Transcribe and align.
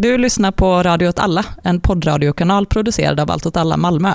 Du 0.00 0.18
lyssnar 0.18 0.52
på 0.52 0.82
Radio 0.82 1.08
åt 1.08 1.18
alla, 1.18 1.44
en 1.64 1.80
poddradiokanal 1.80 2.66
producerad 2.66 3.20
av 3.20 3.30
Allt 3.30 3.46
åt 3.46 3.56
alla 3.56 3.76
Malmö. 3.76 4.12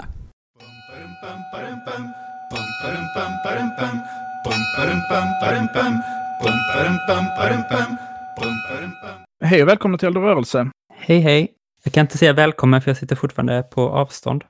Hej 9.43 9.61
och 9.61 9.67
välkomna 9.67 9.97
till 9.97 10.07
Eldrörelse. 10.07 10.69
Hej, 10.99 11.19
hej. 11.19 11.47
Jag 11.83 11.93
kan 11.93 12.01
inte 12.01 12.17
säga 12.17 12.33
välkommen 12.33 12.81
för 12.81 12.89
jag 12.89 12.97
sitter 12.97 13.15
fortfarande 13.15 13.63
på 13.63 13.89
avstånd. 13.89 14.43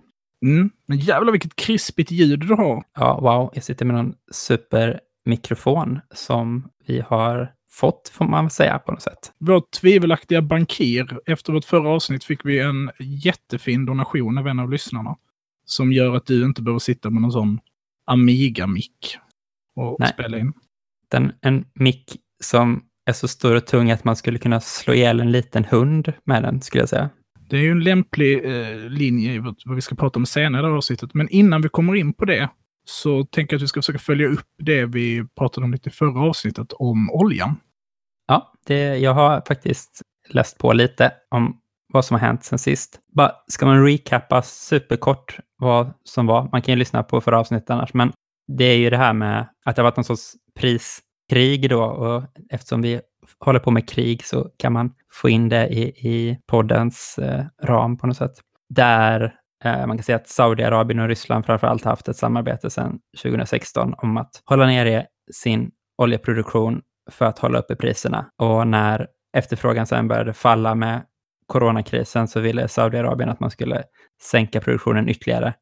Mm, 0.46 0.70
men 0.86 0.98
jävlar 0.98 1.32
vilket 1.32 1.56
krispigt 1.56 2.12
ljud 2.12 2.40
du 2.40 2.54
har. 2.54 2.84
Ja, 2.96 3.20
wow. 3.22 3.52
Jag 3.54 3.64
sitter 3.64 3.86
med 3.86 3.96
någon 3.96 4.14
supermikrofon 4.32 6.00
som 6.14 6.70
vi 6.88 7.04
har 7.08 7.52
fått, 7.74 8.10
får 8.14 8.26
man 8.26 8.50
säga 8.50 8.80
på 8.80 8.92
något 8.92 9.02
sätt. 9.02 9.32
Vår 9.38 9.64
tvivelaktiga 9.82 10.42
bankir. 10.42 11.20
Efter 11.26 11.54
vårt 11.54 11.66
förra 11.66 11.90
avsnitt 11.90 12.24
fick 12.24 12.46
vi 12.46 12.60
en 12.60 12.92
jättefin 13.00 13.86
donation 13.86 14.38
av 14.38 14.48
en 14.48 14.60
av 14.60 14.72
lyssnarna. 14.72 15.16
Som 15.66 15.94
gör 15.94 16.16
att 16.16 16.26
du 16.26 16.46
inte 16.46 16.62
behöver 16.62 16.80
sitta 16.80 17.10
med 17.10 17.22
någon 17.22 17.32
sån 17.32 17.60
Amiga-mick 18.06 19.18
och 19.76 19.96
Nej. 20.00 20.10
spela 20.14 20.38
in. 20.38 20.54
Den, 21.12 21.32
en 21.42 21.66
mick 21.74 22.18
som 22.44 22.84
är 23.06 23.14
så 23.14 23.28
stor 23.28 23.56
och 23.56 23.66
tung 23.66 23.92
att 23.92 24.04
man 24.04 24.16
skulle 24.16 24.40
kunna 24.40 24.60
slå 24.60 24.94
ihjäl 24.94 25.20
en 25.20 25.32
liten 25.32 25.66
hund 25.66 26.14
med 26.24 26.44
den, 26.44 26.62
skulle 26.62 26.82
jag 26.82 26.90
säga. 26.90 27.10
Det 27.50 27.58
är 27.58 27.62
ju 27.62 27.72
en 27.72 27.84
lämplig 27.84 28.46
eh, 28.46 28.78
linje 28.90 29.34
i 29.34 29.40
vad 29.40 29.76
vi 29.76 29.82
ska 29.82 29.96
prata 29.96 30.20
om 30.20 30.26
senare 30.26 30.68
i 30.68 30.70
avsnittet. 30.70 31.14
Men 31.14 31.30
innan 31.30 31.62
vi 31.62 31.70
kommer 31.70 31.96
in 31.96 32.14
på 32.14 32.26
det 32.26 32.50
så 32.86 33.24
tänker 33.24 33.54
jag 33.54 33.58
att 33.58 33.64
vi 33.64 33.68
ska 33.68 33.82
försöka 33.82 34.00
följa 34.00 34.28
upp 34.28 34.48
det 34.58 34.86
vi 34.86 35.26
pratade 35.38 35.66
om 35.66 35.72
lite 35.72 35.90
i 35.90 35.92
förra 35.92 36.22
avsnittet 36.22 36.74
om 36.74 37.12
oljan. 37.12 37.56
Ja, 38.28 38.54
det, 38.66 38.98
jag 38.98 39.14
har 39.14 39.42
faktiskt 39.48 40.02
läst 40.30 40.58
på 40.58 40.74
lite 40.74 41.12
om 41.30 41.60
vad 41.94 42.06
som 42.06 42.16
har 42.16 42.28
hänt 42.28 42.44
sen 42.44 42.60
sist. 42.60 43.00
Bara, 43.16 43.32
ska 43.48 43.66
man 43.66 43.86
recappa 43.86 44.42
superkort 44.42 45.40
vad 45.58 45.94
som 46.04 46.26
var? 46.26 46.50
Man 46.52 46.62
kan 46.62 46.72
ju 46.74 46.80
lyssna 46.80 47.04
på 47.04 47.22
förra 47.22 47.40
avsnittet 47.40 47.70
annars, 47.70 47.94
men 47.94 48.12
det 48.48 48.66
är 48.66 48.78
ju 48.78 48.90
det 48.90 48.98
här 48.98 49.14
med 49.14 49.48
att 49.66 49.76
det 49.76 49.82
har 49.82 49.84
varit 49.84 49.98
någon 49.98 50.04
sorts 50.04 50.34
priskrig 50.56 51.70
då 51.70 51.84
och 51.84 52.24
eftersom 52.50 52.82
vi 52.82 53.02
håller 53.40 53.60
på 53.60 53.72
med 53.72 53.90
krig 53.90 54.26
så 54.26 54.50
kan 54.58 54.74
man 54.74 54.94
få 55.12 55.30
in 55.30 55.50
det 55.50 55.68
i, 55.68 55.84
i 55.84 56.40
poddens 56.48 57.18
eh, 57.18 57.46
ram 57.64 57.98
på 57.98 58.08
något 58.08 58.18
sätt. 58.18 58.34
Där 58.70 59.36
Eh, 59.64 59.88
man 59.88 59.98
kan 59.98 60.04
säga 60.04 60.16
att 60.16 60.28
Saudiarabien 60.28 61.00
och 61.00 61.08
Ryssland 61.08 61.46
framför 61.46 61.68
allt 61.68 61.84
har 61.84 61.92
haft 61.92 62.08
ett 62.08 62.18
samarbete 62.18 62.70
sedan 62.70 63.00
2016 63.24 63.94
om 63.98 64.18
att 64.18 64.42
hålla 64.46 64.66
nere 64.66 65.06
sin 65.32 65.72
oljeproduktion 65.98 66.82
för 67.12 67.26
att 67.26 67.40
hålla 67.40 67.60
uppe 67.60 67.76
priserna. 67.76 68.26
Och 68.38 68.68
när 68.68 69.08
efterfrågan 69.38 69.88
sen 69.88 70.08
började 70.08 70.34
falla 70.34 70.76
med 70.76 71.02
coronakrisen 71.48 72.28
så 72.28 72.40
ville 72.40 72.68
Saudiarabien 72.68 73.30
att 73.30 73.40
man 73.40 73.52
skulle 73.52 73.84
sänka 74.22 74.62
produktionen 74.62 75.10
ytterligare. 75.10 75.54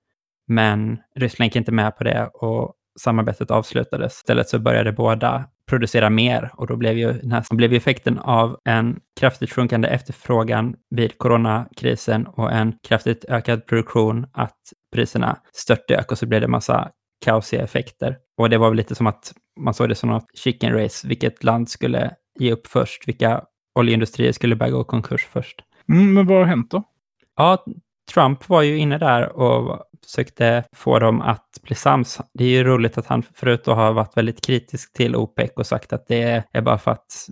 Men 0.48 0.98
Ryssland 1.16 1.48
gick 1.48 1.56
inte 1.56 1.72
med 1.72 1.98
på 1.98 2.04
det 2.04 2.30
och 2.34 2.74
samarbetet 3.00 3.52
avslutades. 3.52 4.14
Istället 4.14 4.50
så 4.50 4.60
började 4.60 4.92
båda 4.92 5.46
producera 5.72 6.09
mer 6.09 6.52
och 6.53 6.67
då 6.67 6.75
blev 6.75 6.97
ju, 6.97 7.14
den 7.14 7.31
här, 7.31 7.55
blev 7.55 7.72
ju 7.72 7.77
effekten 7.77 8.19
av 8.19 8.58
en 8.66 9.00
kraftigt 9.19 9.52
sjunkande 9.52 9.88
efterfrågan 9.88 10.75
vid 10.95 11.17
coronakrisen 11.17 12.27
och 12.27 12.52
en 12.52 12.73
kraftigt 12.88 13.25
ökad 13.30 13.66
produktion 13.66 14.25
att 14.33 14.58
priserna 14.95 15.38
störtdök 15.53 16.11
och 16.11 16.17
så 16.17 16.25
blev 16.25 16.42
det 16.42 16.47
massa 16.47 16.89
kaosiga 17.25 17.64
effekter. 17.64 18.17
Och 18.38 18.49
det 18.49 18.58
var 18.58 18.69
väl 18.69 18.77
lite 18.77 18.95
som 18.95 19.08
att 19.08 19.33
man 19.59 19.73
såg 19.73 19.89
det 19.89 19.95
som 19.95 20.09
något 20.09 20.25
chicken 20.33 20.73
race, 20.73 21.08
vilket 21.08 21.44
land 21.44 21.69
skulle 21.69 22.11
ge 22.39 22.52
upp 22.52 22.67
först, 22.67 23.08
vilka 23.08 23.42
oljeindustrier 23.80 24.31
skulle 24.31 24.55
börja 24.55 24.72
gå 24.72 24.83
konkurs 24.83 25.27
först. 25.31 25.61
Mm, 25.89 26.14
men 26.14 26.27
vad 26.27 26.38
har 26.38 26.45
hänt 26.45 26.72
då? 26.72 26.83
Ja, 27.36 27.66
Trump 28.14 28.50
var 28.50 28.62
ju 28.62 28.78
inne 28.78 28.98
där 28.98 29.38
och 29.38 29.80
försökte 30.06 30.64
få 30.76 31.00
dem 31.00 31.22
att 31.22 31.48
bli 31.64 31.76
sams. 31.76 32.20
Det 32.34 32.44
är 32.44 32.50
ju 32.50 32.64
roligt 32.64 32.98
att 32.98 33.08
han 33.08 33.23
förut 33.36 33.66
har 33.66 33.94
varit 33.94 34.17
väldigt 34.17 34.45
kritisk 34.45 34.94
till 34.94 35.16
OPEC 35.16 35.52
och 35.55 35.66
sagt 35.66 35.94
att 35.94 36.08
det 36.08 36.44
är 36.54 36.61
bara 36.61 36.77
för 36.77 36.92
att 36.92 37.27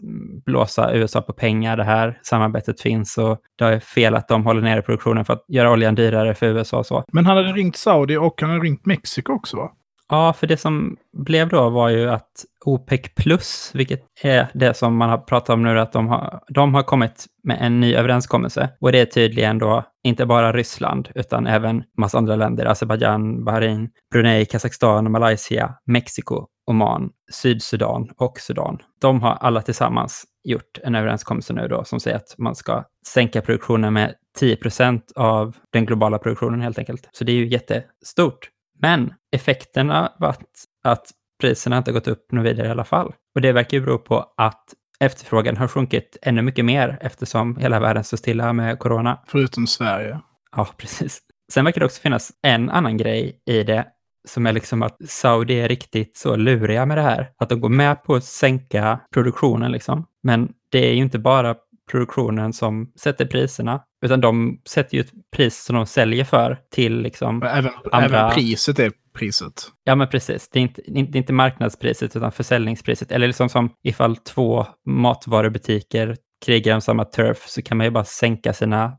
blåsa 0.46 0.94
USA 0.94 1.22
på 1.22 1.34
pengar 1.34 1.78
det 1.78 1.84
här 1.84 2.20
samarbetet 2.22 2.82
finns 2.82 3.18
och 3.18 3.38
det 3.58 3.66
är 3.66 3.80
fel 3.80 4.16
att 4.16 4.28
de 4.28 4.46
håller 4.46 4.62
nere 4.62 4.82
produktionen 4.82 5.26
för 5.26 5.34
att 5.34 5.46
göra 5.48 5.72
oljan 5.72 5.96
dyrare 5.96 6.34
för 6.34 6.46
USA 6.46 6.78
och 6.78 6.86
så. 6.86 7.04
Men 7.12 7.26
han 7.26 7.38
hade 7.38 7.52
ringt 7.52 7.78
Saudi 7.78 8.18
och 8.18 8.42
han 8.42 8.50
hade 8.50 8.64
ringt 8.64 8.86
Mexiko 8.86 9.34
också 9.34 9.58
va? 9.58 9.72
Ja, 10.10 10.34
för 10.34 10.48
det 10.48 10.58
som 10.58 10.98
blev 11.18 11.50
då 11.50 11.70
var 11.70 11.90
ju 11.90 12.10
att 12.10 12.32
OPEC 12.66 13.02
plus, 13.16 13.72
vilket 13.74 14.02
är 14.22 14.48
det 14.54 14.74
som 14.74 14.98
man 14.98 15.10
har 15.10 15.18
pratat 15.18 15.50
om 15.50 15.64
nu, 15.64 15.80
att 15.80 15.92
de 15.92 16.08
har, 16.08 16.40
de 16.48 16.74
har 16.74 16.84
kommit 16.84 17.26
med 17.44 17.58
en 17.62 17.80
ny 17.80 17.96
överenskommelse. 17.96 18.70
Och 18.80 18.92
det 18.92 19.00
är 19.00 19.06
tydligen 19.06 19.58
då 19.58 19.84
inte 20.04 20.26
bara 20.26 20.52
Ryssland, 20.52 21.10
utan 21.16 21.48
även 21.48 21.84
massa 21.98 22.18
andra 22.18 22.36
länder, 22.36 22.66
Azerbajdzjan, 22.66 23.44
Bahrain, 23.44 23.90
Brunei, 24.12 24.46
Kazakstan, 24.46 25.12
Malaysia, 25.12 25.74
Mexiko, 25.86 26.48
Oman, 26.68 27.10
Sydsudan 27.32 28.10
och 28.18 28.40
Sudan. 28.40 28.78
De 29.02 29.22
har 29.22 29.32
alla 29.32 29.62
tillsammans 29.62 30.26
gjort 30.44 30.80
en 30.84 30.96
överenskommelse 30.96 31.54
nu 31.54 31.68
då 31.68 31.84
som 31.84 32.00
säger 32.00 32.18
att 32.18 32.36
man 32.38 32.56
ska 32.56 32.84
sänka 33.08 33.42
produktionen 33.42 33.94
med 33.94 34.16
10 34.40 34.56
procent 34.56 35.12
av 35.16 35.56
den 35.72 35.86
globala 35.86 36.18
produktionen 36.18 36.62
helt 36.62 36.80
enkelt. 36.80 37.10
Så 37.12 37.24
det 37.24 37.32
är 37.32 37.36
ju 37.36 37.48
jättestort. 37.48 38.50
Men 38.82 39.14
effekterna 39.36 40.14
var 40.20 40.36
att 40.84 41.12
priserna 41.42 41.78
inte 41.78 41.92
har 41.92 41.94
gått 41.94 42.08
upp 42.08 42.32
något 42.32 42.46
vidare 42.46 42.68
i 42.68 42.72
alla 42.72 42.84
fall. 42.84 43.14
Och 43.36 43.42
det 43.42 43.52
verkar 43.52 43.78
ju 43.78 43.86
bero 43.86 43.98
på 43.98 44.34
att 44.38 44.64
efterfrågan 45.00 45.58
har 45.58 45.68
sjunkit 45.68 46.18
ännu 46.22 46.42
mycket 46.42 46.66
mer 46.66 46.98
eftersom 47.02 47.58
hela 47.58 47.80
världen 47.80 48.04
står 48.04 48.18
stilla 48.18 48.54
med 48.54 48.80
corona. 48.80 49.20
Förutom 49.28 49.68
Sverige. 49.68 50.20
Ja, 50.56 50.68
precis. 50.78 51.22
Sen 51.52 51.66
verkar 51.66 51.80
det 51.80 51.86
också 51.86 52.02
finnas 52.02 52.32
en 52.42 52.70
annan 52.70 52.98
grej 52.98 53.42
i 53.46 53.64
det 53.64 53.86
som 54.28 54.46
är 54.46 54.54
liksom 54.54 54.84
att 54.84 54.98
Saudi 55.10 55.60
är 55.60 55.68
riktigt 55.68 56.18
så 56.18 56.36
luriga 56.36 56.86
med 56.86 56.98
det 56.98 57.02
här. 57.02 57.30
Att 57.38 57.50
de 57.50 57.62
går 57.62 57.70
med 57.70 58.04
på 58.04 58.16
att 58.16 58.24
sänka 58.24 59.00
produktionen 59.14 59.72
liksom. 59.72 60.06
Men 60.24 60.52
det 60.72 60.90
är 60.90 60.94
ju 60.94 61.02
inte 61.02 61.20
bara 61.20 61.56
produktionen 61.92 62.54
som 62.54 62.92
sätter 63.00 63.26
priserna, 63.26 63.82
utan 64.06 64.22
de 64.22 64.62
sätter 64.68 64.96
ju 64.96 65.02
ett 65.02 65.12
pris 65.36 65.64
som 65.64 65.76
de 65.76 65.86
säljer 65.86 66.24
för 66.26 66.58
till 66.72 67.02
liksom 67.02 67.44
Även, 67.44 67.72
Andra- 67.92 68.20
även 68.20 68.32
priset 68.36 68.80
är 68.80 68.92
priset. 69.14 69.54
Ja, 69.84 69.96
men 69.96 70.08
precis. 70.08 70.50
Det 70.50 70.60
är 70.60 70.62
inte, 70.64 70.82
inte, 70.92 71.18
inte 71.18 71.34
marknadspriset 71.34 72.16
utan 72.16 72.32
försäljningspriset. 72.32 73.12
Eller 73.12 73.28
liksom 73.28 73.50
som 73.50 73.70
ifall 73.84 74.16
två 74.18 74.66
matvarubutiker 74.86 76.18
krigar 76.46 76.76
om 76.76 76.82
samma 76.82 77.06
turf 77.06 77.38
så 77.48 77.62
kan 77.62 77.78
man 77.78 77.86
ju 77.86 77.92
bara 77.92 78.04
sänka 78.06 78.54
sina 78.54 78.98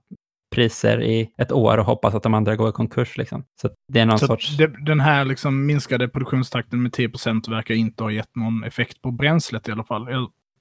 priser 0.55 1.03
i 1.03 1.29
ett 1.39 1.53
år 1.53 1.79
och 1.79 1.85
hoppas 1.85 2.15
att 2.15 2.23
de 2.23 2.35
andra 2.35 2.57
går 2.57 2.69
i 2.69 2.73
konkurs. 2.73 3.17
Liksom. 3.17 3.45
Så 3.61 3.69
det 3.93 4.01
är 4.01 4.07
någon 4.07 4.19
Så 4.19 4.27
sorts... 4.27 4.57
det, 4.57 4.85
den 4.87 5.01
här 5.01 5.25
liksom 5.25 5.67
minskade 5.67 6.09
produktionstakten 6.09 6.83
med 6.83 6.93
10% 6.93 7.51
verkar 7.51 7.75
inte 7.75 8.03
ha 8.03 8.11
gett 8.11 8.37
någon 8.37 8.65
effekt 8.65 9.03
på 9.03 9.11
bränslet 9.11 9.69
i 9.69 9.73
alla 9.73 9.85
fall. 9.85 10.09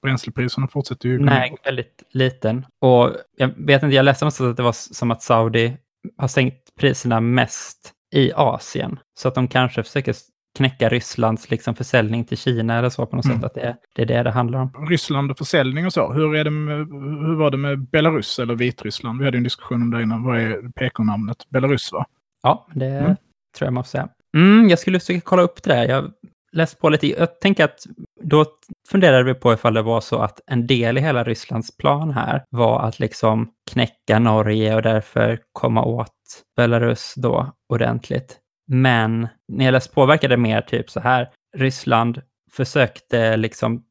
Bränslepriserna 0.02 0.68
fortsätter 0.68 1.08
ju 1.08 1.18
Nej, 1.18 1.56
väldigt 1.64 2.02
liten. 2.10 2.66
Och 2.80 3.10
jag 3.36 3.48
vet 3.56 3.82
inte, 3.82 3.96
jag 3.96 4.04
läste 4.04 4.24
någonstans 4.24 4.50
att 4.50 4.56
det 4.56 4.62
var 4.62 4.72
som 4.72 5.10
att 5.10 5.22
Saudi 5.22 5.76
har 6.16 6.28
sänkt 6.28 6.74
priserna 6.78 7.20
mest 7.20 7.92
i 8.14 8.32
Asien. 8.32 8.98
Så 9.20 9.28
att 9.28 9.34
de 9.34 9.48
kanske 9.48 9.82
försöker 9.82 10.14
knäcka 10.56 10.88
Rysslands 10.88 11.50
liksom 11.50 11.74
försäljning 11.74 12.24
till 12.24 12.38
Kina 12.38 12.78
eller 12.78 12.88
så 12.88 13.06
på 13.06 13.16
något 13.16 13.24
Mm. 13.24 13.36
sätt. 13.36 13.44
Att 13.44 13.54
det, 13.54 13.60
är- 13.60 13.76
det 13.94 14.02
är 14.02 14.06
det 14.06 14.22
det 14.22 14.30
handlar 14.30 14.58
om. 14.60 14.86
Ryssland 14.88 15.30
och 15.30 15.38
försäljning 15.38 15.86
och 15.86 15.92
så. 15.92 16.12
Hur, 16.12 16.34
är 16.36 16.44
det 16.44 16.50
med, 16.50 16.78
hur 17.26 17.34
var 17.36 17.50
det 17.50 17.56
med 17.56 17.90
Belarus 17.90 18.38
eller 18.38 18.54
Vitryssland? 18.54 19.18
Vi 19.18 19.24
hade 19.24 19.36
en 19.36 19.42
diskussion 19.44 19.82
om 19.82 19.90
det 19.90 20.02
innan. 20.02 20.22
Vad 20.24 20.38
är 20.40 20.72
PK-namnet? 20.72 21.36
Belarus 21.48 21.92
va? 21.92 22.06
Ja, 22.42 22.66
det 22.74 22.86
Mm. 22.86 23.16
tror 23.58 23.66
jag 23.66 23.72
man 23.72 23.84
får 23.84 23.88
säga. 23.88 24.08
Mm, 24.36 24.68
jag 24.68 24.78
skulle 24.78 25.00
försöka 25.00 25.20
kolla 25.20 25.42
upp 25.42 25.62
det 25.62 25.70
där. 25.74 25.88
Jag 25.88 26.10
Läst 26.52 26.80
på 26.80 26.88
lite. 26.88 27.06
Jag 27.06 27.40
tänker 27.40 27.64
att 27.64 27.86
då 28.22 28.44
funderade 28.88 29.24
vi 29.24 29.34
på 29.34 29.52
ifall 29.52 29.74
det 29.74 29.82
var 29.82 30.00
så 30.00 30.18
att 30.18 30.40
en 30.46 30.66
del 30.66 30.98
i 30.98 31.00
hela 31.00 31.24
Rysslands 31.24 31.76
plan 31.76 32.10
här 32.10 32.44
var 32.50 32.80
att 32.80 32.98
liksom 32.98 33.50
knäcka 33.70 34.18
Norge 34.18 34.74
och 34.74 34.82
därför 34.82 35.38
komma 35.52 35.84
åt 35.84 36.14
Belarus 36.56 37.14
då 37.16 37.52
ordentligt. 37.68 38.38
Men 38.66 39.28
när 39.48 39.64
jag 39.64 39.72
läst 39.72 39.94
på 39.94 40.06
verkade 40.06 40.32
det 40.32 40.40
mer 40.40 40.60
typ 40.60 40.90
så 40.90 41.00
här. 41.00 41.30
Ryssland 41.56 42.22
försökte 42.52 43.36
liksom 43.36 43.84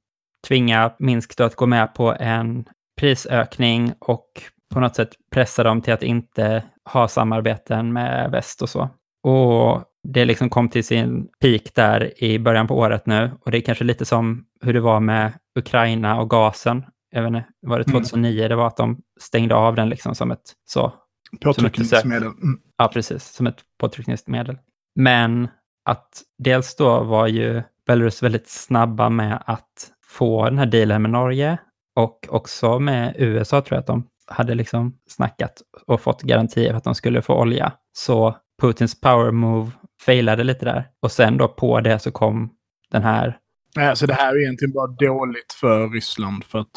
tvinga 0.48 0.94
Minsk 1.00 1.38
då 1.38 1.44
att 1.44 1.56
gå 1.56 1.66
med 1.66 1.94
på 1.94 2.16
en 2.20 2.66
prisökning 3.00 3.94
och 4.00 4.28
på 4.74 4.80
något 4.80 4.96
sätt 4.96 5.10
pressa 5.32 5.64
dem 5.64 5.82
till 5.82 5.94
att 5.94 6.04
inte 6.04 6.64
ha 6.94 7.08
samarbeten 7.08 7.94
med 7.94 8.32
väst 8.32 8.62
och 8.62 8.70
så. 8.70 8.90
Och 9.24 9.84
det 10.04 10.26
liksom 10.26 10.50
kom 10.50 10.70
till 10.70 10.84
sin 10.84 11.28
peak 11.42 11.62
där 11.76 12.24
i 12.24 12.40
början 12.40 12.68
på 12.68 12.78
året 12.78 13.06
nu. 13.06 13.32
Och 13.42 13.52
det 13.52 13.58
är 13.58 13.62
kanske 13.62 13.84
lite 13.84 14.06
som 14.06 14.46
hur 14.62 14.74
det 14.74 14.82
var 14.82 15.00
med 15.00 15.34
Ukraina 15.56 16.22
och 16.22 16.30
gasen. 16.30 16.86
Jag 17.12 17.22
vet 17.22 17.28
inte, 17.28 17.46
var 17.62 17.80
det 17.80 17.88
Mm. 17.88 18.02
2009 18.02 18.48
det 18.48 18.56
var 18.56 18.68
att 18.68 18.78
de 18.78 19.02
stängde 19.20 19.56
av 19.56 19.76
den 19.76 19.90
liksom 19.90 20.16
som 20.16 20.32
ett 20.32 20.54
så. 20.66 20.94
Påtryckningsmedel. 21.42 22.24
Mm. 22.24 22.60
Ja, 22.78 22.88
precis, 22.94 23.24
som 23.24 23.48
ett 23.48 23.60
påtryckningsmedel. 23.80 24.58
Men 24.96 25.48
att 25.86 26.22
dels 26.38 26.76
då 26.76 27.04
var 27.04 27.28
ju 27.28 27.62
Belarus 27.88 28.24
väldigt 28.24 28.50
snabba 28.50 29.10
med 29.10 29.44
att 29.46 29.92
få 30.06 30.46
den 30.46 30.58
här 30.58 30.66
dealen 30.66 31.02
med 31.02 31.12
Norge 31.12 31.58
och 31.96 32.28
också 32.30 32.80
med 32.80 33.16
USA 33.18 33.62
tror 33.62 33.76
jag 33.76 33.80
att 33.80 33.88
de 33.88 34.08
hade 34.28 34.56
liksom 34.56 34.98
snackat 35.08 35.62
och 35.88 36.02
fått 36.02 36.22
garantier 36.22 36.70
för 36.70 36.78
att 36.78 36.84
de 36.84 36.96
skulle 36.96 37.22
få 37.22 37.34
olja. 37.36 37.72
Så 37.94 38.36
Putins 38.62 39.02
power 39.02 39.32
move 39.32 39.72
failade 40.06 40.44
lite 40.44 40.66
där. 40.66 40.88
Och 41.00 41.12
sen 41.12 41.38
då 41.38 41.48
på 41.48 41.82
det 41.82 42.00
så 42.00 42.12
kom 42.12 42.54
den 42.92 43.04
här... 43.04 43.38
Nej, 43.76 43.96
så 43.96 44.06
det 44.06 44.14
här 44.14 44.36
är 44.36 44.42
egentligen 44.42 44.74
bara 44.74 44.88
dåligt 44.88 45.54
för 45.54 45.90
Ryssland 45.90 46.44
för 46.44 46.60
att... 46.60 46.72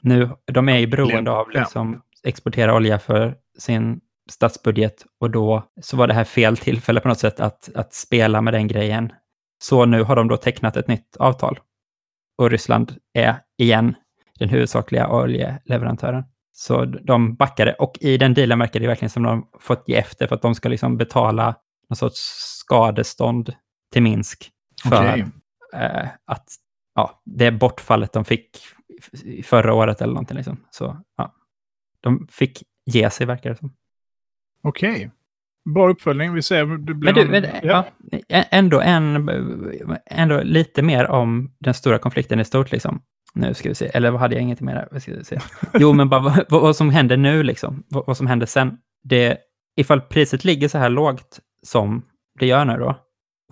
Nu, 0.00 0.30
de 0.52 0.68
är 0.68 0.78
ju 0.78 0.86
beroende 0.86 1.30
av 1.30 1.50
liksom 1.50 2.02
exportera 2.24 2.74
olja 2.74 2.98
för 2.98 3.34
sin 3.58 4.00
statsbudget 4.30 5.06
och 5.20 5.30
då 5.30 5.62
så 5.80 5.96
var 5.96 6.06
det 6.06 6.14
här 6.14 6.24
fel 6.24 6.56
tillfälle 6.56 7.00
på 7.00 7.08
något 7.08 7.18
sätt 7.18 7.40
att, 7.40 7.70
att 7.74 7.94
spela 7.94 8.40
med 8.40 8.54
den 8.54 8.68
grejen. 8.68 9.12
Så 9.58 9.84
nu 9.84 10.02
har 10.02 10.16
de 10.16 10.28
då 10.28 10.36
tecknat 10.36 10.76
ett 10.76 10.88
nytt 10.88 11.16
avtal. 11.16 11.58
Och 12.38 12.50
Ryssland 12.50 12.94
är 13.14 13.36
igen 13.58 13.94
den 14.38 14.48
huvudsakliga 14.48 15.08
oljeleverantören. 15.08 16.24
Så 16.52 16.84
de 16.84 17.34
backade 17.34 17.72
och 17.72 17.98
i 18.00 18.16
den 18.16 18.34
dealen 18.34 18.58
verkar 18.58 18.80
det 18.80 18.86
verkligen 18.86 19.10
som 19.10 19.22
de 19.22 19.48
fått 19.60 19.84
ge 19.86 19.96
efter 19.96 20.26
för 20.26 20.34
att 20.34 20.42
de 20.42 20.54
ska 20.54 20.68
liksom 20.68 20.96
betala 20.96 21.54
någon 21.90 21.96
sorts 21.96 22.20
skadestånd 22.58 23.54
till 23.92 24.02
Minsk 24.02 24.50
för 24.88 25.02
okay. 25.02 25.24
eh, 25.74 26.08
att 26.24 26.46
ja, 26.94 27.22
det 27.24 27.50
bortfallet 27.50 28.12
de 28.12 28.24
fick 28.24 28.58
förra 29.44 29.74
året 29.74 30.02
eller 30.02 30.12
någonting. 30.12 30.36
Liksom. 30.36 30.64
Så 30.70 31.00
ja, 31.16 31.34
de 32.00 32.26
fick 32.30 32.62
ge 32.86 33.10
sig 33.10 33.26
verkar 33.26 33.50
det 33.50 33.56
som. 33.56 33.74
Okej. 34.62 34.90
Okay. 34.90 35.10
Bra 35.74 35.90
uppföljning. 35.90 36.34
Vi 36.34 36.42
ser. 36.42 36.66
Det 36.66 36.94
blir 36.94 37.14
men 37.14 37.24
du, 37.24 37.30
men, 37.30 37.44
ja. 37.62 37.84
ja. 38.28 38.44
ändå, 38.50 38.80
en, 38.80 39.28
ändå 40.06 40.42
lite 40.42 40.82
mer 40.82 41.10
om 41.10 41.54
den 41.58 41.74
stora 41.74 41.98
konflikten 41.98 42.40
i 42.40 42.44
stort. 42.44 42.72
Liksom. 42.72 43.02
Nu 43.34 43.54
ska 43.54 43.68
vi 43.68 43.74
se. 43.74 43.86
Eller 43.94 44.10
vad 44.10 44.20
hade 44.20 44.34
jag 44.34 44.42
ingenting 44.42 44.66
mer 44.66 44.74
där? 44.74 44.98
Ska 44.98 45.14
vi 45.14 45.24
se. 45.24 45.40
Jo, 45.74 45.92
men 45.92 46.08
bara 46.08 46.20
vad, 46.20 46.44
vad, 46.48 46.76
som 46.76 46.90
händer 46.90 47.16
nu, 47.16 47.42
liksom. 47.42 47.84
Vad, 47.88 48.06
vad, 48.06 48.16
som 48.16 48.26
händer 48.26 48.46
sen. 48.46 48.78
Det, 49.02 49.38
ifall 49.76 50.00
priset 50.00 50.44
ligger 50.44 50.68
så 50.68 50.78
här 50.78 50.88
lågt 50.88 51.40
som 51.62 52.04
det 52.38 52.46
gör 52.46 52.64
nu 52.64 52.76
då, 52.76 52.96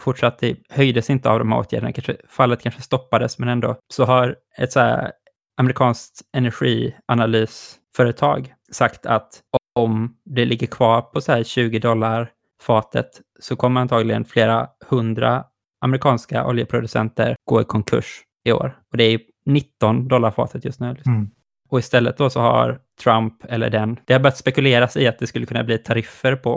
fortsatt 0.00 0.38
det 0.38 0.56
höjdes 0.69 1.11
inte 1.11 1.31
av 1.31 1.38
de 1.38 1.53
här 1.53 1.58
åtgärderna, 1.58 1.93
kanske, 1.93 2.17
fallet 2.29 2.62
kanske 2.62 2.82
stoppades, 2.82 3.38
men 3.38 3.49
ändå, 3.49 3.76
så 3.93 4.05
har 4.05 4.37
ett 4.58 4.73
så 4.73 4.81
här 4.81 5.12
amerikanskt 5.56 6.23
energianalysföretag 6.32 8.55
sagt 8.73 9.06
att 9.06 9.41
om 9.75 10.17
det 10.25 10.44
ligger 10.44 10.67
kvar 10.67 11.03
på 11.03 11.20
så 11.20 11.32
här 11.32 11.44
20 11.44 11.79
dollar 11.79 12.31
fatet 12.62 13.20
så 13.41 13.56
kommer 13.56 13.81
antagligen 13.81 14.25
flera 14.25 14.69
hundra 14.87 15.44
amerikanska 15.81 16.47
oljeproducenter 16.47 17.37
gå 17.44 17.61
i 17.61 17.64
konkurs 17.64 18.23
i 18.44 18.52
år. 18.52 18.79
Och 18.93 18.97
det 18.97 19.05
är 19.05 19.20
19 19.47 20.09
dollar 20.09 20.31
fatet 20.31 20.64
just 20.64 20.81
nu. 20.81 20.94
Liksom. 20.94 21.14
Mm. 21.14 21.31
Och 21.69 21.79
istället 21.79 22.17
då 22.17 22.31
så 22.31 22.41
har 22.41 22.81
Trump, 23.02 23.44
eller 23.49 23.70
den, 23.70 23.99
det 24.05 24.12
har 24.12 24.20
börjat 24.20 24.37
spekuleras 24.37 24.97
i 24.97 25.06
att 25.06 25.19
det 25.19 25.26
skulle 25.26 25.47
kunna 25.47 25.64
bli 25.64 25.79
tariffer 25.79 26.37
på 26.37 26.55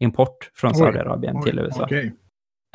oljeimport 0.00 0.50
från 0.54 0.74
Saudiarabien 0.74 1.42
till 1.42 1.58
USA. 1.58 1.84
Okay. 1.84 2.10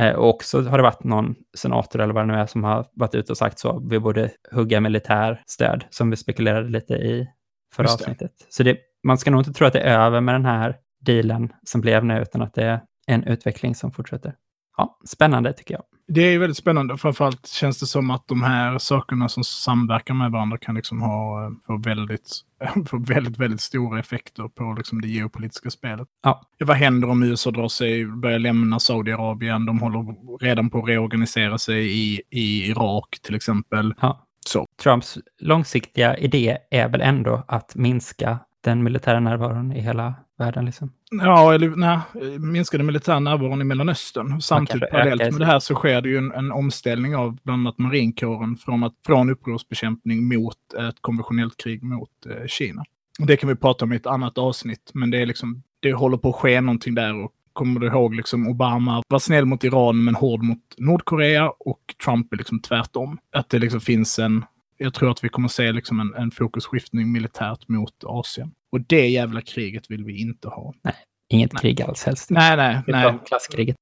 Eh, 0.01 0.15
och 0.15 0.29
också 0.29 0.61
har 0.61 0.77
det 0.77 0.83
varit 0.83 1.03
någon 1.03 1.35
senator 1.57 2.01
eller 2.01 2.13
vad 2.13 2.23
det 2.27 2.33
nu 2.33 2.39
är 2.39 2.45
som 2.45 2.63
har 2.63 2.85
varit 2.93 3.15
ute 3.15 3.31
och 3.31 3.37
sagt 3.37 3.59
så, 3.59 3.79
vi 3.89 3.99
borde 3.99 4.31
hugga 4.51 4.81
militär 4.81 5.43
stöd, 5.47 5.85
som 5.89 6.09
vi 6.09 6.15
spekulerade 6.15 6.69
lite 6.69 6.93
i 6.93 7.27
förra 7.75 7.93
avsnittet. 7.93 8.31
Så 8.49 8.63
det, 8.63 8.77
man 9.03 9.17
ska 9.17 9.31
nog 9.31 9.41
inte 9.41 9.53
tro 9.53 9.67
att 9.67 9.73
det 9.73 9.79
är 9.79 9.99
över 9.99 10.21
med 10.21 10.35
den 10.35 10.45
här 10.45 10.75
dealen 10.99 11.53
som 11.63 11.81
blev 11.81 12.05
nu, 12.05 12.21
utan 12.21 12.41
att 12.41 12.53
det 12.53 12.63
är 12.63 12.81
en 13.07 13.23
utveckling 13.23 13.75
som 13.75 13.91
fortsätter. 13.91 14.35
Ja, 14.77 14.99
spännande 15.05 15.53
tycker 15.53 15.73
jag. 15.73 15.83
Det 16.07 16.21
är 16.21 16.39
väldigt 16.39 16.57
spännande. 16.57 16.97
Framförallt 16.97 17.47
känns 17.47 17.79
det 17.79 17.85
som 17.85 18.09
att 18.09 18.27
de 18.27 18.43
här 18.43 18.77
sakerna 18.77 19.29
som 19.29 19.43
samverkar 19.43 20.13
med 20.13 20.31
varandra 20.31 20.57
kan 20.57 20.75
liksom 20.75 21.01
ha 21.01 21.51
få 21.67 21.77
väldigt, 21.77 22.31
få 22.89 22.97
väldigt, 22.97 23.37
väldigt 23.37 23.61
stora 23.61 23.99
effekter 23.99 24.47
på 24.47 24.75
liksom 24.77 25.01
det 25.01 25.07
geopolitiska 25.07 25.69
spelet. 25.69 26.07
Ja. 26.23 26.41
Vad 26.59 26.77
händer 26.77 27.09
om 27.09 27.23
USA 27.23 27.51
drar 27.51 27.67
sig, 27.67 28.05
börjar 28.05 28.39
lämna 28.39 28.79
Saudiarabien? 28.79 29.65
De 29.65 29.79
håller 29.79 30.15
redan 30.41 30.69
på 30.69 30.79
att 30.79 30.89
reorganisera 30.89 31.57
sig 31.57 31.91
i, 31.91 32.21
i 32.29 32.67
Irak 32.69 33.19
till 33.21 33.35
exempel. 33.35 33.93
Ja. 34.01 34.21
Så. 34.47 34.65
Trumps 34.83 35.17
långsiktiga 35.39 36.17
idé 36.17 36.57
är 36.71 36.89
väl 36.89 37.01
ändå 37.01 37.43
att 37.47 37.75
minska 37.75 38.39
den 38.65 38.83
militära 38.83 39.19
närvaron 39.19 39.71
i 39.71 39.81
hela 39.81 40.13
världen? 40.37 40.65
Liksom? 40.65 40.91
Ja, 41.11 41.53
eller 41.53 41.69
nej, 41.69 41.99
minskade 42.39 42.83
militär 42.83 43.19
närvaron 43.19 43.61
i 43.61 43.63
Mellanöstern. 43.63 44.41
Samtidigt 44.41 44.89
parallellt 44.89 45.31
med 45.31 45.41
det 45.41 45.45
här 45.45 45.59
så 45.59 45.75
sker 45.75 46.01
det 46.01 46.09
ju 46.09 46.17
en, 46.17 46.31
en, 46.31 46.51
omställning 46.51 47.15
av 47.15 47.37
bland 47.43 47.61
annat 47.61 47.77
marinkåren 47.77 48.55
från, 48.55 48.83
att, 48.83 48.93
från 49.05 49.29
upprorsbekämpning 49.29 50.27
mot 50.27 50.57
ett 50.89 51.01
konventionellt 51.01 51.57
krig 51.57 51.83
mot 51.83 52.09
eh, 52.29 52.47
Kina. 52.47 52.83
Och 53.19 53.25
det 53.25 53.37
kan 53.37 53.49
vi 53.49 53.55
prata 53.55 53.85
om 53.85 53.93
i 53.93 53.95
ett 53.95 54.07
annat 54.07 54.37
avsnitt, 54.37 54.91
men 54.93 55.11
det 55.11 55.21
är 55.21 55.25
liksom, 55.25 55.63
det 55.79 55.93
håller 55.93 56.17
på 56.17 56.29
att 56.29 56.35
ske 56.35 56.61
någonting 56.61 56.95
där 56.95 57.23
och 57.23 57.31
kommer 57.53 57.79
du 57.79 57.87
ihåg, 57.87 58.15
liksom 58.15 58.47
Obama 58.47 59.03
var 59.07 59.19
snäll 59.19 59.45
mot 59.45 59.63
Iran 59.63 60.03
men 60.03 60.15
hård 60.15 60.43
mot 60.43 60.59
Nordkorea 60.77 61.49
och 61.49 61.95
Trump 62.05 62.33
är 62.33 62.37
liksom 62.37 62.59
tvärtom. 62.61 63.17
Att 63.31 63.49
det 63.49 63.59
liksom 63.59 63.81
finns 63.81 64.19
en, 64.19 64.45
jag 64.77 64.93
tror 64.93 65.11
att 65.11 65.23
vi 65.23 65.29
kommer 65.29 65.47
se 65.47 65.71
liksom 65.71 65.99
en, 65.99 66.13
en 66.13 66.31
fokusskiftning 66.31 67.11
militärt 67.11 67.67
mot 67.67 68.03
Asien. 68.03 68.51
Och 68.71 68.81
det 68.81 69.07
jävla 69.07 69.41
kriget 69.41 69.91
vill 69.91 70.03
vi 70.03 70.21
inte 70.21 70.47
ha. 70.47 70.73
Nej, 70.81 70.95
inget 71.29 71.53
nej. 71.53 71.61
krig 71.61 71.81
alls 71.81 72.03
helst. 72.03 72.29
Nej, 72.29 72.57
nej, 72.57 72.81
nej. 72.87 73.19
Klasskriget. 73.25 73.75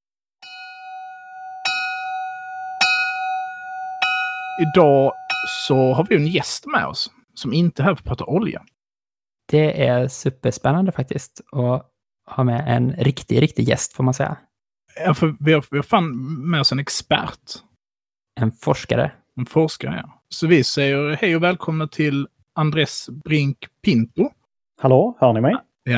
Idag 4.61 5.13
så 5.67 5.93
har 5.93 6.07
vi 6.09 6.15
en 6.15 6.27
gäst 6.27 6.65
med 6.65 6.87
oss 6.87 7.11
som 7.33 7.53
inte 7.53 7.81
är 7.81 7.83
här 7.83 7.95
för 7.95 8.01
att 8.01 8.07
prata 8.07 8.25
olja. 8.25 8.63
Det 9.51 9.87
är 9.87 10.07
superspännande 10.07 10.91
faktiskt 10.91 11.41
att 11.51 11.89
ha 12.25 12.43
med 12.43 12.75
en 12.75 12.91
riktig, 12.91 13.41
riktig 13.41 13.69
gäst 13.69 13.93
får 13.93 14.03
man 14.03 14.13
säga. 14.13 14.37
Ja, 15.05 15.13
för 15.13 15.35
vi 15.39 15.53
har, 15.53 15.65
vi 15.71 15.77
har 15.77 15.83
fan 15.83 16.15
med 16.49 16.61
oss 16.61 16.71
en 16.71 16.79
expert. 16.79 17.39
En 18.41 18.51
forskare. 18.51 19.11
En 19.39 19.45
forskare, 19.45 20.03
ja. 20.05 20.22
Så 20.33 20.47
vi 20.47 20.63
säger 20.63 21.17
hej 21.21 21.35
och 21.35 21.43
välkomna 21.43 21.87
till 21.87 22.27
Andres 22.55 23.09
Brink 23.09 23.57
Pinto. 23.83 24.29
Hallå, 24.81 25.17
hör 25.19 25.33
ni 25.33 25.41
mig? 25.41 25.55
Vi. 25.85 25.93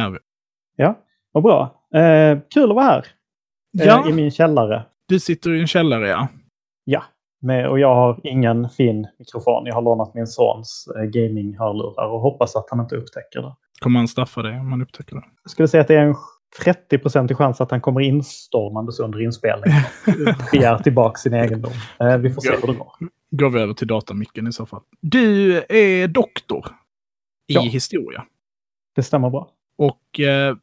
Ja, 0.75 0.99
vad 1.31 1.43
bra. 1.43 1.81
Eh, 1.93 2.39
kul 2.53 2.69
att 2.69 2.75
vara 2.75 2.85
här. 2.85 3.05
Eh, 3.79 3.85
ja. 3.85 4.09
I 4.09 4.13
min 4.13 4.31
källare. 4.31 4.85
Du 5.07 5.19
sitter 5.19 5.53
i 5.53 5.59
en 5.59 5.67
källare, 5.67 6.07
ja. 6.07 6.27
Ja, 6.83 7.03
med, 7.41 7.69
och 7.69 7.79
jag 7.79 7.95
har 7.95 8.19
ingen 8.23 8.69
fin 8.69 9.07
mikrofon. 9.19 9.65
Jag 9.65 9.75
har 9.75 9.81
lånat 9.81 10.13
min 10.13 10.27
sons 10.27 10.87
eh, 10.95 11.03
gaming-hörlurar 11.03 12.07
och 12.07 12.19
hoppas 12.19 12.55
att 12.55 12.69
han 12.69 12.79
inte 12.79 12.95
upptäcker 12.95 13.41
det. 13.41 13.55
Kommer 13.79 13.99
han 13.99 14.07
straffa 14.07 14.41
dig 14.41 14.59
om 14.59 14.71
han 14.71 14.81
upptäcker 14.81 15.15
det? 15.15 15.23
Jag 15.43 15.51
skulle 15.51 15.67
säga 15.67 15.81
att 15.81 15.87
det 15.87 15.95
är 15.95 16.05
en 16.05 16.15
30% 16.63 17.33
chans 17.33 17.61
att 17.61 17.71
han 17.71 17.81
kommer 17.81 18.01
instormandes 18.01 18.99
under 18.99 19.21
inspelningen. 19.21 19.81
Begär 20.51 20.77
tillbaka 20.77 21.17
sin 21.17 21.33
egendom. 21.33 21.73
Eh, 21.99 22.17
vi 22.17 22.33
får 22.33 22.41
se 22.41 22.49
hur 22.61 22.67
det 22.67 22.77
går. 22.77 22.93
Går 23.37 23.49
vi 23.49 23.59
över 23.59 23.73
till 23.73 23.87
datamicken 23.87 24.47
i 24.47 24.51
så 24.51 24.65
fall. 24.65 24.81
Du 25.01 25.57
är 25.69 26.07
doktor 26.07 26.65
i 27.47 27.53
ja. 27.53 27.61
historia. 27.61 28.25
Det 28.95 29.03
stämmer 29.03 29.29
bra. 29.29 29.49
Och 29.77 30.19
eh, 30.19 30.55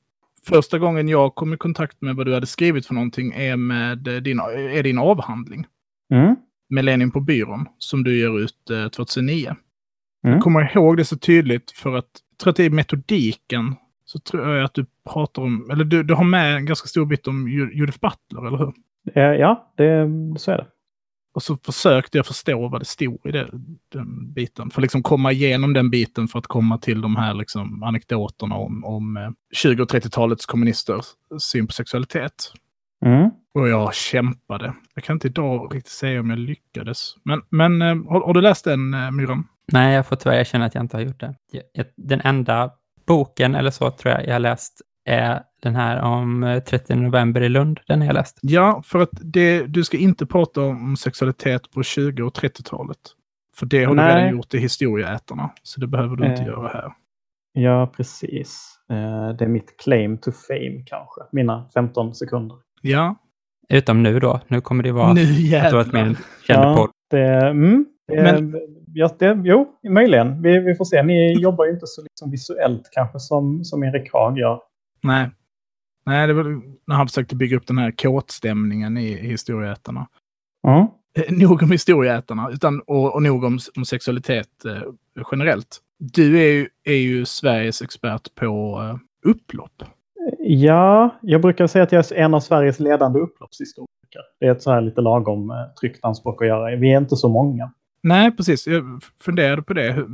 första 0.47 0.79
gången 0.79 1.09
jag 1.09 1.35
kom 1.35 1.55
i 1.55 1.57
kontakt 1.57 2.00
med 2.00 2.17
vad 2.17 2.26
du 2.26 2.35
hade 2.35 2.47
skrivit 2.47 2.87
för 2.87 2.95
någonting 2.95 3.33
är 3.33 3.57
med 3.57 3.99
din, 3.99 4.41
är 4.41 4.83
din 4.83 4.99
avhandling. 4.99 5.67
Mm. 6.12 6.37
Millennium 6.69 7.11
på 7.11 7.21
byrån 7.21 7.67
som 7.79 8.05
du 8.05 8.19
ger 8.19 8.38
ut 8.38 8.71
eh, 8.71 8.88
2009. 8.88 9.47
Mm. 9.47 9.57
Jag 10.35 10.43
kommer 10.43 10.76
ihåg 10.76 10.97
det 10.97 11.05
så 11.05 11.17
tydligt 11.19 11.71
för 11.71 11.97
att 11.97 12.11
jag 12.31 12.38
tror 12.38 12.50
att 12.50 12.57
det 12.57 12.64
är 12.64 12.71
metodiken 12.71 13.75
så 14.05 14.19
tror 14.19 14.57
jag 14.57 14.64
att 14.64 14.75
du 14.75 14.87
pratar 15.12 15.43
om, 15.43 15.71
eller 15.71 15.85
du, 15.85 16.02
du 16.02 16.14
har 16.14 16.25
med 16.25 16.57
en 16.57 16.67
ganska 16.67 16.88
stor 16.88 17.07
bit 17.07 17.26
om 17.26 17.49
Judith 17.49 17.99
Butler, 17.99 18.47
eller 18.47 18.59
hur? 18.59 18.73
Eh, 19.14 19.41
ja, 19.41 19.73
det, 19.76 20.09
så 20.38 20.50
är 20.50 20.57
det. 20.57 20.67
Och 21.35 21.43
så 21.43 21.57
försökte 21.57 22.19
jag 22.19 22.27
förstå 22.27 22.69
vad 22.69 22.81
det 22.81 22.85
stod 22.85 23.21
i 23.25 23.31
det, 23.31 23.49
den 23.93 24.33
biten. 24.33 24.71
För 24.71 24.81
att 24.81 24.83
liksom 24.83 25.03
komma 25.03 25.33
igenom 25.33 25.73
den 25.73 25.91
biten 25.91 26.29
för 26.29 26.39
att 26.39 26.47
komma 26.47 26.79
till 26.79 27.01
de 27.01 27.17
här 27.17 27.35
liksom 27.35 27.83
anekdoterna 27.83 28.55
om, 28.55 28.85
om 28.85 29.35
20 29.53 29.83
och 29.83 29.91
30-talets 29.91 30.47
kommunisters 30.47 31.05
syn 31.41 31.67
på 31.67 31.73
sexualitet. 31.73 32.53
Mm. 33.05 33.31
Och 33.55 33.69
jag 33.69 33.95
kämpade. 33.95 34.75
Jag 34.95 35.05
kan 35.05 35.17
inte 35.17 35.29
idag 35.29 35.75
riktigt 35.75 35.93
säga 35.93 36.21
om 36.21 36.31
jag 36.31 36.39
lyckades. 36.39 37.15
Men, 37.23 37.43
men 37.49 37.83
eh, 37.83 37.97
har, 38.09 38.21
har 38.21 38.35
du 38.35 38.41
läst 38.41 38.65
den, 38.65 38.95
eh, 38.95 39.11
Myran? 39.11 39.49
Nej, 39.73 39.95
jag 39.95 40.07
får 40.07 40.17
tyvärr 40.17 40.41
erkänna 40.41 40.65
att 40.65 40.75
jag 40.75 40.85
inte 40.85 40.97
har 40.97 41.03
gjort 41.03 41.21
det. 41.21 41.35
Den 41.97 42.21
enda 42.21 42.71
boken 43.07 43.55
eller 43.55 43.71
så 43.71 43.91
tror 43.91 44.15
jag 44.15 44.27
jag 44.27 44.33
har 44.33 44.41
läst 44.41 44.83
är 45.05 45.43
den 45.63 45.75
här 45.77 46.03
om 46.03 46.61
30 46.67 46.95
november 46.95 47.41
i 47.41 47.49
Lund. 47.49 47.81
Den 47.87 48.01
har 48.01 48.07
jag 48.07 48.15
läst. 48.15 48.39
Ja, 48.43 48.83
för 48.87 49.03
att 49.03 49.11
det, 49.13 49.67
du 49.67 49.85
ska 49.85 49.97
inte 49.97 50.27
prata 50.27 50.61
om 50.61 50.97
sexualitet 50.97 51.71
på 51.71 51.83
20 51.83 52.23
och 52.23 52.37
30-talet. 52.37 52.99
För 53.57 53.67
det 53.67 53.85
har 53.85 53.95
Nej. 53.95 54.15
du 54.15 54.19
redan 54.19 54.37
gjort 54.37 54.55
i 54.55 54.59
historieätarna. 54.59 55.51
Så 55.63 55.81
det 55.81 55.87
behöver 55.87 56.17
du 56.17 56.27
inte 56.27 56.43
eh, 56.43 56.49
göra 56.49 56.69
här. 56.69 56.93
Ja, 57.53 57.93
precis. 57.97 58.79
Eh, 58.91 59.37
det 59.37 59.45
är 59.45 59.49
mitt 59.49 59.77
claim 59.85 60.19
to 60.19 60.31
fame 60.49 60.85
kanske. 60.87 61.21
Mina 61.33 61.69
15 61.75 62.15
sekunder. 62.15 62.57
Ja. 62.81 63.17
Utom 63.69 64.03
nu 64.03 64.21
då. 64.21 64.41
Nu 64.49 64.61
kommer 64.61 64.83
det 64.83 64.93
vara 64.93 65.13
nu 65.13 65.23
att 65.57 65.71
du 65.71 65.77
varit 65.77 65.93
med 65.93 66.17
känd 66.47 66.65
ja, 66.65 66.77
podd. 66.77 66.91
Det, 67.11 67.49
mm, 67.49 67.87
Men, 68.13 68.55
ja, 68.95 69.11
det, 69.19 69.43
jo, 69.45 69.67
möjligen. 69.89 70.43
Vi, 70.43 70.59
vi 70.59 70.75
får 70.75 70.85
se. 70.85 71.03
Ni 71.03 71.41
jobbar 71.41 71.65
ju 71.65 71.71
inte 71.71 71.87
så 71.87 72.03
liksom 72.03 72.31
visuellt 72.31 72.89
kanske 72.93 73.19
som, 73.19 73.65
som 73.65 73.83
Erik 73.83 74.13
Haag 74.13 74.39
gör. 74.39 74.61
Nej. 75.03 75.31
Nej, 76.07 76.27
det 76.27 76.33
var 76.33 76.45
när 76.87 76.97
han 76.97 77.07
försökte 77.07 77.37
bygga 77.37 77.57
upp 77.57 77.67
den 77.67 77.79
här 77.79 77.91
kåtstämningen 77.91 78.97
i, 78.97 79.09
i 79.09 79.29
historieätarna. 79.29 80.09
Mm. 80.67 80.87
Nog 81.29 81.63
om 81.63 81.71
historieätarna, 81.71 82.51
utan, 82.53 82.81
och, 82.81 83.15
och 83.15 83.23
nog 83.23 83.45
om, 83.45 83.59
om 83.77 83.85
sexualitet 83.85 84.65
eh, 84.65 84.83
generellt. 85.33 85.79
Du 85.99 86.41
är 86.41 86.53
ju, 86.53 86.69
är 86.85 86.97
ju 86.97 87.25
Sveriges 87.25 87.83
expert 87.83 88.35
på 88.35 88.81
eh, 88.83 89.31
upplopp. 89.31 89.83
Ja, 90.39 91.19
jag 91.23 91.43
brukar 91.43 91.67
säga 91.67 91.83
att 91.83 91.93
jag 91.93 92.13
är 92.13 92.17
en 92.17 92.35
av 92.35 92.41
Sveriges 92.41 92.81
ledande 92.81 93.21
upploppshistoriker. 93.21 94.23
Det 94.41 94.47
är 94.47 94.53
ett 94.53 94.63
så 94.63 94.71
här 94.71 94.81
lite 94.81 95.01
lagom 95.01 95.51
eh, 95.51 95.57
tryggt 95.81 95.99
anspråk 96.03 96.43
att 96.43 96.49
göra. 96.49 96.77
Vi 96.77 96.93
är 96.93 96.99
inte 96.99 97.17
så 97.17 97.29
många. 97.29 97.73
Nej, 98.03 98.37
precis. 98.37 98.67
Jag 98.67 99.03
funderade 99.21 99.63
på 99.63 99.73
det. 99.73 99.93
Hur, 99.93 100.07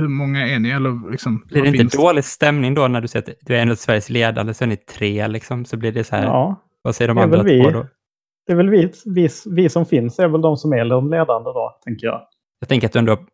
hur 0.00 0.08
många 0.08 0.48
är 0.48 0.58
ni? 0.58 0.70
Eller 0.70 1.10
liksom, 1.10 1.44
blir 1.46 1.62
det 1.62 1.68
inte 1.68 1.78
finns? 1.78 1.92
dålig 1.92 2.24
stämning 2.24 2.74
då 2.74 2.88
när 2.88 3.00
du 3.00 3.08
säger 3.08 3.30
att 3.30 3.36
du 3.40 3.56
är 3.56 3.62
en 3.62 3.70
av 3.70 3.74
Sveriges 3.74 4.10
ledande, 4.10 4.54
så 4.54 4.64
är 4.64 4.68
ni 4.68 4.76
tre 4.76 5.28
liksom, 5.28 5.64
så 5.64 5.76
blir 5.76 5.92
det 5.92 6.04
så 6.04 6.16
här. 6.16 6.24
Ja. 6.24 6.60
Vad 6.82 6.94
säger 6.94 7.08
de 7.08 7.18
andra 7.18 7.42
två 7.42 7.70
då? 7.70 7.86
Det 8.46 8.52
är 8.52 8.56
väl 8.56 8.70
vi, 8.70 8.92
vi, 9.04 9.28
vi 9.46 9.68
som 9.68 9.86
finns 9.86 10.18
är 10.18 10.28
väl 10.28 10.40
de 10.40 10.56
som 10.56 10.72
är 10.72 10.84
de 10.84 11.10
ledande 11.10 11.50
då, 11.50 11.78
tänker 11.84 12.06
jag. 12.06 12.20
Jag 12.60 12.68
tänker 12.68 12.86
att 12.86 12.92
du 12.92 12.98
ändå 12.98 13.12
har 13.12 13.24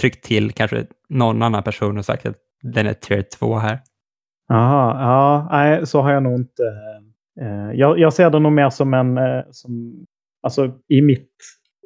tryckt 0.00 0.24
till 0.24 0.52
kanske 0.52 0.86
någon 1.08 1.42
annan 1.42 1.62
person 1.62 1.98
och 1.98 2.04
sagt 2.04 2.26
att 2.26 2.36
den 2.62 2.86
är 2.86 2.92
tier 2.92 3.22
2 3.38 3.56
här. 3.56 3.78
Jaha, 4.48 5.00
ja, 5.00 5.48
nej, 5.50 5.86
så 5.86 6.00
har 6.00 6.12
jag 6.12 6.22
nog 6.22 6.34
inte. 6.34 6.62
Eh, 7.40 7.78
jag, 7.78 7.98
jag, 7.98 8.12
ser 8.12 8.30
det 8.30 8.38
nog 8.38 8.52
mer 8.52 8.70
som 8.70 8.94
en, 8.94 9.18
eh, 9.18 9.42
som, 9.50 10.04
alltså 10.42 10.72
i 10.88 11.02
mitt 11.02 11.30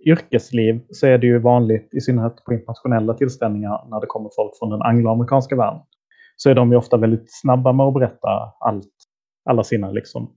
yrkesliv 0.07 0.81
så 0.91 1.07
är 1.07 1.19
det 1.19 1.27
ju 1.27 1.39
vanligt, 1.39 1.95
i 1.95 2.01
synnerhet 2.01 2.45
på 2.45 2.53
internationella 2.53 3.15
tillställningar, 3.15 3.89
när 3.91 4.01
det 4.01 4.07
kommer 4.07 4.31
folk 4.37 4.59
från 4.59 4.71
den 4.71 4.83
angloamerikanska 4.83 5.57
världen, 5.57 5.81
så 6.37 6.51
är 6.51 6.55
de 6.55 6.71
ju 6.71 6.77
ofta 6.77 6.97
väldigt 6.97 7.27
snabba 7.27 7.73
med 7.73 7.87
att 7.87 7.95
berätta 7.95 8.29
allt, 8.61 8.93
alla 9.51 9.65
sina 9.65 9.91
liksom, 9.91 10.31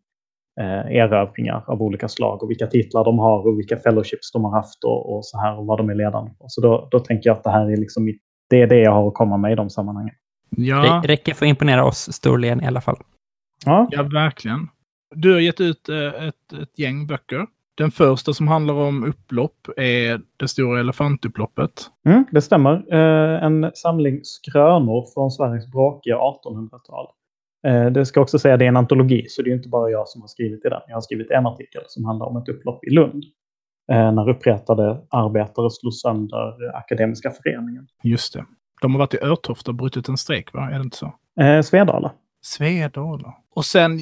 eh, 0.59 0.95
erövringar 0.95 1.63
av 1.67 1.81
olika 1.81 2.07
slag 2.07 2.43
och 2.43 2.49
vilka 2.49 2.67
titlar 2.67 3.03
de 3.03 3.19
har 3.19 3.47
och 3.47 3.59
vilka 3.59 3.77
fellowships 3.77 4.31
de 4.31 4.43
har 4.43 4.51
haft 4.51 4.83
och, 4.83 5.15
och 5.15 5.25
så 5.25 5.39
här 5.39 5.59
och 5.59 5.65
vad 5.65 5.79
de 5.79 5.89
är 5.89 5.95
ledande 5.95 6.31
på. 6.31 6.45
Så 6.47 6.61
då, 6.61 6.87
då 6.91 6.99
tänker 6.99 7.29
jag 7.29 7.37
att 7.37 7.43
det 7.43 7.51
här 7.51 7.71
är 7.71 7.77
liksom 7.77 8.13
det 8.49 8.61
är 8.61 8.67
det 8.67 8.79
jag 8.79 8.91
har 8.91 9.07
att 9.07 9.13
komma 9.13 9.37
med 9.37 9.51
i 9.51 9.55
de 9.55 9.69
sammanhangen. 9.69 10.15
Ja. 10.49 10.99
Det 11.01 11.07
räcker 11.07 11.33
för 11.33 11.45
att 11.45 11.49
imponera 11.49 11.85
oss 11.85 12.13
storligen 12.13 12.63
i 12.63 12.67
alla 12.67 12.81
fall. 12.81 12.97
Ja, 13.65 13.87
ja 13.91 14.03
verkligen. 14.03 14.67
Du 15.15 15.33
har 15.33 15.39
gett 15.39 15.61
ut 15.61 15.89
eh, 15.89 16.27
ett, 16.27 16.53
ett 16.61 16.79
gäng 16.79 17.07
böcker. 17.07 17.47
Den 17.77 17.91
första 17.91 18.33
som 18.33 18.47
handlar 18.47 18.73
om 18.73 19.03
upplopp 19.03 19.69
är 19.77 20.21
det 20.37 20.47
stora 20.47 20.79
elefantupploppet. 20.79 21.71
Mm, 22.05 22.25
det 22.31 22.41
stämmer. 22.41 22.93
Eh, 22.93 23.43
en 23.43 23.71
samling 23.73 24.19
skrönor 24.23 25.05
från 25.13 25.31
Sveriges 25.31 25.71
bråkiga 25.71 26.15
1800-tal. 26.15 27.07
Eh, 27.67 27.85
det 27.85 28.05
ska 28.05 28.21
också 28.21 28.39
säga 28.39 28.53
att 28.53 28.59
det 28.59 28.65
är 28.65 28.69
en 28.69 28.77
antologi, 28.77 29.25
så 29.29 29.41
det 29.41 29.49
är 29.49 29.53
inte 29.55 29.69
bara 29.69 29.89
jag 29.89 30.07
som 30.07 30.21
har 30.21 30.27
skrivit 30.27 30.65
i 30.65 30.69
den. 30.69 30.81
Jag 30.87 30.95
har 30.95 31.01
skrivit 31.01 31.31
en 31.31 31.47
artikel 31.47 31.81
som 31.87 32.05
handlar 32.05 32.25
om 32.25 32.37
ett 32.37 32.49
upplopp 32.49 32.83
i 32.83 32.89
Lund. 32.89 33.23
Eh, 33.91 34.11
när 34.11 34.29
uppretade 34.29 35.01
arbetare 35.09 35.69
slog 35.71 35.93
sönder 35.93 36.77
Akademiska 36.77 37.31
föreningen. 37.31 37.87
Just 38.03 38.33
det. 38.33 38.45
De 38.81 38.91
har 38.91 38.99
varit 38.99 39.13
i 39.13 39.17
Örtofta 39.21 39.71
och 39.71 39.75
brutit 39.75 40.09
en 40.09 40.17
strejk, 40.17 40.53
va? 40.53 40.69
Är 40.69 40.77
det 40.77 40.83
inte 40.83 40.97
så? 40.97 41.13
Eh, 41.41 41.61
Svedala. 41.61 42.11
Svedala. 42.41 43.33
Och 43.55 43.65
sen 43.65 43.99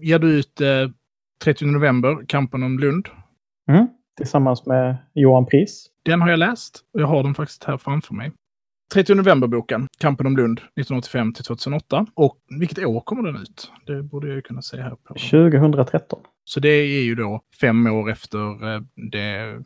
ger 0.00 0.18
du 0.18 0.38
ut 0.38 0.60
eh, 0.60 0.68
30 1.44 1.66
november, 1.66 2.24
Kampen 2.28 2.62
om 2.62 2.78
Lund. 2.78 3.08
Mm, 3.70 3.86
tillsammans 4.16 4.66
med 4.66 4.96
Johan 5.14 5.46
Pris. 5.46 5.86
Den 6.02 6.20
har 6.20 6.30
jag 6.30 6.38
läst 6.38 6.80
och 6.94 7.00
jag 7.00 7.06
har 7.06 7.22
den 7.22 7.34
faktiskt 7.34 7.64
här 7.64 7.78
framför 7.78 8.14
mig. 8.14 8.32
30 8.94 9.14
november-boken, 9.14 9.88
Kampen 9.98 10.26
om 10.26 10.36
Lund 10.36 10.58
1985 10.58 11.32
till 11.32 11.44
2008. 11.44 12.06
Och 12.14 12.36
vilket 12.60 12.86
år 12.86 13.00
kommer 13.00 13.22
den 13.22 13.42
ut? 13.42 13.72
Det 13.86 14.02
borde 14.02 14.34
jag 14.34 14.44
kunna 14.44 14.62
säga 14.62 14.82
här. 14.82 14.90
På. 14.90 15.14
2013. 15.14 16.20
Så 16.44 16.60
det 16.60 16.68
är 16.68 17.02
ju 17.02 17.14
då 17.14 17.40
fem 17.60 17.86
år 17.86 18.10
efter 18.10 18.74
eh, 18.74 18.80
det 19.10 19.62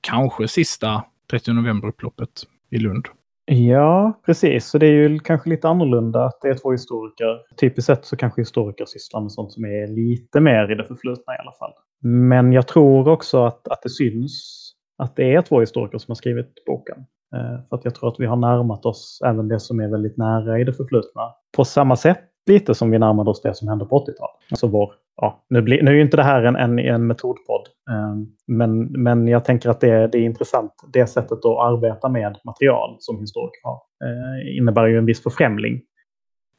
kanske 0.00 0.48
sista 0.48 1.04
30 1.30 1.52
november-upploppet 1.52 2.46
i 2.70 2.78
Lund. 2.78 3.08
Ja, 3.52 4.20
precis. 4.26 4.66
Så 4.66 4.78
det 4.78 4.86
är 4.86 4.92
ju 4.92 5.18
kanske 5.18 5.50
lite 5.50 5.68
annorlunda 5.68 6.24
att 6.24 6.40
det 6.42 6.48
är 6.48 6.54
två 6.54 6.72
historiker. 6.72 7.56
Typiskt 7.60 7.86
sett 7.86 8.04
så 8.04 8.16
kanske 8.16 8.40
historiker 8.40 8.84
sysslar 8.84 9.20
med 9.20 9.32
sånt 9.32 9.52
som 9.52 9.64
är 9.64 9.86
lite 9.86 10.40
mer 10.40 10.72
i 10.72 10.74
det 10.74 10.84
förflutna 10.84 11.34
i 11.34 11.38
alla 11.40 11.52
fall. 11.52 11.72
Men 12.02 12.52
jag 12.52 12.68
tror 12.68 13.08
också 13.08 13.44
att, 13.44 13.68
att 13.68 13.82
det 13.82 13.90
syns 13.90 14.56
att 14.98 15.16
det 15.16 15.34
är 15.34 15.42
två 15.42 15.60
historiker 15.60 15.98
som 15.98 16.12
har 16.12 16.16
skrivit 16.16 16.64
boken. 16.66 16.98
Eh, 17.34 17.68
för 17.68 17.76
att 17.76 17.84
jag 17.84 17.94
tror 17.94 18.08
att 18.08 18.20
vi 18.20 18.26
har 18.26 18.36
närmat 18.36 18.86
oss 18.86 19.20
även 19.24 19.48
det 19.48 19.60
som 19.60 19.80
är 19.80 19.88
väldigt 19.88 20.16
nära 20.16 20.58
i 20.58 20.64
det 20.64 20.72
förflutna. 20.72 21.22
På 21.56 21.64
samma 21.64 21.96
sätt 21.96 22.20
lite 22.46 22.74
som 22.74 22.90
vi 22.90 22.98
närmade 22.98 23.30
oss 23.30 23.42
det 23.42 23.54
som 23.54 23.68
hände 23.68 23.84
på 23.84 23.98
80-talet. 23.98 24.36
Alltså 24.50 24.66
vår, 24.66 24.92
ja, 25.20 25.44
nu, 25.48 25.62
blir, 25.62 25.82
nu 25.82 25.90
är 25.90 25.94
ju 25.94 26.02
inte 26.02 26.16
det 26.16 26.22
här 26.22 26.42
en, 26.42 26.56
en, 26.56 26.78
en 26.78 27.06
metodpodd, 27.06 27.68
eh, 27.90 28.14
men, 28.46 28.82
men 28.84 29.28
jag 29.28 29.44
tänker 29.44 29.68
att 29.68 29.80
det, 29.80 30.06
det 30.06 30.18
är 30.18 30.22
intressant. 30.22 30.72
Det 30.92 31.06
sättet 31.06 31.44
att 31.44 31.58
arbeta 31.58 32.08
med 32.08 32.38
material 32.44 32.96
som 32.98 33.20
historiker 33.20 33.60
har 33.62 33.80
eh, 34.04 34.56
innebär 34.56 34.86
ju 34.86 34.98
en 34.98 35.06
viss 35.06 35.22
förfrämling. 35.22 35.72
Mm. 35.72 35.82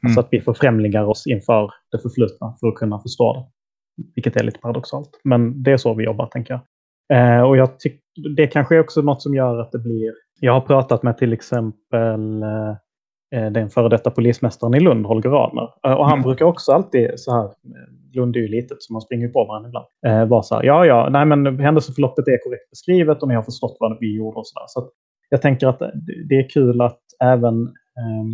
Alltså 0.06 0.20
att 0.20 0.28
vi 0.32 0.42
förfrämligar 0.42 1.04
oss 1.04 1.28
inför 1.28 1.72
det 1.92 2.00
förflutna 2.00 2.56
för 2.60 2.68
att 2.68 2.76
kunna 2.76 3.00
förstå 3.00 3.34
det. 3.34 3.46
Vilket 4.16 4.36
är 4.36 4.44
lite 4.44 4.60
paradoxalt. 4.60 5.10
Men 5.24 5.64
det 5.64 5.72
är 5.72 5.78
så 5.78 5.94
vi 5.94 6.04
jobbar, 6.04 6.26
tänker 6.26 6.54
jag. 6.54 6.62
Eh, 7.18 7.42
och 7.42 7.58
jag 7.58 7.80
tycker 7.80 8.00
det 8.36 8.48
kanske 8.48 8.76
är 8.76 8.80
också 8.80 9.02
något 9.02 9.22
som 9.22 9.36
gör 9.36 9.60
att 9.60 9.72
det 9.72 9.80
blir... 9.80 10.14
Jag 10.40 10.54
har 10.54 10.62
pratat 10.62 11.04
med 11.04 11.18
till 11.18 11.34
exempel 11.34 12.44
den 13.32 13.70
före 13.70 13.90
detta 13.90 14.12
polismästaren 14.12 14.74
i 14.74 14.80
Lund, 14.80 15.06
Holger 15.06 15.30
Radner. 15.30 15.70
Eh, 15.86 15.94
och 15.94 16.06
han 16.06 16.14
mm. 16.14 16.24
brukar 16.24 16.46
också 16.46 16.72
alltid 16.72 17.10
så 17.16 17.32
här, 17.32 17.46
eh, 17.46 18.14
Lund 18.14 18.36
är 18.36 18.40
ju 18.40 18.48
litet 18.48 18.78
så 18.80 18.94
man 18.94 19.02
springer 19.02 19.28
på 19.28 19.46
varandra 19.46 19.70
ibland, 19.70 19.86
eh, 20.08 20.30
vara 20.30 20.44
så 20.44 20.56
här, 20.56 20.64
ja 20.64 20.86
ja, 20.86 21.10
nej 21.12 21.26
men 21.26 21.60
händelseförloppet 21.60 22.28
är 22.28 22.44
korrekt 22.44 22.70
beskrivet 22.70 23.22
och 23.22 23.28
ni 23.28 23.36
har 23.36 23.44
förstått 23.44 23.78
vad 23.80 23.98
vi 24.00 24.16
gjorde 24.16 24.38
och 24.38 24.48
så 24.48 24.60
där. 24.60 24.66
Så 24.68 24.90
jag 25.30 25.42
tänker 25.42 25.68
att 25.68 25.80
det 26.30 26.36
är 26.36 26.50
kul 26.50 26.82
att 26.82 27.02
även 27.24 27.62
eh, 27.64 28.26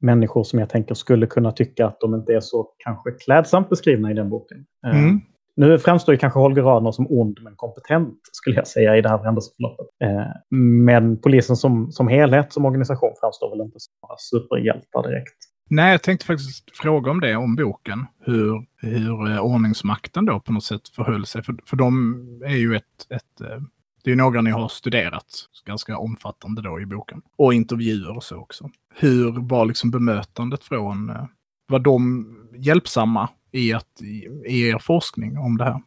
människor 0.00 0.44
som 0.44 0.58
jag 0.58 0.68
tänker 0.68 0.94
skulle 0.94 1.26
kunna 1.26 1.52
tycka 1.52 1.86
att 1.86 2.00
de 2.00 2.14
inte 2.14 2.32
är 2.32 2.40
så 2.40 2.68
kanske 2.78 3.10
klädsamt 3.10 3.68
beskrivna 3.68 4.10
i 4.10 4.14
den 4.14 4.30
boken. 4.30 4.66
Mm. 4.86 5.20
Nu 5.56 5.78
framstår 5.78 6.14
ju 6.14 6.18
kanske 6.18 6.38
Holger 6.38 6.62
Radner 6.62 6.92
som 6.92 7.06
ond 7.10 7.38
men 7.42 7.56
kompetent, 7.56 8.18
skulle 8.32 8.56
jag 8.56 8.66
säga, 8.66 8.96
i 8.96 9.00
det 9.00 9.08
här 9.08 9.24
händelseförloppet. 9.24 9.86
Eh, 10.04 10.56
men 10.56 11.20
polisen 11.20 11.56
som, 11.56 11.92
som 11.92 12.08
helhet, 12.08 12.52
som 12.52 12.64
organisation, 12.64 13.14
framstår 13.20 13.50
väl 13.50 13.66
inte 13.66 13.80
som 13.80 13.92
några 14.02 14.16
superhjältar 14.18 15.02
direkt. 15.02 15.36
Nej, 15.70 15.90
jag 15.90 16.02
tänkte 16.02 16.26
faktiskt 16.26 16.76
fråga 16.76 17.10
om 17.10 17.20
det, 17.20 17.36
om 17.36 17.56
boken. 17.56 18.06
Hur, 18.20 18.66
hur 18.76 19.30
eh, 19.30 19.40
ordningsmakten 19.40 20.24
då 20.24 20.40
på 20.40 20.52
något 20.52 20.64
sätt 20.64 20.88
förhöll 20.88 21.26
sig. 21.26 21.42
För, 21.42 21.54
för 21.66 21.76
de 21.76 22.16
är 22.44 22.56
ju 22.56 22.76
ett, 22.76 23.10
ett 23.10 23.40
eh, 23.40 23.62
det 24.04 24.12
är 24.12 24.16
några 24.16 24.40
ni 24.40 24.50
har 24.50 24.68
studerat 24.68 25.26
ganska 25.64 25.98
omfattande 25.98 26.62
då 26.62 26.80
i 26.80 26.86
boken. 26.86 27.22
Och 27.36 27.54
intervjuer 27.54 28.16
och 28.16 28.24
så 28.24 28.36
också. 28.36 28.70
Hur 28.94 29.48
var 29.48 29.64
liksom 29.64 29.90
bemötandet 29.90 30.64
från, 30.64 31.10
eh, 31.10 31.24
var 31.68 31.78
de 31.78 32.26
hjälpsamma 32.56 33.28
i, 33.56 33.72
att, 33.72 34.02
i 34.46 34.68
er 34.68 34.78
forskning 34.78 35.38
om 35.38 35.56
det 35.56 35.64
här? 35.64 35.80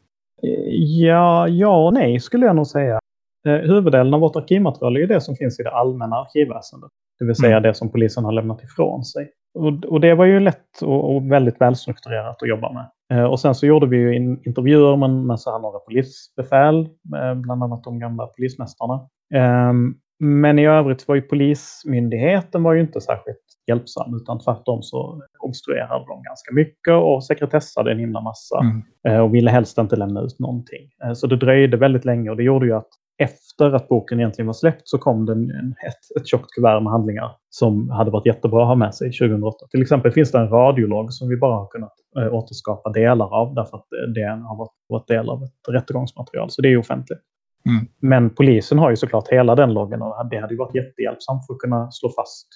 Ja, 0.71 1.47
ja 1.47 1.85
och 1.85 1.93
nej 1.93 2.19
skulle 2.19 2.45
jag 2.45 2.55
nog 2.55 2.67
säga. 2.67 2.99
Eh, 3.47 3.53
huvuddelen 3.53 4.13
av 4.13 4.19
vårt 4.19 4.35
arkivmaterial 4.35 4.95
är 4.95 4.99
ju 4.99 5.07
det 5.07 5.21
som 5.21 5.35
finns 5.35 5.59
i 5.59 5.63
det 5.63 5.71
allmänna 5.71 6.15
arkivväsendet. 6.15 6.89
Det 7.19 7.25
vill 7.25 7.35
säga 7.35 7.57
mm. 7.57 7.63
det 7.63 7.73
som 7.73 7.91
polisen 7.91 8.25
har 8.25 8.31
lämnat 8.31 8.63
ifrån 8.63 9.03
sig. 9.03 9.31
Och, 9.53 9.85
och 9.85 10.01
det 10.01 10.15
var 10.15 10.25
ju 10.25 10.39
lätt 10.39 10.81
och, 10.81 11.15
och, 11.15 11.31
väldigt 11.31 11.61
välstrukturerat 11.61 12.43
att 12.43 12.49
jobba 12.49 12.71
med. 12.71 12.89
Eh, 13.13 13.25
och 13.25 13.39
sen 13.39 13.55
så 13.55 13.65
gjorde 13.65 13.88
vi 13.88 13.97
ju 13.97 14.15
in, 14.15 14.41
intervjuer 14.45 15.23
med, 15.25 15.39
så 15.39 15.51
här 15.51 15.59
några 15.59 15.79
polisbefäl, 15.79 16.79
eh, 17.15 17.35
bland 17.35 17.63
annat 17.63 17.83
de 17.83 17.99
gamla 17.99 18.27
polismästarna. 18.27 18.93
Eh, 19.33 19.73
men 20.19 20.59
i 20.59 20.65
övrigt 20.67 21.07
var 21.07 21.15
ju 21.15 21.21
Polismyndigheten 21.21 22.63
var 22.63 22.73
ju 22.73 22.81
inte 22.81 23.01
särskilt 23.01 23.43
hjälpsam, 23.69 24.15
utan 24.15 24.39
tvärtom 24.39 24.83
så 24.83 25.21
obstruerade 25.39 26.05
de 26.07 26.23
ganska 26.23 26.53
mycket 26.53 26.93
och 26.93 27.23
sekretessade 27.23 27.91
en 27.91 27.99
himla 27.99 28.21
massa 28.21 28.59
mm. 28.59 28.81
Eh, 29.07 29.19
och 29.19 29.35
ville 29.35 29.51
helst 29.51 29.77
inte 29.77 29.95
lämna 29.95 30.21
ut 30.21 30.39
någonting. 30.39 30.89
Eh, 31.03 31.13
så 31.13 31.27
det 31.27 31.35
dröjde 31.35 31.77
väldigt 31.77 32.05
länge 32.05 32.29
och 32.29 32.38
det 32.38 32.43
gjorde 32.43 32.65
ju 32.65 32.73
att 32.73 32.89
efter 33.19 33.73
att 33.73 33.88
boken 33.88 34.19
egentligen 34.19 34.47
var 34.47 34.53
släppt 34.53 34.81
så 34.83 34.97
kom 34.97 35.25
det 35.25 35.33
en, 35.33 35.75
ett, 35.88 36.21
ett 36.21 36.27
tjockt 36.27 36.51
kuvert 36.55 36.81
med 36.83 36.91
handlingar 36.91 37.31
som 37.49 37.89
hade 37.89 38.11
varit 38.11 38.25
jättebra 38.25 38.61
att 38.61 38.67
ha 38.67 38.75
med 38.75 38.95
sig 38.95 39.11
2008. 39.11 39.57
Till 39.71 39.81
exempel 39.81 40.11
finns 40.11 40.31
det 40.31 40.39
en 40.39 40.49
radiolog 40.49 41.13
som 41.13 41.29
vi 41.29 41.38
bara 41.38 41.55
har 41.55 41.67
kunnat 41.67 41.93
äh, 42.17 42.33
återskapa 42.33 42.89
delar 42.89 43.33
av 43.33 43.55
därför 43.55 43.77
att 43.77 43.88
det 44.15 44.21
har 44.21 44.57
varit, 44.57 44.73
varit 44.89 45.07
del 45.07 45.29
av 45.29 45.43
ett 45.43 45.73
rättegångsmaterial. 45.73 46.49
Så 46.49 46.61
det 46.61 46.67
är 46.73 46.77
offentligt. 46.77 47.19
Mm. 47.65 47.87
Men 48.01 48.29
polisen 48.29 48.79
har 48.79 48.89
ju 48.89 48.95
såklart 48.95 49.27
hela 49.27 49.55
den 49.55 49.73
loggen 49.73 50.01
och 50.01 50.29
det 50.31 50.39
hade 50.39 50.53
ju 50.53 50.57
varit 50.57 50.75
jättehjälpsamt 50.75 51.47
för 51.47 51.53
att 51.53 51.59
kunna 51.59 51.91
slå 51.91 52.09
fast. 52.09 52.47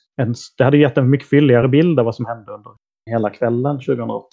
Det 0.58 0.64
hade 0.64 0.78
gett 0.78 0.98
en 0.98 1.10
mycket 1.10 1.30
fylligare 1.30 1.68
bild 1.68 2.00
av 2.00 2.06
vad 2.06 2.16
som 2.16 2.26
hände 2.26 2.52
under 2.52 2.72
hela 3.10 3.30
kvällen 3.30 3.76
2008. 3.76 4.28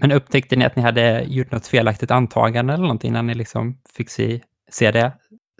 Men 0.00 0.12
upptäckte 0.12 0.56
ni 0.56 0.64
att 0.64 0.76
ni 0.76 0.82
hade 0.82 1.22
gjort 1.22 1.52
något 1.52 1.66
felaktigt 1.66 2.10
antagande 2.10 2.72
eller 2.72 2.82
någonting 2.82 3.12
när 3.12 3.22
ni 3.22 3.34
liksom 3.34 3.78
fick 3.96 4.10
se, 4.10 4.40
se 4.70 4.90
det 4.90 5.12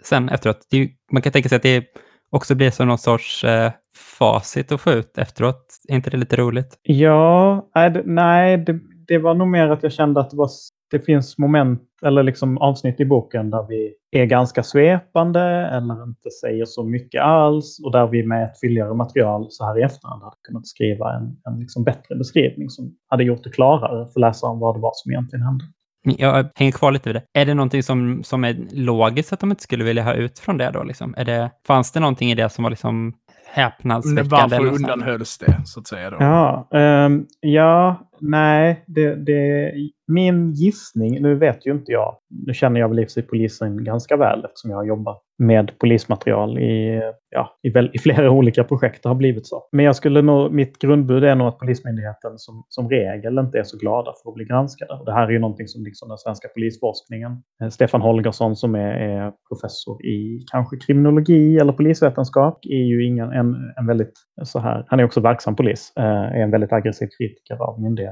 sen 0.03 0.29
efteråt? 0.29 0.67
Det 0.69 0.77
är, 0.77 0.89
man 1.11 1.21
kan 1.21 1.31
tänka 1.31 1.49
sig 1.49 1.55
att 1.55 1.61
det 1.61 1.85
också 2.31 2.55
blir 2.55 2.71
som 2.71 2.87
någon 2.87 2.97
sorts 2.97 3.43
eh, 3.43 3.71
facit 4.19 4.71
att 4.71 4.81
få 4.81 4.91
ut 4.91 5.17
efteråt. 5.17 5.65
Är 5.87 5.95
inte 5.95 6.09
det 6.09 6.17
lite 6.17 6.35
roligt? 6.35 6.79
Ja, 6.81 7.69
nej, 7.75 7.89
det, 7.89 8.03
nej 8.05 8.57
det, 8.57 8.79
det 9.07 9.17
var 9.17 9.33
nog 9.33 9.47
mer 9.47 9.69
att 9.69 9.83
jag 9.83 9.93
kände 9.93 10.19
att 10.19 10.29
det, 10.29 10.37
var, 10.37 10.49
det 10.91 10.99
finns 10.99 11.37
moment 11.37 11.81
eller 12.05 12.23
liksom 12.23 12.57
avsnitt 12.57 12.99
i 12.99 13.05
boken 13.05 13.49
där 13.49 13.65
vi 13.69 13.93
är 14.11 14.25
ganska 14.25 14.63
svepande 14.63 15.41
eller 15.41 16.03
inte 16.03 16.29
säger 16.41 16.65
så 16.65 16.83
mycket 16.83 17.21
alls 17.21 17.79
och 17.85 17.91
där 17.91 18.07
vi 18.07 18.25
med 18.25 18.43
ett 18.43 18.59
fylligare 18.59 18.93
material 18.93 19.47
så 19.49 19.65
här 19.65 19.79
i 19.79 19.81
efterhand 19.81 20.23
hade 20.23 20.35
kunnat 20.47 20.67
skriva 20.67 21.15
en, 21.15 21.37
en 21.45 21.59
liksom 21.59 21.83
bättre 21.83 22.15
beskrivning 22.15 22.69
som 22.69 22.95
hade 23.07 23.23
gjort 23.23 23.43
det 23.43 23.49
klarare 23.49 24.07
för 24.13 24.19
läsaren 24.19 24.59
vad 24.59 24.75
det 24.75 24.79
var 24.79 24.91
som 24.93 25.11
egentligen 25.11 25.45
hände. 25.45 25.65
Jag 26.03 26.49
hänger 26.55 26.71
kvar 26.71 26.91
lite 26.91 27.09
vid 27.09 27.15
det. 27.15 27.39
Är 27.39 27.45
det 27.45 27.53
någonting 27.53 27.83
som, 27.83 28.23
som 28.23 28.43
är 28.43 28.57
logiskt 28.71 29.33
att 29.33 29.39
de 29.39 29.49
inte 29.49 29.63
skulle 29.63 29.83
vilja 29.83 30.03
ha 30.03 30.13
ut 30.13 30.39
från 30.39 30.57
det 30.57 30.71
då? 30.71 30.83
Liksom? 30.83 31.13
Är 31.17 31.25
det, 31.25 31.51
fanns 31.67 31.91
det 31.91 31.99
någonting 31.99 32.31
i 32.31 32.35
det 32.35 32.49
som 32.49 32.63
var 32.63 32.69
liksom 32.69 33.13
häpnadsväckande? 33.53 34.29
Varför 34.29 34.75
undanhölls 34.75 35.37
det, 35.37 35.61
så 35.65 35.79
att 35.79 35.87
säga? 35.87 36.09
Då? 36.09 36.17
Ja, 36.19 36.67
um, 36.71 37.27
ja 37.39 38.08
nej, 38.21 38.83
det, 38.87 39.15
det, 39.15 39.73
min 40.07 40.51
gissning, 40.53 41.21
nu 41.21 41.35
vet 41.35 41.65
ju 41.65 41.71
inte 41.71 41.91
jag, 41.91 42.15
nu 42.29 42.53
känner 42.53 42.79
jag 42.79 42.89
väl 42.89 42.99
i 42.99 43.07
sig 43.07 43.23
polisen 43.23 43.83
ganska 43.83 44.17
väl 44.17 44.45
eftersom 44.45 44.71
jag 44.71 44.77
har 44.77 44.85
jobbat 44.85 45.21
med 45.39 45.79
polismaterial 45.79 46.57
i, 46.57 47.01
ja, 47.29 47.57
i, 47.63 47.69
väl, 47.69 47.89
i 47.93 47.99
flera 47.99 48.31
olika 48.39 48.63
projekt. 48.63 49.03
Det 49.03 49.09
har 49.09 49.15
blivit 49.15 49.47
så. 49.47 49.63
Men 49.71 49.85
jag 49.85 49.95
skulle 49.95 50.21
nog, 50.21 50.51
mitt 50.53 50.79
grundbud 50.79 51.23
är 51.23 51.35
nog 51.35 51.47
att 51.47 51.59
Polismyndigheten 51.59 52.37
som, 52.37 52.63
som 52.69 52.89
regel 52.89 53.37
inte 53.39 53.59
är 53.59 53.63
så 53.63 53.77
glada 53.77 54.13
för 54.23 54.29
att 54.29 54.35
bli 54.35 54.45
granskade. 54.45 54.93
Och 54.93 55.05
det 55.05 55.13
här 55.13 55.27
är 55.27 55.31
ju 55.31 55.39
någonting 55.39 55.67
som 55.67 55.83
liksom 55.83 56.09
den 56.09 56.17
svenska 56.17 56.47
polisforskningen, 56.47 57.31
eh, 57.63 57.69
Stefan 57.69 58.01
Holgersson 58.01 58.55
som 58.55 58.75
är, 58.75 58.91
är, 58.91 59.31
professor 59.49 60.05
i 60.05 60.45
kanske 60.51 60.77
kriminologi 60.77 61.57
eller 61.57 61.73
polisvetenskap, 61.73 62.59
är 62.65 62.85
ju 62.85 63.05
ingen, 63.05 63.31
en, 63.31 63.55
en 63.77 63.87
väldigt 63.87 64.13
så 64.43 64.59
här, 64.59 64.85
han 64.87 64.99
är 64.99 65.03
också 65.03 65.21
verksam 65.21 65.55
polis, 65.55 65.93
eh, 65.97 66.03
är 66.03 66.43
en 66.43 66.51
väldigt 66.51 66.73
aggressiv 66.73 67.07
kritiker 67.17 67.63
av 67.63 67.81
myndigheten. 67.81 68.08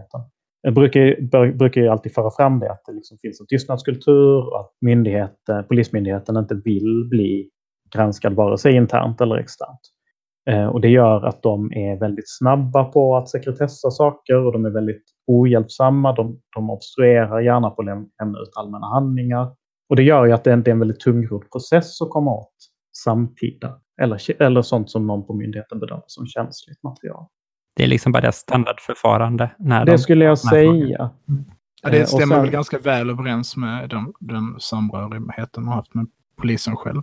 Jag 0.62 0.74
brukar, 0.74 1.22
brukar 1.52 1.82
ju 1.82 1.88
alltid 1.88 2.14
föra 2.14 2.32
fram 2.32 2.60
det 2.60 2.72
att 2.72 2.82
det 2.86 2.94
liksom 2.94 3.18
finns 3.18 3.42
en 3.42 3.48
tystnadskultur 3.48 4.54
och 4.54 4.60
att 4.60 4.72
myndigheten, 4.82 5.64
Polismyndigheten 5.68 6.38
inte 6.38 6.56
vill 6.56 7.08
bli 7.10 7.50
granskad 7.96 8.34
vare 8.34 8.58
sig 8.58 8.76
internt 8.76 9.22
eller 9.22 9.36
externt. 9.36 9.80
Eh, 10.50 10.66
och 10.66 10.82
det 10.82 10.90
gör 10.90 11.26
att 11.26 11.44
de 11.44 11.74
är 11.74 12.00
väldigt 12.00 12.38
snabba 12.38 12.84
på 12.84 13.18
att 13.18 13.30
sekretessa 13.30 13.92
saker 13.92 14.36
och 14.36 14.52
de 14.52 14.66
är 14.66 14.70
väldigt 14.70 15.04
ohjälpsamma. 15.28 16.14
De, 16.14 16.40
de 16.56 16.70
obstruerar 16.70 17.40
gärna 17.40 17.70
på 17.70 17.82
att 17.82 17.86
lämna 17.86 18.40
ut 18.40 18.52
allmänna 18.56 18.88
handlingar. 18.88 19.52
Och 19.90 19.96
det 19.96 20.04
gör 20.04 20.26
ju 20.26 20.32
att 20.32 20.44
det 20.44 20.52
är 20.52 20.68
en 20.68 20.80
väldigt 20.80 21.00
tungrodd 21.00 21.52
process 21.52 22.02
att 22.02 22.10
komma 22.10 22.32
åt 22.32 22.54
samtida 23.04 23.80
eller, 24.02 24.42
eller 24.42 24.62
sånt 24.62 24.90
som 24.90 25.08
någon 25.08 25.28
på 25.28 25.34
myndigheten 25.34 25.80
bedömer 25.80 26.04
som 26.08 26.28
känsligt 26.28 26.84
material. 26.84 27.26
Det 27.78 27.84
är 27.84 27.88
liksom 27.88 28.12
bara 28.12 28.22
det 28.22 28.32
standardförfarande. 28.32 29.52
När 29.58 29.86
det 29.86 29.92
de, 29.92 29.98
skulle 29.98 30.26
jag 30.26 30.40
säga. 30.40 31.10
Mm. 31.30 31.46
Ja, 31.84 31.90
det 31.90 32.06
stämmer 32.06 32.36
sen, 32.36 32.44
väl 32.44 32.52
ganska 32.52 32.80
väl 32.80 33.10
överens 33.10 33.58
med 33.58 33.90
den, 33.90 34.14
den 34.20 34.60
samrörigheten 34.60 35.66
man 35.66 35.74
haft 35.74 35.94
med 35.94 36.08
polisen 36.38 36.76
själv. 36.76 37.02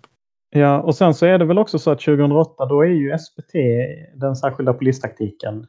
Ja, 0.51 0.81
och 0.81 0.95
sen 0.95 1.15
så 1.15 1.27
är 1.27 1.39
det 1.39 1.45
väl 1.45 1.59
också 1.59 1.79
så 1.79 1.91
att 1.91 2.01
2008 2.01 2.67
då 2.67 2.83
är 2.83 2.89
ju 2.89 3.19
SPT, 3.19 3.53
den 4.15 4.37
särskilda 4.37 4.73
polistaktiken, 4.73 5.67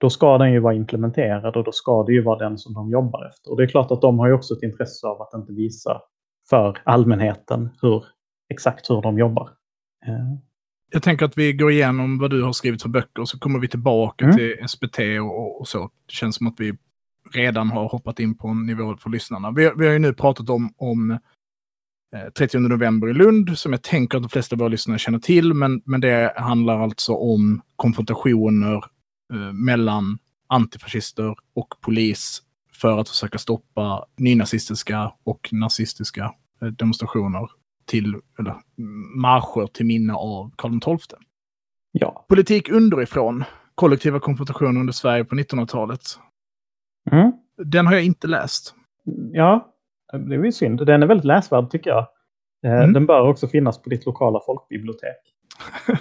då 0.00 0.10
ska 0.10 0.38
den 0.38 0.52
ju 0.52 0.60
vara 0.60 0.74
implementerad 0.74 1.56
och 1.56 1.64
då 1.64 1.72
ska 1.72 2.02
det 2.02 2.12
ju 2.12 2.22
vara 2.22 2.38
den 2.38 2.58
som 2.58 2.74
de 2.74 2.90
jobbar 2.90 3.28
efter. 3.28 3.50
Och 3.50 3.56
det 3.56 3.62
är 3.62 3.68
klart 3.68 3.90
att 3.90 4.00
de 4.00 4.18
har 4.18 4.26
ju 4.26 4.32
också 4.32 4.54
ett 4.54 4.62
intresse 4.62 5.06
av 5.06 5.22
att 5.22 5.34
inte 5.34 5.52
visa 5.52 6.00
för 6.50 6.78
allmänheten 6.84 7.70
hur, 7.82 8.04
exakt 8.50 8.90
hur 8.90 9.02
de 9.02 9.18
jobbar. 9.18 9.50
Eh, 10.92 10.96
jag 10.96 11.02
tänker 11.02 11.24
att 11.24 11.38
vi 11.38 11.52
går 11.52 11.70
igenom 11.70 12.18
vad 12.18 12.30
du 12.30 12.42
har 12.42 12.52
skrivit 12.52 12.82
för 12.82 12.88
böcker 12.88 13.22
och 13.22 13.28
så 13.28 13.38
kommer 13.38 13.58
vi 13.58 13.68
tillbaka 13.68 14.24
mm. 14.24 14.36
till 14.36 14.56
SPT 14.68 14.98
och, 15.20 15.60
och, 15.60 15.68
så. 15.68 15.90
Det 16.06 16.12
känns 16.12 16.36
som 16.36 16.46
att 16.46 16.54
vi 16.58 16.74
redan 17.32 17.70
har 17.70 17.88
hoppat 17.88 18.20
in 18.20 18.38
på 18.38 18.48
en 18.48 18.66
nivå 18.66 18.96
för 18.96 19.10
lyssnarna. 19.10 19.50
Vi, 19.50 19.70
vi 19.76 19.86
har 19.86 19.92
ju 19.92 19.98
nu 19.98 20.14
pratat 20.14 20.50
om, 20.50 20.74
om 20.76 21.10
eh, 21.10 22.32
30 22.38 22.58
november 22.58 23.08
i 23.08 23.14
Lund 23.14 23.58
som 23.58 23.72
jag 23.72 23.82
tänker 23.82 24.18
att 24.18 24.22
de 24.22 24.28
flesta 24.28 24.54
av 24.54 24.58
våra 24.58 24.68
lyssnare 24.68 24.98
känner 24.98 25.18
till. 25.18 25.54
Men, 25.54 25.82
men 25.84 26.00
det 26.00 26.32
handlar 26.36 26.78
alltså 26.80 27.14
om 27.14 27.62
konfrontationer 27.76 28.84
eh, 29.32 29.52
mellan 29.52 30.18
antifascister 30.48 31.36
och 31.54 31.74
polis 31.80 32.42
för 32.72 32.98
att 32.98 33.08
försöka 33.08 33.38
stoppa 33.38 34.06
nynazistiska 34.16 35.12
och 35.24 35.48
nazistiska 35.52 36.34
eh, 36.62 36.68
demonstrationer 36.68 37.48
till, 37.86 38.14
eller 38.38 38.54
marscher 39.16 39.66
till 39.66 39.86
minne 39.86 40.14
av 40.14 40.50
Karl 40.56 40.98
XII. 40.98 41.18
Ja. 41.92 42.26
Politik 42.28 42.70
underifrån, 42.70 43.44
kollektiva 43.74 44.20
konfrontationer 44.20 44.80
under 44.80 44.92
Sverige 44.92 45.24
på 45.24 45.34
1900-talet. 45.34 46.00
Mm. 47.10 47.32
Den 47.56 47.86
har 47.86 47.94
jag 47.94 48.04
inte 48.04 48.26
läst. 48.26 48.74
Ja, 49.32 49.74
det 50.12 50.34
är 50.34 50.44
ju 50.44 50.52
synd. 50.52 50.86
Den 50.86 51.02
är 51.02 51.06
väldigt 51.06 51.24
läsvärd 51.24 51.70
tycker 51.70 51.90
jag. 51.90 52.06
Eh, 52.64 52.82
mm. 52.82 52.92
Den 52.92 53.06
bör 53.06 53.28
också 53.28 53.48
finnas 53.48 53.82
på 53.82 53.90
ditt 53.90 54.06
lokala 54.06 54.40
folkbibliotek. 54.46 55.18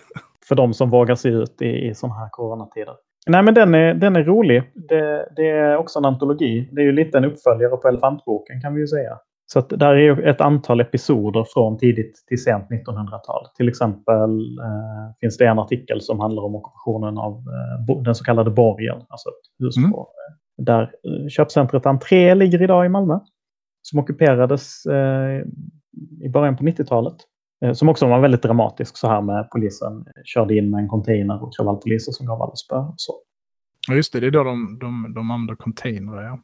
För 0.47 0.55
de 0.55 0.73
som 0.73 0.89
vågar 0.89 1.15
se 1.15 1.29
ut 1.29 1.61
i, 1.61 1.87
i 1.87 1.95
sådana 1.95 2.19
här 2.19 2.29
coronatider. 2.31 2.95
Nej, 3.27 3.43
men 3.43 3.53
den 3.53 3.75
är, 3.75 3.93
den 3.93 4.15
är 4.15 4.23
rolig. 4.23 4.71
Det, 4.75 5.29
det, 5.35 5.49
är 5.49 5.77
också 5.77 5.99
en 5.99 6.05
antologi. 6.05 6.69
Det 6.71 6.81
är 6.81 6.85
ju 6.85 6.91
lite 6.91 7.17
en 7.17 7.25
uppföljare 7.25 7.77
på 7.77 7.87
Elefantboken 7.87 8.61
kan 8.61 8.73
vi 8.73 8.81
ju 8.81 8.87
säga. 8.87 9.17
Så 9.53 9.61
där 9.61 9.95
är 9.95 10.27
ett 10.27 10.41
antal 10.41 10.81
episoder 10.81 11.45
från 11.53 11.77
tidigt 11.77 12.23
till 12.27 12.43
sent 12.43 12.65
1900-tal. 12.69 13.47
Till 13.57 13.69
exempel 13.69 14.59
eh, 14.59 15.15
finns 15.19 15.37
det 15.37 15.45
en 15.45 15.59
artikel 15.59 16.01
som 16.01 16.19
handlar 16.19 16.43
om 16.43 16.55
ockupationen 16.55 17.17
av 17.17 17.33
eh, 17.89 18.01
den 18.01 18.15
så 18.15 18.23
kallade 18.23 18.51
borgen, 18.51 18.95
alltså 19.09 19.29
ett 19.29 19.63
hus 19.65 19.77
mm. 19.77 19.91
på, 19.91 19.99
eh, 19.99 20.63
där 20.63 20.81
eh, 20.81 21.27
köpcentret 21.29 21.85
Entré 21.85 22.35
ligger 22.35 22.61
idag 22.61 22.85
i 22.85 22.89
Malmö. 22.89 23.19
Som 23.81 23.99
ockuperades 23.99 24.85
eh, 24.85 25.41
i 26.21 26.29
början 26.29 26.57
på 26.57 26.63
90-talet. 26.63 27.17
Eh, 27.65 27.73
som 27.73 27.89
också 27.89 28.07
var 28.07 28.19
väldigt 28.19 28.43
dramatisk 28.43 28.97
så 28.97 29.07
här 29.07 29.21
med 29.21 29.49
polisen 29.51 30.05
körde 30.25 30.57
in 30.57 30.69
med 30.69 30.79
en 30.79 30.87
container 30.87 31.43
och 31.43 31.55
kravallpoliser 31.55 32.11
som 32.11 32.25
gav 32.25 32.41
alla 32.41 32.55
spö. 32.55 32.75
Ja 33.87 33.95
just 33.95 34.13
det, 34.13 34.19
det 34.19 34.27
är 34.27 34.31
då 34.31 34.43
de, 34.43 34.79
de, 34.79 35.13
de 35.15 35.31
använder 35.31 35.55
containrar 35.55 36.23
ja. 36.23 36.39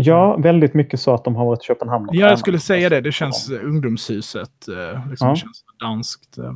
Ja, 0.00 0.36
väldigt 0.36 0.74
mycket 0.74 1.00
så 1.00 1.14
att 1.14 1.24
de 1.24 1.36
har 1.36 1.46
varit 1.46 1.62
i 1.62 1.66
Köpenhamn. 1.66 2.08
Ja, 2.12 2.28
jag 2.28 2.38
skulle 2.38 2.58
säga 2.58 2.88
det. 2.88 3.00
Det 3.00 3.12
känns 3.12 3.48
ja. 3.50 3.58
ungdomshuset. 3.58 4.68
Eh, 4.68 5.10
liksom, 5.10 5.28
ja. 5.28 5.34
Det 5.34 5.40
känns 5.40 5.64
danskt. 5.80 6.38
Eh. 6.38 6.52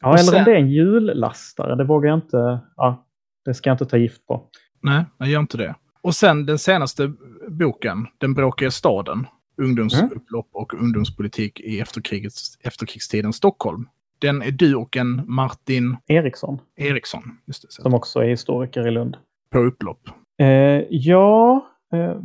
Ja, 0.00 0.08
eller 0.08 0.18
sen... 0.18 0.38
om 0.38 0.44
det 0.44 0.50
är 0.50 0.56
en 0.56 0.70
jullastare. 0.70 1.74
Det 1.74 1.84
vågar 1.84 2.08
jag 2.08 2.16
inte. 2.16 2.58
Ja, 2.76 3.06
det 3.44 3.54
ska 3.54 3.70
jag 3.70 3.74
inte 3.74 3.86
ta 3.86 3.96
gift 3.96 4.26
på. 4.26 4.42
Nej, 4.82 5.04
jag 5.18 5.28
gör 5.28 5.40
inte 5.40 5.56
det. 5.56 5.74
Och 6.02 6.14
sen 6.14 6.46
den 6.46 6.58
senaste 6.58 7.12
boken, 7.48 8.06
Den 8.18 8.34
bråkiga 8.34 8.70
staden. 8.70 9.26
Ungdomsupplopp 9.62 10.54
mm. 10.54 10.62
och 10.62 10.74
ungdomspolitik 10.74 11.60
i 11.60 11.80
efterkrigets, 11.80 12.58
efterkrigstidens 12.60 13.36
Stockholm. 13.36 13.88
Den 14.18 14.42
är 14.42 14.50
du 14.50 14.74
och 14.74 14.96
en 14.96 15.22
Martin 15.26 15.96
Eriksson. 16.06 16.58
Eriksson, 16.76 17.38
just 17.46 17.62
det. 17.62 17.72
Som 17.72 17.94
också 17.94 18.20
är 18.20 18.28
historiker 18.28 18.88
i 18.88 18.90
Lund. 18.90 19.16
På 19.50 19.58
upplopp. 19.58 20.08
Eh, 20.38 20.46
ja, 20.90 21.66
eh, 21.92 22.16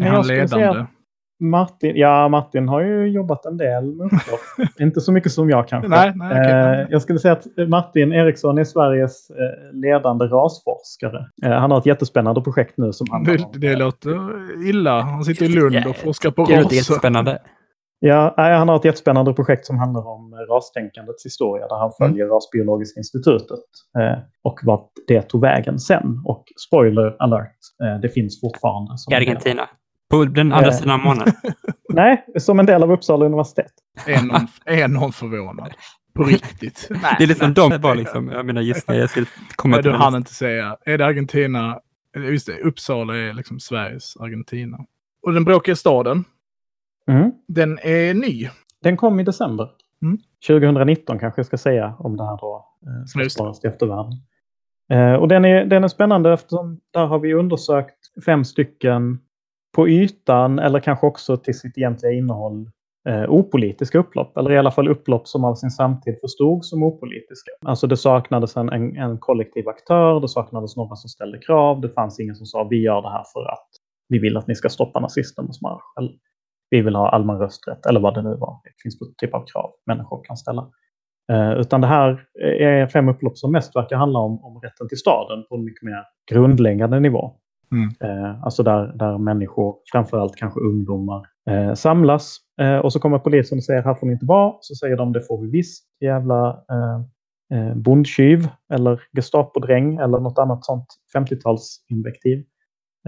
är 0.00 0.08
han 0.08 0.26
ledande? 0.26 0.86
Martin, 1.42 1.96
ja, 1.96 2.28
Martin 2.28 2.68
har 2.68 2.80
ju 2.80 3.06
jobbat 3.06 3.46
en 3.46 3.56
del 3.56 3.94
med 3.94 4.10
Inte 4.80 5.00
så 5.00 5.12
mycket 5.12 5.32
som 5.32 5.50
jag 5.50 5.68
kanske. 5.68 5.88
Nej, 5.88 6.12
nej, 6.14 6.40
okay. 6.40 6.80
eh, 6.80 6.86
jag 6.90 7.02
skulle 7.02 7.18
säga 7.18 7.32
att 7.32 7.68
Martin 7.68 8.12
Eriksson 8.12 8.58
är 8.58 8.64
Sveriges 8.64 9.30
eh, 9.30 9.80
ledande 9.80 10.24
rasforskare. 10.24 11.26
Eh, 11.44 11.50
han 11.50 11.70
har 11.70 11.78
ett 11.78 11.86
jättespännande 11.86 12.40
projekt 12.40 12.76
nu 12.76 12.92
som 12.92 13.06
handlar 13.10 13.36
det. 13.36 13.58
Det 13.58 13.76
låter 13.76 14.18
illa. 14.68 15.00
Han 15.00 15.24
sitter 15.24 15.44
i 15.44 15.48
Lund 15.48 15.86
och 15.86 15.96
forskar 15.96 16.30
på 16.30 16.42
raser. 16.42 16.54
Det 16.54 16.60
är 16.60 16.76
jättespännande. 16.76 17.38
Ja, 18.04 18.34
han 18.36 18.68
har 18.68 18.76
ett 18.76 18.84
jättespännande 18.84 19.32
projekt 19.32 19.66
som 19.66 19.78
handlar 19.78 20.08
om 20.08 20.34
rastänkandets 20.50 21.26
historia 21.26 21.68
där 21.68 21.76
han 21.76 21.92
mm. 22.00 22.10
följer 22.10 22.24
mm. 22.24 22.34
Rasbiologiska 22.34 23.00
institutet 23.00 23.64
eh, 23.98 24.18
och 24.42 24.60
vart 24.62 24.90
det 25.08 25.22
tog 25.22 25.40
vägen 25.40 25.78
sen. 25.78 26.22
Och 26.24 26.44
spoiler 26.68 27.16
alert, 27.18 27.56
eh, 27.84 28.00
det 28.00 28.08
finns 28.08 28.40
fortfarande. 28.40 28.92
I 29.10 29.14
Argentina? 29.14 29.68
På 30.12 30.24
den 30.24 30.52
andra 30.52 30.68
eh, 30.68 30.74
sidan 30.74 31.00
månen? 31.00 31.28
nej, 31.88 32.26
som 32.38 32.60
en 32.60 32.66
del 32.66 32.82
av 32.82 32.92
Uppsala 32.92 33.26
universitet. 33.26 33.72
Är 34.06 34.22
någon, 34.22 34.46
är 34.64 34.88
någon 34.88 35.12
förvånad? 35.12 35.72
På 36.14 36.24
riktigt? 36.24 36.88
nej, 36.90 37.14
det 37.18 37.24
är 37.24 37.28
liksom 37.28 37.54
de 37.54 37.78
bara 37.80 37.94
liksom, 37.94 38.28
jag 38.28 38.46
menar 38.46 38.62
gissningar, 38.62 39.00
jag 39.00 39.10
skulle 39.10 39.26
komma 39.56 39.76
till 39.76 39.90
Du 39.90 39.96
hann 39.96 40.14
inte 40.14 40.34
säga, 40.34 40.76
är 40.84 40.98
det 40.98 41.06
Argentina? 41.06 41.80
Just 42.16 42.46
det, 42.46 42.58
Uppsala 42.58 43.16
är 43.16 43.32
liksom 43.32 43.60
Sveriges 43.60 44.16
Argentina. 44.16 44.78
Och 45.22 45.32
den 45.32 45.44
bråkiga 45.44 45.76
staden, 45.76 46.24
mm. 47.08 47.32
den 47.48 47.78
är 47.82 48.14
ny. 48.14 48.48
Den 48.82 48.96
kom 48.96 49.20
i 49.20 49.24
december. 49.24 49.68
Mm. 50.02 50.18
2019 50.46 51.18
kanske 51.18 51.38
jag 51.38 51.46
ska 51.46 51.58
säga 51.58 51.94
om 51.98 52.16
det 52.16 52.24
här 52.24 52.38
då 52.40 52.66
eh, 52.86 53.28
sparas 53.28 53.60
till 53.60 53.70
eftervärlden. 53.70 54.12
Eh, 54.90 55.14
och 55.14 55.28
den 55.28 55.44
är, 55.44 55.64
den 55.64 55.84
är 55.84 55.88
spännande 55.88 56.32
eftersom 56.32 56.80
där 56.90 57.06
har 57.06 57.18
vi 57.18 57.34
undersökt 57.34 58.24
fem 58.24 58.44
stycken 58.44 59.18
på 59.76 59.88
ytan 59.88 60.58
eller 60.58 60.80
kanske 60.80 61.06
också 61.06 61.36
till 61.36 61.58
sitt 61.58 61.78
egentliga 61.78 62.12
innehåll 62.12 62.70
eh, 63.08 63.30
opolitiska 63.30 63.98
upplopp. 63.98 64.36
Eller 64.36 64.52
i 64.52 64.58
alla 64.58 64.70
fall 64.70 64.88
upplopp 64.88 65.28
som 65.28 65.44
av 65.44 65.54
sin 65.54 65.70
samtid 65.70 66.18
förstod 66.20 66.64
som 66.64 66.82
opolitiska. 66.82 67.50
Alltså 67.66 67.86
det 67.86 67.96
saknades 67.96 68.56
en, 68.56 68.68
en, 68.68 68.96
en 68.96 69.18
kollektiv 69.18 69.68
aktör, 69.68 70.20
det 70.20 70.28
saknades 70.28 70.76
någon 70.76 70.96
som 70.96 71.08
ställde 71.08 71.38
krav, 71.38 71.80
det 71.80 71.88
fanns 71.88 72.20
ingen 72.20 72.34
som 72.34 72.46
sa 72.46 72.64
vi 72.70 72.82
gör 72.82 73.02
det 73.02 73.10
här 73.10 73.24
för 73.32 73.52
att 73.52 73.68
vi 74.08 74.18
vill 74.18 74.36
att 74.36 74.46
ni 74.46 74.54
ska 74.54 74.68
stoppa 74.68 75.00
nazisternas 75.00 75.62
marsch. 75.62 75.98
Eller, 75.98 76.12
vi 76.70 76.82
vill 76.82 76.96
ha 76.96 77.08
allmän 77.08 77.38
rösträtt, 77.38 77.86
eller 77.86 78.00
vad 78.00 78.14
det 78.14 78.22
nu 78.22 78.36
var. 78.36 78.60
Det 78.64 78.70
finns 78.82 78.98
för 78.98 79.06
typ 79.26 79.34
av 79.34 79.44
krav 79.52 79.70
människor 79.86 80.24
kan 80.24 80.36
ställa. 80.36 80.68
Eh, 81.32 81.52
utan 81.52 81.80
det 81.80 81.86
här 81.86 82.26
är 82.58 82.86
fem 82.86 83.08
upplopp 83.08 83.38
som 83.38 83.52
mest 83.52 83.76
verkar 83.76 83.96
handla 83.96 84.18
om, 84.18 84.44
om 84.44 84.60
rätten 84.60 84.88
till 84.88 84.98
staden 84.98 85.44
på 85.48 85.54
en 85.54 85.64
mycket 85.64 85.82
mer 85.82 86.04
grundläggande 86.30 87.00
nivå. 87.00 87.36
Mm. 87.72 87.88
Eh, 88.00 88.44
alltså 88.44 88.62
där, 88.62 88.92
där 88.94 89.18
människor, 89.18 89.76
framförallt 89.92 90.36
kanske 90.36 90.60
ungdomar, 90.60 91.26
eh, 91.50 91.74
samlas. 91.74 92.36
Eh, 92.60 92.76
och 92.76 92.92
så 92.92 93.00
kommer 93.00 93.18
polisen 93.18 93.58
och 93.58 93.64
säger 93.64 93.82
här 93.82 93.94
får 93.94 94.06
ni 94.06 94.12
inte 94.12 94.26
vara. 94.26 94.54
Så 94.60 94.74
säger 94.74 94.96
de 94.96 95.12
det 95.12 95.26
får 95.26 95.42
vi 95.42 95.50
visst, 95.50 95.84
jävla 96.00 96.48
eh, 96.48 97.00
eh 97.58 97.74
bondtjuv 97.74 98.48
eller 98.72 99.02
Gestapodräng 99.16 99.96
eller 99.96 100.18
något 100.18 100.38
annat 100.38 100.64
sånt 100.64 100.86
50-talsinvektiv. 101.16 102.44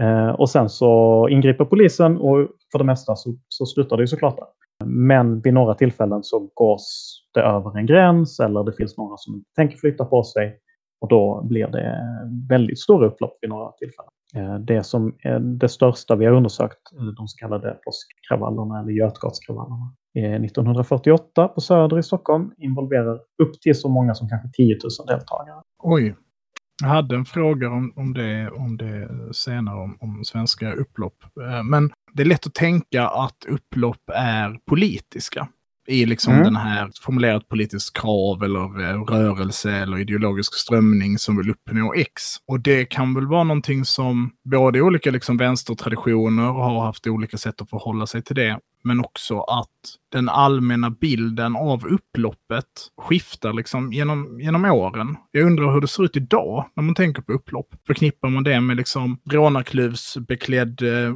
Eh, 0.01 0.29
och 0.29 0.49
sen 0.49 0.69
så 0.69 1.27
ingriper 1.29 1.65
polisen 1.65 2.17
och 2.17 2.47
för 2.71 2.79
det 2.79 2.85
mesta 2.85 3.15
så, 3.15 3.35
så 3.47 3.65
slutar 3.65 3.97
det 3.97 4.03
ju 4.03 4.07
såklart 4.07 4.37
där. 4.37 4.47
Men 4.85 5.41
vid 5.41 5.53
några 5.53 5.73
tillfällen 5.73 6.23
så 6.23 6.49
gås 6.53 7.15
det 7.33 7.41
över 7.41 7.77
en 7.77 7.85
gräns 7.85 8.39
eller 8.39 8.63
det 8.63 8.73
finns 8.73 8.97
några 8.97 9.17
som 9.17 9.43
tänker 9.55 9.77
flytta 9.77 10.05
på 10.05 10.23
sig. 10.23 10.59
Och 11.05 11.09
då 11.09 11.41
blir 11.43 11.67
det 11.67 11.97
väldigt 12.49 12.79
stora 12.79 13.07
upplopp 13.07 13.37
vid 13.41 13.49
några 13.49 13.71
tillfällen. 13.71 14.11
Eh, 14.35 14.59
det 14.59 14.83
som 14.83 15.15
är 15.19 15.39
det 15.39 15.69
största 15.69 16.15
vi 16.15 16.25
har 16.25 16.33
undersökt, 16.33 16.93
eh, 16.99 17.05
de 17.05 17.27
så 17.27 17.37
kallade 17.37 17.77
påskkravallerna 17.85 18.79
eller 18.79 18.91
Götgatskravallerna, 18.91 19.93
1948 20.13 21.47
på 21.47 21.61
Söder 21.61 21.99
i 21.99 22.03
Stockholm 22.03 22.51
involverar 22.57 23.15
upp 23.15 23.61
till 23.61 23.75
så 23.75 23.89
många 23.89 24.15
som 24.15 24.29
kanske 24.29 24.49
10 24.53 24.77
000 24.99 25.07
deltagare. 25.07 25.61
Oj. 25.83 26.15
Jag 26.81 26.89
hade 26.89 27.15
en 27.15 27.25
fråga 27.25 27.67
om, 27.69 27.93
om, 27.95 28.13
det, 28.13 28.49
om 28.49 28.77
det 28.77 29.09
senare, 29.31 29.81
om, 29.81 29.97
om 30.01 30.23
svenska 30.23 30.73
upplopp. 30.73 31.23
Eh, 31.41 31.63
men 31.63 31.91
det 32.13 32.23
är 32.23 32.27
lätt 32.27 32.47
att 32.47 32.53
tänka 32.53 33.07
att 33.07 33.45
upplopp 33.49 34.09
är 34.13 34.59
politiska 34.69 35.47
i 35.87 36.05
liksom 36.05 36.33
mm. 36.33 36.43
den 36.43 36.55
här 36.55 36.91
formulerat 37.01 37.49
politiskt 37.49 37.97
krav 37.97 38.43
eller 38.43 38.81
eh, 38.81 39.03
rörelse 39.03 39.71
eller 39.71 39.97
ideologisk 39.99 40.53
strömning 40.55 41.17
som 41.17 41.37
vill 41.37 41.49
uppnå 41.49 41.93
X. 41.93 42.21
Och 42.47 42.59
det 42.59 42.85
kan 42.85 43.13
väl 43.13 43.27
vara 43.27 43.43
någonting 43.43 43.85
som 43.85 44.31
både 44.49 44.81
olika 44.81 45.11
liksom 45.11 45.37
vänstertraditioner 45.37 46.43
har 46.43 46.85
haft 46.85 47.07
olika 47.07 47.37
sätt 47.37 47.61
att 47.61 47.69
förhålla 47.69 48.07
sig 48.07 48.23
till 48.23 48.35
det 48.35 48.59
men 48.85 48.99
också 48.99 49.39
att 49.39 49.69
den 50.11 50.29
allmänna 50.29 50.89
bilden 50.89 51.55
av 51.55 51.87
upploppet 51.87 52.65
skiftar 52.97 53.53
liksom 53.53 53.93
genom, 53.93 54.39
genom 54.39 54.65
åren. 54.65 55.17
Jag 55.31 55.45
undrar 55.45 55.73
hur 55.73 55.81
det 55.81 55.87
ser 55.87 56.03
ut 56.03 56.17
idag 56.17 56.69
när 56.75 56.83
man 56.83 56.95
tänker 56.95 57.21
på 57.21 57.33
upplopp. 57.33 57.67
Förknippar 57.87 58.29
man 58.29 58.43
det 58.43 58.61
med 58.61 58.77
liksom 58.77 59.19
rånarkluvsbeklädd 59.31 60.81
eh, 60.81 61.13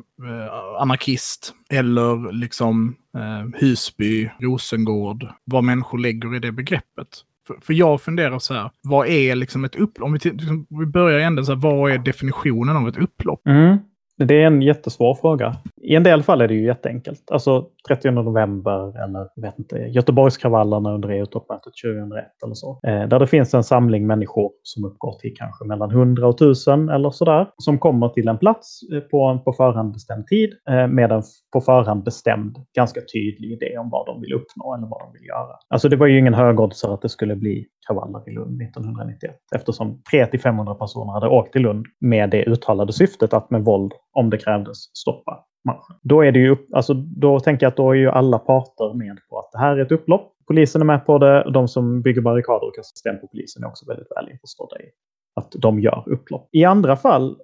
anarkist 0.80 1.54
eller 1.70 2.32
liksom 2.32 2.96
eh, 3.18 3.60
Husby, 3.60 4.30
Rosengård, 4.40 5.28
vad 5.44 5.64
människor 5.64 5.98
lägger 5.98 6.36
i 6.36 6.40
det 6.40 6.52
begreppet. 6.52 7.08
För, 7.62 7.74
jag 7.74 8.02
funderar 8.02 8.40
så 8.40 8.54
här, 8.54 8.72
vad 8.82 9.08
är 9.08 9.36
liksom 9.36 9.66
ett 9.66 9.76
upplopp? 9.76 10.06
Om 10.06 10.14
vi, 10.14 10.20
liksom, 10.30 10.68
vi 10.70 10.86
börjar 10.86 11.20
i 11.20 11.24
änden, 11.24 11.46
så 11.46 11.52
här, 11.54 11.60
vad 11.60 11.92
är 11.92 11.98
definitionen 11.98 12.78
av 12.78 12.88
ett 12.88 12.98
upplopp? 12.98 13.48
Mm. 13.48 13.78
Det 14.28 14.42
är 14.42 14.48
en 14.48 14.62
jättesvår 14.62 15.16
fråga. 15.16 15.56
I 15.82 15.96
en 15.96 16.04
del 16.04 16.24
fall 16.24 16.42
är 16.42 16.48
det 16.48 16.54
ju 16.54 16.66
jätteenkelt. 16.66 17.32
Alltså 17.32 17.66
30 17.88 18.12
november 18.12 19.04
eller 19.04 19.42
vet 19.42 19.60
inte, 19.60 19.78
Göteborgskravallerna 19.78 20.94
under 20.94 21.10
EU-toppmötet 21.10 21.74
2001 21.84 22.26
eller 22.46 22.54
så. 22.54 22.80
Eh, 22.88 23.08
där 23.08 23.20
det 23.20 23.28
finns 23.28 23.54
en 23.54 23.64
samling 23.64 24.08
människor 24.08 24.52
som 24.64 24.86
uppgår 24.86 25.14
till 25.20 25.34
kanske 25.36 25.66
mellan 25.66 25.92
100 25.92 26.28
och 26.28 26.36
1000 26.36 26.90
eller 26.90 27.12
sådär. 27.12 27.48
Som 27.58 27.80
kommer 27.80 28.10
till 28.10 28.28
en 28.28 28.38
plats 28.38 28.80
eh, 28.94 29.00
på 29.00 29.26
en 29.26 29.44
på 29.44 29.54
förhand 29.54 29.94
bestämd 29.94 30.28
tid 30.28 30.54
eh, 30.70 30.88
med 30.88 31.12
en 31.12 31.24
på 31.54 31.62
förhand 31.62 32.04
bestämd, 32.04 32.58
ganska 32.76 33.02
tydlig 33.14 33.52
idé 33.52 33.78
om 33.78 33.90
vad 33.90 34.06
de 34.06 34.22
vill 34.22 34.34
uppnå 34.34 34.76
eller 34.76 34.88
vad 34.88 35.02
de 35.02 35.14
vill 35.14 35.28
göra. 35.28 35.56
Alltså 35.70 35.90
det 35.90 35.96
var 35.96 36.08
ju 36.08 36.20
ingen 36.20 36.34
högoddsare 36.34 36.94
att 36.94 37.02
det 37.02 37.10
skulle 37.10 37.36
bli 37.36 37.66
kravaller 37.90 38.30
i 38.30 38.34
Lund 38.34 38.62
1991 38.62 39.36
eftersom 39.56 40.02
300-500 40.14 40.74
personer 40.74 41.14
hade 41.14 41.28
åkt 41.28 41.54
till 41.54 41.62
Lund 41.62 41.86
med 42.00 42.30
det 42.30 42.44
uttalade 42.44 42.94
syftet 42.94 43.34
att 43.34 43.50
med 43.50 43.66
våld, 43.66 43.94
om 44.14 44.30
det 44.30 44.38
krävdes, 44.38 44.78
stoppa 44.98 45.46
marschen. 45.66 45.96
Då, 46.02 46.22
är 46.22 46.32
det 46.32 46.40
ju, 46.40 46.56
alltså, 46.74 46.94
då 46.94 47.40
tänker 47.40 47.66
jag 47.66 47.72
att 47.72 47.78
då 47.78 47.92
är 47.92 47.96
ju 47.96 48.10
alla 48.10 48.40
parter 48.40 48.94
med 48.94 49.18
på 49.30 49.40
att 49.40 49.52
det 49.52 49.60
här 49.60 49.78
är 49.78 49.82
ett 49.82 49.92
upplopp. 49.92 50.34
Polisen 50.48 50.82
är 50.82 50.86
med 50.86 51.06
på 51.06 51.18
det 51.18 51.52
de 51.54 51.68
som 51.68 52.02
bygger 52.02 52.22
barrikader 52.22 52.68
och 52.68 52.76
kastar 52.76 52.98
sten 52.98 53.22
på 53.22 53.28
polisen 53.28 53.64
är 53.64 53.68
också 53.68 53.86
väldigt 53.88 54.12
väl 54.16 54.30
införstådda 54.32 54.80
i 54.80 54.86
att 55.36 55.52
de 55.52 55.80
gör 55.80 56.04
upplopp. 56.08 56.50
I 56.52 56.66
andra 56.66 56.96
fall 56.96 57.38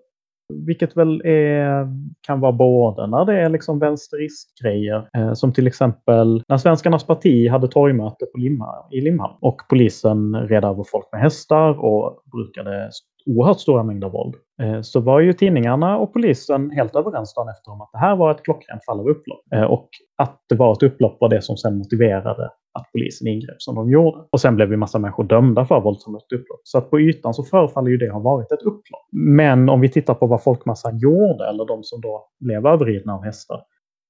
vilket 0.53 0.97
väl 0.97 1.21
är, 1.25 1.87
kan 2.21 2.39
vara 2.39 2.51
både 2.51 3.07
när 3.07 3.25
det 3.25 3.41
är 3.41 3.49
liksom 3.49 3.79
vänsteristgrejer, 3.79 5.09
eh, 5.17 5.33
som 5.33 5.53
till 5.53 5.67
exempel 5.67 6.43
när 6.47 6.57
Svenskarnas 6.57 7.03
parti 7.03 7.49
hade 7.49 7.67
torgmöte 7.67 8.25
på 8.25 8.37
Limha, 8.37 8.87
i 8.91 9.01
Limhamn 9.01 9.37
och 9.41 9.61
polisen 9.69 10.35
red 10.35 10.63
över 10.63 10.83
folk 10.83 11.05
med 11.11 11.21
hästar 11.21 11.85
och 11.85 12.23
brukade 12.31 12.89
oerhört 13.25 13.59
stora 13.59 13.83
mängder 13.83 14.09
våld. 14.09 14.35
Eh, 14.61 14.81
så 14.81 14.99
var 14.99 15.19
ju 15.19 15.33
tidningarna 15.33 15.97
och 15.97 16.13
polisen 16.13 16.71
helt 16.71 16.95
överens 16.95 17.33
dagen 17.33 17.49
efter 17.49 17.71
om 17.71 17.81
att 17.81 17.89
det 17.91 17.97
här 17.97 18.15
var 18.15 18.31
ett 18.31 18.43
klockrent 18.43 18.85
fall 18.85 18.99
av 18.99 19.09
upplopp. 19.09 19.41
Eh, 19.55 19.63
och 19.63 19.89
att 20.17 20.41
det 20.49 20.55
var 20.55 20.71
ett 20.71 20.83
upplopp 20.83 21.17
var 21.19 21.29
det 21.29 21.41
som 21.41 21.57
sen 21.57 21.77
motiverade 21.77 22.49
att 22.79 22.91
polisen 22.91 23.27
ingrep 23.27 23.55
som 23.61 23.75
de 23.75 23.89
gjorde. 23.89 24.17
Och 24.31 24.41
sen 24.41 24.55
blev 24.55 24.71
ju 24.71 24.77
massa 24.77 24.99
människor 24.99 25.23
dömda 25.23 25.65
för 25.65 25.81
våldsamt 25.81 26.31
upplopp. 26.33 26.61
Så 26.63 26.77
att 26.77 26.89
på 26.89 26.99
ytan 26.99 27.33
så 27.33 27.43
förefaller 27.43 27.89
ju 27.89 27.97
det 27.97 28.11
ha 28.11 28.19
varit 28.19 28.51
ett 28.51 28.61
upplopp. 28.61 29.07
Men 29.11 29.69
om 29.69 29.81
vi 29.81 29.89
tittar 29.89 30.13
på 30.13 30.27
vad 30.27 30.43
folkmassan 30.43 30.97
gjorde, 30.97 31.49
eller 31.49 31.65
de 31.65 31.83
som 31.83 32.01
då 32.01 32.27
blev 32.39 32.67
överridna 32.67 33.15
av 33.15 33.23
hästar, 33.23 33.61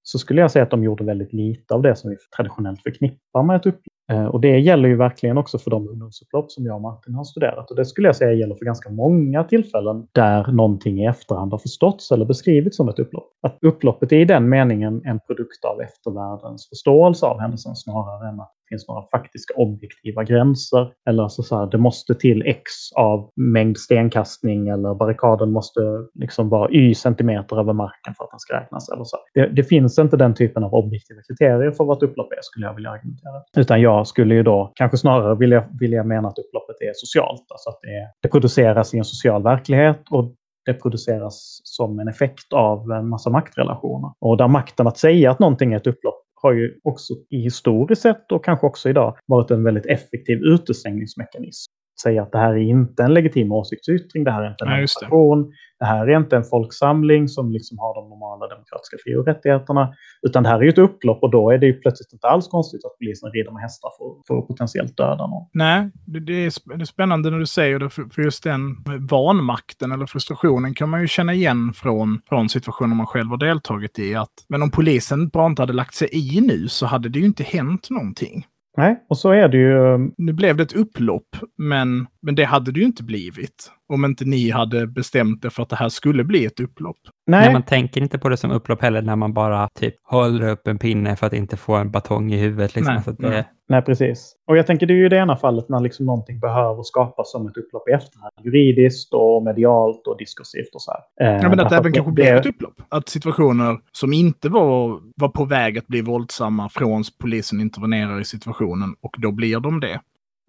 så 0.03 0.19
skulle 0.19 0.41
jag 0.41 0.51
säga 0.51 0.63
att 0.63 0.71
de 0.71 0.83
gjorde 0.83 1.03
väldigt 1.03 1.33
lite 1.33 1.73
av 1.73 1.81
det 1.81 1.95
som 1.95 2.09
vi 2.09 2.15
traditionellt 2.37 2.81
förknippar 2.83 3.43
med 3.43 3.55
ett 3.55 3.65
upplopp. 3.65 3.94
Eh, 4.11 4.25
och 4.25 4.41
det 4.41 4.59
gäller 4.59 4.89
ju 4.89 4.95
verkligen 4.95 5.37
också 5.37 5.57
för 5.57 5.71
de 5.71 5.89
ungdomsupplopp 5.89 6.51
som 6.51 6.65
jag 6.65 6.75
och 6.75 6.81
Martin 6.81 7.15
har 7.15 7.23
studerat. 7.23 7.69
Och 7.69 7.75
det 7.75 7.85
skulle 7.85 8.07
jag 8.07 8.15
säga 8.15 8.33
gäller 8.33 8.55
för 8.55 8.65
ganska 8.65 8.89
många 8.89 9.43
tillfällen 9.43 10.07
där 10.11 10.51
någonting 10.51 10.99
i 11.01 11.05
efterhand 11.05 11.51
har 11.51 11.59
förståtts 11.59 12.11
eller 12.11 12.25
beskrivits 12.25 12.77
som 12.77 12.89
ett 12.89 12.99
upplopp. 12.99 13.31
Att 13.41 13.57
upploppet 13.61 14.11
är 14.11 14.19
i 14.19 14.25
den 14.25 14.49
meningen 14.49 15.01
en 15.05 15.19
produkt 15.19 15.65
av 15.65 15.81
eftervärldens 15.81 16.69
förståelse 16.69 17.25
av 17.25 17.39
händelsen 17.39 17.75
snarare 17.75 18.29
än 18.29 18.39
att 18.39 18.53
finns 18.69 18.87
några 18.87 19.01
faktiska 19.11 19.53
objektiva 19.53 20.23
gränser. 20.23 20.91
Eller 21.09 21.23
alltså 21.23 21.43
så 21.43 21.59
här, 21.59 21.65
det 21.65 21.77
måste 21.77 22.15
till 22.15 22.43
x 22.45 22.61
av 22.95 23.31
mängd 23.35 23.77
stenkastning 23.77 24.67
eller 24.67 24.95
barrikaden 24.95 25.51
måste 25.51 25.79
liksom 26.13 26.49
vara 26.49 26.71
y 26.71 26.95
centimeter 26.95 27.59
över 27.59 27.73
marken 27.73 28.13
för 28.17 28.23
att 28.23 28.31
den 28.31 28.39
ska 28.39 28.59
räknas. 28.59 28.89
Eller 28.89 29.03
så. 29.03 29.17
Det, 29.33 29.47
det, 29.47 29.63
finns 29.63 29.99
inte 29.99 30.17
den 30.17 30.33
typen 30.33 30.63
av 30.63 30.73
objektiva 30.73 31.21
kriterier 31.21 31.71
för 31.71 31.83
vad 31.83 31.97
ett 31.97 32.03
upplopp 32.03 32.31
är, 32.31 32.39
skulle 32.41 32.65
jag 32.65 32.73
vilja 32.73 32.89
argumentera. 32.89 33.33
Utan 33.57 33.81
jag 33.81 34.07
skulle 34.07 34.35
ju 34.35 34.43
då 34.43 34.71
kanske 34.75 34.97
snarare 34.97 35.35
vilja, 35.35 35.67
vilja 35.79 36.03
mena 36.03 36.27
att 36.27 36.39
upploppet 36.39 36.75
är 36.81 36.91
socialt. 36.93 37.45
Alltså 37.51 37.69
att 37.69 37.79
det, 37.81 38.11
det 38.21 38.27
produceras 38.27 38.93
i 38.93 38.97
en 38.97 39.05
social 39.05 39.43
verklighet 39.43 40.01
och 40.11 40.35
det 40.65 40.73
produceras 40.73 41.61
som 41.63 41.99
en 41.99 42.07
effekt 42.07 42.53
av 42.53 42.91
en 42.91 43.09
massa 43.09 43.29
maktrelationer. 43.29 44.11
Och 44.19 44.37
där 44.37 44.47
makten 44.47 44.87
att 44.87 44.97
säga 44.97 45.31
att 45.31 45.39
någonting 45.39 45.73
är 45.73 45.77
ett 45.77 45.87
upplopp 45.87 46.24
har 46.35 46.53
ju 46.53 46.79
också 46.83 47.13
i 47.29 47.37
historiskt 47.37 48.01
sett 48.01 48.31
och 48.31 48.45
kanske 48.45 48.67
också 48.67 48.89
idag 48.89 49.17
varit 49.25 49.51
en 49.51 49.63
väldigt 49.63 49.85
effektiv 49.85 50.39
utestängningsmekanism. 50.39 51.71
Säga 52.03 52.23
att 52.23 52.31
det 52.31 52.37
här 52.37 52.53
är 52.53 52.57
inte 52.57 53.03
en 53.03 53.13
legitim 53.13 53.51
åsiktsyttring, 53.51 54.23
det 54.23 54.31
här 54.31 54.43
är 54.43 54.49
inte 54.49 54.65
en 54.65 54.71
demonstration, 54.71 55.53
det 55.85 55.89
här 55.89 56.07
är 56.07 56.17
inte 56.17 56.35
en 56.35 56.43
folksamling 56.43 57.27
som 57.27 57.51
liksom 57.51 57.77
har 57.79 57.95
de 57.95 58.09
normala 58.09 58.47
demokratiska 58.47 58.97
fri 59.03 59.15
och 59.15 59.25
rättigheterna, 59.25 59.93
utan 60.27 60.43
det 60.43 60.49
här 60.49 60.59
är 60.59 60.63
ju 60.63 60.69
ett 60.69 60.77
upplopp 60.77 61.23
och 61.23 61.31
då 61.31 61.51
är 61.51 61.57
det 61.57 61.65
ju 61.65 61.73
plötsligt 61.73 62.13
inte 62.13 62.27
alls 62.27 62.47
konstigt 62.47 62.85
att 62.85 62.97
polisen 62.99 63.31
rider 63.31 63.51
med 63.51 63.61
hästar 63.61 63.89
för, 63.97 64.07
för 64.27 64.39
att 64.39 64.47
potentiellt 64.47 64.97
döda 64.97 65.27
någon. 65.27 65.47
Nej, 65.53 65.91
det, 66.05 66.19
det, 66.19 66.33
är, 66.45 66.77
det 66.77 66.83
är 66.83 66.85
spännande 66.85 67.29
när 67.29 67.39
du 67.39 67.45
säger 67.45 67.79
det, 67.79 67.89
för, 67.89 68.03
för 68.03 68.21
just 68.21 68.43
den 68.43 68.61
vanmakten 69.09 69.91
eller 69.91 70.05
frustrationen 70.05 70.73
kan 70.73 70.89
man 70.89 71.01
ju 71.01 71.07
känna 71.07 71.33
igen 71.33 71.73
från, 71.73 72.19
från 72.29 72.49
situationer 72.49 72.95
man 72.95 73.07
själv 73.07 73.29
har 73.29 73.37
deltagit 73.37 73.99
i. 73.99 74.15
Att, 74.15 74.33
men 74.49 74.61
om 74.61 74.71
polisen 74.71 75.29
bara 75.29 75.45
inte 75.45 75.61
hade 75.61 75.73
lagt 75.73 75.95
sig 75.95 76.09
i 76.11 76.41
nu 76.41 76.67
så 76.67 76.85
hade 76.85 77.09
det 77.09 77.19
ju 77.19 77.25
inte 77.25 77.43
hänt 77.43 77.89
någonting. 77.89 78.45
Nej, 78.77 79.05
och 79.09 79.17
så 79.17 79.31
är 79.31 79.47
det 79.47 79.57
ju. 79.57 80.11
Nu 80.17 80.33
blev 80.33 80.57
det 80.57 80.63
ett 80.63 80.73
upplopp, 80.73 81.35
men, 81.57 82.07
men 82.21 82.35
det 82.35 82.43
hade 82.43 82.71
det 82.71 82.79
ju 82.79 82.85
inte 82.85 83.03
blivit. 83.03 83.71
Om 83.93 84.05
inte 84.05 84.25
ni 84.25 84.49
hade 84.49 84.87
bestämt 84.87 85.45
er 85.45 85.49
för 85.49 85.63
att 85.63 85.69
det 85.69 85.75
här 85.75 85.89
skulle 85.89 86.23
bli 86.23 86.45
ett 86.45 86.59
upplopp. 86.59 86.97
Nej. 87.27 87.39
Nej, 87.39 87.53
man 87.53 87.63
tänker 87.63 88.01
inte 88.01 88.17
på 88.17 88.29
det 88.29 88.37
som 88.37 88.51
upplopp 88.51 88.81
heller 88.81 89.01
när 89.01 89.15
man 89.15 89.33
bara 89.33 89.67
typ 89.79 89.95
håller 90.03 90.47
upp 90.47 90.67
en 90.67 90.77
pinne 90.77 91.15
för 91.15 91.27
att 91.27 91.33
inte 91.33 91.57
få 91.57 91.75
en 91.75 91.91
batong 91.91 92.33
i 92.33 92.37
huvudet. 92.37 92.75
Liksom. 92.75 92.93
Nej, 92.93 93.03
så 93.03 93.11
det... 93.11 93.29
nej. 93.29 93.43
nej, 93.69 93.81
precis. 93.81 94.35
Och 94.47 94.57
jag 94.57 94.67
tänker 94.67 94.85
det 94.85 94.93
är 94.93 94.95
ju 94.95 95.09
det 95.09 95.17
ena 95.17 95.37
fallet 95.37 95.69
när 95.69 95.79
liksom 95.79 96.05
någonting 96.05 96.39
behöver 96.39 96.83
skapas 96.83 97.31
som 97.31 97.47
ett 97.47 97.57
upplopp 97.57 97.89
i 97.89 97.91
efterhand. 97.91 98.31
Juridiskt 98.43 99.13
och 99.13 99.43
medialt 99.43 100.07
och 100.07 100.17
diskursivt 100.17 100.75
och 100.75 100.81
så 100.81 100.91
här. 100.91 101.27
Eh, 101.27 101.41
ja, 101.41 101.49
men 101.49 101.59
att 101.59 101.69
det 101.69 101.77
även 101.77 101.93
kanske 101.93 102.11
det... 102.11 102.13
blev 102.13 102.35
ett 102.35 102.45
upplopp. 102.45 102.81
Att 102.89 103.09
situationer 103.09 103.77
som 103.91 104.13
inte 104.13 104.49
var, 104.49 105.01
var 105.15 105.29
på 105.29 105.45
väg 105.45 105.77
att 105.77 105.87
bli 105.87 106.01
våldsamma 106.01 106.69
från 106.69 107.03
polisen 107.19 107.61
intervenerar 107.61 108.19
i 108.19 108.25
situationen 108.25 108.95
och 109.01 109.15
då 109.17 109.31
blir 109.31 109.59
de 109.59 109.79
det. 109.79 109.99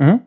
Mm 0.02 0.18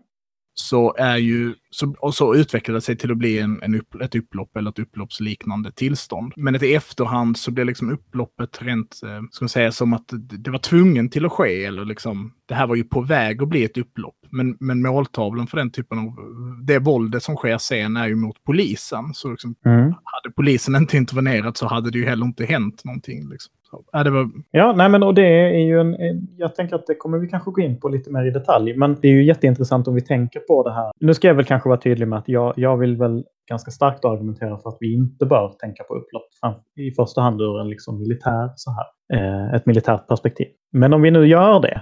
så 0.60 0.96
är 0.98 1.18
ju, 1.18 1.56
så, 1.70 1.96
och 2.00 2.16
så 2.16 2.36
utvecklar 2.36 2.76
det 2.76 2.82
sig 2.82 2.98
till 2.98 3.12
att 3.12 3.18
bli 3.18 3.40
en, 3.40 3.64
en 3.64 3.76
upp, 3.76 3.96
ett 4.02 4.16
upplopp 4.16 4.58
eller 4.58 4.70
ett 4.70 4.80
upploppsliknande 4.80 5.72
tillstånd. 5.72 6.34
Men 6.36 6.64
i 6.64 6.74
efterhand 6.74 7.38
så 7.38 7.52
blir 7.52 7.66
liksom 7.66 7.92
upploppet 7.92 8.62
rent, 8.62 9.02
eh, 9.04 9.22
ska 9.32 9.44
man 9.44 9.50
säga, 9.50 9.72
som 9.72 9.94
att 9.94 10.08
det, 10.08 10.38
det 10.38 10.52
var 10.52 10.60
tvungen 10.60 11.10
till 11.10 11.26
att 11.26 11.32
ske. 11.32 11.66
Eller 11.66 11.86
liksom, 11.86 12.34
det 12.46 12.56
här 12.56 12.68
var 12.68 12.76
ju 12.76 12.84
på 12.84 13.02
väg 13.02 13.44
att 13.44 13.50
bli 13.50 13.64
ett 13.64 13.78
upplopp. 13.78 14.16
Men, 14.32 14.58
men 14.60 14.82
måltavlan 14.82 15.48
för 15.48 15.58
den 15.58 15.72
typen 15.72 16.00
av, 16.00 16.16
det 16.64 16.80
våldet 16.80 17.24
som 17.24 17.36
sker 17.36 17.58
sen 17.58 17.98
är 17.98 18.08
ju 18.08 18.16
mot 18.16 18.44
polisen. 18.44 19.14
Så 19.14 19.32
liksom, 19.32 19.56
mm. 19.66 19.84
hade 19.86 20.34
polisen 20.36 20.76
inte 20.76 20.98
intervenerat 20.98 21.58
så 21.58 21.68
hade 21.68 21.92
det 21.92 21.98
ju 21.98 22.06
heller 22.06 22.26
inte 22.26 22.46
hänt 22.46 22.86
någonting. 22.86 23.30
Liksom. 23.30 23.54
Ja, 23.92 24.04
det 24.04 24.10
var... 24.10 24.30
ja, 24.52 24.74
nej 24.78 24.90
men 24.90 25.04
och 25.04 25.14
det 25.14 25.28
är 25.56 25.66
ju 25.66 25.80
en... 25.80 25.96
Jag 26.38 26.56
tänker 26.56 26.76
att 26.76 26.88
det 26.88 26.96
kommer 26.96 27.18
vi 27.18 27.28
kanske 27.28 27.52
gå 27.52 27.62
in 27.62 27.80
på 27.80 27.90
lite 27.90 28.12
mer 28.12 28.26
i 28.26 28.32
detalj. 28.32 28.78
Men 28.78 28.98
det 29.02 29.08
är 29.08 29.12
ju 29.12 29.24
jätteintressant 29.24 29.88
om 29.88 29.96
vi 29.96 30.02
tänker 30.02 30.40
på 30.40 30.64
det 30.64 30.74
här. 30.74 30.92
Nu 31.00 31.14
ska 31.14 31.28
jag 31.28 31.36
väl 31.36 31.46
kanske 31.46 31.70
vara 31.70 31.80
tydlig 31.80 32.08
med 32.08 32.20
att 32.20 32.28
jag, 32.28 32.54
jag 32.58 32.78
vill 32.78 32.98
väl 32.98 33.24
ganska 33.50 33.72
starkt 33.72 34.06
argumentera 34.06 34.58
för 34.58 34.70
att 34.70 34.78
vi 34.80 34.94
inte 34.94 35.26
bör 35.26 35.50
tänka 35.60 35.84
på 35.84 35.96
upplopp 35.96 36.30
i 36.76 36.92
första 36.92 37.22
hand 37.22 37.42
ur 37.42 37.60
en 37.60 37.70
liksom 37.70 38.00
militär, 38.00 38.50
så 38.56 38.72
här, 38.72 38.86
eh, 39.14 39.54
ett 39.54 39.66
militärt 39.66 40.08
perspektiv. 40.08 40.48
Men 40.72 40.94
om 40.94 41.02
vi 41.02 41.12
nu 41.12 41.28
gör 41.28 41.60
det 41.60 41.82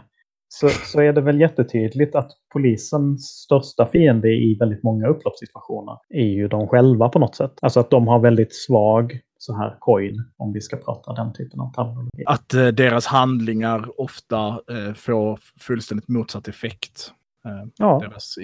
så, 0.49 0.69
så 0.69 1.01
är 1.01 1.13
det 1.13 1.21
väl 1.21 1.41
jättetydligt 1.41 2.15
att 2.15 2.31
polisens 2.53 3.25
största 3.25 3.85
fiende 3.85 4.29
i 4.29 4.57
väldigt 4.59 4.83
många 4.83 5.07
upploppssituationer 5.07 5.97
är 6.09 6.27
ju 6.27 6.47
de 6.47 6.67
själva 6.67 7.09
på 7.09 7.19
något 7.19 7.35
sätt. 7.35 7.53
Alltså 7.61 7.79
att 7.79 7.89
de 7.89 8.07
har 8.07 8.19
väldigt 8.19 8.55
svag 8.55 9.19
så 9.47 9.57
här 9.57 9.77
coin, 9.79 10.23
om 10.37 10.53
vi 10.53 10.61
ska 10.61 10.77
prata 10.77 11.13
den 11.13 11.33
typen 11.33 11.59
av 11.59 11.73
terminologi. 11.73 12.23
Att 12.25 12.53
eh, 12.53 12.67
deras 12.67 13.05
handlingar 13.05 14.01
ofta 14.01 14.47
eh, 14.47 14.93
får 14.93 15.39
fullständigt 15.59 16.07
motsatt 16.07 16.47
effekt. 16.47 17.11
Eh, 17.45 17.67
ja. 17.77 17.99
deras, 18.03 18.37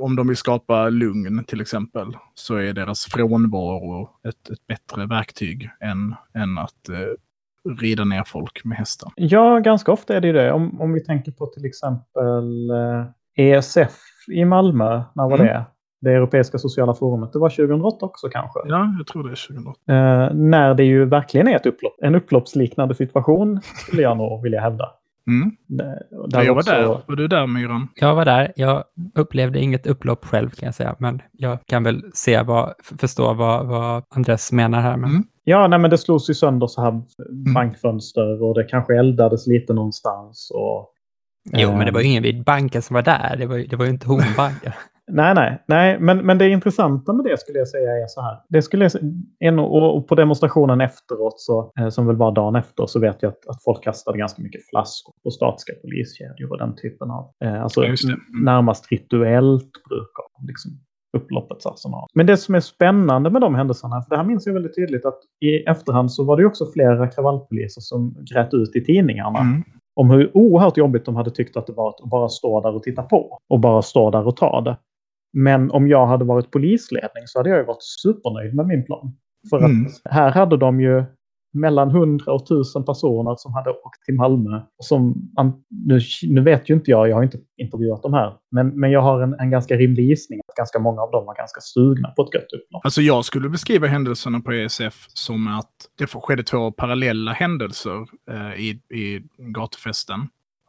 om 0.00 0.16
de 0.16 0.28
vill 0.28 0.36
skapa 0.36 0.88
lugn 0.88 1.44
till 1.44 1.60
exempel, 1.60 2.16
så 2.34 2.56
är 2.56 2.72
deras 2.72 3.04
frånvaro 3.04 4.10
ett, 4.28 4.50
ett 4.50 4.66
bättre 4.66 5.06
verktyg 5.06 5.70
än, 5.80 6.14
än 6.34 6.58
att 6.58 6.88
eh, 6.88 7.78
rida 7.80 8.04
ner 8.04 8.24
folk 8.26 8.64
med 8.64 8.78
hästar. 8.78 9.12
Ja, 9.16 9.58
ganska 9.58 9.92
ofta 9.92 10.16
är 10.16 10.20
det 10.20 10.32
det. 10.32 10.52
Om, 10.52 10.80
om 10.80 10.92
vi 10.92 11.04
tänker 11.04 11.32
på 11.32 11.46
till 11.46 11.64
exempel 11.64 12.70
ESF 13.36 13.76
eh, 13.76 14.34
e 14.36 14.40
i 14.40 14.44
Malmö, 14.44 15.02
när 15.14 15.28
var 15.28 15.38
mm. 15.38 15.46
det? 15.46 15.64
Det 16.00 16.10
Europeiska 16.10 16.58
sociala 16.58 16.94
forumet. 16.94 17.32
Det 17.32 17.38
var 17.38 17.48
2008 17.48 18.06
också 18.06 18.28
kanske? 18.28 18.60
Ja, 18.64 18.94
jag 18.98 19.06
tror 19.06 19.24
det 19.24 19.30
är 19.30 19.48
2008. 19.48 19.80
Eh, 19.88 20.34
när 20.34 20.74
det 20.74 20.84
ju 20.84 21.04
verkligen 21.04 21.48
är 21.48 21.56
ett 21.56 21.66
upplopp. 21.66 21.94
En 22.02 22.14
upploppsliknande 22.14 22.94
situation 22.94 23.60
skulle 23.62 24.02
jag 24.02 24.16
nog 24.16 24.42
vilja 24.42 24.60
hävda. 24.60 24.88
Mm. 25.26 25.56
Där 26.28 26.42
jag 26.42 26.54
var 26.54 26.60
också... 26.60 26.70
där. 26.70 26.86
Var 27.06 27.16
du 27.16 27.28
där 27.28 27.46
Myran? 27.46 27.88
Jag 27.94 28.14
var 28.14 28.24
där. 28.24 28.52
Jag 28.56 28.84
upplevde 29.14 29.60
inget 29.60 29.86
upplopp 29.86 30.24
själv 30.24 30.50
kan 30.50 30.66
jag 30.66 30.74
säga. 30.74 30.96
Men 30.98 31.22
jag 31.32 31.58
kan 31.66 31.84
väl 31.84 32.02
se 32.14 32.42
vad, 32.42 32.74
förstå 33.00 33.34
vad, 33.34 33.66
vad 33.66 34.02
Andres 34.08 34.52
menar 34.52 34.80
här. 34.80 34.96
Men... 34.96 35.10
Mm. 35.10 35.24
Ja, 35.44 35.66
nej, 35.68 35.78
men 35.78 35.90
det 35.90 35.98
slogs 35.98 36.30
ju 36.30 36.34
sönder 36.34 36.66
så 36.66 36.82
här 36.82 36.90
mm. 36.90 37.04
bankfönster 37.54 38.42
och 38.42 38.54
det 38.54 38.64
kanske 38.64 38.98
eldades 38.98 39.46
lite 39.46 39.72
någonstans. 39.72 40.50
Och, 40.54 40.94
Jo, 41.52 41.76
men 41.76 41.86
det 41.86 41.92
var 41.92 42.00
ju 42.00 42.06
ingen 42.06 42.22
vid 42.22 42.44
banken 42.44 42.82
som 42.82 42.94
var 42.94 43.02
där. 43.02 43.36
Det 43.38 43.46
var, 43.46 43.58
det 43.58 43.76
var 43.76 43.84
ju 43.84 43.90
inte 43.90 44.06
Hornbanken. 44.06 44.72
Nej, 45.12 45.34
nej, 45.34 45.62
nej. 45.66 46.00
Men, 46.00 46.26
men 46.26 46.38
det 46.38 46.48
intressanta 46.48 47.12
med 47.12 47.24
det 47.24 47.40
skulle 47.40 47.58
jag 47.58 47.68
säga 47.68 47.90
är 47.90 48.06
så 48.06 48.20
här. 48.20 48.38
Det 48.48 48.62
skulle 48.62 48.90
en, 49.38 49.58
och 49.58 50.08
på 50.08 50.14
demonstrationen 50.14 50.80
efteråt, 50.80 51.40
så, 51.40 51.72
eh, 51.78 51.88
som 51.88 52.06
väl 52.06 52.16
var 52.16 52.32
dagen 52.32 52.56
efter, 52.56 52.86
så 52.86 53.00
vet 53.00 53.22
jag 53.22 53.28
att, 53.28 53.48
att 53.48 53.64
folk 53.64 53.84
kastade 53.84 54.18
ganska 54.18 54.42
mycket 54.42 54.60
flaskor 54.70 55.14
på 55.24 55.30
statiska 55.30 55.72
poliskedjor 55.82 56.50
och 56.52 56.58
den 56.58 56.76
typen 56.76 57.10
av... 57.10 57.30
Eh, 57.44 57.62
alltså 57.62 57.82
mm. 57.82 57.96
närmast 58.44 58.92
rituellt 58.92 59.72
brukar 59.88 60.46
liksom, 60.46 60.70
upploppets 61.16 61.66
arsenal. 61.66 62.08
Men 62.14 62.26
det 62.26 62.36
som 62.36 62.54
är 62.54 62.60
spännande 62.60 63.30
med 63.30 63.40
de 63.40 63.54
händelserna, 63.54 64.02
för 64.02 64.10
det 64.10 64.16
här 64.16 64.24
minns 64.24 64.46
jag 64.46 64.54
väldigt 64.54 64.76
tydligt 64.76 65.04
att 65.04 65.18
i 65.40 65.56
efterhand 65.56 66.12
så 66.12 66.24
var 66.24 66.36
det 66.36 66.46
också 66.46 66.66
flera 66.72 67.06
kravallpoliser 67.06 67.80
som 67.80 68.16
grät 68.32 68.54
ut 68.54 68.76
i 68.76 68.84
tidningarna. 68.84 69.38
Mm 69.38 69.62
om 70.00 70.10
hur 70.10 70.36
oerhört 70.36 70.76
jobbigt 70.76 71.04
de 71.04 71.16
hade 71.16 71.30
tyckt 71.30 71.56
att 71.56 71.66
det 71.66 71.72
var 71.72 71.88
att 71.88 72.10
bara 72.10 72.28
stå 72.28 72.60
där 72.60 72.74
och 72.74 72.82
titta 72.82 73.02
på 73.02 73.38
och 73.48 73.60
bara 73.60 73.82
stå 73.82 74.10
där 74.10 74.26
och 74.26 74.36
ta 74.36 74.60
det. 74.60 74.76
Men 75.32 75.70
om 75.70 75.88
jag 75.88 76.06
hade 76.06 76.24
varit 76.24 76.50
polisledning 76.50 77.26
så 77.26 77.38
hade 77.38 77.50
jag 77.50 77.64
varit 77.64 77.82
supernöjd 77.82 78.54
med 78.54 78.66
min 78.66 78.84
plan. 78.84 79.16
För 79.50 79.58
mm. 79.58 79.86
att 79.86 80.12
här 80.12 80.30
hade 80.30 80.56
de 80.56 80.80
ju 80.80 81.04
mellan 81.52 81.90
100 81.90 82.32
och 82.32 82.42
1000 82.42 82.84
personer 82.84 83.34
som 83.38 83.54
hade 83.54 83.70
åkt 83.70 84.04
till 84.04 84.14
Malmö. 84.14 84.60
Som, 84.78 85.30
nu, 85.68 86.00
nu 86.22 86.40
vet 86.40 86.70
ju 86.70 86.74
inte 86.74 86.90
jag, 86.90 87.08
jag 87.08 87.16
har 87.16 87.22
inte 87.22 87.38
intervjuat 87.56 88.02
dem 88.02 88.12
här, 88.12 88.34
men, 88.50 88.80
men 88.80 88.90
jag 88.90 89.00
har 89.00 89.22
en, 89.22 89.34
en 89.40 89.50
ganska 89.50 89.76
rimlig 89.76 90.04
gissning 90.04 90.40
att 90.48 90.54
ganska 90.54 90.78
många 90.78 91.02
av 91.02 91.10
dem 91.10 91.26
var 91.26 91.34
ganska 91.34 91.60
sugna 91.60 92.08
på 92.08 92.22
ett 92.22 92.34
gött 92.34 92.52
upplopp. 92.52 92.84
Alltså 92.84 93.02
jag 93.02 93.24
skulle 93.24 93.48
beskriva 93.48 93.86
händelserna 93.86 94.40
på 94.40 94.52
ESF 94.52 95.06
som 95.08 95.58
att 95.58 95.74
det 95.98 96.06
skedde 96.06 96.42
två 96.42 96.72
parallella 96.72 97.32
händelser 97.32 98.06
eh, 98.30 98.60
i, 98.60 98.68
i 98.94 99.22
gatufesten 99.38 100.20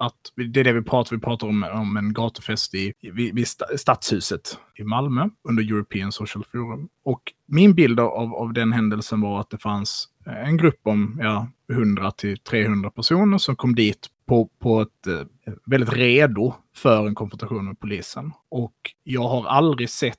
att 0.02 0.16
det 0.36 0.60
är 0.60 0.64
det 0.64 0.74
vi 0.74 0.82
pratar, 0.82 1.16
vi 1.16 1.22
pratar 1.22 1.48
om, 1.48 1.64
om 1.64 1.98
en 1.98 2.14
gatufest 2.14 2.76
i, 2.76 2.94
vid, 3.02 3.36
vid 3.36 3.48
Stadshuset 3.78 4.58
i 4.76 4.84
Malmö 4.84 5.30
under 5.50 5.64
European 5.64 6.12
Social 6.12 6.44
Forum. 6.52 6.90
Och 7.04 7.22
min 7.46 7.74
bild 7.74 8.00
av, 8.00 8.34
av 8.34 8.54
den 8.54 8.72
händelsen 8.72 9.22
var 9.22 9.40
att 9.40 9.50
det 9.50 9.58
fanns 9.58 10.08
eh, 10.26 10.48
en 10.48 10.58
grupp 10.58 10.80
om 10.84 11.20
ja, 11.22 11.48
100 11.72 12.12
till 12.12 12.38
300 12.38 12.90
personer 12.92 13.38
som 13.38 13.56
kom 13.56 13.76
dit 13.76 14.08
på, 14.26 14.50
på 14.60 14.82
ett 14.82 15.08
eh, 15.08 15.54
väldigt 15.66 15.94
redo 15.94 16.54
för 16.76 17.08
en 17.08 17.16
konfrontation 17.16 17.66
med 17.66 17.80
polisen. 17.80 18.32
Och 18.50 18.76
jag 19.04 19.28
har 19.28 19.46
aldrig 19.46 19.90
sett 19.90 20.18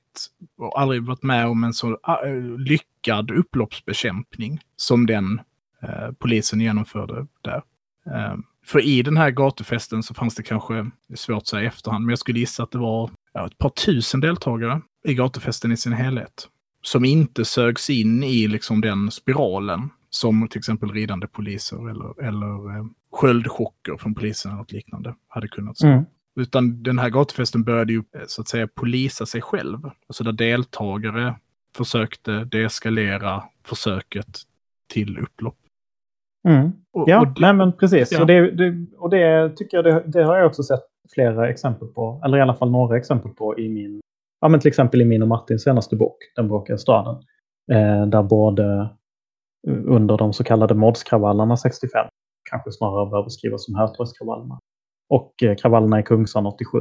och 0.58 0.80
aldrig 0.80 1.02
varit 1.02 1.22
med 1.22 1.46
om 1.46 1.64
en 1.64 1.72
så 1.72 1.90
eh, 1.90 2.58
lyckad 2.58 3.30
upploppsbekämpning 3.30 4.60
som 4.76 5.06
den 5.06 5.40
eh, 5.82 6.12
polisen 6.18 6.60
genomförde 6.60 7.26
där. 7.42 7.62
Eh, 8.06 8.36
för 8.66 8.80
i 8.80 9.02
den 9.02 9.16
här 9.16 9.30
gatufesten 9.30 10.02
så 10.02 10.14
fanns 10.14 10.34
det 10.34 10.42
kanske, 10.42 10.74
det 10.74 11.12
är 11.12 11.16
svårt 11.16 11.36
att 11.36 11.46
säga 11.46 11.62
i 11.62 11.66
efterhand, 11.66 12.04
men 12.04 12.12
jag 12.12 12.18
skulle 12.18 12.38
gissa 12.38 12.62
att 12.62 12.70
det 12.70 12.78
var 12.78 13.10
ja, 13.32 13.46
ett 13.46 13.58
par 13.58 13.68
tusen 13.68 14.20
deltagare 14.20 14.80
i 15.04 15.14
gatufesten 15.14 15.72
i 15.72 15.76
sin 15.76 15.92
helhet. 15.92 16.48
Som 16.82 17.04
inte 17.04 17.44
sögs 17.44 17.90
in 17.90 18.22
i 18.22 18.48
liksom 18.48 18.80
den 18.80 19.10
spiralen 19.10 19.90
som 20.10 20.48
till 20.48 20.58
exempel 20.58 20.92
ridande 20.92 21.26
poliser 21.26 21.90
eller, 21.90 22.24
eller 22.24 22.76
eh, 22.76 22.84
sköldchocker 23.12 23.96
från 23.96 24.14
polisen 24.14 24.50
eller 24.50 24.58
något 24.58 24.72
liknande 24.72 25.14
hade 25.28 25.48
kunnat 25.48 25.76
stå. 25.76 25.86
Mm. 25.86 26.04
Utan 26.36 26.82
den 26.82 26.98
här 26.98 27.10
gatufesten 27.10 27.64
började 27.64 27.92
ju 27.92 27.98
eh, 27.98 28.22
så 28.26 28.40
att 28.40 28.48
säga 28.48 28.68
polisa 28.68 29.26
sig 29.26 29.42
själv. 29.42 29.90
Alltså 30.08 30.24
där 30.24 30.32
deltagare 30.32 31.34
försökte 31.76 32.44
deeskalera 32.44 33.42
försöket 33.64 34.40
till 34.88 35.18
upplopp. 35.18 35.58
Mm. 36.48 36.72
ja, 37.06 37.20
och 37.20 37.26
det, 37.26 37.40
nej, 37.40 37.54
men 37.54 37.72
precis. 37.72 38.12
Ja. 38.12 38.20
Och, 38.20 38.26
det, 38.26 38.50
det, 38.50 38.86
och 38.98 39.10
det 39.10 39.56
tycker 39.56 39.76
jag, 39.76 39.84
det, 39.84 40.02
det, 40.06 40.24
har 40.24 40.36
jag 40.36 40.46
också 40.46 40.62
sett 40.62 40.82
flera 41.14 41.48
exempel 41.48 41.88
på. 41.88 42.22
Eller 42.24 42.38
i 42.38 42.40
alla 42.40 42.54
fall 42.54 42.70
några 42.70 42.96
exempel 42.96 43.30
på 43.30 43.58
i 43.58 43.68
min, 43.68 44.00
ja 44.40 44.48
men 44.48 44.60
till 44.60 44.68
exempel 44.68 45.00
i 45.00 45.04
min 45.04 45.22
och 45.22 45.28
Martins 45.28 45.62
senaste 45.62 45.96
bok, 45.96 46.16
Den 46.36 46.48
bråkiga 46.48 46.78
staden. 46.78 47.14
Eh, 47.72 48.06
där 48.06 48.22
både 48.22 48.88
under 49.66 50.16
de 50.16 50.32
så 50.32 50.44
kallade 50.44 50.74
modskravallerna 50.74 51.56
65, 51.56 52.06
kanske 52.50 52.72
snarare 52.72 53.10
bör 53.10 53.24
beskrivas 53.24 53.64
som 53.64 53.74
Hötorgskravallerna, 53.74 54.58
och 55.08 55.42
eh, 55.42 55.56
kravallerna 55.56 56.00
i 56.00 56.02
Kungsan 56.02 56.46
87. 56.46 56.78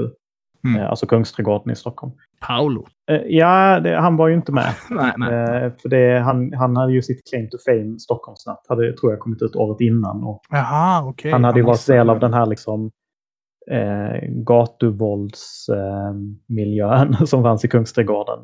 Mm. 0.64 0.82
Eh, 0.82 0.90
alltså 0.90 1.06
Kungsträdgården 1.06 1.72
i 1.72 1.76
Stockholm. 1.76 2.14
Paolo? 2.48 2.86
Eh, 3.12 3.22
ja, 3.26 3.80
det, 3.80 3.96
han 3.96 4.18
var 4.18 4.28
ju 4.28 4.36
inte 4.36 4.52
med. 4.52 4.74
nej, 4.90 5.14
nej. 5.18 5.30
Eh, 5.30 5.72
för 5.82 5.90
det, 5.90 6.20
han, 6.20 6.54
han 6.54 6.76
hade 6.76 6.94
ju 6.94 7.02
sitt 7.02 7.30
claim 7.30 7.50
to 7.50 7.58
fame, 7.66 8.00
Stockholmsnatt, 8.00 8.66
hade 8.70 8.98
tror 8.98 9.12
jag 9.12 9.20
kommit 9.20 9.42
ut 9.42 9.56
året 9.56 9.82
innan. 9.82 10.24
Och 10.24 10.42
Jaha, 10.50 11.06
okay. 11.06 11.32
Han 11.32 11.44
hade 11.44 11.60
ju 11.60 11.66
varit 11.66 11.88
del 11.88 12.10
av 12.10 12.20
den 12.20 12.34
här 12.34 12.46
liksom, 12.46 12.92
eh, 13.72 14.30
gatuvåldsmiljön 14.30 17.14
eh, 17.14 17.24
som 17.26 17.44
fanns 17.44 17.66
i 17.66 17.68
Kungsträdgården 17.68 18.40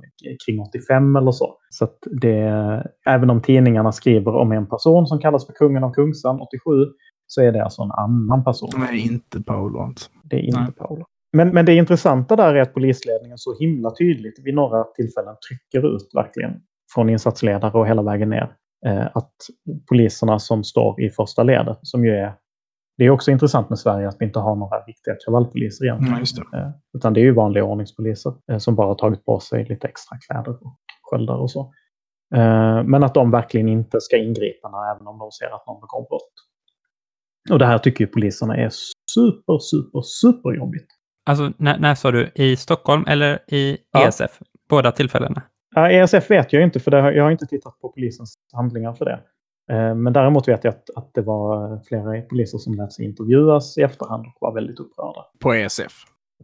kring 0.46 0.60
85 0.60 1.16
eller 1.16 1.32
så. 1.32 1.56
Så 1.70 1.84
att 1.84 1.98
det, 2.22 2.84
även 3.06 3.30
om 3.30 3.42
tidningarna 3.42 3.92
skriver 3.92 4.36
om 4.36 4.52
en 4.52 4.68
person 4.68 5.08
som 5.08 5.20
kallas 5.20 5.46
för 5.46 5.54
kungen 5.54 5.84
av 5.84 5.92
Kungsan 5.92 6.42
87 6.42 6.60
så 7.28 7.42
är 7.42 7.52
det 7.52 7.64
alltså 7.64 7.82
en 7.82 7.92
annan 7.92 8.44
person. 8.44 8.70
Det 8.76 8.86
är 8.86 9.12
inte 9.12 9.44
Paolo. 9.44 9.94
Det 10.24 10.36
är 10.36 10.42
inte 10.42 10.60
Nej. 10.60 10.72
Paolo. 10.72 11.06
Men, 11.38 11.50
men 11.50 11.66
det 11.66 11.76
intressanta 11.76 12.36
där 12.36 12.56
är 12.56 12.62
att 12.62 12.74
polisledningen 12.74 13.38
så 13.38 13.58
himla 13.60 13.92
tydligt 13.92 14.40
vid 14.44 14.56
några 14.56 14.84
tillfällen 14.84 15.36
trycker 15.50 15.96
ut 15.96 16.10
verkligen 16.14 16.52
från 16.94 17.10
insatsledare 17.10 17.80
och 17.80 17.88
hela 17.88 18.02
vägen 18.02 18.30
ner. 18.30 18.52
Eh, 18.86 19.06
att 19.14 19.34
poliserna 19.90 20.40
som 20.40 20.64
står 20.64 21.02
i 21.02 21.10
första 21.10 21.44
ledet, 21.44 21.80
som 21.82 22.06
ju 22.06 22.12
är 22.12 22.34
det 22.98 23.06
är 23.06 23.10
också 23.10 23.32
intressant 23.32 23.70
med 23.70 23.80
Sverige 23.80 24.08
att 24.08 24.16
vi 24.20 24.26
inte 24.26 24.40
har 24.40 24.56
några 24.56 24.80
riktiga 24.80 25.16
kravallpoliser 25.26 25.86
egentligen. 25.86 26.14
Mm, 26.14 26.52
det. 26.52 26.58
Eh, 26.58 26.70
utan 26.98 27.14
det 27.14 27.20
är 27.20 27.24
ju 27.24 27.34
vanliga 27.34 27.64
ordningspoliser 27.64 28.34
eh, 28.52 28.58
som 28.58 28.76
bara 28.76 28.88
har 28.88 28.96
tagit 28.96 29.26
på 29.26 29.40
sig 29.40 29.66
lite 29.66 29.88
extra 29.88 30.18
kläder 30.18 30.52
och 30.52 30.78
sköldar 31.02 31.36
och 31.36 31.52
så. 31.52 31.74
Men 32.86 33.04
att 33.04 33.14
de 33.14 33.32
verkligen 33.32 33.68
inte 33.68 34.02
ska 34.02 34.18
ingripa 34.18 34.70
när, 34.70 34.96
även 34.96 35.08
om 35.08 35.20
de 35.20 35.32
ser 35.32 35.56
att 35.56 35.68
någon 35.68 35.82
begår 35.82 36.08
brott. 36.10 36.34
Och 37.52 37.60
det 37.60 37.66
här 37.66 37.78
tycker 37.78 38.04
ju 38.04 38.12
poliserna 38.12 38.58
är 38.58 38.70
super, 39.14 39.58
super, 39.60 40.02
super 40.02 40.56
jobbigt. 40.56 40.97
Alltså, 41.28 41.52
när, 41.58 41.78
när 41.80 41.96
sa 41.96 42.12
du? 42.12 42.32
I 42.36 42.56
Stockholm 42.56 43.06
eller 43.08 43.40
i 43.48 43.78
Ja. 43.92 44.08
ESF? 44.08 44.40
Båda 44.70 44.92
tillfällena? 44.92 45.42
Ja, 45.76 45.90
ESF 45.92 46.30
vet 46.32 46.54
jag 46.54 46.64
inte, 46.64 46.80
för 46.80 46.92
det, 46.92 47.02
har- 47.02 47.12
jag 47.12 47.24
har 47.24 47.32
inte 47.32 47.46
tittat 47.46 47.82
på 47.82 47.90
polisens 47.90 48.34
handlingar 48.54 48.94
för 48.94 49.06
det. 49.06 49.20
Eh, 49.72 49.96
Men 49.96 50.14
däremot 50.14 50.48
vet 50.48 50.64
jag 50.64 50.72
att, 50.74 50.90
att 50.96 51.14
det 51.14 51.22
var 51.22 51.80
flera 51.88 52.22
poliser 52.22 52.58
som 52.58 52.74
lät 52.74 52.94
sig 52.94 53.06
intervjuas 53.06 53.78
i 53.78 53.82
efterhand 53.82 54.26
och 54.28 54.34
var 54.42 54.54
väldigt 54.54 54.80
upprörda 54.80 55.26
På 55.40 55.54
ESF. 55.54 55.94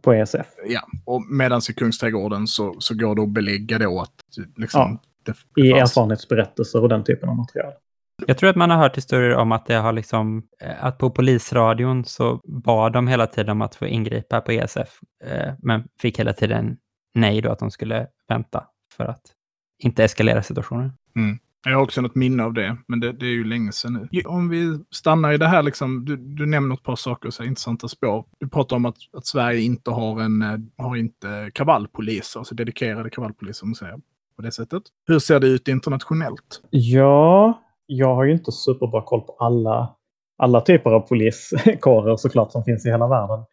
på 0.02 0.12
ESF. 0.12 0.46
Ja, 0.66 0.80
och 1.04 1.22
medan 1.30 1.60
i 1.70 1.72
Kungsträdgården 1.72 2.46
så, 2.46 2.74
så 2.78 2.94
går 2.94 3.14
det 3.14 3.22
att 3.22 3.28
belägga 3.28 3.78
då 3.78 4.00
att 4.00 4.14
liksom, 4.56 4.80
Ja. 4.80 4.98
det, 5.54 5.62
I 5.62 5.68
det 5.68 5.78
fanns- 5.78 5.90
erfarenhetsberättelser 5.90 6.82
och 6.82 6.88
den 6.88 7.04
typen 7.04 7.28
av 7.28 7.36
material. 7.36 7.72
Jag 8.26 8.38
tror 8.38 8.50
att 8.50 8.56
man 8.56 8.70
har 8.70 8.76
hört 8.76 8.96
historier 8.96 9.34
om 9.34 9.52
att 9.52 9.66
det 9.66 9.74
har 9.74 9.92
liksom, 9.92 10.42
eh, 10.60 10.84
att 10.84 10.98
på 10.98 11.10
polisradion 11.10 12.04
så 12.04 12.40
bad 12.44 12.92
de 12.92 13.08
hela 13.08 13.26
tiden 13.26 13.50
om 13.50 13.62
att 13.62 13.74
få 13.74 13.86
ingripa 13.86 14.40
på 14.40 14.52
ESF, 14.52 15.00
eh, 15.24 15.54
men 15.62 15.84
fick 15.98 16.18
hela 16.18 16.32
tiden 16.32 16.76
nej 17.14 17.40
då 17.40 17.52
att 17.52 17.58
de 17.58 17.70
skulle 17.70 18.06
vänta 18.28 18.64
för 18.96 19.04
att 19.04 19.22
inte 19.78 20.04
eskalera 20.04 20.42
situationen. 20.42 20.92
Jag 21.64 21.76
har 21.76 21.82
också 21.82 22.00
något 22.00 22.14
minne 22.14 22.42
av 22.42 22.52
det, 22.52 22.76
men 22.86 23.00
det, 23.00 23.12
det 23.12 23.26
är 23.26 23.30
ju 23.30 23.44
länge 23.44 23.72
sedan 23.72 24.08
nu. 24.12 24.22
Om 24.22 24.48
vi 24.48 24.78
stannar 24.90 25.32
i 25.32 25.38
det 25.38 25.46
här, 25.46 25.62
liksom, 25.62 26.04
du, 26.04 26.16
du 26.16 26.46
nämner 26.46 26.74
ett 26.74 26.82
par 26.82 26.96
saker, 26.96 27.30
så 27.30 27.42
här, 27.42 27.48
intressanta 27.48 27.88
spår. 27.88 28.24
Du 28.40 28.48
pratar 28.48 28.76
om 28.76 28.84
att, 28.84 28.96
att 29.16 29.26
Sverige 29.26 29.60
inte 29.60 29.90
har, 29.90 30.20
en, 30.20 30.42
eh, 30.42 30.58
har 30.84 30.96
inte 30.96 31.50
kravallpoliser, 31.54 32.40
alltså 32.40 32.54
dedikerade 32.54 33.10
kravallpoliser, 33.10 33.64
om 33.64 33.68
man 33.68 33.74
säger 33.74 34.00
på 34.36 34.42
det 34.42 34.52
sättet. 34.52 34.82
Hur 35.06 35.18
ser 35.18 35.40
det 35.40 35.46
ut 35.46 35.68
internationellt? 35.68 36.62
Ja, 36.70 37.63
jag 37.86 38.14
har 38.14 38.24
ju 38.24 38.32
inte 38.32 38.52
superbra 38.52 39.02
koll 39.02 39.20
på 39.20 39.36
alla, 39.38 39.94
alla 40.38 40.60
typer 40.60 40.90
av 40.90 41.00
poliskårer 41.00 42.16
såklart 42.16 42.52
som 42.52 42.64
finns 42.64 42.86
i 42.86 42.90
hela 42.90 43.08
världen. 43.08 43.44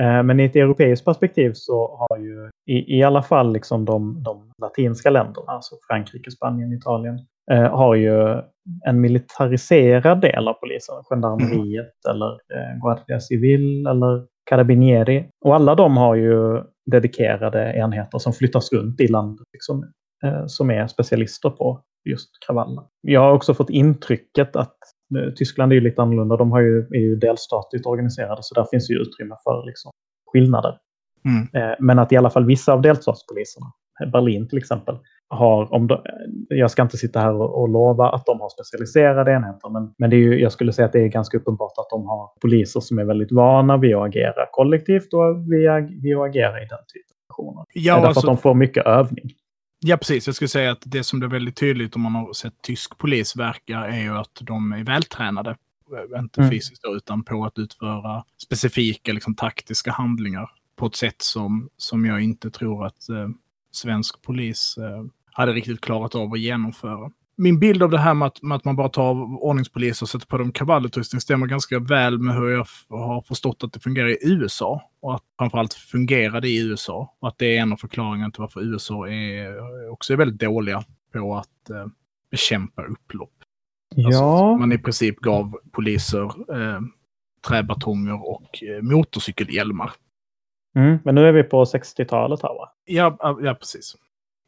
Eh, 0.00 0.22
Men 0.22 0.40
i 0.40 0.44
ett 0.44 0.56
europeiskt 0.56 1.04
perspektiv 1.04 1.52
så 1.54 2.06
har 2.08 2.18
ju 2.18 2.50
i, 2.66 2.98
i 2.98 3.02
alla 3.02 3.22
fall 3.22 3.52
liksom 3.52 3.84
de, 3.84 4.22
de 4.22 4.52
latinska 4.62 5.10
länderna, 5.10 5.52
alltså 5.52 5.74
Frankrike, 5.88 6.30
Spanien, 6.30 6.72
Italien, 6.72 7.18
eh, 7.50 7.76
har 7.76 7.94
ju 7.94 8.42
en 8.86 9.00
militariserad 9.00 10.20
del 10.20 10.48
av 10.48 10.52
polisen, 10.52 10.94
gendarmeriet 11.10 12.06
eller 12.08 12.30
eh, 12.32 12.80
Guardia 12.82 13.20
Civil 13.20 13.86
eller 13.86 14.26
Carabinieri. 14.50 15.28
Och 15.44 15.54
alla 15.54 15.74
de 15.74 15.96
har 15.96 16.14
ju 16.14 16.62
dedikerade 16.90 17.72
enheter 17.76 18.18
som 18.18 18.32
flyttas 18.32 18.72
runt 18.72 19.00
i 19.00 19.08
landet 19.08 19.46
liksom, 19.52 19.84
eh, 20.24 20.42
som 20.46 20.70
är 20.70 20.86
specialister 20.86 21.50
på 21.50 21.80
just 22.08 22.30
kravaller. 22.46 22.84
Jag 23.00 23.20
har 23.20 23.32
också 23.32 23.54
fått 23.54 23.70
intrycket 23.70 24.56
att 24.56 24.76
eh, 25.18 25.32
Tyskland 25.36 25.72
är 25.72 25.80
lite 25.80 26.02
annorlunda. 26.02 26.36
De 26.36 26.52
har 26.52 26.60
ju, 26.60 26.78
är 26.78 27.00
ju 27.00 27.16
delstatligt 27.16 27.86
organiserade 27.86 28.42
så 28.42 28.54
där 28.54 28.66
finns 28.70 28.90
ju 28.90 28.94
utrymme 28.94 29.34
för 29.44 29.66
liksom, 29.66 29.90
skillnader. 30.32 30.78
Mm. 31.24 31.70
Eh, 31.70 31.76
Men 31.78 31.98
att 31.98 32.12
i 32.12 32.16
alla 32.16 32.30
fall 32.30 32.44
vissa 32.44 32.72
av 32.72 32.82
delstatspoliserna, 32.82 33.66
Berlin 34.12 34.48
till 34.48 34.58
exempel, 34.58 34.98
har, 35.30 35.74
om 35.74 35.86
de, 35.86 36.02
jag 36.48 36.70
ska 36.70 36.82
inte 36.82 36.96
sitta 36.96 37.20
här 37.20 37.34
och, 37.34 37.60
och 37.60 37.68
lova 37.68 38.10
att 38.10 38.26
de 38.26 38.40
har 38.40 38.48
specialiserade 38.48 39.32
enheter, 39.32 39.70
men, 39.70 39.94
men 39.98 40.10
det 40.10 40.16
är 40.16 40.18
ju, 40.18 40.40
jag 40.40 40.52
skulle 40.52 40.72
säga 40.72 40.86
att 40.86 40.92
det 40.92 41.00
är 41.00 41.08
ganska 41.08 41.36
uppenbart 41.36 41.72
att 41.78 41.90
de 41.90 42.06
har 42.06 42.30
poliser 42.40 42.80
som 42.80 42.98
är 42.98 43.04
väldigt 43.04 43.32
vana 43.32 43.76
vid 43.76 43.96
att 43.96 44.06
agera 44.06 44.46
kollektivt 44.52 45.12
och 45.12 45.52
vid, 45.52 46.02
vid 46.02 46.16
att 46.16 46.28
agera 46.28 46.62
i 46.62 46.66
den 46.66 46.84
typen 46.94 47.14
av 47.14 47.34
situationer. 47.34 47.64
Ja, 47.74 47.94
Därför 47.94 48.06
alltså, 48.06 48.20
att 48.20 48.36
de 48.36 48.36
får 48.36 48.54
mycket 48.54 48.86
övning. 48.86 49.30
Ja, 49.80 49.96
precis. 49.96 50.26
Jag 50.26 50.34
skulle 50.34 50.48
säga 50.48 50.70
att 50.70 50.82
det 50.84 51.04
som 51.04 51.18
blir 51.18 51.28
väldigt 51.28 51.56
tydligt 51.56 51.96
om 51.96 52.02
man 52.02 52.14
har 52.14 52.32
sett 52.32 52.62
tysk 52.62 52.98
polis 52.98 53.36
verka 53.36 53.78
är 53.78 54.00
ju 54.02 54.10
att 54.18 54.38
de 54.40 54.72
är 54.72 54.84
vältränade. 54.84 55.50
Eh, 56.12 56.18
Inte 56.20 56.40
Mm. 56.40 56.50
fysiskt 56.50 56.84
utan 56.96 57.24
på 57.24 57.44
att 57.44 57.58
utföra 57.58 58.24
specifika 58.42 59.12
liksom, 59.12 59.34
taktiska 59.34 59.92
handlingar 59.92 60.50
på 60.76 60.86
ett 60.86 60.96
sätt 60.96 61.22
som, 61.22 61.68
som 61.76 62.04
jag 62.04 62.20
inte 62.20 62.50
tror 62.50 62.86
att 62.86 63.08
eh, 63.08 63.28
svensk 63.70 64.22
polis 64.22 64.78
eh, 64.78 65.04
hade 65.32 65.52
riktigt 65.52 65.80
klarat 65.80 66.14
av 66.14 66.32
att 66.32 66.40
genomföra. 66.40 67.10
Min 67.40 67.58
bild 67.60 67.82
av 67.82 67.90
det 67.90 67.98
här 67.98 68.14
med 68.14 68.26
att, 68.26 68.42
med 68.42 68.56
att 68.56 68.64
man 68.64 68.76
bara 68.76 68.88
tar 68.88 69.10
ordningspoliser 69.44 70.04
och 70.04 70.08
sätter 70.08 70.26
på 70.26 70.38
dem 70.38 70.52
kravallutrustning 70.52 71.20
stämmer 71.20 71.46
ganska 71.46 71.78
väl 71.78 72.18
med 72.18 72.34
hur 72.34 72.48
jag 72.50 72.66
har 72.88 73.22
förstått 73.22 73.64
att 73.64 73.72
det 73.72 73.80
fungerar 73.80 74.08
i 74.08 74.18
USA. 74.22 74.82
Och 75.00 75.14
att 75.14 75.22
framförallt 75.38 75.74
fungerade 75.74 76.48
i 76.48 76.68
USA. 76.68 77.14
Och 77.20 77.28
att 77.28 77.38
det 77.38 77.56
är 77.56 77.62
en 77.62 77.72
av 77.72 77.76
förklaringarna 77.76 78.30
till 78.30 78.40
varför 78.40 78.60
USA 78.60 79.08
är, 79.08 79.90
också 79.90 80.12
är 80.12 80.16
väldigt 80.16 80.40
dåliga 80.40 80.84
på 81.12 81.36
att 81.36 81.70
eh, 81.70 81.86
bekämpa 82.30 82.82
upplopp. 82.82 83.32
Alltså, 83.96 84.20
Ja, 84.20 84.56
Man 84.56 84.72
i 84.72 84.78
princip 84.78 85.16
gav 85.16 85.58
poliser 85.72 86.24
eh, 86.24 86.80
träbatonger 87.48 88.28
och 88.28 88.62
eh, 88.62 88.82
motorcykelhjälmar. 88.82 89.92
mm, 90.76 90.98
men 91.04 91.14
nu 91.14 91.28
är 91.28 91.32
vi 91.32 91.42
på 91.42 91.64
60-talet 91.64 92.42
här 92.42 92.48
va? 92.48 92.72
Ja, 92.84 93.16
ja, 93.20 93.38
ja, 93.42 93.54
precis. 93.54 93.94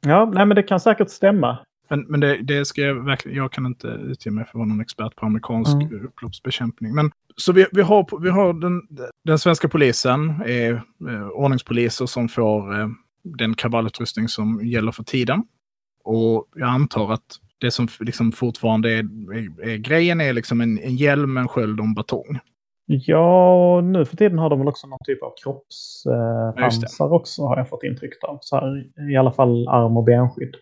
Ja, 0.07 0.25
nej, 0.35 0.47
men 0.47 0.55
det 0.55 0.63
kan 0.63 0.81
säkert 0.81 1.11
stämma. 1.11 1.59
Men, 1.91 2.01
men 2.09 2.21
det, 2.21 2.37
det 2.43 2.65
ska 2.65 2.81
jag 2.81 2.95
verkligen, 2.95 3.39
jag 3.39 3.53
kan 3.53 3.67
inte 3.67 3.87
utge 3.87 4.31
mig 4.31 4.45
för 4.45 4.51
att 4.51 4.55
vara 4.55 4.67
någon 4.67 4.81
expert 4.81 5.17
på 5.17 5.27
amerikansk 5.27 5.73
Mm. 5.73 6.05
upploppsbekämpning. 6.07 6.95
Men, 6.95 7.11
så 7.37 7.53
vi, 7.53 7.67
vi 7.73 7.83
har, 7.83 8.21
vi 8.23 8.31
har 8.31 8.53
den, 8.53 8.83
den 9.25 9.39
svenska 9.39 9.69
polisen, 9.69 10.43
är 10.47 10.73
eh, 11.09 11.29
ordningspoliser 11.29 12.07
som 12.07 12.29
får 12.29 12.81
eh, 12.81 12.89
den 13.25 13.55
kravallutrustning 13.55 14.29
som 14.29 14.67
gäller 14.67 14.93
för 14.93 15.03
tiden. 15.05 15.45
Och 16.05 16.49
jag 16.55 16.69
antar 16.69 17.13
att 17.13 17.39
det 17.59 17.71
som 17.71 17.89
liksom 18.01 18.33
fortfarande 18.33 18.93
är, 18.93 19.05
är, 19.33 19.69
är 19.69 19.77
grejen 19.77 20.21
är 20.21 20.33
liksom 20.33 20.61
en, 20.61 20.79
en 20.79 20.97
hjälm, 20.97 21.37
en 21.37 21.49
sköld 21.49 21.81
och 21.81 21.87
en 21.87 21.95
batong. 21.95 22.39
Ja, 22.87 23.81
nu 23.81 24.05
för 24.05 24.17
tiden 24.17 24.39
har 24.39 24.51
de 24.51 24.59
väl 24.59 24.69
också 24.69 24.87
någon 24.87 24.99
typ 25.05 25.23
av 25.23 25.33
kroppspansar 25.43 27.07
eh, 27.07 27.13
också 27.13 27.43
har 27.43 27.57
jag 27.57 27.69
fått 27.69 27.83
intryck 27.83 28.25
av. 28.25 28.39
Så 28.41 28.57
här, 28.57 28.87
I 29.13 29.17
alla 29.17 29.33
fall 29.33 29.69
arm 29.69 29.97
och 29.97 30.05
benskydd. 30.05 30.57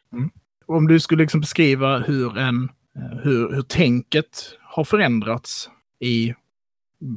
Om 0.69 0.89
du 0.89 1.01
skulle 1.01 1.23
liksom 1.23 1.41
beskriva 1.41 1.99
hur, 1.99 2.39
en, 2.39 2.69
eh, 2.97 3.19
hur, 3.23 3.53
hur 3.55 3.63
tänket 3.63 4.27
har 4.63 4.85
förändrats 4.85 5.71
i 6.05 6.35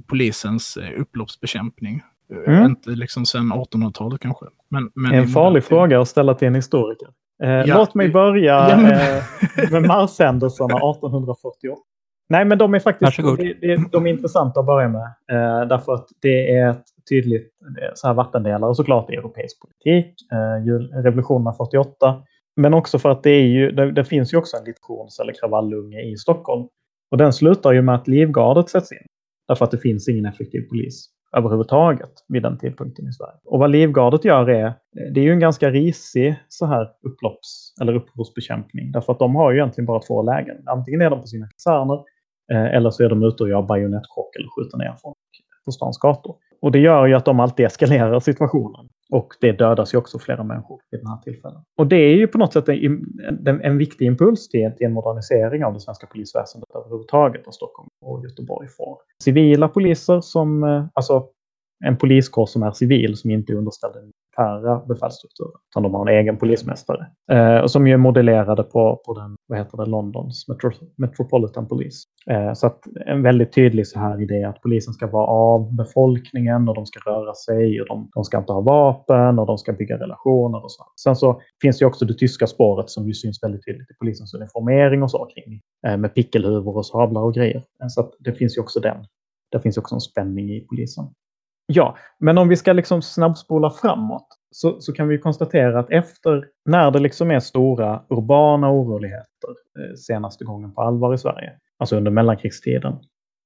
polisens 0.08 0.78
eh, 0.78 1.02
upploppsbekämpning. 1.02 1.96
Eh, 1.96 2.02
Mm. 2.54 2.66
Inte 2.66 2.90
liksom 2.90 3.26
sedan 3.26 3.54
1800-talet 3.54 4.22
kanske. 4.22 4.46
Men, 4.70 4.92
men 4.96 5.12
En 5.14 5.28
farlig 5.28 5.64
fråga 5.64 6.02
att 6.02 6.08
ställa 6.08 6.34
till 6.34 6.48
en 6.48 6.56
historiker. 6.56 7.08
Eh, 7.44 7.50
Ja, 7.50 7.78
låt 7.78 7.96
mig 7.96 8.10
börja 8.10 8.70
Ja, 8.70 8.78
men- 8.78 8.92
eh, 8.92 9.72
med 9.72 9.84
marshändelserna 9.88 10.76
1848. 10.76 11.82
Nej, 12.30 12.46
men 12.46 12.58
de 12.58 12.74
är 12.74 12.80
faktiskt 12.80 13.18
det, 13.62 13.92
de 13.92 14.06
är 14.08 14.10
intressanta 14.10 14.60
att 14.60 14.66
börja 14.66 14.88
med. 14.90 15.02
Eh, 15.32 15.68
därför 15.68 15.94
att 15.94 16.08
det 16.22 16.56
är 16.58 16.70
ett 16.70 16.86
tydligt 17.10 17.52
så 17.96 18.08
här 18.08 18.14
vattendelare 18.14 18.76
såklart 18.76 19.10
i 19.10 19.14
europeisk 19.16 19.58
politik. 19.62 20.16
Eh, 20.32 20.98
revolutionerna 21.04 21.54
48. 21.54 22.22
Men 22.62 22.74
också 22.74 23.00
för 23.00 23.10
att 23.10 23.24
det, 23.24 23.30
är 23.30 23.48
ju, 23.48 23.72
det, 23.72 23.92
det 23.92 24.06
finns 24.06 24.34
ju 24.34 24.38
också 24.38 24.58
en 24.58 24.64
litions 24.64 25.20
eller 25.20 25.34
kravallunge 25.34 26.02
i 26.02 26.18
Stockholm. 26.18 26.68
Och 27.12 27.18
den 27.18 27.34
slutar 27.34 27.72
ju 27.72 27.82
med 27.82 27.96
att 27.96 28.08
livgardet 28.08 28.70
sätts 28.70 28.92
in. 28.92 29.06
Därför 29.48 29.66
att 29.66 29.72
det 29.72 29.78
finns 29.78 30.10
ingen 30.10 30.26
effektiv 30.26 30.62
polis 30.62 31.10
överhuvudtaget 31.38 32.12
vid 32.28 32.44
den 32.44 32.58
tidpunkten 32.58 33.08
i 33.08 33.14
Sverige. 33.14 33.40
Och 33.46 33.60
vad 33.60 33.72
livgardet 33.72 34.26
gör 34.26 34.50
är, 34.50 34.74
det 35.14 35.20
är 35.20 35.24
ju 35.24 35.32
en 35.32 35.40
ganska 35.40 35.70
risig 35.70 36.36
så 36.48 36.66
här 36.66 36.90
upplopps 37.08 37.74
eller 37.82 37.96
upprorsbekämpning. 37.96 38.92
Därför 38.92 39.14
att 39.14 39.20
de 39.20 39.36
har 39.36 39.52
ju 39.52 39.58
egentligen 39.58 39.86
bara 39.86 40.00
två 40.00 40.22
lägen. 40.22 40.58
Antingen 40.66 41.02
är 41.02 41.10
de 41.10 41.22
på 41.22 41.28
sina 41.28 41.48
kaserner 41.48 42.04
eh, 42.54 42.76
eller 42.76 42.90
så 42.90 43.04
är 43.04 43.10
de 43.10 43.24
ute 43.24 43.44
och 43.44 43.50
gör 43.50 43.62
bajonettchock 43.62 44.36
eller 44.36 44.48
skjuter 44.56 44.78
ner 44.78 44.96
folk 45.02 45.18
på 45.66 45.72
stans 45.72 45.98
gator. 45.98 46.36
Och 46.62 46.72
det 46.72 46.80
gör 46.80 47.06
ju 47.06 47.14
att 47.14 47.26
de 47.26 47.40
alltid 47.40 47.66
eskalerar 47.66 48.20
situationen. 48.20 48.90
Och 49.12 49.34
det 49.42 49.52
dödas 49.52 49.94
ju 49.94 49.98
också 49.98 50.20
flera 50.20 50.44
människor 50.44 50.82
vid 50.92 51.00
den 51.00 51.08
här 51.08 51.18
tillfällen. 51.18 51.62
Och 51.78 51.88
det 51.88 51.96
är 51.96 52.16
ju 52.16 52.28
på 52.28 52.38
något 52.38 52.54
sätt 52.54 52.70
en, 52.70 53.06
en, 53.48 53.62
en 53.62 53.78
viktig 53.78 54.06
impuls 54.06 54.50
till, 54.50 54.72
till 54.78 54.86
en 54.86 54.94
modernisering 54.94 55.66
av 55.66 55.74
det 55.74 55.80
svenska 55.80 56.08
polisväsendet 56.08 56.70
överhuvudtaget 56.76 57.48
Och 57.48 57.54
Stockholm 57.54 57.90
och 58.02 58.24
Göteborg 58.24 58.68
får. 58.68 58.98
Civila 59.24 59.68
poliser 59.68 60.22
som, 60.22 60.64
eh, 60.64 60.86
alltså 60.94 61.28
en 61.86 61.98
poliskår 61.98 62.46
som 62.46 62.64
är 62.64 62.72
civil, 62.72 63.18
som 63.18 63.32
inte 63.32 63.54
är 63.54 63.56
underställd 63.56 63.96
en 63.96 64.12
militära 64.38 64.86
befälsstrukturen. 64.86 65.62
Utan 65.70 65.84
de 65.84 65.94
har 65.94 66.10
en 66.10 66.18
egen 66.18 66.38
polismästare. 66.38 67.08
Eh, 67.32 67.66
som 67.66 67.88
ju 67.88 67.94
är 67.94 67.98
modellerade 67.98 68.64
på, 68.64 69.02
på 69.06 69.14
den, 69.14 69.36
vad 69.48 69.60
heter 69.60 69.78
det, 69.78 69.86
Londons 69.86 70.48
Metro, 70.48 70.72
Metropolitan 70.98 71.68
Police. 71.68 72.08
Eh, 72.30 72.54
så 72.54 72.68
att 72.68 72.80
en 73.06 73.24
väldigt 73.24 73.54
tydlig 73.54 73.88
så 73.88 74.00
här 74.00 74.22
idé 74.22 74.44
att 74.44 74.62
polisen 74.62 74.94
ska 74.94 75.08
vara 75.08 75.26
av 75.26 75.76
befolkningen 75.76 76.70
och 76.70 76.76
de 76.76 76.86
ska 76.86 77.12
röra 77.12 77.34
sig 77.34 77.82
och 77.82 77.88
de, 77.88 78.10
de 78.14 78.24
ska 78.24 78.38
inte 78.38 78.54
ha 78.54 78.62
vapen 78.62 79.40
och 79.40 79.48
de 79.48 79.58
ska 79.58 79.74
bygga 79.74 79.98
relationer 80.00 80.64
och 80.64 80.72
så. 80.72 80.84
Sen 81.04 81.16
så 81.16 81.42
finns 81.62 81.80
det 81.80 81.86
också 81.86 82.06
det 82.06 82.14
tyska 82.14 82.48
spåret 82.48 82.90
som 82.90 83.08
ju 83.08 83.14
syns 83.14 83.44
väldigt 83.44 83.66
tydligt 83.66 83.92
i 83.92 83.94
polisens 84.00 84.34
uniformering 84.34 85.04
och 85.04 85.12
så 85.12 85.26
kring. 85.26 85.62
Eh, 85.88 85.98
med 85.98 86.14
pickelhuvor 86.14 86.78
och 86.78 86.86
sablar 86.86 87.22
och 87.22 87.34
grejer. 87.34 87.64
Eh, 87.82 87.88
så 87.88 88.02
att 88.02 88.12
det 88.20 88.34
finns 88.34 88.58
ju 88.58 88.62
också 88.62 88.80
den. 88.80 89.06
Det 89.52 89.60
finns 89.60 89.78
också 89.78 89.96
en 89.96 90.02
spänning 90.02 90.50
i 90.50 90.66
polisen. 90.70 91.06
Ja, 91.66 91.98
men 92.20 92.38
om 92.38 92.48
vi 92.48 92.56
ska 92.56 92.74
liksom 92.74 93.02
snabbspola 93.02 93.70
framåt 93.70 94.28
så, 94.52 94.82
så 94.82 94.94
kan 94.94 95.08
vi 95.08 95.18
konstatera 95.18 95.80
att 95.80 95.90
efter, 95.90 96.46
när 96.66 96.92
det 96.92 97.00
liksom 97.00 97.32
är 97.32 97.40
stora 97.40 98.02
urbana 98.10 98.72
oroligheter 98.72 99.50
eh, 99.80 99.96
senaste 99.96 100.46
gången 100.46 100.74
på 100.74 100.82
allvar 100.82 101.14
i 101.14 101.18
Sverige, 101.18 101.52
alltså 101.80 101.96
under 101.96 102.12
mellankrigstiden, 102.12 102.94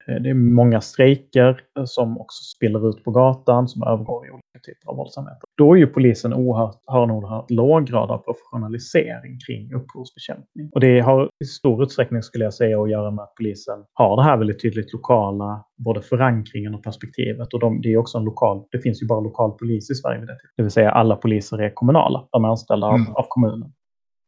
Eh, 0.07 0.15
det 0.15 0.29
är 0.29 0.33
många 0.33 0.81
strejker 0.81 1.61
eh, 1.77 1.85
som 1.85 2.17
också 2.17 2.43
spiller 2.43 2.89
ut 2.89 3.03
på 3.03 3.11
gatan 3.11 3.67
som 3.67 3.83
övergår 3.83 4.27
i 4.27 4.31
olika 4.31 4.44
typer 4.59 4.89
av 4.89 4.95
våldsamheter. 4.95 5.39
Då 5.57 5.73
är 5.73 5.77
ju 5.77 5.87
polisen 5.87 6.33
oerhört, 6.33 6.81
har 6.85 7.03
en 7.03 7.11
oerhört 7.11 7.51
låg 7.51 7.85
grad 7.87 8.11
av 8.11 8.17
professionalisering 8.17 9.39
kring 9.47 9.73
upprorsbekämpning. 9.73 10.69
Och 10.73 10.79
det 10.79 10.99
har 10.99 11.29
i 11.43 11.45
stor 11.45 11.83
utsträckning 11.83 12.21
skulle 12.21 12.43
jag 12.43 12.53
säga 12.53 12.81
att 12.81 12.89
göra 12.89 13.11
med 13.11 13.23
att 13.23 13.35
polisen 13.35 13.83
har 13.93 14.17
det 14.17 14.23
här 14.23 14.37
väldigt 14.37 14.61
tydligt 14.61 14.93
lokala, 14.93 15.65
både 15.77 16.01
förankringen 16.01 16.75
och 16.75 16.83
perspektivet. 16.83 17.53
Och 17.53 17.59
de, 17.59 17.81
det 17.81 17.93
är 17.93 17.97
också 17.97 18.17
en 18.17 18.23
lokal, 18.23 18.63
det 18.71 18.79
finns 18.79 19.03
ju 19.03 19.07
bara 19.07 19.19
lokal 19.19 19.51
polis 19.51 19.91
i 19.91 19.95
Sverige 19.95 20.19
vid 20.19 20.27
det 20.27 20.37
Det 20.57 20.63
vill 20.63 20.71
säga 20.71 20.91
alla 20.91 21.15
poliser 21.15 21.61
är 21.61 21.69
kommunala, 21.69 22.27
de 22.31 22.45
är 22.45 22.49
anställda 22.49 22.87
av, 22.87 22.95
mm. 22.95 23.15
av 23.15 23.25
kommunen. 23.29 23.73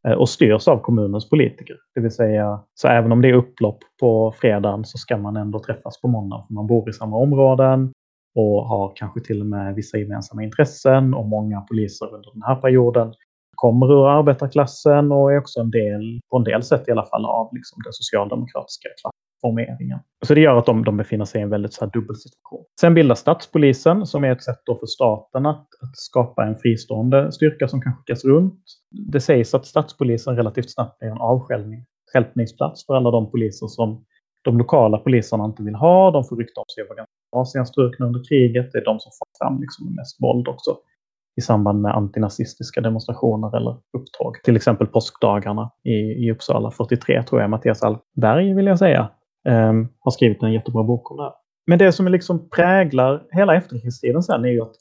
Eh, 0.08 0.14
och 0.14 0.28
styrs 0.28 0.68
av 0.68 0.78
kommunens 0.78 1.28
politiker. 1.28 1.76
Det 1.94 2.00
vill 2.00 2.10
säga, 2.10 2.60
så 2.74 2.88
även 2.88 3.12
om 3.12 3.22
det 3.22 3.28
är 3.28 3.34
upplopp 3.34 3.78
på 4.00 4.32
fredagen 4.32 4.84
så 4.84 4.98
ska 4.98 5.16
man 5.16 5.36
ändå 5.36 5.58
träffas 5.58 6.00
på 6.00 6.08
måndag. 6.08 6.44
För 6.46 6.54
man 6.54 6.66
bor 6.66 6.88
i 6.88 6.92
samma 6.92 7.16
områden 7.16 7.92
och 8.38 8.68
har 8.68 8.92
kanske 8.96 9.20
till 9.20 9.40
och 9.40 9.46
med 9.46 9.74
vissa 9.74 9.98
gemensamma 9.98 10.42
intressen 10.42 11.14
och 11.14 11.26
många 11.26 11.60
poliser 11.60 12.14
under 12.14 12.30
den 12.32 12.42
här 12.42 12.56
perioden 12.56 13.14
kommer 13.54 13.92
ur 13.92 14.08
arbetarklassen 14.08 15.12
och 15.12 15.32
är 15.32 15.38
också 15.38 15.60
en 15.60 15.70
del, 15.70 16.20
på 16.30 16.36
en 16.36 16.44
del 16.44 16.62
sätt 16.62 16.88
i 16.88 16.90
alla 16.90 17.06
fall, 17.06 17.24
av 17.24 17.48
liksom 17.52 17.82
den 17.84 17.92
socialdemokratiska 17.92 18.88
klassformeringen. 19.00 19.98
Så 20.26 20.34
det 20.34 20.40
gör 20.40 20.56
att 20.56 20.66
de, 20.66 20.84
de 20.84 20.96
befinner 20.96 21.24
sig 21.24 21.40
i 21.40 21.42
en 21.42 21.50
väldigt 21.50 21.72
så 21.72 21.84
här 21.84 21.92
dubbel 21.92 22.16
situation. 22.16 22.64
Sen 22.80 22.94
bildas 22.94 23.18
statspolisen 23.18 24.06
som 24.06 24.24
är 24.24 24.32
ett 24.32 24.42
sätt 24.42 24.60
för 24.66 24.86
staten 24.86 25.46
att, 25.46 25.66
att, 25.82 25.96
skapa 25.96 26.44
en 26.46 26.56
fristående 26.56 27.32
styrka 27.32 27.68
som 27.68 27.82
kan 27.82 27.92
skickas 27.96 28.24
runt. 28.24 28.62
Det 29.12 29.20
sägs 29.20 29.54
att 29.54 29.66
statspolisen 29.66 30.36
relativt 30.36 30.70
snabbt 30.70 30.98
blir 30.98 31.10
en 31.10 31.18
avstjälpningsplats 31.18 32.86
för 32.86 32.94
alla 32.94 33.10
de 33.10 33.30
poliser 33.30 33.66
som 33.66 34.04
de 34.42 34.58
lokala 34.58 34.98
poliserna 34.98 35.44
inte 35.44 35.62
vill 35.62 35.74
ha. 35.74 36.10
De 36.10 36.24
får 36.24 36.36
rykte 36.36 36.60
om 36.60 36.64
sig 36.74 36.82
att 36.82 36.88
vara 36.88 36.96
ganska 36.96 37.12
asienstrukna 37.36 38.06
under 38.06 38.24
kriget. 38.28 38.72
Det 38.72 38.78
är 38.78 38.84
de 38.84 39.00
som 39.00 39.12
får 39.18 39.46
fram 39.46 39.60
liksom 39.60 39.94
mest 39.94 40.22
våld 40.22 40.48
också 40.48 40.76
i 41.38 41.40
samband 41.40 41.82
med 41.82 41.96
antinazistiska 41.96 42.80
demonstrationer 42.80 43.56
eller 43.56 43.70
upptåg. 43.70 44.42
Till 44.44 44.56
exempel 44.56 44.86
påskdagarna 44.86 45.70
i, 45.84 45.94
i 45.94 46.32
Uppsala 46.32 46.70
43 46.70 47.22
tror 47.22 47.40
jag 47.40 47.50
Mattias 47.50 47.82
Alberg 47.82 48.54
vill 48.54 48.66
jag 48.66 48.78
säga 48.78 49.10
um, 49.48 49.88
har 50.00 50.10
skrivit 50.10 50.42
en 50.42 50.52
jättebra 50.52 50.82
bok 50.82 51.10
om 51.10 51.16
det 51.16 51.22
här. 51.22 51.32
Men 51.66 51.78
det 51.78 51.92
som 51.92 52.08
liksom 52.08 52.48
präglar 52.48 53.22
hela 53.30 53.56
efterkrigstiden 53.56 54.22
sen 54.22 54.44
är 54.44 54.48
ju 54.48 54.62
att 54.62 54.74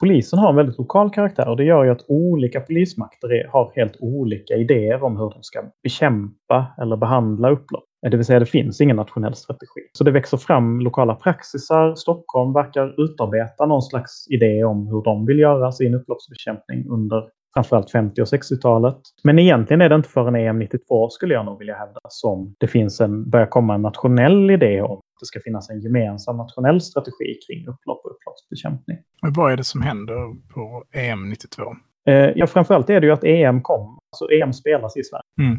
polisen 0.00 0.38
har 0.38 0.50
en 0.50 0.56
väldigt 0.56 0.78
lokal 0.78 1.10
karaktär 1.10 1.48
och 1.48 1.56
det 1.56 1.64
gör 1.64 1.84
ju 1.84 1.90
att 1.90 2.04
olika 2.08 2.60
polismakter 2.60 3.32
är, 3.32 3.48
har 3.48 3.72
helt 3.76 3.96
olika 4.00 4.54
idéer 4.54 5.02
om 5.02 5.16
hur 5.16 5.30
de 5.30 5.42
ska 5.42 5.62
bekämpa 5.82 6.66
eller 6.78 6.96
behandla 6.96 7.50
upplopp. 7.50 7.84
Det 8.10 8.16
vill 8.16 8.26
säga 8.26 8.38
det 8.38 8.46
finns 8.46 8.80
ingen 8.80 8.96
nationell 8.96 9.34
strategi. 9.34 9.80
Så 9.92 10.04
det 10.04 10.10
växer 10.10 10.36
fram 10.36 10.80
lokala 10.80 11.14
praxisar. 11.14 11.94
Stockholm 11.94 12.52
verkar 12.52 13.04
utarbeta 13.04 13.66
någon 13.66 13.82
slags 13.82 14.26
idé 14.30 14.64
om 14.64 14.86
hur 14.86 15.02
de 15.02 15.26
vill 15.26 15.38
göra 15.38 15.72
sin 15.72 15.94
upploppsbekämpning 15.94 16.88
under 16.88 17.28
framförallt 17.54 17.90
50 17.90 18.22
och 18.22 18.26
60-talet. 18.26 18.96
Men 19.22 19.38
egentligen 19.38 19.80
är 19.80 19.88
det 19.88 19.94
inte 19.94 20.08
förrän 20.08 20.34
EM 20.34 20.58
92 20.58 21.08
skulle 21.10 21.34
jag 21.34 21.44
nog 21.44 21.58
vilja 21.58 21.74
hävda 21.74 22.00
som 22.08 22.54
det 22.58 22.68
finns 22.68 23.00
en, 23.00 23.30
börjar 23.30 23.46
komma 23.46 23.74
en 23.74 23.82
nationell 23.82 24.50
idé 24.50 24.82
om 24.82 24.96
att 24.98 25.20
det 25.20 25.26
ska 25.26 25.40
finnas 25.40 25.70
en 25.70 25.80
gemensam 25.80 26.36
nationell 26.36 26.80
strategi 26.80 27.38
kring 27.46 27.68
upplopp 27.68 28.04
och 28.04 28.10
upploppsbekämpning. 28.10 28.98
Vad 29.36 29.52
är 29.52 29.56
det 29.56 29.64
som 29.64 29.82
händer 29.82 30.52
på 30.54 30.84
EM 30.92 31.28
92? 31.30 31.62
Eh, 32.06 32.14
ja, 32.14 32.46
framförallt 32.46 32.90
är 32.90 33.00
det 33.00 33.06
ju 33.06 33.12
att 33.12 33.24
EM 33.24 33.62
kom. 33.62 33.98
Alltså 34.12 34.34
EM 34.34 34.52
spelas 34.52 34.96
i 34.96 35.02
Sverige. 35.04 35.22
Mm 35.40 35.58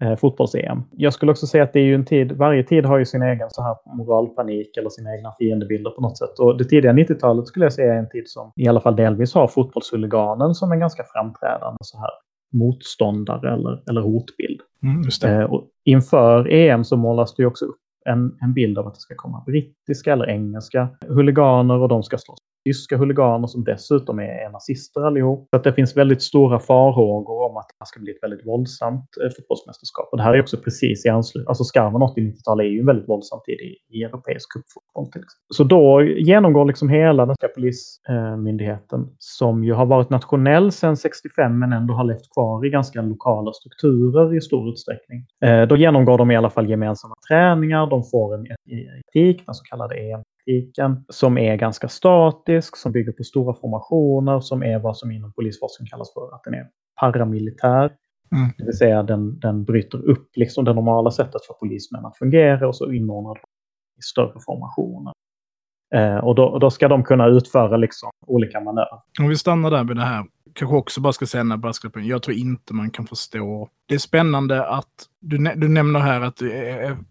eh, 0.00 0.16
fotbolls-EM. 0.16 0.82
Jag 0.90 1.12
skulle 1.12 1.32
också 1.32 1.46
säga 1.46 1.64
att 1.64 1.72
det 1.72 1.80
är 1.80 1.84
ju 1.84 1.94
en 1.94 2.04
tid, 2.04 2.32
varje 2.32 2.62
tid 2.62 2.84
har 2.84 2.98
ju 2.98 3.04
sin 3.04 3.22
egen 3.22 3.50
så 3.50 3.62
här 3.62 3.76
moralpanik 3.96 4.76
eller 4.76 4.90
sina 4.90 5.16
egna 5.16 5.32
fiendebilder 5.38 5.90
på 5.90 6.00
något 6.00 6.18
sätt. 6.18 6.38
Och 6.38 6.58
det 6.58 6.64
tidiga 6.64 6.92
90-talet 6.92 7.46
skulle 7.46 7.64
jag 7.64 7.72
säga 7.72 7.94
är 7.94 7.98
en 7.98 8.08
tid 8.08 8.28
som 8.28 8.52
i 8.56 8.68
alla 8.68 8.80
fall 8.80 8.96
delvis 8.96 9.34
har 9.34 9.48
fotbollshuliganen 9.48 10.54
som 10.54 10.72
en 10.72 10.80
ganska 10.80 11.04
framträdande 11.12 11.78
så 11.80 11.98
här 11.98 12.10
motståndare 12.52 13.54
eller, 13.54 13.82
eller 13.90 14.00
hotbild. 14.00 14.60
Mm, 14.82 15.40
eh, 15.40 15.44
och 15.44 15.68
inför 15.84 16.48
EM 16.52 16.84
så 16.84 16.96
målas 16.96 17.34
det 17.34 17.42
ju 17.42 17.46
också 17.46 17.64
upp 17.64 17.78
en, 18.04 18.38
en 18.40 18.54
bild 18.54 18.78
av 18.78 18.86
att 18.86 18.94
det 18.94 19.00
ska 19.00 19.14
komma 19.16 19.44
brittiska 19.90 20.12
eller 20.12 20.30
engelska 20.30 20.88
huliganer 21.08 21.78
och 21.78 21.88
de 21.88 22.02
ska 22.02 22.18
slåss 22.18 22.38
tyska 22.64 22.96
huliganer 22.96 23.46
som 23.46 23.64
dessutom 23.64 24.18
är 24.18 24.50
nazister 24.52 25.06
allihop. 25.06 25.48
Så 25.50 25.56
att 25.56 25.64
det 25.64 25.72
finns 25.72 25.96
väldigt 25.96 26.22
stora 26.22 26.58
farhågor 26.58 27.50
om 27.50 27.56
att 27.56 27.66
det 27.80 27.86
ska 27.86 28.00
bli 28.00 28.12
ett 28.12 28.22
väldigt 28.22 28.46
våldsamt 28.46 29.04
eh, 29.24 29.30
fotbollsmästerskap. 29.36 30.08
Och 30.12 30.18
det 30.18 30.22
här 30.22 30.34
är 30.34 30.40
också 30.40 30.56
precis 30.56 31.06
i 31.06 31.08
anslutning, 31.08 31.48
alltså 31.48 31.64
skarven 31.64 32.02
80-90-tal 32.02 32.60
är 32.60 32.64
ju 32.64 32.80
en 32.80 32.86
väldigt 32.86 33.08
våldsam 33.08 33.40
tid 33.46 33.58
i, 33.60 33.98
i 33.98 34.02
europeisk 34.02 34.48
cupfotboll. 34.52 35.24
Så 35.54 35.64
då 35.64 36.02
genomgår 36.02 36.64
liksom 36.64 36.88
hela 36.88 37.26
den 37.26 37.36
här 37.40 37.48
polismyndigheten, 37.48 39.08
som 39.18 39.64
ju 39.64 39.72
har 39.72 39.86
varit 39.86 40.10
nationell 40.10 40.72
sedan 40.72 40.96
65 40.96 41.58
men 41.58 41.72
ändå 41.72 41.94
har 41.94 42.04
levt 42.04 42.32
kvar 42.34 42.66
i 42.66 42.70
ganska 42.70 43.02
lokala 43.02 43.52
strukturer 43.52 44.36
i 44.36 44.40
stor 44.40 44.68
utsträckning. 44.68 45.26
Eh, 45.44 45.62
då 45.62 45.76
genomgår 45.76 46.18
de 46.18 46.30
i 46.30 46.36
alla 46.36 46.50
fall 46.50 46.70
gemensamma 46.70 47.14
träningar, 47.28 47.86
de 47.86 48.04
får 48.04 48.34
en 48.34 48.46
etik, 48.46 49.46
den 49.46 49.54
så 49.54 49.64
kallade 49.64 49.79
EM 49.86 50.22
politiken 50.50 51.04
som 51.08 51.38
är 51.38 51.56
ganska 51.56 51.88
statisk, 51.88 52.76
som 52.76 52.92
bygger 52.92 53.12
på 53.12 53.24
stora 53.24 53.54
formationer, 53.54 54.40
som 54.40 54.62
är 54.62 54.78
vad 54.78 54.96
som 54.96 55.10
inom 55.10 55.32
polisforskning 55.32 55.88
kallas 55.88 56.12
för 56.12 56.34
att 56.34 56.44
den 56.44 56.54
är 56.54 56.66
paramilitär. 57.00 57.92
Mm. 58.36 58.50
Det 58.58 58.64
vill 58.64 58.76
säga 58.76 59.02
den, 59.02 59.38
den 59.38 59.64
bryter 59.64 59.98
upp 60.10 60.28
liksom 60.36 60.64
det 60.64 60.74
normala 60.74 61.10
sättet 61.10 61.44
för 61.46 61.54
polismän 61.54 62.06
att 62.06 62.18
fungera 62.18 62.68
och 62.68 62.76
så 62.76 62.92
inordnar 62.92 63.34
de 63.34 63.40
i 63.98 64.02
större 64.02 64.40
formationer. 64.46 65.12
Eh, 65.94 66.16
och 66.16 66.34
då, 66.34 66.58
då, 66.58 66.70
ska 66.70 66.88
de 66.88 67.04
kunna 67.04 67.26
utföra 67.26 67.76
liksom 67.76 68.10
olika 68.26 68.60
manövrar. 68.60 69.02
Om 69.20 69.28
vi 69.28 69.36
stannar 69.36 69.70
där 69.70 69.84
vid 69.84 69.96
det 69.96 70.02
här, 70.02 70.24
kanske 70.52 70.76
också 70.76 71.00
bara 71.00 71.12
ska 71.12 71.26
säga 71.26 71.42
den 71.42 71.50
här 71.50 71.58
brasklappen. 71.58 72.06
Jag 72.06 72.22
tror 72.22 72.36
inte 72.36 72.74
man 72.74 72.90
kan 72.90 73.06
förstå. 73.06 73.68
Det 73.86 73.94
är 73.94 73.98
spännande 73.98 74.66
att 74.66 75.08
du, 75.20 75.38
du 75.56 75.68
nämner 75.68 76.00
här 76.00 76.20
att 76.20 76.42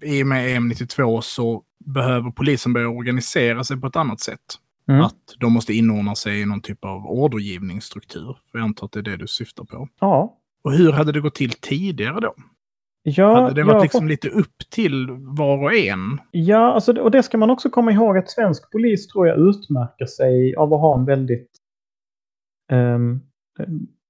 i 0.01 0.23
och 0.23 0.27
med 0.27 0.55
EM 0.55 0.67
92 0.67 1.21
så 1.21 1.63
behöver 1.85 2.31
polisen 2.31 2.73
börja 2.73 2.89
organisera 2.89 3.63
sig 3.63 3.81
på 3.81 3.87
ett 3.87 3.95
annat 3.95 4.19
sätt. 4.19 4.39
Mm. 4.87 5.01
Att 5.01 5.35
de 5.39 5.53
måste 5.53 5.73
inordna 5.73 6.15
sig 6.15 6.41
i 6.41 6.45
någon 6.45 6.61
typ 6.61 6.85
av 6.85 7.05
ordergivningsstruktur. 7.05 8.37
För 8.51 8.59
jag 8.59 8.63
antar 8.63 8.85
att 8.85 8.91
det 8.91 8.99
är 8.99 9.03
det 9.03 9.17
du 9.17 9.27
syftar 9.27 9.63
på. 9.63 9.87
Ja. 9.99 10.37
Och 10.61 10.73
hur 10.73 10.91
hade 10.91 11.11
det 11.11 11.21
gått 11.21 11.35
till 11.35 11.51
tidigare 11.51 12.19
då? 12.19 12.33
Ja, 13.03 13.41
hade 13.41 13.55
det 13.55 13.63
varit 13.63 13.81
liksom 13.81 14.01
fått... 14.01 14.09
lite 14.09 14.29
upp 14.29 14.57
till 14.69 15.07
var 15.09 15.63
och 15.63 15.73
en? 15.73 16.21
Ja, 16.31 16.73
alltså, 16.73 17.01
och 17.01 17.11
det 17.11 17.23
ska 17.23 17.37
man 17.37 17.49
också 17.49 17.69
komma 17.69 17.91
ihåg 17.91 18.17
att 18.17 18.29
svensk 18.29 18.71
polis 18.71 19.07
tror 19.07 19.27
jag 19.27 19.39
utmärker 19.39 20.05
sig 20.05 20.55
av 20.55 20.73
att 20.73 20.79
ha 20.79 20.99
en 20.99 21.05
väldigt... 21.05 21.49
Um, 22.71 23.21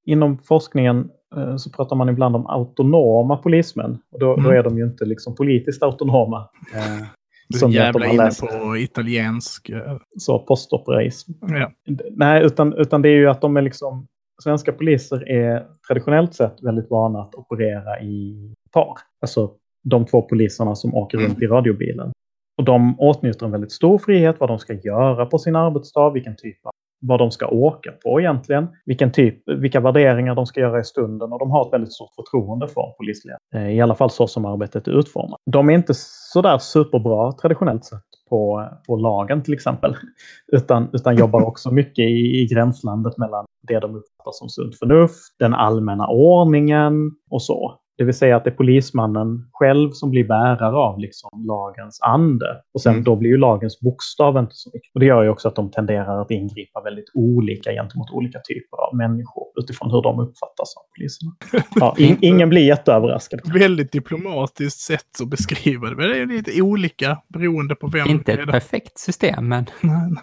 inom 0.05 0.37
forskningen 0.37 1.09
uh, 1.37 1.55
så 1.55 1.69
pratar 1.69 1.95
man 1.95 2.09
ibland 2.09 2.35
om 2.35 2.47
autonoma 2.47 3.37
polismän. 3.37 3.97
Och 4.11 4.19
då, 4.19 4.33
mm. 4.33 4.43
då 4.43 4.49
är 4.49 4.63
de 4.63 4.77
ju 4.77 4.83
inte 4.83 5.05
liksom 5.05 5.35
politiskt 5.35 5.83
autonoma. 5.83 6.39
Uh, 6.75 7.07
du 7.49 7.65
är 7.65 7.69
jävla 7.69 8.07
inne 8.07 8.23
läst. 8.23 8.41
på 8.41 8.77
italiensk... 8.77 9.71
Så, 10.17 10.39
postoperaism. 10.39 11.31
Ja. 11.41 11.71
Nej, 12.11 12.45
utan, 12.45 12.73
utan 12.73 13.01
det 13.01 13.09
är 13.09 13.15
ju 13.15 13.29
att 13.29 13.41
de 13.41 13.57
är 13.57 13.61
liksom... 13.61 14.07
Svenska 14.43 14.71
poliser 14.73 15.29
är 15.29 15.67
traditionellt 15.87 16.33
sett 16.33 16.63
väldigt 16.63 16.89
vana 16.89 17.19
att 17.19 17.35
operera 17.35 18.01
i 18.01 18.35
par. 18.71 18.97
Alltså 19.21 19.51
de 19.83 20.05
två 20.05 20.21
poliserna 20.21 20.75
som 20.75 20.95
åker 20.95 21.17
runt 21.17 21.41
i 21.41 21.45
mm. 21.45 21.55
radiobilen. 21.55 22.11
Och 22.57 22.63
de 22.63 22.99
åtnjuter 22.99 23.45
en 23.45 23.51
väldigt 23.51 23.71
stor 23.71 23.97
frihet 23.97 24.39
vad 24.39 24.49
de 24.49 24.59
ska 24.59 24.73
göra 24.73 25.25
på 25.25 25.37
sin 25.37 25.55
arbetsdag, 25.55 26.09
vilken 26.09 26.35
typ 26.35 26.65
av 26.65 26.71
vad 27.01 27.19
de 27.19 27.31
ska 27.31 27.47
åka 27.47 27.91
på 27.91 28.19
egentligen, 28.19 28.67
vilken 28.85 29.11
typ, 29.11 29.49
vilka 29.49 29.79
värderingar 29.79 30.35
de 30.35 30.45
ska 30.45 30.59
göra 30.59 30.79
i 30.79 30.83
stunden 30.83 31.33
och 31.33 31.39
de 31.39 31.51
har 31.51 31.67
ett 31.67 31.73
väldigt 31.73 31.93
stort 31.93 32.15
förtroende 32.15 32.67
för 32.67 32.93
polisledningen. 32.97 33.39
Eh, 33.55 33.77
I 33.77 33.81
alla 33.81 33.95
fall 33.95 34.09
så 34.09 34.27
som 34.27 34.45
arbetet 34.45 34.87
är 34.87 34.91
utformat. 34.91 35.39
De 35.45 35.69
är 35.69 35.73
inte 35.73 35.93
sådär 36.33 36.57
superbra 36.57 37.31
traditionellt 37.31 37.85
sett 37.85 37.99
på, 38.29 38.69
på 38.87 38.95
lagen 38.95 39.43
till 39.43 39.53
exempel. 39.53 39.95
Utan, 40.51 40.89
utan 40.93 41.15
jobbar 41.15 41.41
också 41.41 41.71
mycket 41.73 42.03
i, 42.03 42.41
i 42.41 42.47
gränslandet 42.51 43.17
mellan 43.17 43.45
det 43.67 43.79
de 43.79 43.95
uppfattar 43.95 44.31
som 44.31 44.49
sunt 44.49 44.75
förnuft, 44.79 45.35
den 45.39 45.53
allmänna 45.53 46.07
ordningen 46.07 47.11
och 47.29 47.41
så. 47.41 47.79
Det 47.99 48.05
vill 48.05 48.13
säga 48.13 48.37
att 48.37 48.43
det 48.43 48.49
är 48.49 48.55
polismannen 48.55 49.49
själv 49.51 49.91
som 49.91 50.09
blir 50.09 50.27
bärare 50.27 50.75
av 50.75 50.99
liksom 50.99 51.29
lagens 51.47 52.01
ande. 52.01 52.61
Och 52.73 52.81
sen 52.81 52.93
mm. 52.93 53.03
då 53.03 53.15
blir 53.15 53.29
ju 53.29 53.37
lagens 53.37 53.79
bokstav 53.79 54.37
inte 54.37 54.55
så 54.55 54.69
viktig. 54.73 54.91
Och 54.93 54.99
det 54.99 55.05
gör 55.05 55.23
ju 55.23 55.29
också 55.29 55.47
att 55.47 55.55
de 55.55 55.71
tenderar 55.71 56.21
att 56.21 56.31
ingripa 56.31 56.81
väldigt 56.81 57.11
olika 57.13 57.71
gentemot 57.71 58.11
olika 58.11 58.39
typer 58.39 58.77
av 58.77 58.95
människor 58.95 59.43
utifrån 59.61 59.91
hur 59.91 60.01
de 60.01 60.19
uppfattas 60.19 60.73
av 60.77 60.83
poliserna. 60.95 61.31
Ja, 61.75 61.95
in, 62.05 62.17
ingen 62.21 62.49
blir 62.49 62.65
jätteöverraskad. 62.67 63.53
Väldigt 63.53 63.91
diplomatiskt 63.91 64.79
sätt 64.79 65.21
att 65.21 65.29
beskriva 65.29 65.89
det. 65.89 65.95
Men 65.95 66.09
det 66.09 66.19
är 66.19 66.25
lite 66.25 66.61
olika 66.61 67.17
beroende 67.27 67.75
på 67.75 67.87
vem. 67.87 68.07
Inte 68.07 68.33
ett 68.33 68.51
perfekt 68.51 68.99
system, 68.99 69.47
men... 69.47 69.65
Nej, 69.81 70.13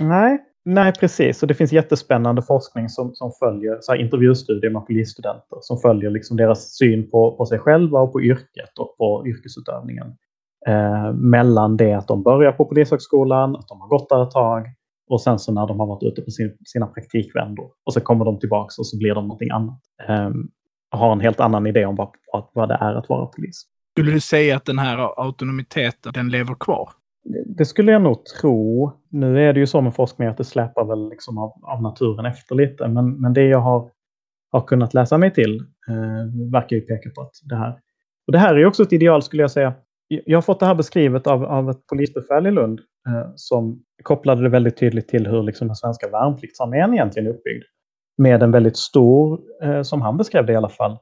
Nej, 0.00 0.38
Nej, 0.64 0.92
precis. 0.92 1.42
Och 1.42 1.48
det 1.48 1.54
finns 1.54 1.72
jättespännande 1.72 2.42
forskning 2.42 2.88
som, 2.88 3.14
som 3.14 3.32
följer 3.38 3.78
så 3.80 3.92
här, 3.92 4.00
intervjustudier 4.00 4.70
med 4.70 4.86
polisstudenter 4.86 5.58
som 5.60 5.78
följer 5.78 6.10
liksom 6.10 6.36
deras 6.36 6.76
syn 6.76 7.10
på, 7.10 7.36
på 7.36 7.46
sig 7.46 7.58
själva 7.58 8.00
och 8.00 8.12
på 8.12 8.22
yrket 8.22 8.78
och 8.78 8.96
på 8.98 9.26
yrkesutövningen. 9.26 10.06
Eh, 10.66 11.12
mellan 11.12 11.76
det 11.76 11.92
att 11.92 12.08
de 12.08 12.22
börjar 12.22 12.52
på 12.52 12.64
Polishögskolan, 12.64 13.56
att 13.56 13.68
de 13.68 13.80
har 13.80 13.88
gått 13.88 14.08
där 14.08 14.22
ett 14.22 14.30
tag 14.30 14.66
och 15.08 15.20
sen 15.20 15.38
så 15.38 15.52
när 15.52 15.66
de 15.66 15.80
har 15.80 15.86
varit 15.86 16.02
ute 16.02 16.22
på 16.22 16.30
sin, 16.30 16.56
sina 16.64 16.86
praktikvändor 16.86 17.70
och 17.84 17.92
så 17.92 18.00
kommer 18.00 18.24
de 18.24 18.38
tillbaka 18.38 18.74
och 18.78 18.86
så 18.86 18.98
blir 18.98 19.14
de 19.14 19.24
någonting 19.24 19.50
annat. 19.50 19.80
Eh, 20.08 20.30
har 20.90 21.12
en 21.12 21.20
helt 21.20 21.40
annan 21.40 21.66
idé 21.66 21.86
om 21.86 21.96
vad, 21.96 22.10
vad 22.52 22.68
det 22.68 22.78
är 22.80 22.94
att 22.94 23.08
vara 23.08 23.26
polis. 23.26 23.66
Skulle 23.94 24.12
du 24.12 24.20
säga 24.20 24.56
att 24.56 24.64
den 24.64 24.78
här 24.78 25.24
autonomiteten, 25.26 26.12
den 26.12 26.28
lever 26.28 26.54
kvar? 26.54 26.90
Det 27.46 27.64
skulle 27.64 27.92
jag 27.92 28.02
nog 28.02 28.24
tro. 28.24 28.92
Nu 29.10 29.48
är 29.48 29.52
det 29.52 29.60
ju 29.60 29.66
så 29.66 29.80
med 29.80 29.94
forskning 29.94 30.28
att 30.28 30.36
det 30.36 30.44
släpar 30.44 30.84
väl 30.84 31.08
liksom 31.08 31.38
av, 31.38 31.52
av 31.62 31.82
naturen 31.82 32.26
efter 32.26 32.54
lite. 32.54 32.88
Men, 32.88 33.20
men 33.20 33.32
det 33.32 33.44
jag 33.44 33.58
har, 33.58 33.90
har 34.52 34.60
kunnat 34.60 34.94
läsa 34.94 35.18
mig 35.18 35.34
till 35.34 35.56
eh, 35.88 36.50
verkar 36.52 36.76
ju 36.76 36.82
peka 36.82 37.10
på 37.10 37.22
att 37.22 37.32
det 37.42 37.56
här... 37.56 37.78
Och 38.26 38.32
det 38.32 38.38
här 38.38 38.54
är 38.54 38.66
också 38.66 38.82
ett 38.82 38.92
ideal 38.92 39.22
skulle 39.22 39.42
jag 39.42 39.50
säga. 39.50 39.74
Jag 40.08 40.36
har 40.36 40.42
fått 40.42 40.60
det 40.60 40.66
här 40.66 40.74
beskrivet 40.74 41.26
av, 41.26 41.44
av 41.44 41.70
ett 41.70 41.86
polisbefäl 41.86 42.46
i 42.46 42.50
Lund 42.50 42.80
eh, 43.08 43.32
som 43.34 43.82
kopplade 44.02 44.42
det 44.42 44.48
väldigt 44.48 44.76
tydligt 44.76 45.08
till 45.08 45.26
hur 45.26 45.42
liksom 45.42 45.68
den 45.68 45.76
svenska 45.76 46.08
värnpliktsarmén 46.08 46.94
egentligen 46.94 47.28
är 47.28 47.32
uppbyggd. 47.32 47.62
Med 48.18 48.42
en 48.42 48.50
väldigt 48.50 48.76
stor, 48.76 49.40
eh, 49.62 49.82
som 49.82 50.02
han 50.02 50.16
beskrev 50.16 50.46
det 50.46 50.52
i 50.52 50.56
alla 50.56 50.68
fall, 50.68 50.98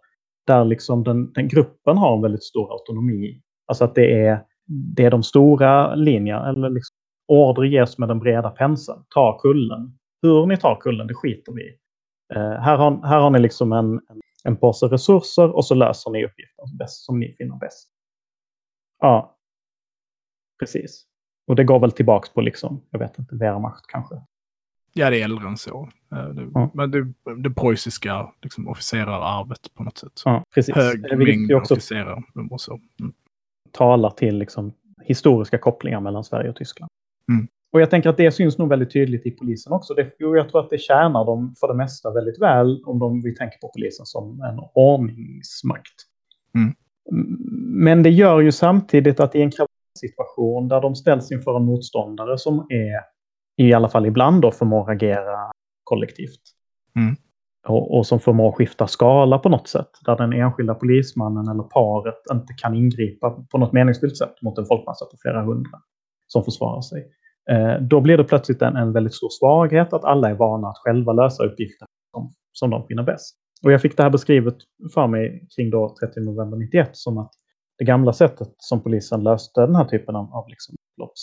där 0.47 0.64
liksom 0.64 1.05
den, 1.05 1.33
den 1.33 1.49
gruppen 1.49 1.97
har 1.97 2.16
en 2.16 2.23
väldigt 2.23 2.45
stor 2.45 2.73
autonomi. 2.73 3.41
Alltså 3.66 3.85
att 3.85 3.95
det 3.95 4.27
är 4.27 4.45
det 4.71 5.05
är 5.05 5.11
de 5.11 5.23
stora 5.23 5.95
linjerna, 5.95 6.49
eller 6.49 6.71
liksom, 6.71 6.97
order 7.29 7.62
ges 7.62 7.99
med 7.99 8.09
den 8.09 8.18
breda 8.18 8.51
penseln. 8.51 9.05
Ta 9.14 9.39
kullen. 9.39 9.99
Hur 10.23 10.47
ni 10.47 10.57
tar 10.57 10.81
kullen, 10.81 11.07
det 11.07 11.14
skiter 11.14 11.53
vi 11.53 11.62
i. 11.62 11.77
Uh, 12.37 12.53
här, 12.53 12.77
har, 12.77 13.07
här 13.07 13.21
har 13.21 13.31
ni 13.31 13.39
liksom 13.39 13.73
en, 13.73 13.93
en, 13.93 14.21
en 14.45 14.57
påse 14.57 14.87
resurser 14.87 15.57
och 15.57 15.64
så 15.64 15.75
löser 15.75 16.11
ni 16.11 16.25
uppgiften 16.25 16.77
bäst, 16.79 17.05
som 17.05 17.21
ni 17.21 17.35
finner 17.39 17.57
bäst. 17.57 17.89
Ja, 19.01 19.37
precis. 20.59 21.05
Och 21.47 21.57
det 21.57 21.64
går 21.64 21.81
väl 21.81 21.93
tillbaks 21.93 22.33
på 22.33 22.41
liksom, 22.41 22.83
jag 22.91 22.99
vet 22.99 23.18
inte, 23.18 23.37
Wehrmacht 23.37 23.87
kanske. 23.87 24.14
Ja, 24.93 25.11
det 25.11 25.21
är 25.21 25.25
äldre 25.25 25.49
än 25.49 25.57
så. 25.57 25.89
Eh, 26.12 26.29
det, 26.29 26.51
ja. 26.55 26.71
Men 26.75 26.91
det, 26.91 27.12
det 27.43 27.51
preussiska 27.51 28.33
liksom, 28.43 28.68
officerararvet 28.68 29.75
på 29.75 29.83
något 29.83 29.99
sätt. 29.99 30.23
Ja, 30.25 30.45
precis. 30.55 30.75
Hög 30.75 31.18
mängd 31.18 31.53
officerare 31.53 32.23
och 32.51 32.61
så. 32.61 32.81
Mm 33.01 33.12
talar 33.73 34.11
till 34.11 34.39
liksom, 34.39 34.73
historiska 35.03 35.59
kopplingar 35.59 36.01
mellan 36.01 36.25
Sverige 36.25 36.51
och 36.51 36.57
Tyskland. 36.57 36.91
Mm. 37.29 37.49
Och 37.73 37.81
jag 37.81 37.91
tänker 37.91 38.11
att 38.11 38.16
det 38.16 38.31
syns 38.31 38.59
nog 38.59 38.68
väldigt 38.68 38.93
tydligt 38.93 39.27
i 39.27 39.31
polisen 39.31 39.73
också. 39.73 39.95
Det, 39.95 40.12
jag 40.18 40.49
tror 40.49 40.61
att 40.61 40.71
det 40.71 40.79
tjänar 40.79 41.25
dem 41.25 41.55
för 41.61 41.68
det 41.68 41.75
mesta 41.75 42.11
väldigt 42.11 42.41
väl 42.41 42.83
om 42.87 42.99
de, 42.99 43.23
vi 43.23 43.35
tänker 43.35 43.59
på 43.59 43.68
polisen 43.68 44.07
som 44.07 44.41
en 44.43 44.61
ordningsmakt. 44.75 45.95
Mm. 46.55 46.75
Men 47.85 48.03
det 48.03 48.11
gör 48.11 48.41
ju 48.41 48.53
samtidigt 48.53 49.21
att 49.21 49.35
i 49.35 49.43
en 49.43 49.53
situation 50.01 50.68
där 50.68 50.81
de 50.81 50.95
ställs 50.95 51.33
inför 51.33 51.57
en 51.57 51.64
motståndare 51.64 52.39
som 52.39 52.66
är, 52.68 53.01
i 53.57 53.73
alla 53.73 53.89
fall 53.89 54.07
ibland 54.07 54.43
då, 54.43 54.51
förmår 54.51 54.91
agera 54.91 55.51
kollektivt. 55.85 56.41
Mm 56.97 57.16
och, 57.69 57.97
och, 57.97 58.07
som 58.07 58.21
förmår 58.21 58.53
skifta 58.53 58.87
skala 58.87 59.39
på 59.39 59.49
något 59.49 59.69
sätt. 59.69 59.91
Där 60.05 60.17
den 60.17 60.33
enskilda 60.33 60.75
polismannen 60.75 61.49
eller 61.49 61.63
paret 61.63 62.23
inte 62.33 62.53
kan 62.63 62.75
ingripa 62.75 63.31
på 63.51 63.59
något 63.59 63.73
meningsfullt 63.73 64.17
sätt 64.17 64.43
mot 64.43 64.59
en 64.59 64.67
folkmassa 64.67 65.05
på 65.05 65.17
flera 65.23 65.43
hundra 65.43 65.79
som 66.27 66.45
försvarar 66.45 66.81
sig. 66.81 67.07
Eh, 67.51 67.83
då 67.83 68.01
blir 68.01 68.17
det 68.17 68.25
plötsligt 68.25 68.63
en, 68.63 68.77
en 68.77 68.93
väldigt 68.93 69.15
stor 69.15 69.29
svaghet 69.31 69.93
att 69.93 70.05
alla 70.05 70.31
är 70.31 70.35
vana 70.35 70.69
att 70.69 70.79
själva 70.79 71.13
lösa 71.13 71.45
uppgifter 71.45 71.87
som, 72.15 72.33
som 72.53 72.71
de 72.71 72.87
finner 72.87 73.03
bäst. 73.03 73.37
Och 73.65 73.73
jag 73.73 73.83
fick 73.83 73.97
det 73.97 74.03
här 74.03 74.11
beskrivet 74.11 74.57
för 74.95 75.07
mig 75.07 75.47
kring 75.57 75.71
då 75.71 75.97
30 76.01 76.21
november 76.21 76.57
91 76.57 76.91
som 76.93 77.19
att 77.19 77.31
det 77.79 77.85
gamla 77.85 78.13
sättet 78.13 78.49
som 78.57 78.83
polisen 78.83 79.23
löste 79.23 79.61
den 79.61 79.77
här 79.77 79.85
typen 79.85 80.17
av, 80.17 80.35
av 80.35 80.49
liksom, 80.49 80.75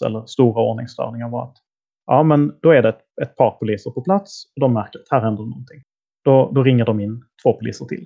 eller 0.05 0.25
stora 0.25 0.61
ordningsstörningar 0.61 1.29
var 1.29 1.43
att 1.43 1.57
ja, 2.05 2.23
men 2.23 2.53
då 2.61 2.71
är 2.71 2.81
det 2.81 2.89
ett, 2.89 3.01
ett 3.21 3.35
par 3.35 3.51
poliser 3.51 3.91
på 3.91 4.01
plats 4.01 4.43
och 4.55 4.61
de 4.61 4.73
märker 4.73 4.99
att 4.99 5.07
här 5.11 5.21
händer 5.21 5.43
någonting. 5.43 5.81
Då, 6.27 6.51
då 6.55 6.63
ringer 6.63 6.85
de 6.85 6.99
in 6.99 7.23
två 7.43 7.53
poliser 7.53 7.85
till. 7.85 8.05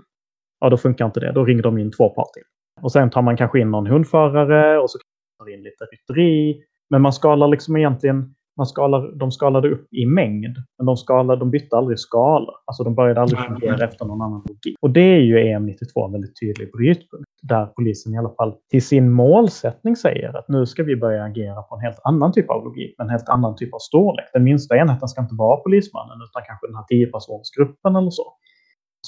Ja, 0.60 0.70
då 0.70 0.78
funkar 0.78 1.06
inte 1.06 1.20
det. 1.20 1.32
Då 1.32 1.46
ringer 1.46 1.64
de 1.64 1.78
in 1.78 1.92
två 1.92 2.10
par 2.10 2.26
till. 2.34 2.44
Och 2.82 2.92
sen 2.92 3.10
tar 3.10 3.22
man 3.22 3.38
kanske 3.38 3.60
in 3.60 3.72
någon 3.72 3.88
hundförare 3.88 4.80
och 4.80 4.92
så 4.92 4.98
tar 4.98 5.46
man 5.46 5.54
in 5.54 5.64
lite 5.64 5.86
rytteri. 5.86 6.64
Men 6.90 7.02
man 7.02 7.14
skalar 7.14 7.48
liksom 7.48 7.78
egentligen, 7.78 8.36
man 8.62 8.68
skalar, 8.68 9.20
de 9.20 9.32
skalade 9.32 9.70
upp 9.70 9.94
i 9.94 10.06
mängd. 10.06 10.56
Men 10.78 10.86
de, 10.86 10.98
skalade, 10.98 11.40
de 11.40 11.52
bytte 11.52 11.78
aldrig 11.78 12.00
skala. 12.00 12.52
Alltså 12.66 12.84
de 12.84 12.96
började 12.96 13.22
aldrig 13.22 13.40
fungera 13.40 13.86
efter 13.86 14.06
någon 14.06 14.22
annan 14.22 14.44
logik. 14.48 14.76
Och 14.82 14.90
det 14.90 15.08
är 15.18 15.20
ju 15.20 15.38
EM92 15.38 16.06
en 16.06 16.12
väldigt 16.12 16.40
tydlig 16.40 16.72
brytpunkt. 16.72 17.30
Där 17.42 17.66
polisen 17.66 18.14
i 18.14 18.18
alla 18.18 18.30
fall 18.30 18.54
till 18.72 18.86
sin 18.86 19.12
målsättning 19.12 19.96
säger 19.96 20.38
att 20.38 20.48
nu 20.48 20.66
ska 20.66 20.84
vi 20.84 20.96
börja 20.96 21.24
agera 21.24 21.62
på 21.62 21.76
en 21.76 21.82
helt 21.82 22.00
annan 22.04 22.32
typ 22.32 22.50
av 22.50 22.64
logik. 22.64 22.96
En 22.98 23.10
helt 23.10 23.30
annan 23.30 23.56
typ 23.56 23.74
av 23.74 23.80
storlek. 23.80 24.26
Den 24.34 24.44
minsta 24.44 24.78
enheten 24.78 25.08
ska 25.08 25.22
inte 25.22 25.36
vara 25.36 25.58
polismannen 25.58 26.18
utan 26.26 26.42
kanske 26.48 26.68
den 26.68 26.76
här 26.76 26.86
10-personsgruppen 26.92 27.98
eller 27.98 28.10
så. 28.10 28.26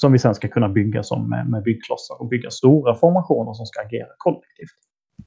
Som 0.00 0.12
vi 0.12 0.18
sen 0.18 0.34
ska 0.34 0.48
kunna 0.48 0.68
bygga 0.68 1.02
som 1.02 1.30
med, 1.30 1.50
med 1.50 1.62
byggklossar 1.62 2.16
och 2.20 2.28
bygga 2.28 2.50
stora 2.50 2.94
formationer 2.94 3.52
som 3.52 3.66
ska 3.66 3.80
agera 3.80 4.08
kollektivt. 4.18 4.78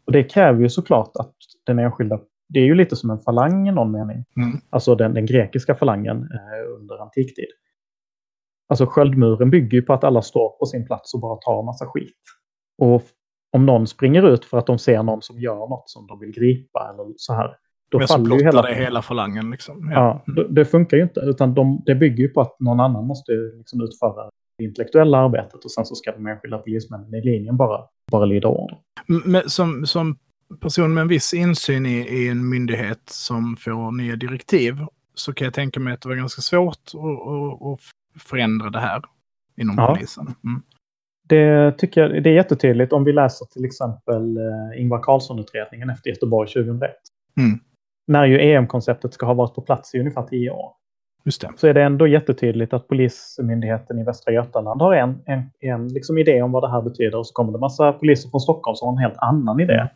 Och 0.06 0.12
det 0.12 0.24
kräver 0.24 0.60
ju 0.62 0.70
såklart 0.70 1.12
att 1.20 1.36
den 1.66 1.80
enskilda 1.80 2.20
det 2.50 2.60
är 2.60 2.64
ju 2.64 2.76
lite 2.76 2.96
som 2.96 3.10
en 3.10 3.20
falang 3.20 3.70
i 3.70 3.72
någon 3.72 3.92
mening. 3.92 4.26
Mm. 4.38 4.62
Alltså 4.70 4.96
den, 4.96 5.14
den, 5.14 5.26
grekiska 5.26 5.76
falangen 5.76 6.18
eh, 6.18 6.76
under 6.80 7.02
antiktid. 7.02 7.48
Alltså 8.70 8.86
sköldmuren 8.86 9.50
bygger 9.50 9.78
ju 9.78 9.82
på 9.82 9.94
att 9.94 10.04
alla 10.04 10.22
står 10.22 10.50
på 10.50 10.66
sin 10.66 10.86
plats 10.86 11.14
och 11.14 11.20
bara 11.20 11.36
tar 11.36 11.64
massa 11.64 11.86
skit. 11.86 12.22
Och 12.78 13.04
om 13.52 13.66
någon 13.66 13.88
springer 13.88 14.34
ut 14.34 14.46
för 14.46 14.58
att 14.58 14.68
de 14.68 14.80
ser 14.80 15.04
någon 15.04 15.22
som 15.22 15.40
gör 15.40 15.70
något 15.70 15.90
som 15.90 16.08
de 16.08 16.20
vill 16.20 16.32
gripa 16.32 16.90
eller 16.94 17.14
så 17.18 17.34
här. 17.34 17.58
Då 17.90 17.98
Men 17.98 18.08
faller 18.08 18.36
ju 18.36 18.44
hela, 18.44 18.62
det 18.62 18.76
hela 18.76 19.02
falangen. 19.02 19.52
Liksom. 19.52 19.92
Ja, 19.92 20.22
ja 20.26 20.34
det, 20.34 20.48
det, 20.48 20.66
funkar 20.66 20.98
ju 20.98 21.04
inte. 21.04 21.20
Utan 21.20 21.54
de, 21.54 21.84
det 21.86 21.96
bygger 21.96 22.24
ju 22.24 22.30
på 22.30 22.42
att 22.42 22.60
någon 22.60 22.80
annan 22.80 23.08
måste 23.08 23.32
liksom 23.32 23.82
utföra 23.82 24.30
det 24.58 24.64
intellektuella 24.64 25.18
arbetet 25.18 25.66
och 25.66 25.72
sen 25.72 25.86
så 25.86 25.96
ska 25.96 26.12
de 26.12 26.28
enskilda 26.28 26.58
polismännen 26.58 27.14
i 27.14 27.22
linjen 27.22 27.58
bara, 27.58 27.82
bara 28.12 28.26
lyda 28.26 28.48
order. 28.48 28.78
Men 29.26 29.50
som, 29.50 29.86
som 29.86 30.18
person 30.62 30.94
med 30.94 31.02
en 31.02 31.08
viss 31.08 31.34
insyn 31.34 31.86
i, 31.86 31.98
i, 31.98 32.30
en 32.30 32.50
myndighet 32.50 33.02
som 33.06 33.58
får 33.58 33.92
nya 33.92 34.16
direktiv 34.16 34.76
så 35.14 35.34
kan 35.34 35.46
jag 35.46 35.54
tänka 35.54 35.80
mig 35.80 35.94
att 35.94 36.02
det 36.02 36.10
var 36.10 36.16
ganska 36.16 36.42
svårt 36.42 36.92
att, 37.74 37.80
förändra 38.22 38.70
det 38.70 38.80
här 38.80 39.02
inom 39.58 39.76
ja. 39.78 39.94
polisen. 39.94 40.36
Mm. 40.44 40.62
Det 41.28 41.72
tycker 41.78 42.02
jag 42.02 42.24
det 42.24 42.30
är 42.30 42.34
jättetydligt 42.34 42.94
om 42.94 43.04
vi 43.04 43.14
läser 43.14 43.46
till 43.46 43.66
exempel 43.66 44.38
eh, 44.38 44.82
Ingvar 44.82 45.00
Carlsson-utredningen 45.00 45.90
efter 45.90 46.10
Göteborg 46.10 46.48
2001. 46.48 46.92
Mm. 47.38 47.60
När 48.08 48.26
ju 48.26 48.40
EM-konceptet 48.40 49.14
ska 49.14 49.26
ha 49.26 49.34
varit 49.34 49.56
på 49.56 49.62
plats 49.62 49.96
i 49.96 50.00
ungefär 50.00 50.24
tio 50.24 50.50
år. 50.50 50.72
Just 51.26 51.42
det. 51.42 51.52
Så 51.58 51.68
är 51.68 51.74
det 51.74 51.84
ändå 51.84 52.08
jättetydligt 52.08 52.74
att 52.74 52.88
Polismyndigheten 52.88 54.00
i 54.00 54.04
Västra 54.04 54.34
Götaland 54.34 54.82
har 54.82 54.94
en, 54.94 55.20
en, 55.26 55.44
en 55.60 55.88
liksom 55.88 56.18
idé 56.18 56.42
om 56.42 56.52
vad 56.52 56.64
det 56.64 56.72
här 56.72 56.82
betyder 56.82 57.18
och 57.18 57.28
så 57.28 57.34
kommer 57.34 57.52
det 57.52 57.60
massa 57.60 57.94
poliser 57.94 58.30
från 58.30 58.42
Stockholm 58.42 58.76
som 58.76 58.88
har 58.88 58.94
en 58.94 59.02
helt 59.02 59.18
annan 59.18 59.60
idé. 59.60 59.88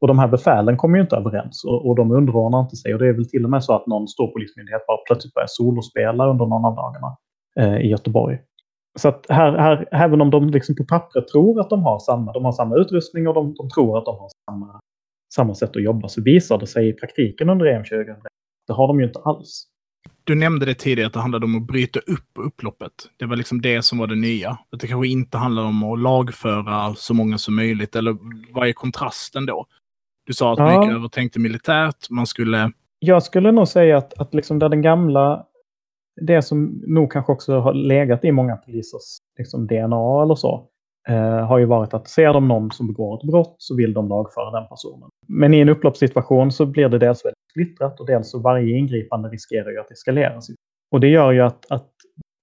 Och 0.00 0.08
de 0.08 0.18
här 0.18 0.28
befälen 0.28 0.76
kommer 0.76 0.96
ju 0.96 1.02
inte 1.02 1.16
överens 1.16 1.64
och, 1.64 1.88
och 1.88 1.96
de 1.96 2.10
underordnar 2.10 2.60
inte 2.60 2.76
sig. 2.76 2.94
Och 2.94 3.00
det 3.00 3.08
är 3.08 3.12
väl 3.12 3.28
till 3.28 3.44
och 3.44 3.50
med 3.50 3.64
så 3.64 3.76
att 3.76 3.86
någon 3.86 4.08
stor 4.08 4.26
polismyndighet 4.32 4.86
bara 4.86 4.98
plötsligt 5.06 5.34
börjar 5.34 5.46
solospela 5.50 6.30
under 6.30 6.46
någon 6.46 6.64
av 6.64 6.74
dagarna 6.74 7.16
eh, 7.60 7.86
i 7.86 7.88
Göteborg. 7.88 8.38
Så 8.98 9.08
att 9.08 9.26
här, 9.28 9.58
här, 9.58 9.88
även 9.92 10.20
om 10.20 10.30
de 10.30 10.50
liksom 10.50 10.76
på 10.76 10.84
pappret 10.84 11.28
tror 11.28 11.60
att 11.60 11.70
de 11.70 11.82
har 11.82 11.98
samma, 11.98 12.32
de 12.32 12.44
har 12.44 12.52
samma 12.52 12.76
utrustning 12.76 13.28
och 13.28 13.34
de, 13.34 13.54
de 13.54 13.70
tror 13.70 13.98
att 13.98 14.04
de 14.04 14.18
har 14.18 14.28
samma, 14.50 14.80
samma 15.34 15.54
sätt 15.54 15.76
att 15.76 15.82
jobba 15.82 16.08
så 16.08 16.22
visar 16.22 16.58
det 16.58 16.66
sig 16.66 16.88
i 16.88 16.92
praktiken 16.92 17.50
under 17.50 17.66
EM 17.66 17.84
2001 17.84 18.18
det 18.66 18.72
har 18.72 18.88
de 18.88 19.00
ju 19.00 19.06
inte 19.06 19.18
alls. 19.18 19.66
Du 20.24 20.34
nämnde 20.34 20.66
det 20.66 20.74
tidigare 20.74 21.06
att 21.06 21.12
det 21.12 21.20
handlade 21.20 21.44
om 21.44 21.56
att 21.56 21.66
bryta 21.66 22.00
upp 22.00 22.30
upploppet. 22.34 22.92
Det 23.16 23.26
var 23.26 23.36
liksom 23.36 23.60
det 23.60 23.82
som 23.82 23.98
var 23.98 24.06
det 24.06 24.14
nya. 24.14 24.50
Att 24.50 24.80
det 24.80 24.86
kanske 24.86 25.08
inte 25.08 25.38
handlar 25.38 25.62
om 25.62 25.82
att 25.82 25.98
lagföra 25.98 26.94
så 26.94 27.14
många 27.14 27.38
som 27.38 27.56
möjligt. 27.56 27.96
Eller 27.96 28.16
vad 28.52 28.68
är 28.68 28.72
kontrasten 28.72 29.46
då? 29.46 29.66
Du 30.26 30.32
sa 30.32 30.52
att 30.52 30.58
man 30.58 30.74
Ja. 30.74 30.82
gick 30.82 30.92
över 30.92 31.04
och 31.04 31.12
tänkte 31.12 31.40
militärt. 31.40 32.10
Man 32.10 32.26
skulle... 32.26 32.70
Jag 32.98 33.22
skulle 33.22 33.52
nog 33.52 33.68
säga 33.68 33.98
att, 33.98 34.20
att 34.20 34.34
liksom 34.34 34.58
där 34.58 34.68
den 34.68 34.82
gamla, 34.82 35.46
det 36.20 36.42
som 36.42 36.82
nog 36.86 37.12
kanske 37.12 37.32
också 37.32 37.58
har 37.58 37.74
legat 37.74 38.24
i 38.24 38.32
många 38.32 38.56
polisers 38.56 39.18
liksom 39.38 39.66
DNA 39.66 40.22
eller 40.22 40.34
så, 40.34 40.68
eh, 41.08 41.46
har 41.46 41.58
ju 41.58 41.64
varit 41.64 41.94
att 41.94 42.08
ser 42.08 42.32
de 42.32 42.48
någon 42.48 42.70
som 42.70 42.86
begår 42.86 43.16
ett 43.18 43.26
brott 43.30 43.54
så 43.58 43.76
vill 43.76 43.92
de 43.92 44.08
lagföra 44.08 44.60
den 44.60 44.68
personen. 44.68 45.08
Men 45.28 45.54
i 45.54 45.60
en 45.60 45.68
upploppssituation 45.68 46.52
så 46.52 46.66
blir 46.66 46.88
det 46.88 46.98
dels 46.98 47.24
väldigt 47.24 47.50
splittrat 47.50 48.00
och 48.00 48.06
dels 48.06 48.30
så 48.30 48.38
varje 48.38 48.76
ingripande 48.76 49.28
riskerar 49.28 49.70
ju 49.70 49.80
att 49.80 49.90
eskalera. 49.90 50.40
Och 50.90 51.00
det 51.00 51.08
gör 51.08 51.32
ju 51.32 51.40
att, 51.40 51.70
att 51.70 51.90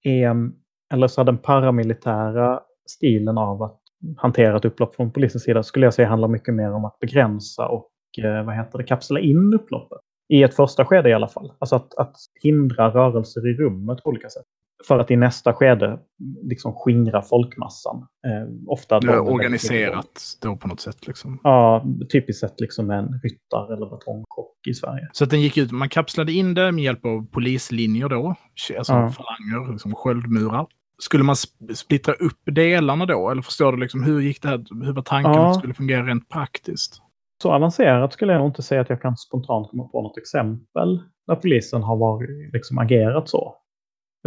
EM, 0.05 0.53
eller 0.93 1.07
så 1.07 1.23
den 1.23 1.37
paramilitära 1.37 2.59
stilen 2.89 3.37
av 3.37 3.63
att 3.63 3.79
hantera 4.17 4.57
ett 4.57 4.65
upplopp 4.65 4.95
från 4.95 5.11
polisens 5.11 5.43
sida 5.43 5.63
skulle 5.63 5.85
jag 5.85 5.93
säga 5.93 6.07
handlar 6.07 6.27
mycket 6.27 6.53
mer 6.53 6.73
om 6.73 6.85
att 6.85 6.99
begränsa 6.99 7.67
och 7.67 7.89
eh, 8.23 8.45
vad 8.45 8.55
heter 8.55 8.77
det, 8.77 8.83
kapsla 8.83 9.19
in 9.19 9.53
upploppet. 9.53 9.99
I 10.29 10.43
ett 10.43 10.53
första 10.55 10.85
skede 10.85 11.09
i 11.09 11.13
alla 11.13 11.27
fall. 11.27 11.53
Alltså 11.59 11.75
att, 11.75 11.95
att 11.97 12.15
hindra 12.41 12.89
rörelser 12.89 13.47
i 13.49 13.53
rummet 13.53 14.03
på 14.03 14.09
olika 14.09 14.29
sätt. 14.29 14.43
För 14.87 14.99
att 14.99 15.11
i 15.11 15.15
nästa 15.15 15.53
skede 15.53 15.99
liksom 16.43 16.73
skingra 16.73 17.21
folkmassan. 17.21 17.97
Eh, 17.97 18.53
ofta 18.67 18.99
Det 18.99 19.07
är 19.13 19.19
organiserat 19.19 20.21
då 20.41 20.55
på 20.55 20.67
något 20.67 20.79
sätt. 20.81 21.07
Liksom. 21.07 21.39
Ja, 21.43 21.85
typiskt 22.11 22.39
sett 22.39 22.59
liksom 22.61 22.89
en 22.91 23.19
ryttar 23.23 23.73
eller 23.73 23.89
batongchock 23.89 24.57
i 24.67 24.73
Sverige. 24.73 25.09
Så 25.11 25.23
att 25.23 25.29
den 25.29 25.41
gick 25.41 25.57
ut, 25.57 25.71
man 25.71 25.89
kapslade 25.89 26.31
in 26.31 26.53
det 26.53 26.71
med 26.71 26.83
hjälp 26.83 27.05
av 27.05 27.25
polislinjer 27.31 28.09
då, 28.09 28.35
alltså 28.77 28.93
Ja. 28.93 29.09
falanger, 29.11 29.71
liksom 29.71 29.95
sköldmurar. 29.95 30.67
Skulle 31.05 31.23
man 31.23 31.35
sp- 31.35 31.73
splittra 31.73 32.13
upp 32.13 32.39
delarna 32.45 33.05
då? 33.05 33.29
Eller 33.29 33.41
förstår 33.41 33.71
du 33.71 33.77
liksom 33.77 34.03
hur 34.03 34.21
gick 34.21 34.41
det 34.41 34.47
här, 34.47 34.65
hur 34.85 34.93
var 34.93 35.01
tanken 35.01 35.33
Ja. 35.33 35.47
att 35.47 35.53
det 35.53 35.59
skulle 35.59 35.73
fungera 35.73 36.05
rent 36.05 36.29
praktiskt? 36.29 37.01
Så 37.41 37.51
avancerat 37.51 38.13
skulle 38.13 38.31
jag 38.33 38.39
nog 38.39 38.49
inte 38.49 38.61
säga 38.61 38.81
att 38.81 38.89
jag 38.89 39.01
kan 39.01 39.17
spontant 39.17 39.69
komma 39.71 39.83
på 39.87 40.01
något 40.01 40.17
exempel 40.17 41.01
där 41.27 41.35
polisen 41.35 41.83
har 41.83 41.97
varit, 41.97 42.53
liksom 42.53 42.77
agerat 42.77 43.29
så. 43.29 43.55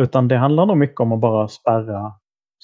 Utan 0.01 0.29
det 0.29 0.37
handlar 0.37 0.67
nog 0.67 0.77
mycket 0.79 1.01
om 1.01 1.13
att 1.13 1.21
bara 1.21 1.49
spärra, 1.49 2.13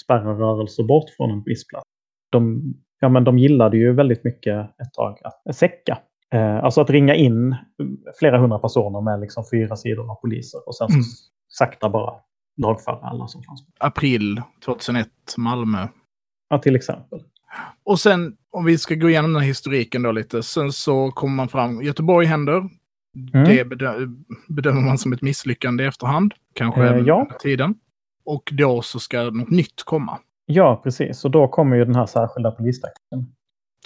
spärra 0.04 0.34
rörelser 0.38 0.84
bort 0.84 1.10
från 1.16 1.30
en 1.30 1.42
polisplats. 1.44 1.84
De, 2.32 2.62
ja, 3.00 3.08
men 3.08 3.24
de 3.24 3.38
gillade 3.38 3.76
ju 3.76 3.92
väldigt 3.92 4.24
mycket 4.24 4.54
ett 4.80 4.92
tag 4.92 5.18
att 5.24 5.56
säcka. 5.56 5.98
Eh, 6.34 6.64
alltså 6.64 6.80
att 6.80 6.90
ringa 6.90 7.14
in 7.14 7.56
flera 8.18 8.38
hundra 8.38 8.58
personer 8.58 9.00
med 9.00 9.20
liksom 9.20 9.44
fyra 9.52 9.76
sidor 9.76 10.10
av 10.10 10.14
poliser 10.14 10.60
och 10.68 10.76
sen 10.76 10.88
Mm. 10.90 11.02
sakta 11.48 11.88
bara 11.90 12.14
lagföra 12.56 12.96
alla 13.02 13.26
som 13.28 13.42
fanns. 13.42 13.64
April 13.78 14.42
2001, 14.64 15.08
Malmö. 15.36 15.88
Ja, 16.48 16.58
till 16.58 16.76
exempel. 16.76 17.22
Och 17.84 18.00
sen, 18.00 18.36
om 18.50 18.64
vi 18.64 18.78
ska 18.78 18.94
gå 18.94 19.08
igenom 19.10 19.32
den 19.32 19.42
här 19.42 19.48
historiken 19.48 20.02
då 20.02 20.12
lite, 20.12 20.42
sen 20.42 20.72
så 20.72 21.10
kommer 21.10 21.34
man 21.36 21.48
fram, 21.48 21.82
Göteborg 21.82 22.26
händer. 22.26 22.56
Mm. 23.34 23.48
Det 23.48 23.64
bedö- 23.64 24.24
bedömer 24.48 24.80
man 24.80 24.98
som 24.98 25.12
ett 25.12 25.22
misslyckande 25.22 25.84
i 25.84 25.86
efterhand, 25.86 26.34
kanske 26.54 26.82
Eh, 26.88 26.96
ja. 26.96 27.28
tiden. 27.40 27.74
Och 28.24 28.50
då 28.52 28.82
så 28.82 28.98
ska 29.00 29.22
något 29.22 29.50
nytt 29.50 29.82
komma, 29.84 30.18
Ja, 30.46 30.80
precis. 30.84 31.24
Och 31.24 31.30
då 31.30 31.48
kommer 31.48 31.76
ju 31.76 31.84
den 31.84 31.94
här 31.94 32.06
särskilda 32.06 32.50
polistaktiken. 32.50 33.26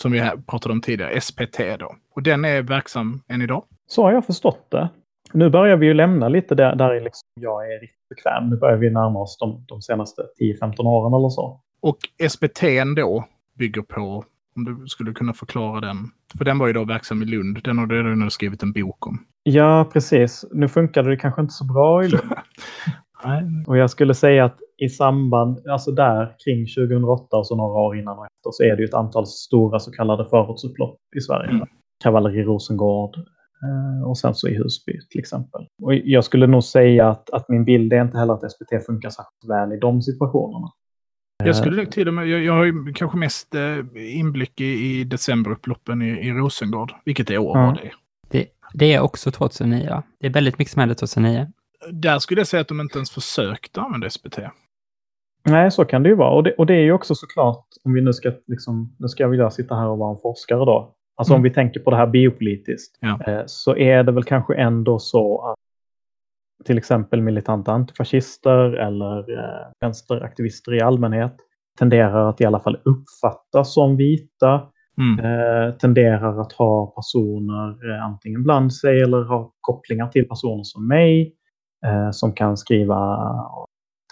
som 0.00 0.12
vi 0.12 0.30
pratade 0.46 0.72
om 0.72 0.80
tidigare, 0.80 1.20
SPT 1.20 1.58
då. 1.78 1.94
Och 2.14 2.22
den 2.22 2.44
är 2.44 2.62
verksam 2.62 3.20
än 3.28 3.42
idag. 3.42 3.64
Så 3.86 4.02
har 4.02 4.12
jag 4.12 4.26
förstått 4.26 4.70
det. 4.70 4.88
Nu 5.32 5.50
börjar 5.50 5.76
vi 5.76 5.86
ju 5.86 5.94
lämna 5.94 6.28
lite 6.28 6.54
där, 6.54 6.76
där 6.76 6.90
är 6.90 7.00
liksom 7.00 7.22
jag 7.40 7.72
är 7.72 7.80
riktigt 7.80 8.08
bekväm. 8.08 8.50
Nu 8.50 8.56
börjar 8.56 8.76
vi 8.76 8.90
närma 8.90 9.18
oss 9.18 9.38
de, 9.38 9.64
de 9.68 9.82
senaste 9.82 10.22
10-15 10.40 10.82
åren 10.82 11.14
eller 11.14 11.28
så. 11.28 11.60
Och 11.80 11.98
SPT 12.28 12.62
då 12.96 13.24
bygger 13.58 13.82
på, 13.82 14.24
om 14.56 14.64
du 14.64 14.86
skulle 14.86 15.12
kunna 15.12 15.32
förklara 15.32 15.80
den. 15.80 15.96
För 16.38 16.44
den 16.44 16.58
var 16.58 16.66
ju 16.66 16.72
då 16.72 16.84
verksam 16.84 17.22
i 17.22 17.24
Lund. 17.24 17.60
Den 17.64 17.78
har 17.78 17.86
du 17.86 18.02
redan 18.02 18.30
skrivit 18.30 18.62
en 18.62 18.72
bok 18.72 19.06
om. 19.06 19.18
Ja, 19.42 19.90
precis. 19.92 20.44
Nu 20.52 20.68
funkade 20.68 21.10
det 21.10 21.16
kanske 21.16 21.40
inte 21.40 21.54
så 21.54 21.64
bra 21.64 22.04
i 22.04 22.08
Lund. 22.08 22.22
Och 23.66 23.76
jag 23.76 23.90
skulle 23.90 24.14
säga 24.14 24.44
att 24.44 24.58
i 24.78 24.88
samband, 24.88 25.68
alltså 25.68 25.90
där 25.90 26.34
kring 26.44 26.66
2008 26.66 27.36
och 27.36 27.46
så 27.46 27.56
några 27.56 27.80
år 27.80 27.96
innan 27.96 28.18
och 28.18 28.24
efter 28.24 28.50
så 28.50 28.62
är 28.62 28.76
det 28.76 28.82
ju 28.82 28.84
ett 28.84 28.94
antal 28.94 29.26
stora 29.26 29.78
så 29.78 29.90
kallade 29.92 30.24
förortsupplopp 30.24 30.98
i 31.16 31.20
Sverige. 31.20 31.50
Mm. 31.50 31.66
Kavalleri 32.04 32.42
Rosengård 32.42 33.16
och 34.06 34.18
sen 34.18 34.34
så 34.34 34.48
i 34.48 34.54
Husby 34.54 35.00
till 35.10 35.20
exempel. 35.20 35.66
Och 35.82 35.94
jag 35.94 36.24
skulle 36.24 36.46
nog 36.46 36.64
säga 36.64 37.08
att, 37.08 37.30
att 37.30 37.48
min 37.48 37.64
bild 37.64 37.92
är 37.92 38.02
inte 38.02 38.18
heller 38.18 38.34
att 38.34 38.52
SPT 38.52 38.86
funkar 38.86 39.10
särskilt 39.10 39.50
väl 39.50 39.72
i 39.72 39.78
de 39.78 40.02
situationerna. 40.02 40.72
Jag 41.44 41.56
skulle 41.56 41.76
nog 41.76 41.90
till 41.90 42.08
och 42.08 42.14
med, 42.14 42.28
jag, 42.28 42.44
jag 42.44 42.52
har 42.52 42.64
ju 42.64 42.92
kanske 42.92 43.18
mest 43.18 43.54
eh, 43.54 43.78
inblick 44.18 44.60
i, 44.60 44.64
i 44.64 45.04
decemberupploppen 45.04 46.02
i, 46.02 46.28
i 46.28 46.32
Rosengård. 46.32 46.92
Vilket 47.04 47.30
är 47.30 47.38
år 47.38 47.54
var 47.54 47.74
det? 47.74 47.90
Det, 48.28 48.46
det 48.74 48.94
är 48.94 49.00
också 49.00 49.30
2009. 49.30 49.86
ja. 49.88 50.02
Det 50.20 50.26
är 50.26 50.30
väldigt 50.30 50.58
mycket 50.58 50.72
som 50.72 50.80
hände 50.80 50.94
2009. 50.94 51.46
Där 51.92 52.18
skulle 52.18 52.40
jag 52.40 52.48
säga 52.48 52.60
att 52.60 52.68
de 52.68 52.80
inte 52.80 52.98
ens 52.98 53.10
försökte 53.10 53.80
använda 53.80 54.10
SPT. 54.10 54.38
Nej, 55.44 55.70
så 55.70 55.84
kan 55.84 56.02
det 56.02 56.08
ju 56.08 56.14
vara. 56.14 56.30
Och 56.30 56.42
det, 56.42 56.54
och 56.54 56.66
det 56.66 56.74
är 56.74 56.82
ju 56.82 56.92
också 56.92 57.14
såklart, 57.14 57.66
om 57.84 57.94
vi 57.94 58.00
nu 58.00 58.12
ska, 58.12 58.32
liksom, 58.46 58.96
nu 58.98 59.08
ska 59.08 59.22
jag 59.22 59.30
vilja 59.30 59.50
sitta 59.50 59.74
här 59.74 59.86
och 59.86 59.98
vara 59.98 60.14
en 60.14 60.20
forskare 60.22 60.58
då. 60.58 60.95
Alltså 61.18 61.32
Mm. 61.34 61.38
om 61.38 61.42
vi 61.42 61.50
tänker 61.50 61.80
på 61.80 61.90
det 61.90 61.96
här 61.96 62.06
biopolitiskt, 62.06 62.98
Ja. 63.00 63.20
eh, 63.26 63.42
så 63.46 63.76
är 63.76 64.02
det 64.02 64.12
väl 64.12 64.24
kanske 64.24 64.54
ändå 64.54 64.98
så 64.98 65.42
att 65.42 65.56
till 66.66 66.78
exempel 66.78 67.22
militanta 67.22 67.72
antifascister 67.72 68.58
eller 68.72 69.38
eh, 69.38 69.66
vänsteraktivister 69.80 70.74
i 70.74 70.80
allmänhet 70.80 71.36
tenderar 71.78 72.28
att 72.28 72.40
i 72.40 72.44
alla 72.44 72.60
fall 72.60 72.78
uppfattas 72.84 73.74
som 73.74 73.96
vita, 73.96 74.68
Mm. 74.98 75.18
eh, 75.24 75.74
tenderar 75.74 76.40
att 76.40 76.52
ha 76.52 76.86
personer 76.86 77.90
eh, 77.94 78.04
antingen 78.04 78.42
bland 78.42 78.74
sig 78.74 79.00
eller 79.02 79.24
ha 79.24 79.52
kopplingar 79.60 80.08
till 80.08 80.28
personer 80.28 80.62
som 80.64 80.88
mig 80.88 81.34
eh, 81.86 82.10
som 82.10 82.32
kan 82.32 82.56
skriva 82.56 83.18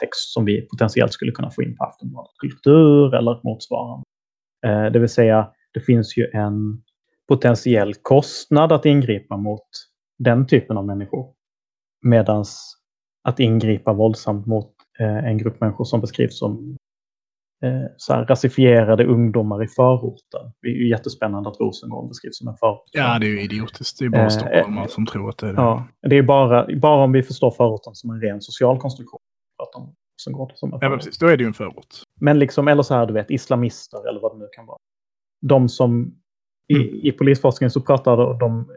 text 0.01 0.33
som 0.33 0.45
vi 0.45 0.61
potentiellt 0.69 1.13
skulle 1.13 1.33
kunna 1.33 1.51
få 1.51 1.63
in 1.63 1.77
på 1.77 1.85
Aftonbladet 1.85 2.31
Kultur 2.39 3.15
eller 3.15 3.41
motsvarande. 3.45 4.05
Eh, 4.67 4.93
det 4.93 4.99
vill 4.99 5.09
säga, 5.09 5.49
det 5.75 5.81
finns 5.81 6.17
ju 6.19 6.31
en 6.33 6.83
potentiell 7.29 7.95
kostnad 7.95 8.73
att 8.73 8.87
ingripa 8.87 9.37
mot 9.37 9.67
den 10.19 10.47
typen 10.47 10.77
av 10.77 10.87
människor. 10.87 11.33
Medan 12.03 12.45
att 13.29 13.41
ingripa 13.41 13.93
våldsamt 13.93 14.47
mot 14.47 14.71
eh, 14.99 15.25
en 15.25 15.39
grupp 15.39 15.61
människor 15.61 15.85
som 15.85 16.01
beskrivs 16.01 16.39
som 16.39 16.77
eh, 17.65 17.83
så 17.97 18.13
här, 18.15 18.25
rasifierade 18.25 19.05
ungdomar 19.07 19.65
i 19.65 19.69
förorten. 19.69 20.53
Det 20.63 20.69
är 20.69 20.73
ju 20.73 20.89
jättespännande 20.89 21.49
att 21.51 21.61
Rosengård 21.61 22.09
beskrivs 22.09 22.39
som 22.39 22.49
en 22.49 22.57
förort. 22.57 22.83
Ja, 22.93 23.19
det 23.19 23.27
är 23.27 23.31
ju 23.31 23.41
idiotiskt. 23.43 23.99
Det 23.99 24.05
är 24.05 24.09
bara 24.09 24.23
Eh, 24.23 24.29
stockholmare 24.29 24.89
som 24.89 25.07
tror 25.07 25.29
att 25.29 25.39
det 25.39 25.49
är 25.49 25.53
det. 25.53 25.61
Ja, 25.61 25.89
det 26.03 26.17
är 26.17 26.23
bara, 26.23 26.67
bara 26.77 27.05
om 27.05 27.13
vi 27.13 27.23
förstår 27.23 27.51
förorten 27.51 27.95
som 27.95 28.11
en 28.11 28.21
ren 28.21 28.41
social 28.41 28.79
konstruktion. 28.79 29.21
Om 29.75 29.95
Rosengård 30.19 30.53
som 30.55 30.73
en 30.73 30.79
Ja, 30.81 30.89
förort. 30.89 30.99
precis. 30.99 31.19
Då 31.19 31.27
är 31.27 31.37
det 31.37 31.43
ju 31.43 31.47
en 31.49 31.55
förort. 31.55 31.87
Men 32.21 32.39
liksom, 32.39 32.69
eller 32.69 32.83
så 32.83 32.95
här, 32.95 33.07
du 33.07 33.13
vet, 33.13 33.31
islamister 33.31 34.09
eller 34.09 34.21
vad 34.21 34.33
det 34.35 34.39
nu 34.39 34.49
kan 34.53 34.67
vara. 34.67 34.79
De 35.43 35.69
som, 35.69 36.15
i, 36.69 36.75
Mm. 36.75 36.95
i 37.03 37.13
polisforskningen 37.13 37.71
så 37.71 37.81
pratar 37.81 38.39
de, 38.39 38.71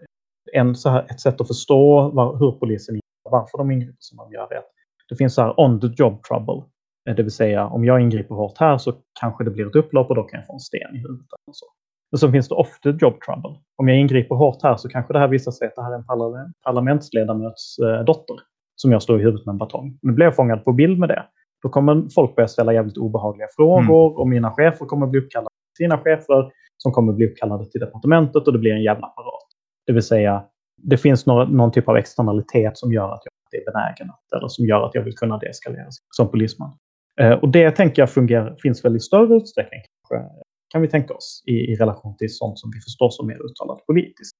en, 0.54 0.76
så 0.76 0.90
här, 0.90 1.06
ett 1.10 1.20
sätt 1.20 1.42
att 1.42 1.48
förstå 1.48 2.10
var, 2.10 2.38
hur 2.40 2.52
polisen 2.52 2.96
ingriper, 2.96 3.32
varför 3.32 3.58
de 3.58 3.72
ingriper 3.72 3.96
som 4.00 4.18
de 4.18 4.32
gör 4.34 4.44
att 4.44 4.66
det 5.10 5.16
finns 5.16 5.36
så 5.36 5.42
här 5.42 5.60
on 5.60 5.80
the 5.82 5.88
job 5.98 6.24
trouble. 6.24 6.64
Eh, 7.10 7.16
Det 7.16 7.24
vill 7.24 7.32
säga, 7.32 7.68
om 7.68 7.86
jag 7.86 8.02
ingriper 8.02 8.36
hårt 8.36 8.58
här 8.58 8.78
så 8.78 8.94
kanske 9.20 9.44
det 9.44 9.52
blir 9.52 9.68
ett 9.68 9.76
upplopp 9.76 10.10
och 10.10 10.16
då 10.16 10.24
kan 10.24 10.40
jag 10.40 10.48
få 10.48 10.54
en 10.54 10.60
sten 10.60 10.96
i 10.96 10.98
huvudet. 10.98 11.28
Och 11.48 11.56
så. 11.56 11.66
Och 12.12 12.20
så 12.20 12.32
finns 12.32 12.50
det 12.50 12.56
off 12.56 12.80
the 12.80 12.90
job 12.90 13.22
trouble. 13.22 13.60
Om 13.78 13.88
jag 13.88 13.98
ingriper 13.98 14.36
hårt 14.36 14.64
här 14.64 14.76
så 14.78 14.90
kanske 14.90 15.14
det 15.14 15.20
här 15.20 15.28
visar 15.28 15.52
sig 15.52 15.68
att 15.68 15.76
det 15.76 15.84
här 15.84 15.92
är 15.92 15.96
en 15.96 16.06
parlament, 16.06 16.56
parlamentsledamöts 16.64 17.80
eh, 17.80 18.04
dotter 18.06 18.36
som 18.76 18.92
jag 18.92 19.02
står 19.02 19.20
i 19.20 19.24
huvudet 19.24 19.46
med 19.46 19.54
en 19.54 19.58
batong. 19.58 20.00
Nu 20.02 20.14
blir 20.14 20.26
jag 20.26 20.36
fångad 20.36 20.66
på 20.66 20.74
bild 20.74 21.00
med 21.00 21.10
det. 21.10 21.26
Då 21.64 21.70
kommer 21.70 22.08
folk 22.16 22.36
börja 22.36 22.48
ställa 22.48 22.74
jävligt 22.74 22.98
obehagliga 22.98 23.48
frågor 23.56 24.20
och 24.20 24.28
mina 24.28 24.52
chefer 24.52 24.86
kommer 24.86 25.08
bli 25.08 25.20
uppkallade 25.20 25.50
till 25.78 25.84
sina 25.86 25.98
chefer 25.98 26.52
som 26.78 26.92
kommer 26.92 27.14
bli 27.14 27.28
uppkallade 27.28 27.66
till 27.66 27.82
departementet 27.82 28.48
och 28.48 28.54
det 28.54 28.60
blir 28.60 28.72
en 28.72 28.84
jävla 28.84 29.08
apparat. 29.08 29.48
Det 29.86 29.94
vill 29.94 30.04
säga, 30.04 30.44
det 30.78 30.98
finns 30.98 31.26
några, 31.26 31.46
någon 31.46 31.72
typ 31.72 31.88
av 31.88 31.98
externalitet 31.98 32.78
som 32.78 32.94
gör 32.94 33.14
att 33.14 33.22
jag 33.24 33.62
är 33.62 33.66
benägen 33.66 34.10
att, 34.10 34.38
eller 34.38 34.48
som 34.48 34.66
gör 34.66 34.86
att 34.86 34.96
jag 34.96 35.02
vill 35.02 35.16
kunna 35.16 35.38
deeskalera 35.38 35.88
som 36.10 36.32
polisman. 36.32 36.78
Eh, 37.20 37.32
och 37.32 37.50
det 37.50 37.72
tänker 37.72 38.02
jag 38.02 38.12
fungerar, 38.12 38.56
finns 38.62 38.86
väl 38.86 38.96
i 38.96 39.00
större 39.00 39.36
utsträckning 39.36 39.82
kanske, 40.10 40.30
kan 40.70 40.82
vi 40.82 40.88
tänka 40.88 41.14
oss 41.14 41.44
i, 41.46 41.54
i 41.54 41.76
relation 41.76 42.18
till 42.18 42.36
sånt 42.36 42.60
som 42.60 42.72
vi 42.72 42.80
förstår 42.80 43.10
som 43.10 43.28
mer 43.28 43.46
uttalat 43.46 43.86
politiskt. 43.86 44.36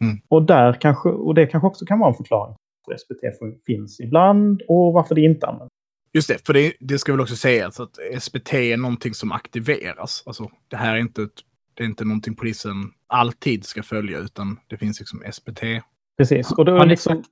Mm. 0.00 0.16
Och, 0.28 0.42
där 0.42 0.72
kanske, 0.72 1.08
och 1.08 1.34
det 1.34 1.46
kanske 1.46 1.66
också 1.66 1.84
kan 1.86 1.98
vara 1.98 2.10
en 2.10 2.16
förklaring 2.16 2.56
varför 2.86 2.98
SPT 2.98 3.64
finns 3.66 4.00
ibland 4.00 4.62
och 4.68 4.92
varför 4.92 5.14
det 5.14 5.20
inte 5.20 5.46
används. 5.46 5.72
Just 6.12 6.28
det, 6.28 6.46
för 6.46 6.52
det, 6.52 6.72
det 6.80 6.98
ska 6.98 7.12
väl 7.12 7.20
också 7.20 7.36
sägas 7.36 7.80
att 7.80 7.98
SPT 8.20 8.54
är 8.54 8.76
någonting 8.76 9.14
som 9.14 9.32
aktiveras. 9.32 10.22
Alltså, 10.26 10.50
det 10.68 10.76
här 10.76 10.94
är 10.94 10.98
inte, 10.98 11.22
ett, 11.22 11.40
det 11.74 11.82
är 11.82 11.86
inte 11.86 12.04
någonting 12.04 12.34
polisen 12.34 12.74
alltid 13.06 13.64
ska 13.64 13.82
följa, 13.82 14.18
utan 14.18 14.58
det 14.66 14.76
finns 14.76 15.00
liksom 15.00 15.22
SPT. 15.32 15.60
Precis. 16.18 16.52
Och 16.52 16.64
då, 16.64 16.78
ni 16.78 16.86
liksom, 16.86 17.22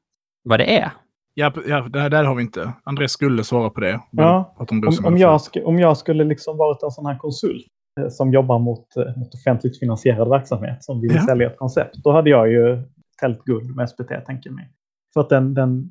vad 0.43 0.61
det 0.61 0.79
är? 0.79 0.93
Ja, 1.35 1.53
ja 1.67 1.89
det 1.89 2.01
här, 2.01 2.11
där 2.11 2.25
har 2.25 2.35
vi 2.35 2.43
inte. 2.43 2.73
Andrés 2.85 3.13
skulle 3.13 3.45
svara 3.45 3.71
på 3.71 3.81
det. 3.81 4.01
Ja, 4.11 4.55
om, 4.57 4.83
om, 5.05 5.17
jag, 5.17 5.39
sk- 5.39 5.63
om 5.63 5.79
jag 5.79 5.97
skulle 5.97 6.25
liksom 6.25 6.57
varit 6.57 6.83
en 6.83 6.91
sån 6.91 7.07
här 7.07 7.19
konsult 7.19 7.67
eh, 8.01 8.09
som 8.09 8.33
jobbar 8.33 8.59
mot, 8.59 8.97
eh, 8.97 9.17
mot 9.17 9.35
offentligt 9.35 9.79
finansierad 9.79 10.29
verksamhet 10.29 10.85
som 10.85 11.01
vill 11.01 11.15
ja. 11.15 11.27
sälja 11.27 11.51
ett 11.51 11.59
koncept. 11.59 11.95
Då 12.05 12.13
hade 12.13 12.31
jag 12.31 12.51
ju 12.53 12.83
tält 13.21 13.45
guld 13.45 13.77
med 13.77 13.91
SPT, 13.91 14.27
tänker 14.27 14.51
mig. 14.51 14.71
För 15.15 15.21
att 15.21 15.29
den, 15.29 15.55
den, 15.55 15.91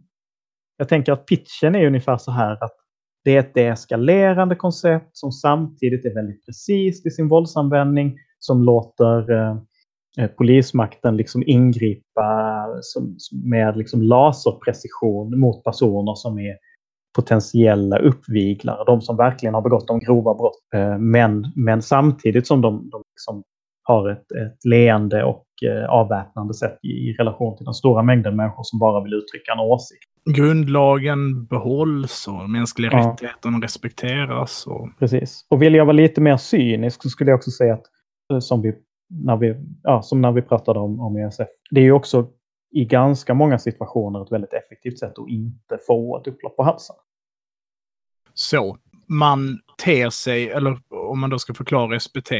jag 0.78 0.89
tänker 0.89 1.12
att 1.12 1.26
pitchen 1.26 1.76
är 1.76 1.88
ungefär 1.88 2.18
så 2.18 2.32
här 2.32 2.64
att 2.64 2.76
det 3.24 3.36
är 3.36 3.39
ett 3.39 3.54
deeskalerande 3.54 4.56
koncept 4.56 5.18
som 5.18 5.32
samtidigt 5.32 6.06
är 6.06 6.14
väldigt 6.14 6.45
precis 6.45 7.06
i 7.06 7.10
sin 7.10 7.28
våldsanvändning, 7.28 8.18
som 8.40 8.64
låter 8.64 9.32
eh, 9.32 9.58
eh, 10.18 10.28
polismakten 10.28 11.18
liksom 11.18 11.44
ingripa 11.46 12.66
som, 12.82 13.18
med 13.44 13.78
liksom 13.78 14.02
laserprecision 14.02 15.40
mot 15.40 15.64
personer 15.64 16.16
som 16.16 16.40
är 16.40 16.56
potentiella 17.16 17.98
uppviglare, 18.00 18.84
de 18.86 19.02
som 19.02 19.18
verkligen 19.18 19.54
har 19.54 19.62
begått 19.62 19.88
de 19.88 20.00
grova 20.00 20.34
brott. 20.34 20.60
Eh, 20.76 20.98
men, 20.98 21.52
men 21.56 21.82
samtidigt 21.82 22.48
som 22.48 22.62
de, 22.62 22.90
de 22.90 23.04
liksom 23.16 23.44
har 23.84 24.10
ett, 24.10 24.32
ett 24.32 24.66
leende 24.66 25.24
och 25.24 25.46
eh, 25.66 25.90
avväpnande 25.90 26.54
sätt 26.54 26.80
i, 26.84 26.88
i 26.88 27.14
relation 27.14 27.58
till 27.58 27.66
den 27.66 27.74
stora 27.74 28.04
mängden 28.04 28.36
människor 28.36 28.64
som 28.64 28.80
bara 28.80 29.04
vill 29.04 29.14
uttrycka 29.14 29.52
en 29.52 29.60
åsikt. 29.60 30.04
Grundlagen 30.26 31.46
behålls 31.46 32.28
och 32.28 32.50
mänskliga 32.50 32.92
ja. 32.92 32.98
rättigheter 32.98 33.62
respekteras. 33.62 34.68
Och... 34.68 34.90
Precis. 35.00 35.46
Och 35.50 35.62
vill 35.62 35.74
jag 35.74 35.86
vara 35.86 35.94
lite 35.94 36.22
mer 36.22 36.38
cynisk 36.38 37.04
så 37.04 37.10
skulle 37.10 37.32
jag 37.32 37.38
också 37.38 37.52
säga 37.52 37.74
att 37.74 37.86
som, 38.41 38.61
vi, 38.61 38.75
när, 39.07 39.38
vi, 39.38 39.55
ja, 39.84 40.01
som 40.01 40.21
när 40.21 40.32
vi 40.32 40.41
pratade 40.41 40.80
om, 40.80 40.99
om 40.99 41.17
ESF, 41.17 41.47
det 41.71 41.82
är 41.82 41.86
ju 41.86 41.91
också 41.91 42.27
i 42.71 42.86
ganska 42.86 43.34
många 43.34 43.59
situationer 43.59 44.23
ett 44.23 44.32
väldigt 44.32 44.53
effektivt 44.53 44.99
sätt 44.99 45.19
att 45.19 45.30
inte 45.30 45.77
få 45.88 46.19
ett 46.19 46.27
upplopp 46.27 46.55
på 46.55 46.63
halsen. 46.63 46.95
Så, 48.34 48.77
man 49.07 49.59
ter 49.84 50.09
sig, 50.09 50.49
eller 50.49 50.80
om 50.89 51.19
man 51.19 51.30
då 51.30 51.39
ska 51.39 51.53
förklara 51.53 51.99
SBT, 51.99 52.32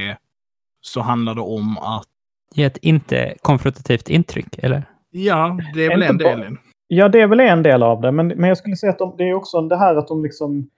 så 0.81 1.01
handlar 1.01 1.35
det 1.35 1.41
om 1.41 1.77
att... 1.77 2.07
Ge 2.53 2.63
ett 2.63 2.77
inte 2.77 3.35
konfrontativt 3.41 4.09
intryck, 4.09 4.57
eller? 4.57 4.83
Ja, 5.09 5.59
det 5.73 5.85
är 5.85 5.89
väl 5.89 6.03
en 6.03 6.17
del. 6.17 6.57
Ja, 6.87 7.09
det 7.09 7.21
är 7.21 7.27
väl 7.27 7.39
en 7.39 7.63
del 7.63 7.83
av 7.83 8.01
det. 8.01 8.11
Men, 8.11 8.27
men 8.27 8.47
jag 8.47 8.57
skulle 8.57 8.75
säga 8.75 8.91
att 8.91 8.99
de, 8.99 9.15
det 9.17 9.23
är 9.23 9.33
också 9.33 9.61
det 9.61 9.77
här 9.77 9.95
att 9.95 10.07
de 10.07 10.23
liksom... 10.23 10.69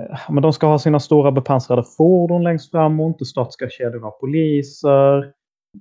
Eh, 0.00 0.18
men 0.30 0.42
de 0.42 0.52
ska 0.52 0.66
ha 0.66 0.78
sina 0.78 1.00
stora 1.00 1.32
bepansrade 1.32 1.82
fordon 1.96 2.42
längst 2.42 2.70
fram 2.70 3.00
och 3.00 3.06
inte 3.06 3.24
statiska 3.24 3.68
kedjor 3.70 4.06
av 4.06 4.10
poliser. 4.10 5.32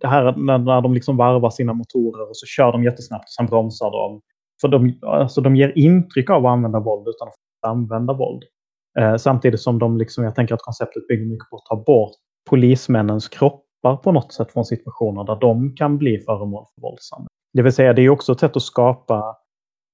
Det 0.02 0.08
här 0.08 0.36
när, 0.38 0.58
när 0.58 0.82
de 0.82 0.94
liksom 0.94 1.18
varvar 1.18 1.50
sina 1.50 1.74
motorer 1.74 2.30
och 2.30 2.38
så 2.38 2.46
kör 2.46 2.72
de 2.72 2.84
jättesnabbt 2.84 3.24
och 3.24 3.30
sen 3.30 3.46
bromsar 3.46 3.92
de. 3.92 4.22
För 4.62 4.68
de, 4.68 5.00
alltså 5.02 5.42
de 5.42 5.56
ger 5.56 5.74
intryck 5.76 6.30
av 6.30 6.46
att 6.46 6.52
använda 6.52 6.80
våld 6.80 7.08
utan 7.08 7.28
att 7.28 7.70
använda 7.70 8.14
våld. 8.14 8.44
Eh, 9.00 9.16
samtidigt 9.16 9.60
som 9.60 9.80
de 9.80 9.98
liksom, 9.98 10.24
jag 10.24 10.36
tänker 10.36 10.56
att 10.56 10.62
konceptet 10.62 11.08
bygger 11.08 11.26
mycket 11.26 11.50
på 11.50 11.56
att 11.56 11.66
ta 11.66 11.76
bort 11.76 12.12
polismännens 12.50 13.30
kroppar 13.30 13.96
på 13.98 14.12
något 14.12 14.34
sätt 14.34 14.52
från 14.52 14.66
situationer 14.66 15.24
där 15.24 15.36
de 15.36 15.76
kan 15.76 15.98
bli 15.98 16.20
föremål 16.20 16.66
för 16.76 16.82
våldsamhet. 16.82 17.28
Det 17.54 17.62
vill 17.62 17.74
säga, 17.74 17.94
det 17.94 18.02
är 18.02 18.10
också 18.10 18.32
ett 18.32 18.40
sätt 18.40 18.56
att 18.56 18.64
skapa 18.64 19.36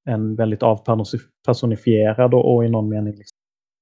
en 0.09 0.35
väldigt 0.35 0.63
avpersonifierad 0.63 2.33
och, 2.33 2.55
och 2.55 2.65
i 2.65 2.69
någon 2.69 2.89
mening 2.89 3.13
liksom, 3.13 3.28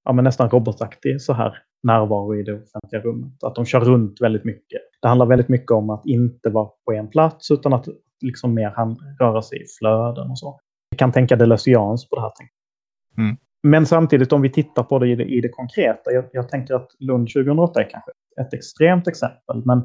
ja, 0.07 0.13
men 0.13 0.23
nästan 0.23 0.49
robotaktig 0.49 1.21
så 1.21 1.33
här 1.33 1.57
närvaro 1.83 2.35
i 2.35 2.43
det 2.43 2.53
offentliga 2.53 3.01
rummet. 3.01 3.43
Att 3.43 3.55
de 3.55 3.65
kör 3.65 3.79
runt 3.79 4.21
väldigt 4.21 4.45
mycket. 4.45 4.81
Det 5.01 5.07
handlar 5.07 5.25
väldigt 5.25 5.49
mycket 5.49 5.71
om 5.71 5.89
att 5.89 6.05
inte 6.05 6.49
vara 6.49 6.69
på 6.85 6.91
en 6.93 7.07
plats 7.07 7.51
utan 7.51 7.73
att 7.73 7.87
liksom 8.21 8.53
mer 8.53 8.73
röra 9.19 9.41
sig 9.41 9.61
i 9.61 9.65
flöden 9.79 10.29
och 10.31 10.39
så. 10.39 10.59
Vi 10.91 10.97
kan 10.97 11.11
tänka 11.11 11.35
deleuzians 11.35 12.09
på 12.09 12.15
det 12.15 12.21
här. 12.21 12.31
Mm. 13.17 13.37
Men 13.63 13.85
samtidigt 13.85 14.33
om 14.33 14.41
vi 14.41 14.49
tittar 14.49 14.83
på 14.83 14.99
det 14.99 15.07
i 15.07 15.15
det, 15.15 15.23
i 15.23 15.41
det 15.41 15.49
konkreta. 15.49 16.11
Jag, 16.11 16.25
jag, 16.31 16.49
tänker 16.49 16.73
att 16.73 16.89
Lund 16.99 17.27
2008 17.27 17.79
är 17.79 17.89
kanske 17.89 18.11
ett 18.41 18.53
extremt 18.53 19.07
exempel. 19.07 19.61
Men 19.65 19.77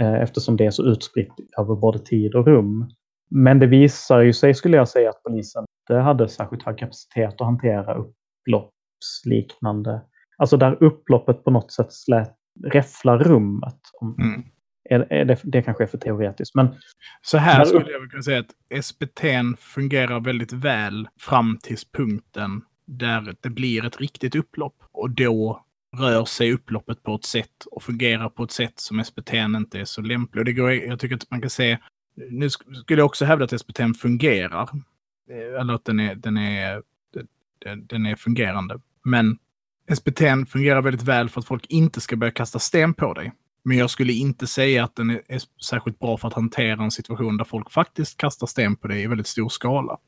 eh, 0.00 0.22
eftersom 0.22 0.56
det 0.56 0.66
är 0.66 0.70
så 0.70 0.82
utspritt 0.82 1.32
över 1.58 1.74
både 1.74 1.98
tid 1.98 2.34
och 2.34 2.46
rum. 2.46 2.90
Men 3.30 3.58
det 3.58 3.66
visar 3.66 4.20
ju 4.20 4.32
sig, 4.32 4.54
skulle 4.54 4.76
jag 4.76 4.88
säga, 4.88 5.10
att 5.10 5.22
polisen 5.22 5.64
inte 5.82 6.00
hade 6.00 6.28
särskilt 6.28 6.62
hög 6.62 6.78
kapacitet 6.78 7.34
att 7.34 7.46
hantera 7.46 8.04
upploppsliknande... 8.98 10.00
Alltså 10.38 10.56
där 10.56 10.82
upploppet 10.82 11.44
på 11.44 11.50
något 11.50 11.72
sätt 11.72 11.92
slät, 11.92 12.34
räfflar 12.64 13.18
rummet. 13.18 13.78
Mm. 14.18 14.44
Är, 14.90 15.12
är 15.12 15.24
det, 15.24 15.38
det 15.42 15.62
kanske 15.62 15.84
är 15.84 15.86
för 15.86 15.98
teoretiskt. 15.98 16.54
Men 16.54 16.74
så 17.22 17.38
här 17.38 17.64
skulle 17.64 17.90
jag 17.90 18.10
kunna 18.10 18.22
säga 18.22 18.40
att 18.40 18.84
SBT 18.84 19.20
fungerar 19.58 20.20
väldigt 20.20 20.52
väl 20.52 21.08
fram 21.20 21.58
till 21.62 21.76
punkten 21.92 22.62
där 22.86 23.34
det 23.40 23.50
blir 23.50 23.84
ett 23.84 24.00
riktigt 24.00 24.34
upplopp. 24.34 24.74
Och 24.92 25.10
då 25.10 25.64
rör 25.96 26.24
sig 26.24 26.52
upploppet 26.52 27.02
på 27.02 27.14
ett 27.14 27.24
sätt 27.24 27.64
och 27.70 27.82
fungerar 27.82 28.28
på 28.28 28.44
ett 28.44 28.50
sätt 28.50 28.80
som 28.80 29.04
SPT 29.04 29.34
inte 29.34 29.80
är 29.80 29.84
så 29.84 30.02
lämpligt. 30.02 30.40
Och 30.40 30.44
det 30.44 30.52
går, 30.52 30.72
jag 30.72 31.00
tycker 31.00 31.16
att 31.16 31.30
man 31.30 31.40
kan 31.40 31.50
se, 31.50 31.78
nu 32.30 32.50
skulle 32.50 33.00
jag 33.00 33.06
också 33.06 33.24
hävda 33.24 33.44
att 33.44 33.60
SPT 33.60 33.80
fungerar. 34.00 34.68
Eh, 35.30 35.60
eller 35.60 35.74
att 35.74 35.84
den 35.84 36.00
är, 36.00 36.14
den 36.14 36.36
är, 36.36 36.82
den 37.76 38.06
är 38.06 38.16
fungerande. 38.16 38.80
Men 39.04 39.38
SPT 39.94 40.20
fungerar 40.48 40.82
väldigt 40.82 41.02
väl 41.02 41.28
för 41.28 41.40
att 41.40 41.46
folk 41.46 41.66
inte 41.68 42.00
ska 42.00 42.16
börja 42.16 42.30
kasta 42.30 42.58
sten 42.58 42.94
på 42.94 43.14
dig. 43.14 43.32
Men 43.64 43.76
jag 43.76 43.90
skulle 43.90 44.12
inte 44.12 44.46
säga 44.46 44.84
att 44.84 44.96
den 44.96 45.10
är, 45.10 45.62
särskilt 45.64 45.98
bra 45.98 46.16
för 46.16 46.28
att 46.28 46.34
hantera 46.34 46.84
en 46.84 46.90
situation 46.90 47.36
där 47.36 47.44
folk 47.44 47.70
faktiskt 47.70 48.16
kastar 48.16 48.46
sten 48.46 48.76
på 48.76 48.88
dig 48.88 49.02
i 49.02 49.06
väldigt 49.06 49.26
stor 49.26 49.48
skala. 49.48 49.98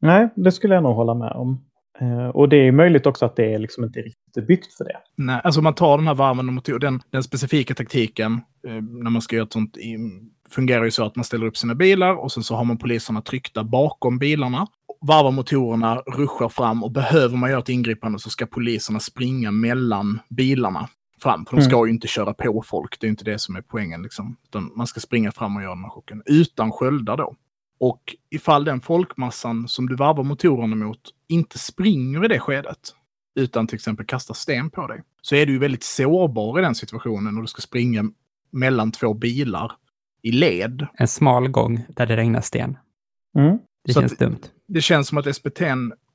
Nej, 0.00 0.28
det 0.36 0.52
skulle 0.52 0.74
jag 0.74 0.82
nog 0.82 0.94
hålla 0.94 1.14
med 1.14 1.32
om. 1.32 1.64
Eh, 2.00 2.28
och 2.28 2.48
det 2.48 2.56
är 2.56 2.72
möjligt 2.72 3.06
också 3.06 3.24
att 3.24 3.36
det 3.36 3.54
är 3.54 3.58
liksom 3.58 3.84
inte 3.84 4.00
riktigt 4.36 4.46
byggt 4.46 4.74
för 4.74 4.84
det. 4.84 4.96
Nej, 5.16 5.40
alltså 5.44 5.62
man 5.62 5.74
tar 5.74 5.98
den 5.98 6.06
här 6.06 6.14
varvande 6.14 6.52
motorn, 6.52 6.80
den, 6.80 7.02
den 7.10 7.22
specifika 7.22 7.74
taktiken 7.74 8.40
uh, 8.66 8.82
när 8.82 9.10
man 9.10 9.22
ska 9.22 9.36
göra 9.36 9.46
ett 9.46 9.52
sånt 9.52 9.76
i, 9.76 9.96
fungerar 10.50 10.84
ju 10.84 10.90
så 10.90 11.04
att 11.04 11.16
man 11.16 11.24
ställer 11.24 11.46
upp 11.46 11.56
sina 11.56 11.74
bilar 11.74 12.14
och 12.14 12.32
sen 12.32 12.42
så 12.42 12.54
har 12.54 12.64
man 12.64 12.78
poliserna 12.78 13.22
tryckta 13.22 13.64
bakom 13.64 14.18
bilarna. 14.18 14.66
Varvar 15.00 15.30
motorerna, 15.30 15.96
ruschar 15.96 16.48
fram 16.48 16.84
och 16.84 16.90
behöver 16.90 17.36
man 17.36 17.50
göra 17.50 17.60
ett 17.60 17.68
ingripande 17.68 18.18
så 18.18 18.30
ska 18.30 18.46
poliserna 18.46 19.00
springa 19.00 19.50
mellan 19.50 20.20
bilarna 20.28 20.88
fram. 21.22 21.46
För 21.46 21.56
de 21.56 21.62
ska 21.62 21.76
mm. 21.76 21.86
ju 21.86 21.92
inte 21.92 22.08
köra 22.08 22.34
på 22.34 22.62
folk, 22.66 23.00
det 23.00 23.06
är 23.06 23.08
inte 23.08 23.24
det 23.24 23.38
som 23.38 23.56
är 23.56 23.62
poängen. 23.62 24.02
Liksom. 24.02 24.36
Utan 24.44 24.72
man 24.76 24.86
ska 24.86 25.00
springa 25.00 25.32
fram 25.32 25.56
och 25.56 25.62
göra 25.62 25.74
den 25.74 25.84
här 25.84 25.90
chocken. 25.90 26.22
Utan 26.26 26.72
sköldar 26.72 27.16
då. 27.16 27.34
Och 27.80 28.16
ifall 28.30 28.64
den 28.64 28.80
folkmassan 28.80 29.68
som 29.68 29.88
du 29.88 29.96
varvar 29.96 30.24
motorerna 30.24 30.76
mot 30.76 31.00
inte 31.28 31.58
springer 31.58 32.24
i 32.24 32.28
det 32.28 32.40
skedet, 32.40 32.94
utan 33.34 33.66
till 33.66 33.74
exempel 33.74 34.06
kastar 34.06 34.34
sten 34.34 34.70
på 34.70 34.86
dig, 34.86 35.02
så 35.22 35.36
är 35.36 35.46
du 35.46 35.52
ju 35.52 35.58
väldigt 35.58 35.82
sårbar 35.82 36.58
i 36.58 36.62
den 36.62 36.74
situationen 36.74 37.36
och 37.36 37.42
du 37.42 37.46
ska 37.46 37.62
springa 37.62 38.04
mellan 38.50 38.92
två 38.92 39.14
bilar 39.14 39.72
i 40.22 40.32
led. 40.32 40.86
En 40.94 41.08
smal 41.08 41.48
gång 41.48 41.84
där 41.88 42.06
det 42.06 42.16
regnar 42.16 42.40
sten. 42.40 42.76
Mm. 43.38 43.58
Det 43.84 43.92
så 43.92 44.00
känns 44.00 44.16
dumt. 44.16 44.40
Det 44.66 44.80
känns 44.80 45.08
som 45.08 45.18
att 45.18 45.36
SPT 45.36 45.60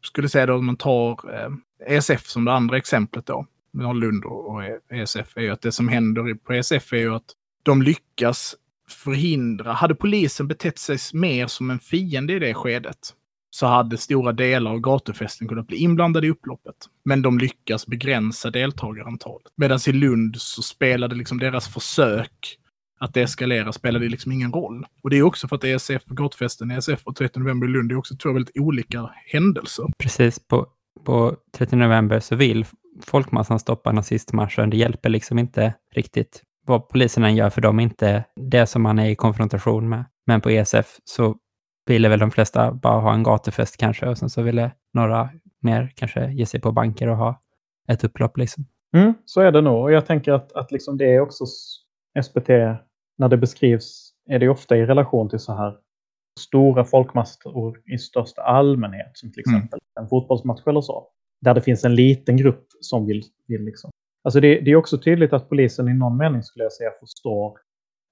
skulle 0.03 0.29
säga 0.29 0.45
då 0.45 0.55
att 0.55 0.63
man 0.63 0.77
tar 0.77 1.11
eh, 1.33 1.95
ESF 1.95 2.25
som 2.25 2.45
det 2.45 2.53
andra 2.53 2.77
exemplet 2.77 3.25
då. 3.25 3.45
Vi 3.71 3.83
har 3.83 3.93
Lund 3.93 4.25
och 4.25 4.63
ESF 4.89 5.37
är 5.37 5.41
ju 5.41 5.49
att 5.49 5.61
det 5.61 5.71
som 5.71 5.87
händer 5.87 6.33
på 6.33 6.53
ESF 6.53 6.93
är 6.93 6.97
ju 6.97 7.15
att 7.15 7.35
de 7.63 7.81
lyckas 7.81 8.55
förhindra. 8.89 9.73
Hade 9.73 9.95
polisen 9.95 10.47
betett 10.47 10.77
sig 10.77 10.97
mer 11.13 11.47
som 11.47 11.69
en 11.69 11.79
fiende 11.79 12.33
i 12.33 12.39
det 12.39 12.53
skedet 12.53 13.13
så 13.49 13.67
hade 13.67 13.97
stora 13.97 14.31
delar 14.31 14.71
av 14.71 14.79
gatufesten 14.79 15.47
kunnat 15.47 15.67
bli 15.67 15.77
inblandade 15.77 16.27
i 16.27 16.29
upploppet. 16.29 16.75
Men 17.05 17.21
de 17.21 17.39
lyckas 17.39 17.87
begränsa 17.87 18.49
deltagarantalet. 18.49 19.51
Medan 19.55 19.79
i 19.87 19.91
Lund 19.91 20.35
så 20.37 20.61
spelade 20.61 21.15
liksom 21.15 21.37
deras 21.37 21.67
försök 21.67 22.57
att 22.99 23.17
eskalera 23.17 23.71
spelade 23.71 24.09
liksom 24.09 24.31
ingen 24.31 24.51
roll. 24.51 24.85
Och 25.03 25.09
det 25.09 25.17
är 25.17 25.23
också 25.23 25.47
för 25.47 25.55
att 25.55 25.63
ESF, 25.63 26.05
gatufesten, 26.05 26.71
ESF 26.71 27.01
och 27.03 27.15
30 27.15 27.39
november 27.39 27.67
i 27.67 27.69
Lund 27.69 27.91
är 27.91 27.97
också 27.97 28.15
två 28.15 28.31
väldigt 28.31 28.57
olika 28.57 29.09
händelser. 29.25 29.85
Precis, 29.97 30.47
på, 30.47 30.67
på 31.05 31.35
30 31.57 31.75
november 31.75 32.19
så 32.19 32.35
vill 32.35 32.65
folkmassan 33.05 33.59
stoppa 33.59 33.91
nazistmarschen. 33.91 34.69
Det 34.69 34.77
hjälper 34.77 35.09
liksom 35.09 35.39
inte 35.39 35.73
riktigt 35.95 36.43
vad 36.65 36.89
polisen 36.89 37.23
än 37.23 37.35
gör, 37.35 37.49
för 37.49 37.61
de 37.61 37.79
är 37.79 37.83
inte 37.83 38.23
det 38.49 38.67
som 38.67 38.81
man 38.81 38.99
är 38.99 39.09
i 39.09 39.15
konfrontation 39.15 39.89
med. 39.89 40.05
Men 40.27 40.41
på 40.41 40.49
ESF 40.49 40.97
så 41.03 41.35
ville 41.89 42.09
väl 42.09 42.19
de 42.19 42.31
flesta 42.31 42.71
bara 42.71 42.99
ha 42.99 43.13
en 43.13 43.23
gatufest 43.23 43.77
kanske 43.77 44.07
och 44.07 44.17
sen 44.17 44.29
så 44.29 44.41
ville 44.41 44.71
några 44.93 45.29
mer 45.61 45.93
kanske 45.95 46.31
ge 46.31 46.45
sig 46.45 46.61
på 46.61 46.71
banker 46.71 47.07
och 47.07 47.17
ha 47.17 47.41
ett 47.87 48.03
upplopp 48.03 48.37
liksom. 48.37 48.65
Mm, 48.95 49.13
så 49.25 49.41
är 49.41 49.51
det 49.51 49.61
nog. 49.61 49.81
Och 49.81 49.91
jag 49.91 50.05
tänker 50.05 50.31
att, 50.31 50.51
att 50.51 50.71
liksom 50.71 50.97
det 50.97 51.15
är 51.15 51.19
också 51.19 51.45
SPT, 52.23 52.49
när 53.17 53.27
det 53.29 53.37
beskrivs, 53.37 54.13
är 54.29 54.39
det 54.39 54.49
ofta 54.49 54.77
i 54.77 54.85
relation 54.85 55.29
till 55.29 55.39
så 55.39 55.53
här 55.53 55.75
stora 56.39 56.85
folkmassor 56.85 57.81
i 57.93 57.97
största 57.97 58.41
allmänhet, 58.41 59.11
som 59.13 59.31
till 59.31 59.43
mm. 59.47 59.57
exempel 59.57 59.79
mm. 59.97 60.03
en 60.03 60.09
fotbollsmatch 60.09 60.67
eller 60.67 60.81
så. 60.81 61.07
Där 61.41 61.53
det 61.53 61.61
finns 61.61 61.85
en 61.85 61.95
liten 61.95 62.37
grupp 62.37 62.65
som 62.81 63.05
vill, 63.05 63.23
vill 63.47 63.61
liksom 63.61 63.91
Alltså 64.23 64.39
det, 64.39 64.59
det, 64.59 64.71
är 64.71 64.75
också 64.75 64.97
tydligt 64.97 65.33
att 65.33 65.49
polisen 65.49 65.87
i 65.87 65.93
någon 65.93 66.17
mening 66.17 66.43
skulle 66.43 66.65
jag 66.65 66.73
säga 66.73 66.91
förstår. 66.99 67.53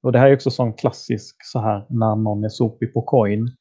Och 0.04 0.12
det 0.12 0.20
här 0.20 0.28
är 0.28 0.36
också 0.36 0.52
sån 0.52 0.74
klassisk 0.74 1.36
så 1.44 1.60
här 1.60 1.86
när 1.90 2.16
någon 2.16 2.44
är 2.44 2.50
sopig 2.50 2.94
på 2.94 3.02
coin. 3.02 3.56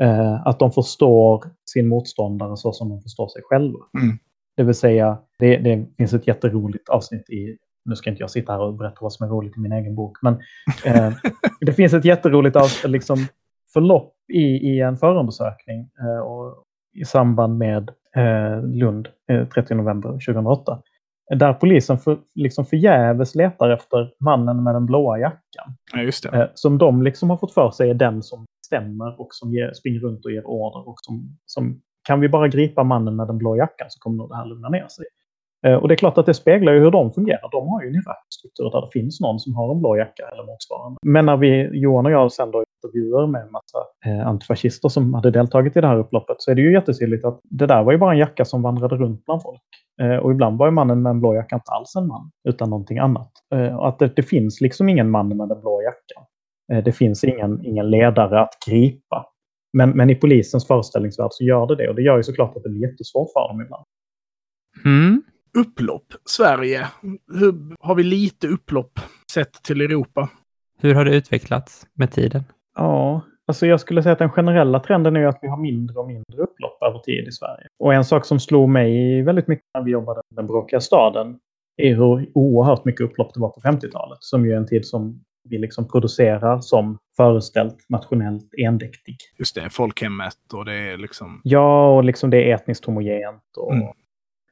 Eh, 0.00 0.46
att 0.46 0.58
de 0.58 0.72
förstår 0.72 1.44
sin 1.70 1.88
motståndare 1.88 2.56
så 2.56 2.72
som 2.72 2.88
de 2.88 3.02
förstår 3.02 3.28
sig 3.28 3.42
själva. 3.44 3.78
Mm. 4.02 4.18
Det 4.56 4.62
vill 4.62 4.74
säga, 4.74 5.18
det, 5.38 5.56
det, 5.56 5.86
finns 5.96 6.12
ett 6.12 6.26
jätteroligt 6.26 6.88
avsnitt 6.88 7.30
i 7.30 7.56
nu 7.84 7.96
ska 7.96 8.10
inte 8.10 8.22
jag 8.22 8.30
sitta 8.30 8.52
här 8.52 8.60
och 8.60 8.74
berätta 8.74 8.96
vad 9.00 9.12
som 9.12 9.26
är 9.26 9.30
roligt 9.30 9.56
i 9.56 9.60
min 9.60 9.72
egen 9.72 9.94
bok, 9.94 10.18
men 10.22 10.34
eh, 10.84 11.12
det 11.60 11.72
finns 11.72 11.94
ett 11.94 12.04
jätteroligt 12.04 12.56
av, 12.56 12.68
liksom, 12.84 13.18
förlopp 13.72 14.14
i, 14.32 14.42
i 14.42 14.80
en 14.80 14.96
förundersökning 14.96 15.90
eh, 16.00 16.20
och 16.20 16.64
i 16.94 17.04
samband 17.04 17.58
med 17.58 17.90
eh, 18.16 18.62
Lund 18.62 19.08
30 19.54 19.74
november 19.74 20.10
2008. 20.10 20.82
Där 21.36 21.52
polisen 21.52 21.98
för, 21.98 22.18
liksom 22.34 22.66
förgäves 22.66 23.34
letar 23.34 23.70
efter 23.70 24.12
mannen 24.20 24.62
med 24.62 24.74
den 24.74 24.86
blåa 24.86 25.18
jackan. 25.18 25.76
Ja. 25.92 26.38
Eh, 26.38 26.48
som 26.54 26.78
de 26.78 27.02
liksom 27.02 27.30
har 27.30 27.36
fått 27.36 27.54
för 27.54 27.70
sig 27.70 27.90
är 27.90 27.94
den 27.94 28.22
som 28.22 28.46
stämmer 28.70 29.20
och 29.20 29.28
som 29.30 29.52
ger, 29.54 29.72
springer 29.72 30.00
runt 30.00 30.24
och 30.24 30.32
ger 30.32 30.46
order. 30.46 30.88
Och 30.88 30.98
som, 31.00 31.38
som, 31.46 31.80
kan 32.08 32.20
vi 32.20 32.28
bara 32.28 32.48
gripa 32.48 32.84
mannen 32.84 33.16
med 33.16 33.26
den 33.26 33.38
blå 33.38 33.56
jackan 33.56 33.86
så 33.90 34.00
kommer 34.00 34.16
nog 34.16 34.28
det 34.28 34.36
här 34.36 34.46
lugna 34.46 34.68
ner 34.68 34.88
sig. 34.88 35.06
Eh, 35.66 35.74
och 35.74 35.88
det 35.88 35.94
är 35.94 35.96
klart 35.96 36.18
att 36.18 36.26
det 36.26 36.34
speglar 36.34 36.72
ju 36.72 36.80
hur 36.80 36.90
de 36.90 37.12
fungerar. 37.12 37.48
De 37.52 37.68
har 37.68 37.82
ju 37.82 37.88
en 37.88 37.94
hierarkistruktur 37.94 38.70
där 38.70 38.80
det 38.80 38.90
finns 38.92 39.20
någon 39.20 39.38
som 39.40 39.54
har 39.54 39.72
en 39.74 39.80
blå 39.80 39.96
jacka 39.96 40.22
eller 40.32 40.44
motsvarande. 40.46 40.98
Men 41.02 41.26
när 41.26 41.36
vi, 41.36 41.70
Johan 41.72 42.06
och 42.06 42.12
jag 42.12 42.32
sen 42.32 42.50
då 42.50 42.64
intervjuer 42.76 43.26
med 43.26 43.42
en 43.42 43.50
massa 43.50 43.78
eh, 44.06 44.26
antifascister 44.26 44.88
som 44.88 45.14
hade 45.14 45.30
deltagit 45.30 45.76
i 45.76 45.80
det 45.80 45.86
här 45.86 45.98
upploppet 45.98 46.36
så 46.38 46.50
är 46.50 46.54
det 46.54 46.62
ju 46.62 46.72
jättetydligt 46.72 47.24
att 47.24 47.40
det 47.44 47.66
där 47.66 47.82
var 47.82 47.92
ju 47.92 47.98
bara 47.98 48.12
en 48.12 48.18
jacka 48.18 48.44
som 48.44 48.62
vandrade 48.62 48.96
runt 48.96 49.24
bland 49.24 49.42
folk. 49.42 49.62
Eh, 50.02 50.16
och 50.16 50.30
ibland 50.30 50.58
var 50.58 50.66
ju 50.66 50.72
mannen 50.72 51.02
med 51.02 51.10
en 51.10 51.20
blå 51.20 51.34
jacka 51.34 51.56
inte 51.56 51.72
alls 51.72 51.96
en 51.96 52.06
man, 52.06 52.30
utan 52.48 52.70
någonting 52.70 52.98
annat. 52.98 53.32
Eh, 53.54 53.76
och 53.76 53.88
att 53.88 53.98
det, 53.98 54.16
det, 54.16 54.22
finns 54.22 54.60
liksom 54.60 54.88
ingen 54.88 55.10
man 55.10 55.28
med 55.28 55.48
den 55.48 55.60
blå 55.60 55.82
jackan. 55.82 56.24
Eh, 56.70 56.84
det 56.84 56.92
finns 56.92 57.24
ingen, 57.24 57.64
ingen 57.64 57.90
ledare 57.90 58.40
att 58.40 58.58
gripa. 58.66 59.26
Men, 59.72 59.90
men 59.90 60.10
i 60.10 60.14
polisens 60.14 60.66
föreställningsvärld 60.66 61.30
så 61.32 61.44
gör 61.44 61.66
det 61.66 61.76
det. 61.76 61.88
Och 61.88 61.94
det 61.94 62.02
gör 62.02 62.16
ju 62.16 62.22
såklart 62.22 62.56
att 62.56 62.62
det 62.62 62.68
blir 62.68 62.90
jättesvårt 62.90 63.32
för 63.32 63.48
dem 63.48 63.60
ibland. 63.60 63.84
Mm. 64.84 65.22
Upplopp. 65.58 66.04
Sverige. 66.24 66.86
Hur, 67.34 67.76
har 67.80 67.94
vi 67.94 68.02
lite 68.02 68.48
upplopp 68.48 69.00
sett 69.32 69.62
till 69.62 69.80
Europa? 69.80 70.28
Hur 70.78 70.94
har 70.94 71.04
det 71.04 71.16
utvecklats 71.16 71.86
med 71.94 72.10
tiden? 72.10 72.44
Ja, 72.76 73.20
alltså 73.46 73.66
jag 73.66 73.80
skulle 73.80 74.02
säga 74.02 74.12
att 74.12 74.18
den 74.18 74.30
generella 74.30 74.80
trenden 74.80 75.16
är 75.16 75.26
att 75.26 75.38
vi 75.42 75.48
har 75.48 75.56
mindre 75.56 75.98
och 75.98 76.06
mindre 76.06 76.42
upplopp 76.42 76.82
över 76.82 76.98
tid 76.98 77.28
i 77.28 77.32
Sverige. 77.32 77.66
Och 77.78 77.94
en 77.94 78.04
sak 78.04 78.24
som 78.24 78.40
slog 78.40 78.68
mig 78.68 79.22
väldigt 79.22 79.48
mycket 79.48 79.64
när 79.74 79.84
vi 79.84 79.90
jobbade 79.90 80.22
med 80.30 80.36
den 80.36 80.46
bråkiga 80.46 80.80
staden 80.80 81.38
är 81.76 81.94
hur 81.94 82.30
oerhört 82.34 82.84
mycket 82.84 83.00
upplopp 83.00 83.34
det 83.34 83.40
var 83.40 83.48
på 83.48 83.60
50-talet. 83.60 84.18
Som 84.20 84.46
ju 84.46 84.52
är 84.52 84.56
en 84.56 84.66
tid 84.66 84.86
som 84.86 85.20
vi 85.48 85.58
liksom 85.58 85.88
producerar 85.88 86.60
som 86.60 86.98
föreställt 87.16 87.88
nationellt 87.88 88.48
endäktig. 88.66 89.16
Just 89.38 89.54
det, 89.54 89.70
folkhemmet 89.70 90.52
och 90.54 90.64
det 90.64 90.74
är 90.74 90.96
liksom... 90.96 91.40
Ja, 91.44 91.96
och 91.96 92.04
liksom 92.04 92.30
det 92.30 92.50
är 92.50 92.54
etniskt 92.54 92.84
homogent 92.84 93.56
och 93.56 93.74
mm. 93.74 93.86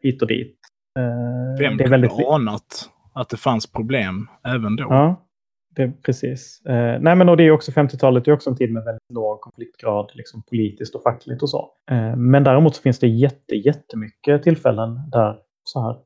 hit 0.01 0.23
och 0.23 0.29
dit. 0.29 0.59
Eh, 0.99 1.59
Vem 1.59 1.77
det 1.77 1.85
är 1.85 1.89
väldigt... 1.89 2.13
anat 2.29 2.91
att 3.15 3.29
det 3.29 3.37
fanns 3.37 3.73
problem 3.73 4.29
även 4.45 4.77
då? 4.77 4.87
Ja, 4.91 5.29
det, 5.77 6.03
precis. 6.03 6.63
Eh, 6.67 7.01
nej, 7.01 7.17
men 7.17 7.29
och 7.29 7.37
det 7.37 7.45
är 7.45 7.51
också 7.51 7.71
50-talet 7.71 8.29
är 8.29 8.33
också 8.33 8.51
en 8.51 8.57
tid 8.57 8.73
med 8.73 8.85
väldigt 8.85 9.13
låg 9.13 9.41
konfliktgrad 9.41 10.11
liksom 10.15 10.43
politiskt 10.43 10.95
och 10.95 11.03
fackligt 11.03 11.43
och 11.43 11.51
så. 11.51 11.71
Eh, 11.91 12.17
men 12.17 12.45
däremot 12.45 12.77
så 12.77 12.83
finns 12.83 12.99
det 12.99 13.09
jätte, 13.09 13.55
jättemycket 13.55 14.43
tillfällen 14.43 15.11
där 15.11 15.37
så 15.65 15.83
här 15.83 15.97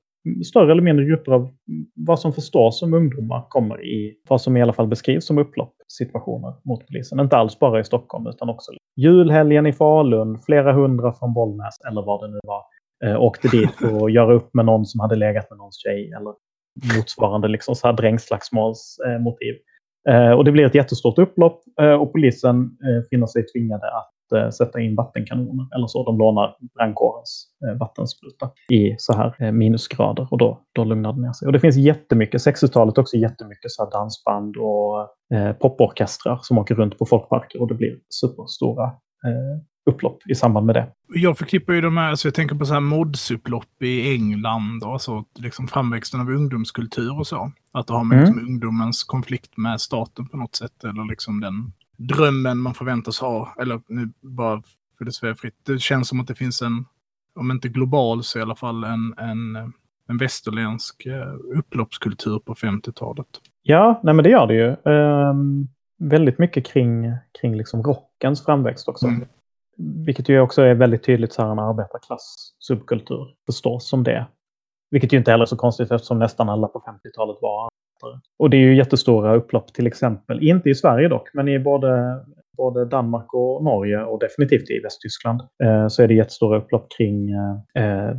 större 0.45 0.73
eller 0.73 0.83
mindre 0.83 1.05
grupper 1.05 1.33
av 1.33 1.51
vad 1.95 2.21
som 2.21 2.33
förstås 2.33 2.79
som 2.79 2.95
ungdomar 2.95 3.47
kommer 3.49 3.85
i 3.85 4.15
vad 4.29 4.41
som 4.41 4.57
i 4.57 4.63
alla 4.63 4.73
fall 4.73 4.87
beskrivs 4.87 5.27
som 5.27 5.39
upploppssituationer 5.39 6.55
mot 6.65 6.87
polisen. 6.87 7.21
Inte 7.21 7.37
alls 7.37 7.59
bara 7.59 7.81
i 7.81 7.85
Stockholm 7.85 8.27
utan 8.27 8.49
också 8.49 8.73
julhelgen 8.97 9.67
i 9.67 9.73
Falun, 9.73 10.39
flera 10.47 10.73
hundra 10.73 11.13
från 11.13 11.35
Bollnäs 11.35 11.75
eller 11.89 12.03
vad 12.03 12.21
det 12.21 12.29
nu 12.29 12.41
var. 12.43 12.63
Eh, 13.05 13.23
åkte 13.23 13.49
dit 13.49 13.71
för 13.71 14.05
att 14.05 14.13
göra 14.19 14.35
upp 14.35 14.55
med 14.55 14.65
någon 14.65 14.87
som 14.87 15.01
hade 15.01 15.17
legat 15.17 15.51
med 15.51 15.59
någons 15.59 15.83
tjej 15.83 16.13
eller 16.17 16.35
motsvarande 16.97 17.49
liksom 17.49 17.75
så 17.75 17.87
här 17.87 17.95
drängslagsmålsmotiv. 17.95 19.55
Eh, 20.09 20.31
och 20.31 20.45
det 20.45 20.53
blir 20.53 20.67
ett 20.67 20.75
jättestort 20.75 21.19
upplopp 21.19 21.63
eh, 21.81 21.93
och 21.93 22.13
polisen 22.13 22.57
eh, 22.57 23.09
finner 23.11 23.27
sig 23.27 23.47
tvingade 23.47 23.87
att 23.87 24.12
eh, 24.33 24.51
sätta 24.51 24.81
in 24.81 24.95
vattenkanoner 24.95 25.67
eller 25.77 25.87
så. 25.87 26.05
De 26.05 26.19
lånar 26.19 26.57
brandkårens 26.79 27.47
eh, 27.67 27.79
vattenspruta 27.79 28.51
i 28.73 28.95
så 28.99 29.13
här 29.13 29.35
eh, 29.39 29.53
minusgrader 29.53 30.29
och 30.31 30.39
då, 30.39 30.61
då 30.73 30.85
lugnar 30.85 31.13
det 31.13 31.21
ner 31.21 31.33
sig. 31.33 31.47
Och 31.47 31.53
det 31.53 31.61
finns 31.61 31.77
jättemycket, 31.77 32.47
60-talet 32.47 32.99
också 32.99 33.17
jättemycket 33.17 33.71
så 33.71 33.85
här 33.85 33.91
dansband 33.91 34.57
och 34.57 35.09
poporkestrar 35.61 36.39
som 36.43 36.59
åker 36.59 36.75
runt 36.75 36.99
på 36.99 37.07
folkparker 37.07 37.61
och 37.61 37.69
det 37.69 37.75
blir 37.75 37.97
superstora 38.23 38.93
upplopp 39.91 40.19
i 40.29 40.35
samband 40.35 40.67
med 40.67 40.75
det. 40.75 40.89
Jag 41.15 41.39
förknippar 41.39 41.73
ju 41.73 41.81
de 41.81 41.97
här, 41.97 42.11
alltså 42.11 42.29
jag 42.29 42.35
tänker 42.35 42.55
på 42.55 42.67
så 42.67 42.73
här 42.73 42.81
modsupplopp 42.81 43.83
i 43.83 44.15
England 44.15 44.85
och 44.85 45.01
så, 45.01 45.25
liksom 45.39 45.69
framväxten 45.69 46.21
av 46.21 46.31
ungdomskultur 46.31 47.19
och 47.19 47.27
så. 47.27 47.53
Att 47.73 47.87
det 47.87 47.93
har 47.93 48.05
med 48.05 48.19
mm. 48.19 48.27
liksom 48.27 48.49
ungdomens 48.49 49.05
konflikt 49.05 49.57
med 49.57 49.81
staten 49.81 50.29
på 50.29 50.37
något 50.37 50.57
sätt, 50.57 50.85
eller 50.85 51.09
liksom 51.09 51.41
den 51.41 51.73
drömmen 52.09 52.59
man 52.59 52.75
förväntas 52.75 53.21
ha, 53.21 53.55
eller 53.61 53.81
nu 53.87 54.13
bara 54.21 54.63
för 54.99 55.05
det 55.05 55.13
svära 55.13 55.35
fritt. 55.35 55.55
Det 55.67 55.81
känns 55.81 56.09
som 56.09 56.21
att 56.21 56.27
det 56.27 56.35
finns 56.35 56.63
en, 56.63 56.85
om 57.35 57.51
inte 57.51 57.69
global 57.69 58.23
så 58.23 58.39
i 58.39 58.43
alla 58.43 58.57
fall 58.57 58.85
en, 58.85 59.15
en, 59.19 59.73
en 60.09 60.19
västerländsk 60.19 61.07
eh, 61.07 61.35
upploppskultur 61.59 62.39
på 62.39 62.55
50-talet. 62.55 63.27
Ja, 63.63 64.01
nej 64.03 64.15
men 64.15 64.23
det 64.23 64.31
gör 64.31 64.47
det 64.47 64.55
ju. 64.55 64.93
Um, 64.93 65.69
väldigt 65.99 66.39
mycket 66.39 66.67
kring, 66.67 67.13
kring 67.41 67.57
liksom 67.57 67.83
rockens 67.83 68.45
framväxt 68.45 68.89
också. 68.89 69.07
Mm. 69.07 69.29
Vilket 70.07 70.29
ju 70.29 70.41
också 70.41 70.63
är 70.63 70.75
väldigt 70.75 71.05
tydligt 71.05 71.33
så 71.33 71.43
här 71.43 71.53
en 71.53 71.59
arbetarklass-subkultur 71.59 73.35
förstås 73.47 73.89
som 73.89 74.05
det. 74.05 74.27
Vilket 74.91 75.13
ju 75.13 75.19
inte 75.19 75.31
heller 75.31 75.43
är 75.43 75.47
så 75.47 75.57
konstigt 75.57 75.91
eftersom 75.91 76.19
nästan 76.19 76.49
alla 76.49 76.69
på 76.69 76.79
50-talet 76.79 77.39
var 77.41 77.69
arbetare. 78.03 78.21
Och 78.39 78.51
det 78.51 78.57
är 78.57 78.61
ju 78.61 78.77
jättestora 78.77 79.35
upplopp 79.35 79.75
till 79.75 79.87
exempel, 79.87 80.43
inte 80.43 80.71
i 80.71 80.75
Sverige 80.75 81.09
dock, 81.09 81.35
men 81.35 81.49
i 81.49 81.59
både, 81.59 82.21
både 82.57 82.85
Danmark 82.85 83.35
och 83.35 83.65
Norge 83.65 84.05
och 84.05 84.21
definitivt 84.21 84.71
i 84.71 84.81
Västtyskland 84.81 85.41
eh, 85.65 85.89
så 85.89 86.03
är 86.03 86.09
det 86.09 86.15
jättestora 86.15 86.59
upplopp 86.59 86.87
kring 86.99 87.31
eh, 87.31 87.85
eh 87.85 88.17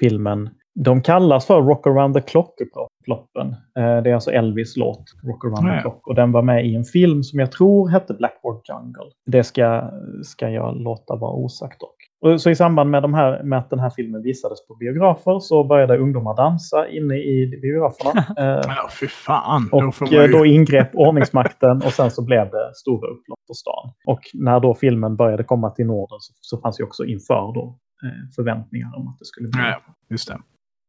filmen 0.00 0.50
de 0.84 1.02
kallas 1.02 1.46
för 1.46 1.62
Rock 1.62 1.86
around 1.86 2.14
the 2.14 2.20
clock-upploppen. 2.20 3.48
Eh, 3.78 4.02
det 4.02 4.10
är 4.10 4.14
alltså 4.14 4.30
Elvis 4.30 4.76
låt 4.76 5.04
Rock 5.22 5.44
around 5.44 5.76
the 5.76 5.80
clock. 5.80 6.06
Och 6.06 6.14
den 6.14 6.32
var 6.32 6.42
med 6.42 6.66
i 6.66 6.74
en 6.74 6.84
film 6.84 7.22
som 7.22 7.38
jag 7.38 7.52
tror 7.52 7.88
hette 7.88 8.14
Blackboard 8.14 8.60
Jungle. 8.68 9.12
Det 9.26 9.44
ska, 9.44 9.90
ska 10.24 10.50
jag 10.50 10.76
låta 10.76 11.16
vara 11.16 11.32
osagt 11.32 11.80
dock. 11.80 11.94
Och 12.20 12.40
så 12.40 12.50
i 12.50 12.54
samband 12.54 12.90
med, 12.90 13.02
de 13.02 13.14
här, 13.14 13.42
med 13.42 13.58
att 13.58 13.70
den 13.70 13.78
här 13.78 13.90
filmen 13.90 14.22
visades 14.22 14.66
på 14.66 14.74
biografer 14.74 15.38
så 15.38 15.64
började 15.64 15.98
ungdomar 15.98 16.36
dansa 16.36 16.88
inne 16.88 17.14
i 17.14 17.58
biograferna. 17.62 18.24
Eh, 18.38 18.44
ja, 18.66 18.88
fy 19.00 19.06
fan. 19.06 19.68
Och 19.72 19.94
då, 20.00 20.06
ju... 20.06 20.26
då 20.26 20.46
ingrep 20.46 20.90
ordningsmakten 20.94 21.76
och 21.76 21.92
sen 21.92 22.10
så 22.10 22.24
blev 22.24 22.50
det 22.50 22.74
stora 22.74 23.08
upplopp 23.08 23.38
på 23.48 23.54
stan. 23.54 23.92
Och 24.06 24.20
när 24.34 24.60
då 24.60 24.74
filmen 24.74 25.16
började 25.16 25.44
komma 25.44 25.70
till 25.70 25.86
Norden 25.86 26.18
så, 26.20 26.32
så 26.40 26.60
fanns 26.60 26.80
ju 26.80 26.84
också 26.84 27.04
inför 27.04 27.52
då 27.54 27.78
eh, 28.04 28.34
förväntningar 28.36 28.96
om 28.96 29.08
att 29.08 29.18
det 29.18 29.24
skulle 29.24 29.48
bli. 29.48 29.60
Ja, 29.60 29.80
just 30.10 30.28
det. 30.28 30.38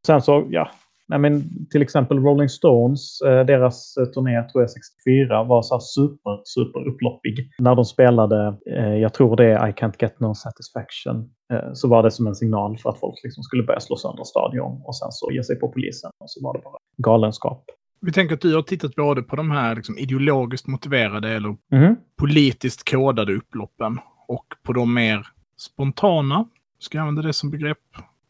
Sen 0.05 0.21
så, 0.21 0.47
ja, 0.49 0.71
nej 1.07 1.19
men, 1.19 1.43
till 1.71 1.81
exempel 1.81 2.19
Rolling 2.19 2.49
Stones, 2.49 3.21
eh, 3.21 3.45
deras 3.45 3.97
eh, 3.97 4.05
turné, 4.05 4.43
tror 4.43 4.63
jag 4.63 4.71
64, 4.71 5.43
var 5.43 5.61
så 5.61 5.79
super, 5.79 6.41
super 6.43 6.87
upploppig. 6.87 7.51
När 7.59 7.75
de 7.75 7.85
spelade, 7.85 8.57
eh, 8.71 8.95
jag 8.95 9.13
tror 9.13 9.35
det 9.35 9.45
är 9.45 9.67
I 9.67 9.71
Can't 9.71 9.95
Get 9.99 10.19
No 10.19 10.33
Satisfaction, 10.35 11.29
så 11.73 11.87
var 11.87 12.03
det 12.03 12.11
som 12.11 12.27
en 12.27 12.35
signal 12.35 12.77
för 12.77 12.89
att 12.89 12.99
folk 12.99 13.19
liksom 13.23 13.43
skulle 13.43 13.63
börja 13.63 13.79
slå 13.79 13.95
sönder 13.95 14.23
stadion 14.23 14.81
och 14.85 14.95
sen 14.95 15.11
så 15.11 15.31
ge 15.31 15.43
sig 15.43 15.59
på 15.59 15.69
polisen. 15.71 16.11
Och 16.19 16.29
så 16.29 16.43
var 16.43 16.53
det 16.53 16.59
bara 16.63 16.77
galenskap. 16.97 17.65
Vi 18.01 18.11
tänker 18.11 18.35
att 18.35 18.41
du 18.41 18.55
har 18.55 18.61
tittat 18.61 18.95
både 18.95 19.21
på 19.21 19.35
de 19.35 19.51
här 19.51 19.75
liksom, 19.75 19.97
ideologiskt 19.97 20.67
motiverade 20.67 21.29
eller 21.29 21.55
mm. 21.71 21.95
politiskt 22.17 22.91
kodade 22.91 23.33
upploppen 23.33 23.99
och 24.27 24.45
på 24.63 24.73
de 24.73 24.93
mer 24.93 25.27
spontana, 25.57 26.45
ska 26.79 26.97
jag 26.97 27.01
använda 27.01 27.21
det 27.21 27.33
som 27.33 27.49
begrepp? 27.49 27.77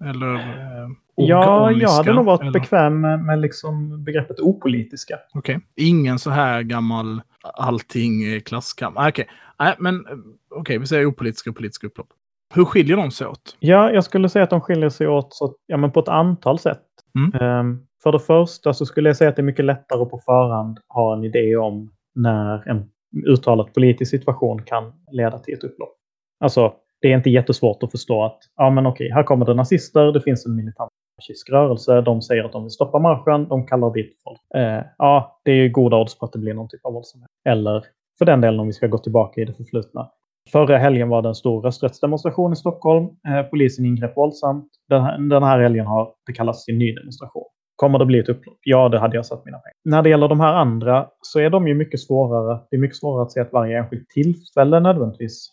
Eller 0.04 0.36
eh, 0.36 0.89
Ja, 1.28 1.72
jag 1.72 1.89
hade 1.89 2.14
nog 2.14 2.26
varit 2.26 2.41
eller? 2.41 2.52
bekväm 2.52 3.02
med, 3.02 3.20
med 3.20 3.39
liksom 3.39 4.04
begreppet 4.04 4.39
opolitiska. 4.39 5.20
Okej, 5.34 5.56
okay. 5.58 5.88
ingen 5.88 6.20
så 6.20 6.30
här 6.30 6.62
gammal 6.62 7.22
allting 7.43 8.41
klasskamp. 8.41 8.97
Ah, 8.97 9.10
okej, 9.10 9.28
okay. 9.60 9.70
äh, 9.70 9.76
men 9.80 10.02
okej, 10.02 10.60
okay, 10.60 10.78
vi 10.78 10.86
säger 10.86 11.06
opolitiska 11.06 11.50
och 11.50 11.56
politiska 11.56 11.88
upplopp. 11.88 12.08
Hur 12.54 12.66
skiljer 12.66 12.97
de 12.97 13.12
sig 13.12 13.28
åt? 13.28 13.58
Ja, 13.60 13.91
jag 13.91 14.04
skulle 14.04 14.30
säga 14.30 14.43
att 14.43 14.50
de 14.50 14.62
skiljer 14.62 14.89
sig 14.89 15.08
åt 15.08 15.34
så, 15.34 15.56
ja, 15.66 15.78
men 15.78 15.91
på 15.91 16.00
ett 16.00 16.08
antal 16.08 16.60
sätt. 16.60 16.84
Mm. 17.16 17.60
Um, 17.60 17.88
för 18.04 18.12
det 18.12 18.20
första 18.20 18.74
så 18.74 18.86
skulle 18.86 19.10
jag 19.10 19.18
säga 19.18 19.30
att 19.30 19.36
det 19.36 19.41
är 19.41 19.43
mycket 19.43 19.66
lättare 19.66 20.02
att 20.02 20.10
på 20.10 20.20
förhand 20.26 20.80
ha 20.88 21.14
en 21.14 21.24
idé 21.24 21.56
om 21.56 21.91
när 22.16 22.70
en 22.70 22.89
uttalat 23.28 23.74
politisk 23.74 24.12
situation 24.12 24.62
kan 24.64 24.93
leda 25.12 25.39
till 25.39 25.54
ett 25.54 25.64
upplopp. 25.64 25.95
Alltså, 26.39 26.74
det 27.02 27.12
är 27.12 27.18
inte 27.18 27.30
jättesvårt 27.30 27.84
att 27.84 27.91
förstå 27.91 28.24
att 28.24 28.39
ja, 28.56 28.70
men 28.70 28.86
okej, 28.86 29.12
här 29.12 29.24
kommer 29.24 29.45
det 29.45 29.54
nazister, 29.54 30.12
det 30.12 30.22
finns 30.22 30.45
en 30.45 30.56
militant 30.56 30.91
fascistisk 31.20 31.50
rörelse, 31.50 32.02
de 32.02 32.22
säger 32.22 32.43
att 32.43 32.52
de 32.52 32.64
vill 32.64 32.72
stoppa 32.72 33.00
marschen, 33.00 33.47
de 33.47 33.68
kallar 33.68 33.93
dit 33.93 34.22
folk. 34.24 34.39
Eh, 34.56 34.84
ja, 34.97 35.41
det 35.45 35.52
är 35.52 35.56
ju 35.56 35.70
goda 35.70 35.97
odds 35.97 36.20
på 36.20 36.26
att 36.26 36.34
det 36.34 36.39
blir 36.39 36.54
någon 36.54 36.70
typ 36.70 36.86
av 36.86 36.93
våldsamhet. 36.93 37.30
Eller 37.50 37.84
för 38.18 38.26
den 38.26 38.41
delen 38.41 38.60
om 38.60 38.68
vi 38.68 38.74
ska 38.74 38.88
gå 38.88 38.97
tillbaka 38.97 39.41
i 39.41 39.45
det 39.45 39.54
förflutna. 39.54 40.10
Förra 40.52 40.78
helgen 40.78 41.10
var 41.10 41.22
det 41.22 41.30
en 41.30 41.36
stor 41.36 41.62
rösträttsdemonstration 41.62 42.54
i 42.54 42.56
Stockholm. 42.56 43.06
Eh, 43.06 43.43
polisen 43.50 43.86
ingrep 43.86 44.18
våldsamt. 44.18 44.70
Den 44.89 45.02
här, 45.02 45.18
den 45.18 45.43
här 45.43 45.60
helgen 45.60 45.86
har 45.86 46.12
det 46.28 46.34
kallats 46.34 46.66
till 46.66 46.78
ny 46.78 46.93
demonstration. 46.93 47.45
Kommer 47.76 48.00
det 48.00 48.06
bli 48.06 48.20
ett 48.20 48.30
upplopp? 48.30 48.58
Ja, 48.64 48.89
det 48.89 49.00
hade 49.00 49.16
jag 49.16 49.26
satt 49.26 49.45
mina 49.45 49.58
pengar. 49.58 49.74
När 49.86 50.02
det 50.04 50.10
gäller 50.10 50.28
de 50.28 50.39
här 50.39 50.54
andra 50.54 51.08
så 51.22 51.39
är 51.39 51.50
de 51.50 51.68
ju 51.68 51.74
mycket 51.74 52.00
svårare. 52.00 52.60
Det 52.70 52.78
är 52.78 52.80
mycket 52.80 52.97
svårare 52.97 53.24
att 53.24 53.32
se 53.32 53.39
att 53.39 53.54
varje 53.54 53.78
enskilt 53.78 54.10
tillfälle 54.10 54.80
nödvändigtvis 54.80 55.52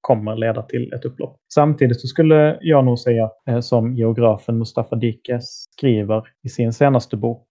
kommer 0.00 0.36
leda 0.36 0.62
till 0.62 0.92
ett 0.92 1.04
upplopp. 1.04 1.36
Samtidigt 1.54 2.00
så 2.00 2.06
skulle 2.06 2.58
jag 2.60 2.84
nog 2.84 2.98
säga, 2.98 3.30
eh, 3.48 3.60
som 3.60 3.94
geografen 3.94 4.58
Mustafa 4.58 4.96
Dikes 4.96 5.44
skriver 5.72 6.22
i 6.42 6.48
sin 6.48 6.72
senaste 6.72 7.16
bok, 7.16 7.48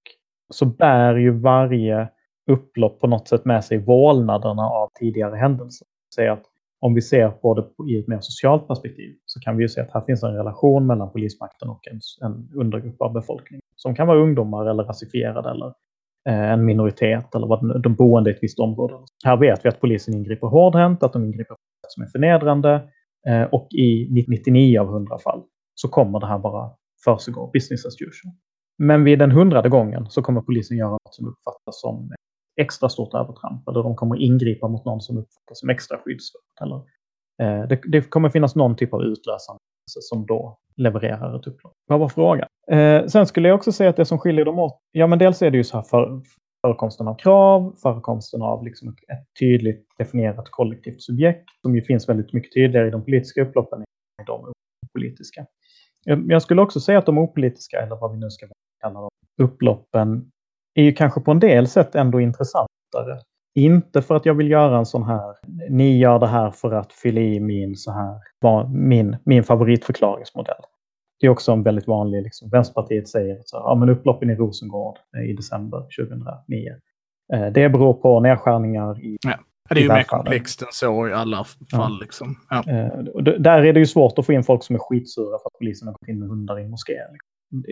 så 0.54 0.66
bär 0.66 1.16
ju 1.16 1.32
varje 1.32 2.10
upplopp 2.52 3.00
på 3.00 3.08
något 3.08 3.28
sätt 3.28 3.46
med 3.46 3.66
sig 3.66 3.78
vålnaderna 3.78 4.62
av 4.62 4.90
tidigare 5.00 5.36
händelser. 5.36 5.88
Säg 6.16 6.28
att 6.28 6.44
om 6.80 6.94
vi 6.94 7.02
ser 7.02 7.30
på 7.30 7.54
det 7.54 7.92
i 7.94 8.00
ett 8.00 8.08
mer 8.08 8.20
socialt 8.22 8.68
perspektiv 8.68 9.16
så 9.26 9.40
kan 9.40 9.58
vi 9.58 9.64
ju 9.64 9.70
se 9.70 9.82
att 9.82 9.92
här 9.92 10.02
finns 10.02 10.24
en 10.24 10.36
relation 10.36 10.88
mellan 10.88 11.12
polismakten 11.12 11.70
och 11.70 11.88
en, 11.88 12.00
en 12.22 12.50
undergrupp 12.56 13.02
av 13.02 13.14
befolkningen. 13.14 13.62
Som 13.76 13.96
kan 13.96 14.08
vara 14.08 14.20
ungdomar 14.20 14.66
eller 14.66 14.84
rasifierade 14.84 15.50
eller 15.50 15.74
Eh, 16.28 16.52
en 16.52 16.66
minoritet 16.66 17.36
eller 17.36 17.48
vad, 17.48 17.82
de 17.84 17.96
boende 17.96 18.30
i 18.30 18.34
ett 18.34 18.44
visst 18.44 18.60
område. 18.60 18.94
Här 19.26 19.38
vet 19.38 19.66
vi 19.66 19.70
att 19.70 19.82
polisen 19.82 20.14
ingriper 20.14 20.48
hårdhänt, 20.48 21.04
att 21.04 21.14
de 21.14 21.26
ingriper 21.26 21.54
på 21.54 21.60
sätt 21.86 21.92
som 21.92 22.04
är 22.04 22.08
förnedrande 22.08 22.90
eh, 23.28 23.44
och 23.44 23.68
i 23.72 24.26
99 24.28 24.80
av 24.80 24.88
100 24.88 25.18
fall 25.18 25.44
så 25.76 25.88
kommer 25.88 26.20
det 26.20 26.28
här 26.28 26.40
bara 26.40 26.72
försiggå, 27.04 27.50
business 27.54 27.86
as 27.86 28.02
usual. 28.02 28.34
Men 28.78 29.04
vid 29.04 29.20
den 29.20 29.32
hundrade 29.32 29.70
gången 29.70 30.10
så 30.10 30.22
kommer 30.22 30.42
polisen 30.42 30.78
göra 30.78 30.92
något 30.92 31.16
som 31.16 31.28
uppfattas 31.28 31.82
som 31.82 32.12
extra 32.62 32.90
stort 32.90 33.14
övertramp 33.14 33.68
eller 33.68 33.84
de 33.84 33.96
kommer 33.96 34.22
ingripa 34.22 34.68
mot 34.68 34.86
någon 34.86 35.02
som 35.02 35.18
uppfattas 35.18 35.60
som 35.60 35.70
extra 35.70 35.98
skyddsvärd. 35.98 36.42
Eller, 36.62 36.76
eh, 37.42 37.68
det, 37.68 37.82
det, 37.88 38.10
kommer 38.10 38.30
finnas 38.30 38.56
någon 38.56 38.76
typ 38.76 38.94
av 38.94 39.02
utlösande 39.02 39.60
Alltså, 39.88 40.00
som 40.02 40.26
då 40.26 40.58
levererar 40.78 41.40
ett 41.40 41.48
upplopp. 41.48 41.74
Vad 41.88 42.00
var 42.00 42.10
frågan? 42.10 42.48
Eh, 42.72 43.06
sen 43.06 43.28
skulle 43.28 43.48
jag 43.48 43.56
också 43.56 43.72
säga 43.72 43.90
att 43.90 43.96
det 43.96 44.06
som 44.06 44.20
skiljer 44.20 44.46
dem 44.46 44.60
åt, 44.60 44.80
ja 44.92 45.08
men 45.08 45.20
dels 45.20 45.42
är 45.42 45.52
det 45.52 45.58
ju 45.58 45.64
så 45.64 45.78
här 45.78 45.84
för, 45.84 46.22
förekomsten 46.62 47.08
av 47.08 47.16
krav, 47.16 47.76
förekomsten 47.82 48.42
av 48.42 48.64
liksom 48.64 48.88
ett 48.88 49.26
tydligt 49.40 49.86
definierat 49.98 50.50
kollektivt 50.50 51.02
subjekt 51.02 51.50
som 51.62 51.76
ju 51.76 51.82
finns 51.82 52.10
väldigt 52.10 52.34
mycket 52.34 52.54
tydligare 52.54 52.88
i 52.88 52.92
de 52.92 53.04
politiska 53.04 53.42
upploppen 53.42 53.80
än 53.80 53.86
i 54.24 54.26
de 54.26 54.54
opolitiska. 54.86 55.46
Eh, 56.10 56.20
jag 56.28 56.42
skulle 56.42 56.62
också 56.62 56.80
säga 56.80 57.00
att 57.00 57.06
de 57.06 57.18
opolitiska, 57.18 57.82
eller 57.82 57.96
vad 57.96 58.12
vi 58.12 58.18
nu 58.18 58.30
ska 58.30 58.48
kalla 58.82 59.00
dem, 59.00 59.10
upploppen 59.42 60.32
är 60.74 60.84
ju 60.84 60.94
kanske 60.94 61.22
på 61.22 61.32
en 61.32 61.40
del 61.40 61.68
sätt 61.68 61.96
ändå 61.96 62.22
intressantare. 62.22 63.22
Inte 63.58 64.02
för 64.02 64.16
att 64.16 64.26
jag 64.26 64.34
vill 64.34 64.52
göra 64.52 64.78
en 64.78 64.86
sån 64.86 65.04
här, 65.04 65.36
ni 65.70 65.98
gör 65.98 66.20
det 66.20 66.28
här 66.28 66.52
för 66.52 66.72
att 66.72 66.94
fylla 66.94 67.22
i 67.22 67.40
min, 67.40 67.76
så 67.76 67.92
här, 67.92 68.20
min, 68.68 69.18
min 69.24 69.44
favoritförklaringsmodell. 69.44 70.62
Det 71.20 71.28
är 71.28 71.32
också 71.32 71.52
en 71.52 71.64
väldigt 71.64 71.88
vanlig, 71.88 72.24
liksom, 72.24 72.50
Vänsterpartiet 72.50 73.08
säger 73.08 73.42
så 73.46 73.58
ja 73.58 73.76
men 73.76 73.90
upploppen 73.90 74.30
i 74.30 74.36
Rosengård 74.36 74.98
i 75.30 75.34
december 75.34 75.80
2009. 75.80 76.76
Eh, 77.34 77.54
det 77.54 77.70
beror 77.70 77.94
på 77.94 78.20
nedskärningar 78.20 79.04
i 79.04 79.18
ja. 79.22 79.38
Det 79.70 79.80
är 79.80 79.84
ju 79.84 79.88
mer 79.88 80.04
komplext 80.04 80.62
än 80.62 80.68
så 80.72 81.08
i 81.08 81.14
alla 81.14 81.44
fall. 81.44 81.68
Ja. 81.72 81.98
Liksom. 82.02 82.36
Ja. 82.50 82.64
Eh, 82.68 82.98
där 83.40 83.64
är 83.64 83.74
det 83.74 83.80
ju 83.80 83.86
svårt 83.86 84.20
att 84.20 84.26
få 84.26 84.34
in 84.34 84.44
folk 84.44 84.64
som 84.64 84.76
är 84.76 84.80
skitsura 84.80 85.40
för 85.40 85.48
att 85.48 85.58
polisen 85.60 85.88
har 85.88 85.94
gått 85.94 86.08
in 86.08 86.20
med 86.20 86.30
hundar 86.30 86.60
i 86.60 86.64
en 86.64 86.70
moské. 86.70 86.94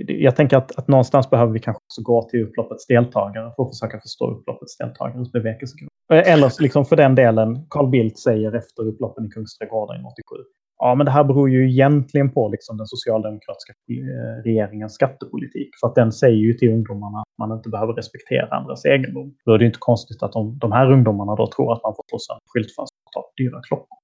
Jag 0.08 0.36
tänker 0.36 0.58
att, 0.58 0.76
att 0.78 0.88
någonstans 0.88 1.30
behöver 1.30 1.54
vi 1.54 1.60
kanske 1.60 1.82
också 1.86 2.02
gå 2.02 2.30
till 2.30 2.44
upploppets 2.44 2.88
deltagare 2.88 3.52
för 3.56 3.64
att 3.64 3.70
försöka 3.70 4.00
förstå 4.00 4.32
upploppets 4.32 4.78
deltagares 4.78 5.32
bevekelsegrund. 5.32 5.90
Eller 6.14 6.62
liksom 6.62 6.86
för 6.86 6.96
den 6.96 7.16
delen, 7.16 7.66
Carl 7.70 7.90
Bildt 7.90 8.20
säger 8.20 8.56
efter 8.56 8.88
upploppen 8.88 9.26
i 9.26 9.30
Kungsträdgården 9.30 10.06
87. 10.06 10.44
Ja, 10.78 10.96
men 10.96 11.06
det 11.06 11.12
här 11.12 11.24
beror 11.24 11.50
ju 11.50 11.72
egentligen 11.72 12.32
på 12.32 12.50
liksom 12.50 12.78
den 12.78 12.88
socialdemokratiska 12.88 13.74
eh, 13.92 14.44
regeringens 14.44 14.94
skattepolitik. 14.94 15.70
För 15.80 15.88
att 15.88 15.96
den 15.96 16.12
säger 16.12 16.38
ju 16.38 16.54
till 16.54 16.72
ungdomarna 16.72 17.18
att 17.20 17.38
man 17.38 17.58
inte 17.58 17.70
behöver 17.70 17.94
respektera 17.94 18.48
andras 18.58 18.86
egendom. 18.86 19.36
Då 19.46 19.54
är 19.54 19.58
det 19.58 19.66
inte 19.66 19.80
konstigt 19.80 20.24
att 20.24 20.32
de, 20.32 20.58
de 20.58 20.72
här 20.72 20.92
ungdomarna 20.92 21.36
då 21.36 21.48
tror 21.48 21.74
att 21.74 21.84
man 21.84 21.94
får 21.96 22.04
slå 22.10 22.20
sönder 22.20 22.42
skyltfönster 22.54 22.98
och 23.06 23.12
ta 23.12 23.32
dyra 23.38 23.62
klockor. 23.62 23.98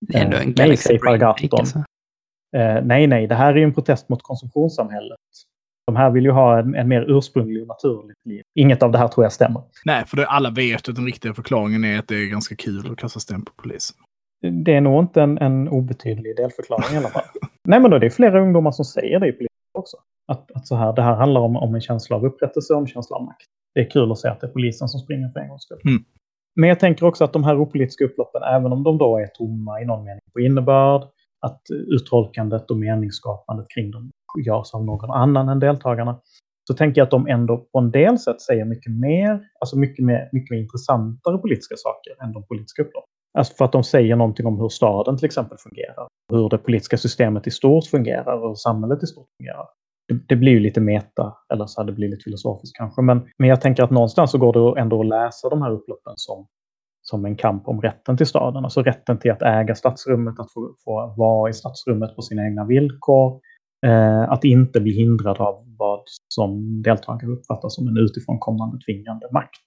Det 0.00 0.18
är 0.18 0.24
ändå 0.24 0.36
en 0.36 0.54
Galaxy 0.54 0.98
Brain 0.98 1.22
alltså. 1.50 1.78
Eh, 2.56 2.84
nej, 2.84 3.06
nej, 3.06 3.26
det 3.26 3.34
här 3.34 3.56
är 3.56 3.62
en 3.62 3.74
protest 3.74 4.08
mot 4.08 4.22
konsumtionssamhället. 4.22 5.18
De 5.86 5.96
här 5.96 6.10
vill 6.10 6.24
ju 6.24 6.30
ha 6.30 6.58
en, 6.58 6.74
en 6.74 6.88
mer 6.88 7.02
ursprunglig 7.08 7.62
och 7.62 7.68
naturligt 7.68 8.18
liv. 8.24 8.42
Inget 8.54 8.82
av 8.82 8.92
det 8.92 8.98
här 8.98 9.08
tror 9.08 9.24
jag 9.24 9.32
stämmer. 9.32 9.62
Nej, 9.84 10.04
för 10.06 10.16
det, 10.16 10.26
alla 10.26 10.50
vet 10.50 10.88
att 10.88 10.94
den 10.94 11.04
riktiga 11.04 11.34
förklaringen 11.34 11.84
är 11.84 11.98
att 11.98 12.08
det 12.08 12.14
är 12.14 12.30
ganska 12.30 12.56
kul 12.56 12.92
att 12.92 12.98
kasta 12.98 13.20
sten 13.20 13.44
på 13.44 13.52
polisen. 13.56 13.96
Det 14.64 14.74
är 14.74 14.80
nog 14.80 15.02
inte 15.02 15.22
en, 15.22 15.38
en 15.38 15.68
obetydlig 15.68 16.36
delförklaring 16.36 16.94
i 16.94 16.96
alla 16.96 17.08
fall. 17.08 17.24
nej, 17.68 17.80
men 17.80 17.90
då 17.90 17.98
det 17.98 18.06
är 18.06 18.10
flera 18.10 18.42
ungdomar 18.42 18.70
som 18.70 18.84
säger 18.84 19.20
det 19.20 19.28
i 19.28 19.32
polisen 19.32 19.48
också. 19.72 19.96
Att, 20.28 20.52
att 20.52 20.66
så 20.66 20.76
här, 20.76 20.92
det 20.92 21.02
här 21.02 21.14
handlar 21.14 21.40
om, 21.40 21.56
om 21.56 21.74
en 21.74 21.80
känsla 21.80 22.16
av 22.16 22.24
upprättelse 22.24 22.74
och 22.74 22.80
en 22.80 22.86
känsla 22.86 23.16
av 23.16 23.24
makt. 23.24 23.46
Det 23.74 23.80
är 23.80 23.90
kul 23.90 24.12
att 24.12 24.18
se 24.18 24.28
att 24.28 24.40
det 24.40 24.46
är 24.46 24.50
polisen 24.50 24.88
som 24.88 25.00
springer 25.00 25.28
för 25.28 25.40
en 25.40 25.48
gångs 25.48 25.62
skull. 25.62 25.80
Mm. 25.84 26.04
Men 26.56 26.68
jag 26.68 26.80
tänker 26.80 27.06
också 27.06 27.24
att 27.24 27.32
de 27.32 27.44
här 27.44 27.60
opolitiska 27.60 28.04
upploppen, 28.04 28.42
även 28.42 28.72
om 28.72 28.82
de 28.82 28.98
då 28.98 29.18
är 29.18 29.26
tomma 29.26 29.80
i 29.80 29.84
någon 29.84 30.04
mening 30.04 30.20
på 30.32 30.40
innebörd, 30.40 31.02
att 31.46 31.60
uttolkandet 31.70 32.70
och 32.70 32.76
meningsskapandet 32.76 33.66
kring 33.74 33.90
dem 33.90 34.10
görs 34.46 34.74
av 34.74 34.84
någon 34.84 35.10
annan 35.10 35.48
än 35.48 35.60
deltagarna. 35.60 36.20
Så 36.68 36.74
tänker 36.74 37.00
jag 37.00 37.06
att 37.06 37.10
de 37.10 37.26
ändå 37.26 37.56
på 37.72 37.78
en 37.78 37.90
del 37.90 38.18
sätt 38.18 38.40
säger 38.40 38.64
mycket 38.64 38.92
mer, 38.92 39.40
alltså 39.60 39.78
mycket 39.78 40.04
mer, 40.04 40.28
mycket 40.32 40.50
mer 40.50 40.58
intressantare 40.58 41.38
politiska 41.38 41.74
saker 41.76 42.24
än 42.24 42.32
de 42.32 42.46
politiska 42.46 42.82
upploppen. 42.82 43.08
Alltså 43.38 43.54
för 43.54 43.64
att 43.64 43.72
de 43.72 43.84
säger 43.84 44.16
någonting 44.16 44.46
om 44.46 44.60
hur 44.60 44.68
staden 44.68 45.16
till 45.16 45.26
exempel 45.26 45.58
fungerar, 45.58 46.06
hur 46.32 46.48
det 46.48 46.58
politiska 46.58 46.96
systemet 46.96 47.46
i 47.46 47.50
stort 47.50 47.86
fungerar 47.86 48.42
och 48.42 48.48
hur 48.48 48.54
samhället 48.54 49.02
i 49.02 49.06
stort 49.06 49.28
fungerar. 49.36 49.66
Det, 50.08 50.20
det 50.28 50.36
blir 50.36 50.52
ju 50.52 50.60
lite 50.60 50.80
meta, 50.80 51.34
eller 51.52 51.66
så 51.66 51.80
hade 51.80 51.92
det 51.92 51.96
blivit 51.96 52.12
lite 52.12 52.24
filosofiskt 52.24 52.76
kanske, 52.76 53.02
men, 53.02 53.28
men 53.38 53.48
jag 53.48 53.60
tänker 53.60 53.82
att 53.82 53.90
någonstans 53.90 54.30
så 54.30 54.38
går 54.38 54.74
det 54.74 54.80
ändå 54.80 55.00
att 55.00 55.06
läsa 55.06 55.48
de 55.48 55.62
här 55.62 55.70
upploppen 55.70 56.12
som 56.16 56.46
som 57.02 57.24
en 57.24 57.36
kamp 57.36 57.68
om 57.68 57.80
rätten 57.80 58.16
till 58.16 58.26
staden. 58.26 58.64
Alltså 58.64 58.82
rätten 58.82 59.18
till 59.18 59.30
att 59.30 59.42
äga 59.42 59.74
stadsrummet, 59.74 60.40
att 60.40 60.52
få, 60.52 60.74
få 60.84 61.14
vara 61.16 61.50
i 61.50 61.52
stadsrummet 61.52 62.16
på 62.16 62.22
sina 62.22 62.44
egna 62.44 62.64
villkor. 62.64 63.40
Eh, 63.86 64.32
att 64.32 64.44
inte 64.44 64.80
bli 64.80 64.92
hindrad 64.92 65.40
av 65.40 65.64
vad 65.78 66.02
som 66.28 66.82
deltagare 66.82 67.30
uppfattar 67.30 67.68
som 67.68 67.88
en 67.88 67.96
utifrån 67.96 68.38
kommande 68.38 68.78
tvingande 68.84 69.28
makt. 69.32 69.60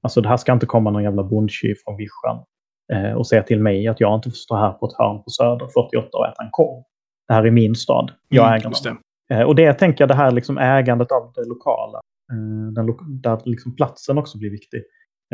Alltså 0.00 0.20
det 0.20 0.28
här 0.28 0.36
ska 0.36 0.52
inte 0.52 0.66
komma 0.66 0.90
någon 0.90 1.02
jävla 1.02 1.22
bondtjuv 1.22 1.74
från 1.84 1.96
vischan 1.96 2.44
eh, 2.92 3.12
och 3.12 3.26
säga 3.26 3.42
till 3.42 3.62
mig 3.62 3.88
att 3.88 4.00
jag 4.00 4.14
inte 4.14 4.30
får 4.30 4.36
stå 4.36 4.56
här 4.56 4.72
på 4.72 4.86
ett 4.86 4.92
hörn 4.98 5.22
på 5.22 5.30
Söder 5.30 5.66
48 5.66 6.08
och 6.18 6.26
äta 6.26 6.42
en 6.42 6.50
korv. 6.50 6.82
Det 7.28 7.34
här 7.34 7.46
är 7.46 7.50
min 7.50 7.74
stad. 7.74 8.10
Jag 8.28 8.46
mm, 8.46 8.56
äger 8.56 8.72
den. 8.84 8.98
Eh, 9.30 9.46
och 9.46 9.54
det 9.54 9.72
tänker 9.72 10.02
jag, 10.02 10.08
det 10.08 10.14
här 10.14 10.30
liksom 10.30 10.58
ägandet 10.58 11.12
av 11.12 11.32
det 11.34 11.44
lokala, 11.48 12.00
eh, 12.32 12.72
den 12.72 12.86
lo 12.86 12.96
där 13.22 13.40
liksom 13.44 13.76
platsen 13.76 14.18
också 14.18 14.38
blir 14.38 14.50
viktig. 14.50 14.82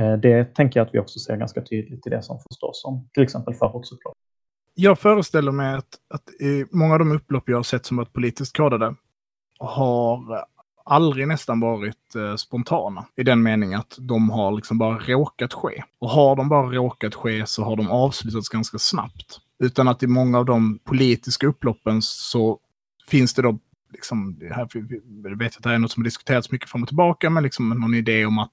Eh, 0.00 0.12
det 0.12 0.44
tänker 0.44 0.80
jag 0.80 0.86
att 0.86 0.94
vi 0.94 0.98
också 0.98 1.18
ser 1.18 1.36
ganska 1.36 1.62
tydligt 1.62 2.06
i 2.06 2.10
det 2.10 2.22
som 2.22 2.38
förstås 2.48 2.82
som 2.82 3.08
till 3.14 3.22
exempel 3.22 3.54
förortsupplopp. 3.54 4.14
Jag 4.74 4.98
föreställer 4.98 5.52
mig 5.52 5.74
att, 5.74 5.98
att 6.08 6.28
många 6.70 6.92
av 6.92 6.98
de 6.98 7.12
upplopp 7.12 7.48
jag 7.48 7.56
har 7.56 7.62
sett 7.62 7.86
som 7.86 7.96
varit 7.96 8.12
politiskt 8.12 8.56
kodade 8.56 8.94
har 9.58 10.44
aldrig 10.84 11.28
nästan 11.28 11.60
varit 11.60 12.14
eh, 12.16 12.36
spontana. 12.36 13.06
I 13.16 13.22
den 13.22 13.42
meningen 13.42 13.80
att 13.80 13.96
de 13.98 14.30
har 14.30 14.52
liksom 14.52 14.78
bara 14.78 14.98
råkat 14.98 15.52
ske. 15.52 15.82
Och 15.98 16.08
har 16.08 16.36
de 16.36 16.48
bara 16.48 16.66
råkat 16.66 17.14
ske 17.14 17.46
så 17.46 17.64
har 17.64 17.76
de 17.76 17.90
avslutats 17.90 18.48
ganska 18.48 18.78
snabbt. 18.78 19.38
Utan 19.58 19.88
att 19.88 20.02
i 20.02 20.06
många 20.06 20.38
av 20.38 20.44
de 20.44 20.78
politiska 20.78 21.46
upploppen 21.46 22.02
så 22.02 22.58
finns 23.06 23.34
det 23.34 23.42
då 23.42 23.58
liksom, 23.92 24.40
här, 24.50 24.68
jag 25.24 25.38
vet 25.38 25.56
att 25.56 25.62
det 25.62 25.68
här 25.68 25.74
är 25.74 25.78
något 25.78 25.90
som 25.90 26.02
har 26.02 26.04
diskuterats 26.04 26.50
mycket 26.50 26.70
fram 26.70 26.82
och 26.82 26.88
tillbaka, 26.88 27.30
men 27.30 27.42
liksom 27.42 27.68
någon 27.68 27.94
idé 27.94 28.26
om 28.26 28.38
att 28.38 28.52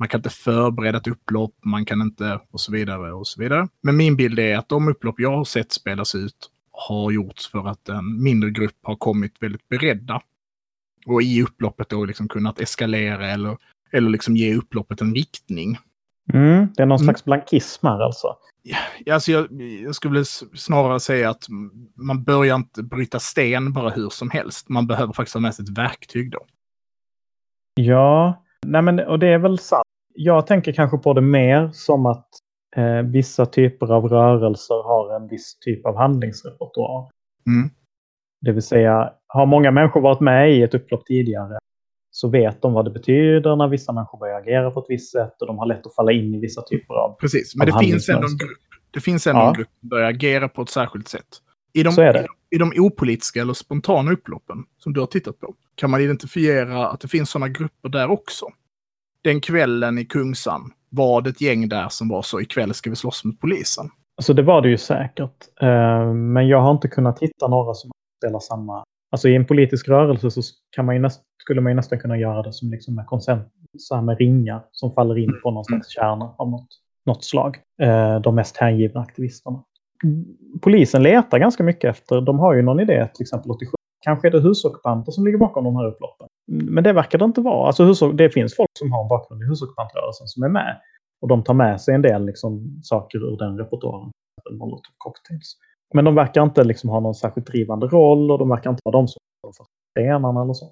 man 0.00 0.08
kan 0.08 0.18
inte 0.18 0.30
förbereda 0.30 0.98
ett 0.98 1.06
upplopp, 1.06 1.54
man 1.64 1.84
kan 1.84 2.00
inte 2.00 2.40
och 2.50 2.60
så 2.60 2.72
vidare 2.72 3.12
och 3.12 3.26
så 3.26 3.40
vidare. 3.40 3.68
Men 3.82 3.96
min 3.96 4.16
bild 4.16 4.38
är 4.38 4.58
att 4.58 4.68
de 4.68 4.88
upplopp 4.88 5.20
jag 5.20 5.36
har 5.36 5.44
sett 5.44 5.72
spelas 5.72 6.14
ut 6.14 6.50
har 6.72 7.10
gjorts 7.10 7.50
för 7.50 7.68
att 7.68 7.88
en 7.88 8.22
mindre 8.22 8.50
grupp 8.50 8.78
har 8.82 8.96
kommit 8.96 9.42
väldigt 9.42 9.68
beredda. 9.68 10.20
Och 11.06 11.22
i 11.22 11.42
upploppet 11.42 11.88
då 11.88 12.04
liksom 12.04 12.28
kunnat 12.28 12.60
eskalera 12.60 13.30
eller, 13.30 13.56
eller 13.92 14.10
liksom 14.10 14.36
ge 14.36 14.56
upploppet 14.56 15.00
en 15.00 15.14
riktning. 15.14 15.78
Mm, 16.32 16.68
det 16.76 16.82
är 16.82 16.86
någon 16.86 16.96
mm. 16.96 17.04
slags 17.04 17.24
blankism 17.24 17.86
här 17.86 18.00
alltså? 18.00 18.36
Ja, 18.62 19.14
alltså 19.14 19.32
jag, 19.32 19.62
jag 19.84 19.94
skulle 19.94 20.24
snarare 20.54 21.00
säga 21.00 21.30
att 21.30 21.46
man 21.94 22.24
börjar 22.24 22.56
inte 22.56 22.82
bryta 22.82 23.20
sten 23.20 23.72
bara 23.72 23.90
hur 23.90 24.08
som 24.08 24.30
helst. 24.30 24.68
Man 24.68 24.86
behöver 24.86 25.12
faktiskt 25.12 25.34
ha 25.34 25.40
med 25.40 25.54
sig 25.54 25.62
ett 25.62 25.78
verktyg 25.78 26.30
då. 26.30 26.46
Ja, 27.74 28.44
nej 28.66 28.82
men 28.82 29.00
och 29.00 29.18
det 29.18 29.26
är 29.26 29.38
väl 29.38 29.58
sant 29.58 29.84
jag 30.14 30.46
tänker 30.46 30.72
kanske 30.72 30.98
på 30.98 31.12
det 31.12 31.20
mer 31.20 31.70
som 31.72 32.06
att 32.06 32.28
eh, 32.76 33.02
vissa 33.02 33.46
typer 33.46 33.92
av 33.92 34.08
rörelser 34.08 34.82
har 34.82 35.16
en 35.16 35.28
viss 35.28 35.58
typ 35.58 35.86
av 35.86 35.96
handlingsrepertoar. 35.96 37.10
Mm. 37.46 37.70
Det 38.40 38.52
vill 38.52 38.62
säga, 38.62 39.12
har 39.26 39.46
många 39.46 39.70
människor 39.70 40.00
varit 40.00 40.20
med 40.20 40.52
i 40.52 40.62
ett 40.62 40.74
upplopp 40.74 41.06
tidigare 41.06 41.58
så 42.10 42.28
vet 42.28 42.62
de 42.62 42.72
vad 42.72 42.84
det 42.84 42.90
betyder 42.90 43.56
när 43.56 43.68
vissa 43.68 43.92
människor 43.92 44.18
börjar 44.18 44.40
agera 44.40 44.70
på 44.70 44.80
ett 44.80 44.86
visst 44.88 45.12
sätt 45.12 45.40
och 45.40 45.46
de 45.46 45.58
har 45.58 45.66
lätt 45.66 45.86
att 45.86 45.94
falla 45.94 46.12
in 46.12 46.34
i 46.34 46.40
vissa 46.40 46.62
typer 46.62 46.94
av 46.94 47.16
Precis, 47.20 47.56
men 47.56 47.66
det 47.66 47.78
finns 47.78 48.08
ändå 48.08 48.26
en 48.26 48.36
grupp. 48.36 48.58
Det 48.90 49.00
finns 49.00 49.26
ändå 49.26 49.40
ja. 49.40 49.48
en 49.48 49.54
grupp 49.54 49.68
som 49.80 49.88
börjar 49.88 50.10
agera 50.10 50.48
på 50.48 50.62
ett 50.62 50.68
särskilt 50.68 51.08
sätt. 51.08 51.26
I 51.72 51.82
de, 51.82 51.90
i, 51.90 51.94
de, 51.94 52.26
I 52.50 52.58
de 52.58 52.72
opolitiska 52.76 53.40
eller 53.40 53.52
spontana 53.52 54.12
upploppen 54.12 54.64
som 54.78 54.92
du 54.92 55.00
har 55.00 55.06
tittat 55.06 55.40
på, 55.40 55.54
kan 55.74 55.90
man 55.90 56.00
identifiera 56.00 56.88
att 56.88 57.00
det 57.00 57.08
finns 57.08 57.30
sådana 57.30 57.48
grupper 57.48 57.88
där 57.88 58.10
också. 58.10 58.46
Den 59.24 59.40
kvällen 59.40 59.98
i 59.98 60.04
Kungsan 60.04 60.72
var 60.90 61.22
det 61.22 61.30
ett 61.30 61.40
gäng 61.40 61.68
där 61.68 61.88
som 61.88 62.08
var 62.08 62.22
så 62.22 62.40
ikväll 62.40 62.74
ska 62.74 62.90
vi 62.90 62.96
slåss 62.96 63.24
mot 63.24 63.40
polisen. 63.40 63.90
Alltså 64.16 64.34
det 64.34 64.42
var 64.42 64.62
det 64.62 64.68
ju 64.68 64.78
säkert. 64.78 65.48
Eh, 65.60 66.12
men 66.12 66.48
jag 66.48 66.60
har 66.60 66.70
inte 66.70 66.88
kunnat 66.88 67.18
hitta 67.18 67.48
några 67.48 67.74
som 67.74 67.90
spelar 68.18 68.40
samma... 68.40 68.84
Alltså 69.12 69.28
i 69.28 69.36
en 69.36 69.44
politisk 69.44 69.88
rörelse 69.88 70.30
så 70.30 70.42
kan 70.70 70.86
man 70.86 70.94
ju 70.94 71.00
näst, 71.00 71.22
skulle 71.42 71.60
man 71.60 71.72
ju 71.72 71.76
nästan 71.76 71.98
kunna 71.98 72.18
göra 72.18 72.42
det 72.42 72.52
som 72.52 72.70
liksom 72.70 72.94
med 72.94 73.06
konsent, 73.06 73.48
med 74.02 74.18
ringar 74.18 74.64
som 74.72 74.94
faller 74.94 75.18
in 75.18 75.40
på 75.42 75.50
någon 75.50 75.64
slags 75.64 75.88
kärna 75.88 76.34
av 76.38 76.50
något, 76.50 76.68
något 77.06 77.24
slag. 77.24 77.58
Eh, 77.82 78.20
de 78.20 78.34
mest 78.34 78.56
hängivna 78.56 79.00
aktivisterna. 79.00 79.64
Mm, 80.04 80.24
polisen 80.62 81.02
letar 81.02 81.38
ganska 81.38 81.62
mycket 81.62 81.90
efter, 81.90 82.20
de 82.20 82.38
har 82.38 82.54
ju 82.54 82.62
någon 82.62 82.80
idé, 82.80 83.08
till 83.14 83.22
exempel 83.22 83.50
87 83.50 83.70
Kanske 84.00 84.28
är 84.28 84.32
det 84.32 84.40
husockupanter 84.40 85.12
som 85.12 85.24
ligger 85.24 85.38
bakom 85.38 85.64
de 85.64 85.76
här 85.76 85.86
upploppen. 85.86 86.28
Men 86.46 86.84
det 86.84 86.92
verkar 86.92 87.18
det 87.18 87.24
inte 87.24 87.40
vara. 87.40 87.66
Alltså, 87.66 88.12
det 88.12 88.30
finns 88.30 88.56
folk 88.56 88.70
som 88.78 88.92
har 88.92 89.02
en 89.02 89.08
bakgrund 89.08 89.42
i 89.42 89.46
husockupantrörelsen 89.46 90.26
som 90.26 90.42
är 90.42 90.48
med. 90.48 90.80
Och 91.22 91.28
de 91.28 91.44
tar 91.44 91.54
med 91.54 91.80
sig 91.80 91.94
en 91.94 92.02
del 92.02 92.26
liksom, 92.26 92.80
saker 92.82 93.18
ur 93.18 93.36
den 93.36 93.58
repertoaren. 93.58 94.10
Molotov 94.50 94.92
cocktails. 94.98 95.56
Men 95.94 96.04
de 96.04 96.14
verkar 96.14 96.42
inte 96.42 96.64
liksom, 96.64 96.90
ha 96.90 97.00
någon 97.00 97.14
särskilt 97.14 97.46
drivande 97.46 97.86
roll 97.86 98.30
och 98.30 98.38
de 98.38 98.48
verkar 98.48 98.70
inte 98.70 98.80
vara 98.84 98.96
de 98.96 99.08
som 99.08 99.20
står 99.38 99.52
för 99.52 99.66
stenarna 99.90 100.42
eller 100.42 100.52
så. 100.52 100.66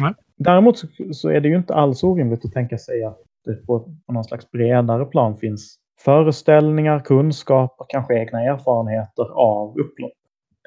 Nej. 0.00 0.14
Däremot 0.36 0.78
så, 0.78 0.86
så, 1.12 1.28
är 1.28 1.40
det 1.40 1.48
ju 1.48 1.56
inte 1.56 1.74
alls 1.74 2.02
orimligt 2.02 2.44
att 2.44 2.52
tänka 2.52 2.78
sig 2.78 3.04
att 3.04 3.18
det 3.44 3.66
på, 3.66 3.80
på 4.06 4.12
någon 4.12 4.24
slags 4.24 4.50
bredare 4.50 5.04
plan 5.04 5.36
finns 5.36 5.76
föreställningar, 6.00 7.00
kunskaper, 7.00 7.86
kanske 7.88 8.18
egna 8.18 8.42
erfarenheter 8.42 9.32
av 9.34 9.78
upplopp 9.78 10.12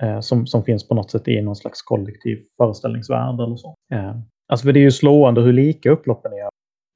Eh, 0.02 0.20
som, 0.20 0.48
som 0.48 0.64
finns 0.64 0.88
på 0.88 0.96
något 0.96 1.12
sätt 1.12 1.28
i 1.28 1.42
någon 1.42 1.56
slags 1.56 1.82
kollektiv 1.82 2.38
föreställningsvärld 2.58 3.40
eller 3.40 3.56
så. 3.56 3.76
Eh, 3.94 4.16
alltså 4.48 4.66
för 4.66 4.74
det 4.74 4.80
är 4.80 4.82
ju 4.82 4.92
slående 4.92 5.42
hur 5.42 5.54
lika 5.54 5.92
upploppen 5.92 6.34
är. 6.34 6.50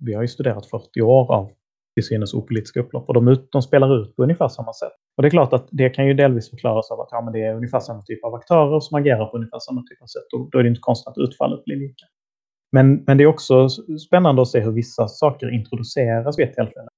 Vi 0.05 0.13
har 0.13 0.21
ju 0.21 0.27
studerat 0.27 0.65
40 0.65 1.01
år 1.01 1.33
av 1.33 1.51
till 1.95 2.03
synes 2.03 2.33
opolitiska 2.33 2.79
upplopp 2.79 3.07
och 3.07 3.13
de, 3.13 3.47
de 3.51 3.61
spelar 3.61 4.01
ut 4.01 4.15
på 4.15 4.23
ungefär 4.23 4.47
samma 4.47 4.73
sätt. 4.73 4.91
Och 5.17 5.23
det 5.23 5.27
är 5.27 5.29
klart 5.29 5.53
att 5.53 5.67
det 5.71 5.89
kan 5.89 6.07
ju 6.07 6.13
delvis 6.13 6.49
förklaras 6.49 6.91
av 6.91 7.01
att 7.01 7.07
ja, 7.11 7.21
men 7.21 7.33
det 7.33 7.43
är 7.43 7.55
ungefär 7.55 7.79
samma 7.79 8.01
typ 8.01 8.23
av 8.23 8.35
aktörer 8.35 8.79
som 8.79 8.97
agerar 8.97 9.25
på 9.25 9.37
ungefär 9.37 9.59
samma 9.59 9.81
typ 9.81 10.01
av 10.01 10.05
sätt 10.05 10.33
och 10.35 10.49
då 10.51 10.59
är 10.59 10.63
det 10.63 10.69
inte 10.69 10.81
konstigt 10.81 11.07
att 11.07 11.17
utfallet 11.17 11.63
blir 11.65 11.75
lika. 11.75 12.05
Men, 12.71 13.03
men 13.07 13.17
det 13.17 13.23
är 13.23 13.27
också 13.27 13.69
spännande 14.07 14.41
att 14.41 14.47
se 14.47 14.59
hur 14.59 14.71
vissa 14.71 15.07
saker 15.07 15.53
introduceras 15.53 16.39
vid 16.39 16.47
ett 16.47 16.55
tillfälle. 16.55 16.89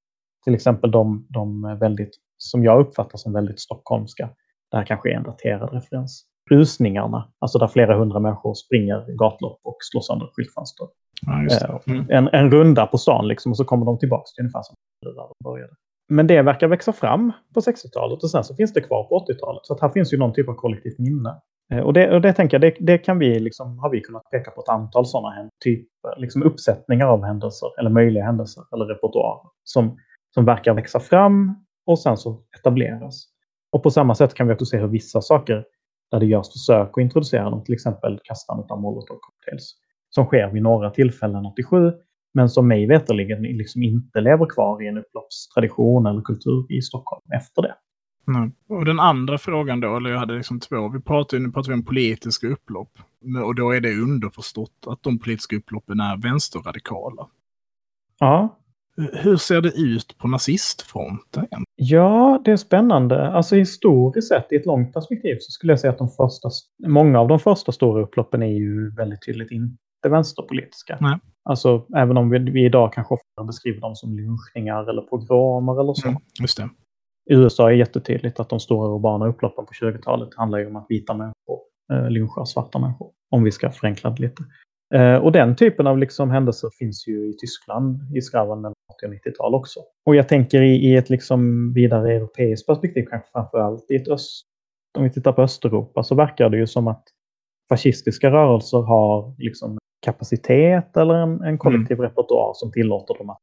Till 0.44 0.56
exempel 0.56 0.92
de, 0.92 1.28
de 1.30 1.78
väldigt, 1.80 2.12
som 2.38 2.64
jag 2.64 2.80
uppfattar 2.80 3.18
som 3.18 3.34
väldigt 3.34 3.60
stockholmska 3.60 4.30
det 4.72 4.78
här 4.78 4.86
kanske 4.86 5.12
är 5.12 5.16
en 5.16 5.24
daterad 5.24 5.74
referens. 5.74 6.26
Rusningarna, 6.50 7.32
alltså 7.40 7.60
där 7.60 7.68
flera 7.68 7.98
hundra 7.98 8.20
människor 8.20 8.54
springer 8.54 9.18
gatlopp 9.18 9.60
och 9.64 9.78
slår 9.92 10.02
sönder 10.02 10.30
skyltfönster. 10.36 10.88
Ja, 11.26 11.82
mm. 11.88 12.06
en, 12.10 12.28
en 12.28 12.52
runda 12.52 12.86
på 12.86 12.98
stan 12.98 13.28
liksom 13.28 13.52
och 13.52 13.58
så 13.58 13.66
kommer 13.66 13.86
de 13.86 14.00
tillbaka 14.00 14.24
till 14.36 14.42
ungefär 14.42 14.62
som 14.62 14.76
där 15.02 15.14
de 15.16 15.34
började. 15.44 15.74
Men 16.10 16.28
det 16.28 16.42
verkar 16.42 16.68
växa 16.68 16.94
fram 16.94 17.32
på 17.54 17.60
60-talet 17.60 18.24
och 18.24 18.32
sen 18.32 18.44
så 18.44 18.56
finns 18.56 18.74
det 18.74 18.82
kvar 18.82 19.04
på 19.04 19.26
80-talet. 19.30 19.66
Så 19.66 19.74
att 19.74 19.82
här 19.82 19.90
finns 19.90 20.14
ju 20.14 20.18
någon 20.18 20.34
typ 20.34 20.50
av 20.50 20.54
kollektivt 20.54 21.00
minne. 21.00 21.36
Eh, 21.74 21.80
och 21.80 21.94
det, 21.94 22.16
och 22.16 22.22
det 22.22 22.34
tänker 22.34 22.56
jag, 22.60 22.62
det, 22.62 22.78
det, 22.80 22.98
kan 22.98 23.20
vi 23.20 23.40
liksom, 23.40 23.80
har 23.80 23.90
vi 23.90 24.02
kunnat 24.02 24.30
peka 24.32 24.52
på 24.52 24.62
ett 24.62 24.70
antal 24.70 25.06
sådana 25.06 25.50
typer, 25.64 26.18
liksom 26.18 26.44
uppsättningar 26.44 27.08
av 27.08 27.24
händelser 27.24 27.80
eller 27.80 27.90
möjliga 27.90 28.24
händelser 28.24 28.64
eller 28.74 28.86
repertoarer 28.86 29.50
som, 29.64 29.98
som 30.34 30.46
verkar 30.46 30.74
växa 30.74 31.00
fram 31.00 31.66
och 31.86 32.00
sen 32.00 32.18
så 32.18 32.42
etableras. 32.60 33.37
Och 33.78 33.84
på 33.84 33.92
samma 33.92 34.16
sätt 34.16 34.34
kan 34.34 34.48
vi 34.48 34.54
också 34.54 34.66
se 34.66 34.78
hur 34.78 34.88
vissa 34.88 35.22
saker 35.22 35.66
där 36.12 36.20
det 36.20 36.26
görs 36.26 36.52
försök 36.52 36.90
att 36.90 37.02
introducera 37.02 37.50
dem, 37.50 37.64
till 37.64 37.74
exempel 37.74 38.20
kastandet 38.24 38.72
av 38.72 38.82
molotov 38.82 39.18
cocktails, 39.22 39.76
som 40.10 40.26
sker 40.26 40.52
vid 40.52 40.64
några 40.64 40.90
tillfällen 40.90 41.46
87, 41.46 41.92
men 42.34 42.50
som 42.50 42.68
mig 42.68 42.88
veterligen 42.88 43.42
liksom 43.42 43.84
inte 43.84 44.22
lever 44.22 44.46
kvar 44.46 44.84
i 44.84 44.88
en 44.88 44.98
upploppstradition 44.98 46.06
eller 46.06 46.22
kultur 46.22 46.66
i 46.70 46.82
Stockholm 46.82 47.22
efter 47.36 47.62
det. 47.62 47.76
Nej. 48.26 48.52
Och 48.70 48.86
den 48.86 49.00
andra 49.00 49.38
frågan 49.38 49.80
då, 49.80 49.98
eller 49.98 50.10
jag 50.10 50.20
hade 50.20 50.34
liksom 50.34 50.60
två. 50.60 50.90
Vi 50.90 51.02
pratar, 51.02 51.40
nu 51.40 51.52
pratar 51.52 51.70
vi 51.70 51.74
om 51.74 51.86
politiska 51.86 52.48
upplopp. 52.48 52.92
Och 53.46 53.56
då 53.56 53.72
är 53.72 53.82
det 53.82 54.02
underförstått 54.02 54.86
att 54.88 55.04
de 55.04 55.20
politiska 55.20 55.56
upploppen 55.56 56.00
är 56.00 56.18
vänsterradikala. 56.18 57.28
Ja. 58.20 58.58
Hur 59.14 59.38
ser 59.38 59.62
det 59.62 59.72
ut 59.78 60.18
på 60.18 60.28
nazistfronten? 60.28 61.48
Ja, 61.76 62.42
det 62.46 62.52
är 62.52 62.58
spännande. 62.58 63.28
Alltså 63.28 63.56
historiskt 63.56 64.28
sett, 64.28 64.52
i 64.52 64.56
ett 64.56 64.66
långt 64.66 64.94
perspektiv, 64.94 65.38
så 65.40 65.52
skulle 65.52 65.72
jag 65.72 65.80
säga 65.80 65.92
att 65.92 65.98
de 65.98 66.10
första, 66.10 66.50
många 66.88 67.20
av 67.20 67.28
de 67.28 67.40
första 67.40 67.72
stora 67.72 68.04
upploppen 68.04 68.44
är 68.44 68.48
ju 68.48 68.96
väldigt 68.96 69.26
tydligt 69.26 69.52
inte 69.52 69.78
vänsterpolitiska. 70.10 70.98
Nej. 71.02 71.20
Alltså, 71.50 71.86
även 71.96 72.18
om 72.18 72.30
vi, 72.30 72.40
vi 72.40 72.66
idag 72.66 72.94
kanske 72.94 73.14
ofta 73.14 73.44
beskriver 73.44 73.82
dem 73.82 73.96
som 73.96 74.16
lynchningar 74.16 74.90
eller 74.90 75.02
pogromer 75.02 75.82
eller 75.82 75.94
så. 75.94 76.08
Mm, 76.08 76.22
just 76.42 76.58
det. 76.58 76.70
I 77.30 77.34
USA 77.34 77.72
är 77.72 77.76
jättetydligt 77.76 78.40
att 78.40 78.50
de 78.50 78.60
stora 78.60 78.96
urbana 78.96 79.28
upploppen 79.28 79.66
på 79.66 79.72
20-talet 79.74 80.30
handlar 80.36 80.60
ju 80.60 80.68
om 80.68 80.76
att 80.76 80.86
vita 80.90 81.14
människor 81.14 81.60
eh, 81.94 82.10
lynchar 82.10 82.46
svarta 82.46 82.80
människor. 82.80 83.12
Om 83.32 83.44
vi 83.44 83.52
ska 83.52 83.72
förenkla 83.72 84.10
det 84.10 84.22
lite. 84.22 84.44
Eh, 84.96 85.16
och 85.16 85.32
den 85.32 85.56
typen 85.56 85.88
av 85.88 85.98
liksom 85.98 86.30
händelser 86.30 86.70
finns 86.80 87.08
ju 87.08 87.30
i 87.30 87.34
Tyskland 87.34 88.16
i 88.16 88.22
skarven 88.22 88.62
mellan 88.62 88.74
80 89.04 89.06
och 89.06 89.14
90-tal 89.14 89.56
också. 89.56 89.80
Och 90.06 90.16
jag 90.16 90.30
tänker 90.30 90.62
i, 90.62 90.76
i 90.76 90.96
ett 90.96 91.10
liksom 91.10 91.74
vidare 91.74 92.14
europeiskt 92.14 92.68
perspektiv, 92.68 93.06
kanske 93.10 93.32
framförallt 93.32 93.92
i 93.92 93.96
ett 93.96 94.08
öst... 94.08 94.44
Om 94.98 95.04
vi 95.04 95.10
tittar 95.10 95.32
på 95.32 95.42
Östeuropa 95.42 96.04
så 96.04 96.16
verkar 96.16 96.50
det 96.50 96.58
ju 96.58 96.68
som 96.68 96.88
att 96.88 97.04
fascistiska 97.70 98.32
rörelser 98.32 98.78
har 98.78 99.36
liksom 99.38 99.78
kapacitet 100.06 100.98
eller 100.98 101.14
en, 101.14 101.42
en 101.42 101.58
kollektiv 101.58 101.98
mm. 101.98 102.10
repertoar 102.10 102.54
som 102.54 102.72
tillåter 102.72 103.18
dem 103.18 103.30
att 103.30 103.38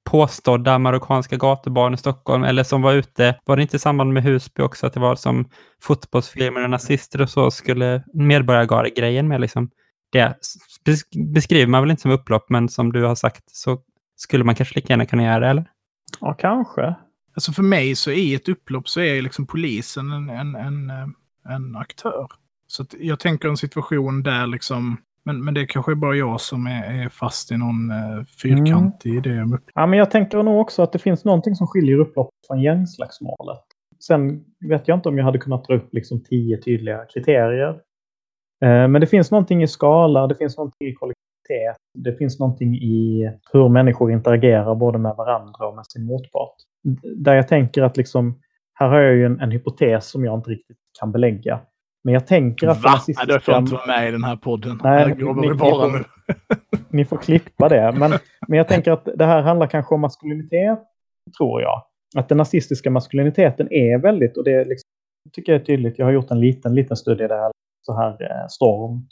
påstådda 0.03 0.79
marockanska 0.79 1.37
gatubarn 1.37 1.93
i 1.93 1.97
Stockholm, 1.97 2.43
eller 2.43 2.63
som 2.63 2.81
var 2.81 2.93
ute, 2.93 3.39
var 3.45 3.55
det 3.55 3.61
inte 3.61 3.75
i 3.75 3.79
samband 3.79 4.13
med 4.13 4.23
Husby 4.23 4.63
också, 4.63 4.87
att 4.87 4.93
det 4.93 4.99
var 4.99 5.15
som 5.15 5.49
fotbollsfilmer 5.81 6.63
och 6.63 6.69
nazister 6.69 7.21
och 7.21 7.29
så 7.29 7.51
skulle 7.51 8.03
medborgargarde-grejen 8.13 9.27
med 9.27 9.41
liksom, 9.41 9.69
det 10.11 10.37
beskriver 11.33 11.67
man 11.67 11.81
väl 11.81 11.91
inte 11.91 12.01
som 12.01 12.11
upplopp, 12.11 12.49
men 12.49 12.69
som 12.69 12.91
du 12.91 13.03
har 13.03 13.15
sagt 13.15 13.43
så 13.47 13.81
skulle 14.15 14.43
man 14.43 14.55
kanske 14.55 14.75
lika 14.75 14.93
gärna 14.93 15.05
kunna 15.05 15.23
göra 15.23 15.39
det, 15.39 15.47
eller? 15.47 15.65
Ja, 16.19 16.33
kanske. 16.33 16.95
Alltså 17.35 17.51
för 17.51 17.63
mig 17.63 17.95
så 17.95 18.11
i 18.11 18.35
ett 18.35 18.49
upplopp 18.49 18.89
så 18.89 19.01
är 19.01 19.21
liksom 19.21 19.47
polisen 19.47 20.11
en, 20.11 20.29
en, 20.29 20.55
en, 20.55 20.89
eh, 20.89 21.07
en 21.55 21.75
aktör. 21.75 22.27
Så 22.67 22.85
jag 22.99 23.19
tänker 23.19 23.49
en 23.49 23.57
situation 23.57 24.23
där 24.23 24.47
liksom 24.47 24.97
men, 25.25 25.45
men 25.45 25.53
det 25.53 25.65
kanske 25.65 25.91
är 25.91 25.95
bara 25.95 26.15
jag 26.15 26.41
som 26.41 26.67
är, 26.67 27.03
är 27.03 27.09
fast 27.09 27.51
i 27.51 27.57
någon 27.57 27.91
eh, 27.91 28.23
fyrkantig 28.41 29.09
mm. 29.09 29.25
idé 29.25 29.41
om. 29.41 29.59
Ja, 29.73 29.85
men 29.85 29.99
jag 29.99 30.11
tänker 30.11 30.43
nog 30.43 30.61
också 30.61 30.81
att 30.81 30.91
det 30.91 30.99
finns 30.99 31.25
någonting 31.25 31.55
som 31.55 31.67
skiljer 31.67 31.97
upplopp 31.97 32.29
från 32.47 32.61
gängslagsmålet. 32.61 33.63
Sen 33.99 34.43
vet 34.69 34.87
jag 34.87 34.97
inte 34.97 35.09
om 35.09 35.17
jag 35.17 35.25
hade 35.25 35.37
kunnat 35.37 35.65
dra 35.67 35.75
upp 35.75 35.93
liksom 35.93 36.23
tio 36.23 36.57
tydliga 36.57 37.05
kriterier. 37.13 37.69
Eh, 38.63 38.87
men 38.87 38.93
det 39.01 39.07
finns 39.07 39.31
någonting 39.31 39.63
i 39.63 39.67
skala, 39.67 40.27
det 40.27 40.35
finns 40.35 40.57
någonting 40.57 40.87
i 40.87 40.93
kollektivitet, 40.93 41.77
det 41.97 42.17
finns 42.17 42.39
någonting 42.39 42.75
i 42.75 43.31
hur 43.53 43.69
människor 43.69 44.11
interagerar 44.11 44.75
både 44.75 44.97
med 44.97 45.15
varandra 45.15 45.67
och 45.67 45.75
med 45.75 45.85
sin 45.85 46.05
motpart. 46.05 46.55
Där 47.17 47.35
jag 47.35 47.47
tänker 47.47 47.81
att 47.81 47.97
liksom, 47.97 48.39
här 48.73 48.89
har 48.89 48.99
jag 48.99 49.15
ju 49.15 49.25
en, 49.25 49.39
en 49.39 49.51
hypotes 49.51 50.09
som 50.09 50.25
jag 50.25 50.37
inte 50.37 50.49
riktigt 50.49 50.77
kan 50.99 51.11
belägga. 51.11 51.59
Men 52.03 52.13
jag 52.13 52.27
tänker 52.27 52.67
att... 52.67 52.83
Va? 52.83 52.91
Nazistiska... 52.91 53.25
Du 53.25 53.39
får 53.39 53.57
inte 53.57 53.73
vara 53.73 53.85
med 53.85 54.07
i 54.07 54.11
den 54.11 54.23
här 54.23 54.35
podden. 54.35 54.79
Nej, 54.83 54.99
här 54.99 55.15
vi 55.15 55.53
bara 55.53 55.87
nu. 55.87 56.03
ni 56.89 57.05
får 57.05 57.17
klippa 57.17 57.69
det. 57.69 57.91
Men, 57.91 58.11
men 58.47 58.57
jag 58.57 58.67
tänker 58.67 58.91
att 58.91 59.07
det 59.15 59.25
här 59.25 59.41
handlar 59.41 59.67
kanske 59.67 59.95
om 59.95 60.01
maskulinitet, 60.01 60.79
tror 61.37 61.61
jag. 61.61 61.83
Att 62.15 62.29
den 62.29 62.37
nazistiska 62.37 62.91
maskuliniteten 62.91 63.73
är 63.73 63.97
väldigt, 63.97 64.37
och 64.37 64.43
det 64.43 64.65
liksom, 64.65 64.89
tycker 65.31 65.51
jag 65.51 65.61
är 65.61 65.65
tydligt. 65.65 65.99
Jag 65.99 66.05
har 66.05 66.13
gjort 66.13 66.31
en 66.31 66.39
liten, 66.39 66.75
liten 66.75 66.97
studie 66.97 67.27
där, 67.27 67.51
så 67.81 67.95
här 67.95 68.09
eh, 68.09 68.47
Storm 68.49 69.07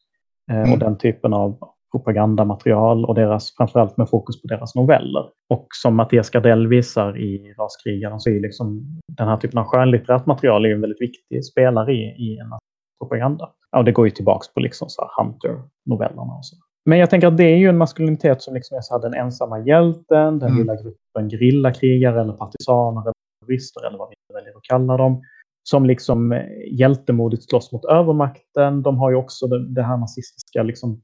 eh, 0.52 0.58
mm. 0.58 0.74
och 0.74 0.80
den 0.80 0.98
typen 0.98 1.34
av 1.34 1.58
propagandamaterial 1.92 3.06
och 3.06 3.16
deras, 3.16 3.56
framförallt 3.58 3.98
med 3.98 4.10
fokus 4.10 4.42
på 4.42 4.48
deras 4.48 4.76
noveller. 4.76 5.26
Och 5.50 5.68
som 5.82 5.96
Mattias 5.96 6.30
Gardell 6.30 6.68
visar 6.68 7.18
i 7.18 7.54
Raskrigaren 7.58 8.20
så 8.20 8.30
är 8.30 8.40
liksom 8.40 9.00
den 9.08 9.28
här 9.28 9.38
typen 9.38 9.60
av 9.60 9.66
skönlitterärt 9.66 10.26
material 10.26 10.66
är 10.66 10.70
en 10.70 10.82
väldigt 10.82 11.02
viktig 11.02 11.46
spelare 11.46 11.94
i, 11.94 12.04
i 12.04 12.38
en 12.38 12.54
propaganda. 13.02 13.50
Ja, 13.72 13.84
det 13.84 13.92
går 13.92 14.06
ju 14.08 14.12
tillbaks 14.12 14.54
på 14.54 14.60
liksom 14.60 14.90
så 14.90 15.10
Hunter-novellerna 15.18 16.34
och 16.38 16.46
så. 16.46 16.56
Men 16.86 17.00
jag 17.00 17.10
tänker 17.10 17.28
att 17.28 17.38
det 17.38 17.44
är 17.44 17.58
ju 17.58 17.70
en 17.70 17.78
maskulinitet 17.78 18.42
som 18.42 18.54
liksom 18.54 18.78
är 18.78 18.82
så 18.82 18.94
här 18.94 19.02
den 19.02 19.14
ensamma 19.14 19.60
hjälten, 19.60 20.40
den 20.40 20.50
mm. 20.50 20.58
lilla 20.58 20.76
gruppen 20.76 21.30
gerillakrigare 21.30 22.22
eller 22.22 22.34
partisaner 22.34 23.02
eller 23.02 23.14
terrorister 23.40 23.88
eller 23.88 23.98
vad 23.98 24.10
vi 24.10 24.34
väljer 24.34 24.58
att 24.58 24.64
kalla 24.64 24.98
dem 24.98 25.22
som 25.64 25.86
liksom 25.86 26.32
eh, 26.32 26.46
hjältemodigt 26.72 27.50
slåss 27.50 27.72
mot 27.72 27.86
övermakten. 27.86 28.82
De 28.82 28.98
har 28.98 29.10
ju 29.10 29.16
också 29.16 29.48
det, 29.48 29.74
det 29.74 29.84
här 29.84 29.98
nazistiska 29.98 30.64
liksom, 30.64 31.02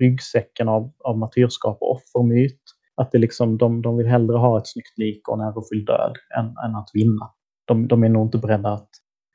ryggsäcken 0.00 0.68
av, 0.68 0.92
av 1.04 1.18
martyrskap 1.18 1.78
och 1.80 1.92
offermyt. 1.92 2.60
Att 2.94 3.12
det 3.12 3.18
liksom, 3.18 3.58
de, 3.58 3.82
de 3.82 3.96
vill 3.96 4.06
hellre 4.06 4.36
ha 4.36 4.58
ett 4.58 4.66
snyggt 4.66 4.98
lik 4.98 5.28
och 5.28 5.34
en 5.34 5.40
ärofylld 5.40 5.86
död 5.86 6.16
än, 6.38 6.46
än 6.46 6.76
att 6.76 6.90
vinna. 6.94 7.30
De, 7.64 7.88
de 7.88 8.04
är 8.04 8.08
nog 8.08 8.26
inte 8.26 8.38
beredda 8.38 8.72
att, 8.72 8.88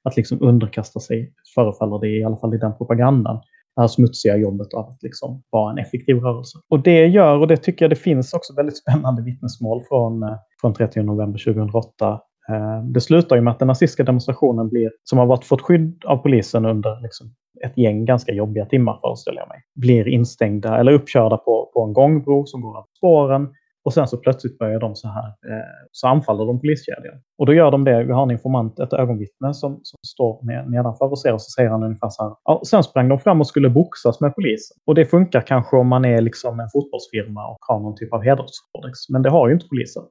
att 0.06 0.18
liksom 0.18 0.38
underkasta 0.42 1.00
sig, 1.00 1.34
förefaller 1.56 2.00
det 2.00 2.08
i 2.08 2.24
alla 2.24 2.38
fall 2.38 2.54
i 2.54 2.58
den 2.58 2.78
propagandan, 2.78 3.36
det 3.76 3.82
här 3.82 3.88
smutsiga 3.88 4.38
jobbet 4.38 4.74
av 4.74 4.90
att 4.90 5.04
liksom 5.04 5.44
vara 5.50 5.72
en 5.72 5.78
effektiv 5.78 6.18
rörelse. 6.18 6.58
Och 6.70 6.80
det 6.80 7.08
gör, 7.08 7.38
och 7.38 7.48
det 7.48 7.58
tycker 7.58 7.86
jag 7.86 7.92
det 7.92 7.96
finns 7.96 8.34
också 8.34 8.54
väldigt 8.56 8.78
spännande 8.78 9.22
vittnesmål 9.22 9.84
från, 9.90 10.24
eh, 10.24 10.36
från 10.62 10.74
30 10.74 11.02
november 11.02 11.40
2008 11.40 12.22
eh, 12.50 12.84
det 12.84 13.02
slutar 13.02 13.36
ju 13.36 13.42
med 13.42 13.52
att 13.52 13.60
den 13.60 13.68
nazistiska 13.68 14.04
demonstrationen 14.04 14.70
blir, 14.70 14.92
som 15.04 15.20
har 15.20 15.26
varit 15.26 15.46
fått 15.46 15.62
skydd 15.62 16.06
av 16.06 16.18
polisen 16.18 16.66
under 16.66 17.02
liksom 17.02 17.28
ett 17.66 17.78
gäng 17.78 18.06
ganska 18.06 18.34
jobbiga 18.34 18.66
timmar 18.66 19.00
föreställer 19.02 19.40
jag 19.40 19.48
mig, 19.48 19.62
blir 19.76 20.08
instängda 20.08 20.78
eller 20.78 20.92
uppkörda 20.92 21.38
på, 21.38 21.72
på 21.74 21.84
en 21.84 21.94
gångbro 21.94 22.46
som 22.46 22.62
går 22.62 22.78
av 22.78 22.86
spåren. 22.98 23.48
Och 23.86 23.94
sen 23.94 24.08
så 24.08 24.18
plötsligt 24.18 24.58
börjar 24.58 24.80
de 24.80 24.96
så 24.96 25.08
här, 25.08 25.28
eh, 25.28 25.88
så 25.92 26.08
anfaller 26.08 26.46
de 26.46 26.60
poliskedjan. 26.60 27.22
Och 27.38 27.46
då 27.46 27.54
gör 27.54 27.72
de 27.72 27.84
det, 27.84 28.04
vi 28.04 28.12
har 28.14 28.24
en 28.24 28.32
informant, 28.32 28.80
ett 28.80 28.94
ögonvittne 28.94 29.54
som, 29.54 29.80
som 29.84 30.00
står 30.08 30.46
med, 30.46 30.72
nedanför 30.72 31.12
och 31.12 31.20
ser 31.20 31.34
och 31.34 31.42
så 31.42 31.50
säger 31.50 31.70
han 31.70 31.84
ungefär 31.84 32.10
så 32.10 32.24
här. 32.24 32.36
Ja, 32.44 32.62
sen 32.66 32.84
sprang 32.84 33.10
de 33.10 33.20
fram 33.20 33.42
och 33.42 33.48
skulle 33.48 33.70
boxas 33.70 34.22
med 34.22 34.36
polisen. 34.36 34.78
Och 34.86 34.96
det 34.96 35.06
funkar 35.06 35.42
kanske 35.42 35.78
om 35.78 35.88
man 35.88 36.06
är 36.06 36.22
liksom 36.22 36.60
en 36.60 36.70
fotbollsfirma 36.74 37.48
och 37.48 37.58
har 37.60 37.80
någon 37.80 37.96
typ 37.96 38.14
av 38.14 38.24
hederskodex. 38.24 39.10
Men 39.10 39.22
det 39.22 39.30
har 39.30 39.48
ju 39.48 39.54
inte 39.54 39.68
polisen. 39.68 40.04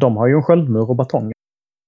De 0.00 0.16
har 0.16 0.26
ju 0.26 0.34
en 0.34 0.42
sköldmur 0.42 0.90
och 0.90 0.96
batonger. 0.96 1.32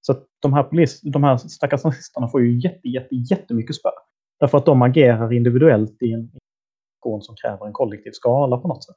Så 0.07 0.13
att 0.13 0.25
de 0.43 0.53
här, 0.53 0.63
polis, 0.63 1.01
de 1.01 1.25
här 1.25 1.37
stackars 1.37 1.85
nazisterna 1.85 2.29
får 2.29 2.41
ju 2.41 2.61
jätte, 2.61 2.89
jätte, 2.89 3.15
jättemycket 3.15 3.77
spö. 3.77 3.91
Därför 4.41 4.59
att 4.59 4.67
de 4.67 4.83
agerar 4.83 5.33
individuellt 5.33 6.03
i 6.03 6.13
en 6.13 6.31
organisation 7.05 7.23
som 7.23 7.35
kräver 7.37 7.67
en 7.67 7.73
kollektiv 7.73 8.11
skala 8.11 8.57
på 8.57 8.69
något 8.69 8.85
sätt. 8.85 8.97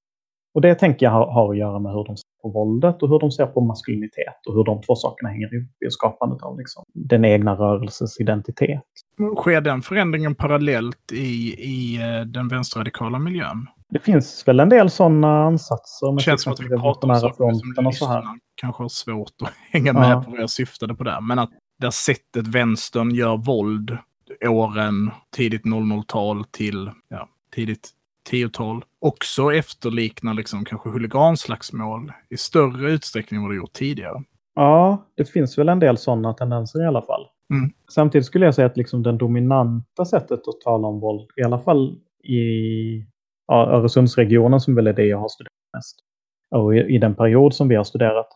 Och 0.58 0.62
det 0.62 0.76
tänker 0.76 1.06
jag 1.06 1.12
har, 1.12 1.32
har, 1.32 1.52
att 1.52 1.58
göra 1.58 1.80
med 1.80 1.92
hur 1.92 2.04
de 2.04 2.18
ser 2.18 2.42
på 2.42 2.50
våldet 2.50 3.04
och 3.04 3.10
hur 3.10 3.20
de 3.20 3.32
ser 3.32 3.46
på 3.46 3.62
maskulinitet 3.62 4.48
och 4.48 4.54
hur 4.54 4.64
de 4.64 4.82
två 4.82 4.96
sakerna 4.96 5.30
hänger 5.30 5.56
ihop 5.56 5.70
i 5.88 5.90
skapandet 5.90 6.44
av 6.44 6.58
liksom, 6.60 6.84
den 6.94 7.26
egna 7.26 7.56
rörelsens 7.56 8.20
identitet. 8.20 8.84
Sker 9.38 9.62
den 9.62 9.82
förändringen 9.82 10.36
parallellt 10.36 11.12
i, 11.12 11.54
i 11.60 12.02
eh, 12.02 12.22
den 12.22 12.48
vänsterradikala 12.48 13.20
miljön? 13.20 13.68
Det 13.90 14.00
finns 14.00 14.48
väl 14.48 14.60
en 14.60 14.70
del 14.70 14.90
sådana 14.90 15.44
ansatser. 15.44 16.16
Det 16.16 16.22
känns 16.22 16.42
som 16.42 16.54
att 16.54 16.60
vi 16.60 16.70
pratar 16.70 17.10
om 17.10 17.16
saker 17.16 17.92
som 17.92 18.08
här. 18.08 18.24
kanske 18.56 18.84
har 18.84 18.90
svårt 18.90 19.42
att 19.44 19.54
hänga 19.72 19.94
med 19.94 20.12
ja. 20.12 20.24
på 20.24 20.32
vad 20.32 20.40
jag 20.40 20.50
syftade 20.50 20.96
på 20.96 21.04
där. 21.04 21.22
Men 21.22 21.40
att 21.40 21.52
det 21.80 21.92
sättet 21.92 22.48
vänstern 22.48 23.12
gör 23.12 23.38
våld 23.38 23.98
åren 24.46 25.12
tidigt 25.36 25.66
00-tal 25.66 26.44
till 26.44 26.92
ja, 27.10 27.30
tidigt 27.56 27.90
10-tal 28.32 28.84
också 29.02 29.54
efterliknar 29.54 30.34
liksom 30.34 30.66
kanske 30.66 30.90
huliganslagsmål 30.90 32.12
i 32.30 32.38
större 32.38 32.92
utsträckning 32.92 33.38
än 33.38 33.44
vad 33.44 33.52
det 33.52 33.58
gjort 33.58 33.74
tidigare. 33.74 34.24
Ja, 34.56 35.06
det 35.16 35.26
finns 35.26 35.58
väl 35.58 35.70
en 35.70 35.80
del 35.80 35.98
sådana 35.98 36.34
tendenser 36.34 36.84
i 36.84 36.88
alla 36.88 37.02
fall. 37.02 37.28
Mm. 37.54 37.70
Samtidigt 37.92 38.26
skulle 38.26 38.46
jag 38.46 38.56
säga 38.56 38.66
att 38.66 38.78
liksom 38.78 39.04
den 39.04 39.18
dominanta 39.18 40.06
sättet 40.06 40.48
att 40.48 40.62
tala 40.64 40.88
om 40.88 41.00
våld, 41.00 41.30
i 41.36 41.44
alla 41.44 41.60
fall 41.60 42.00
i 42.24 42.40
ja, 43.48 43.68
Öresundsregionen 43.70 44.60
som 44.60 44.76
väl 44.76 44.88
är 44.88 44.94
det 44.94 45.06
jag 45.06 45.18
har 45.18 45.30
studerat 45.30 45.54
mest. 45.78 45.96
Och 46.56 46.76
i, 46.76 46.80
i 46.80 46.98
den 46.98 47.16
period 47.16 47.54
som 47.54 47.68
vi 47.68 47.76
har 47.76 47.84
studerat 47.84 48.28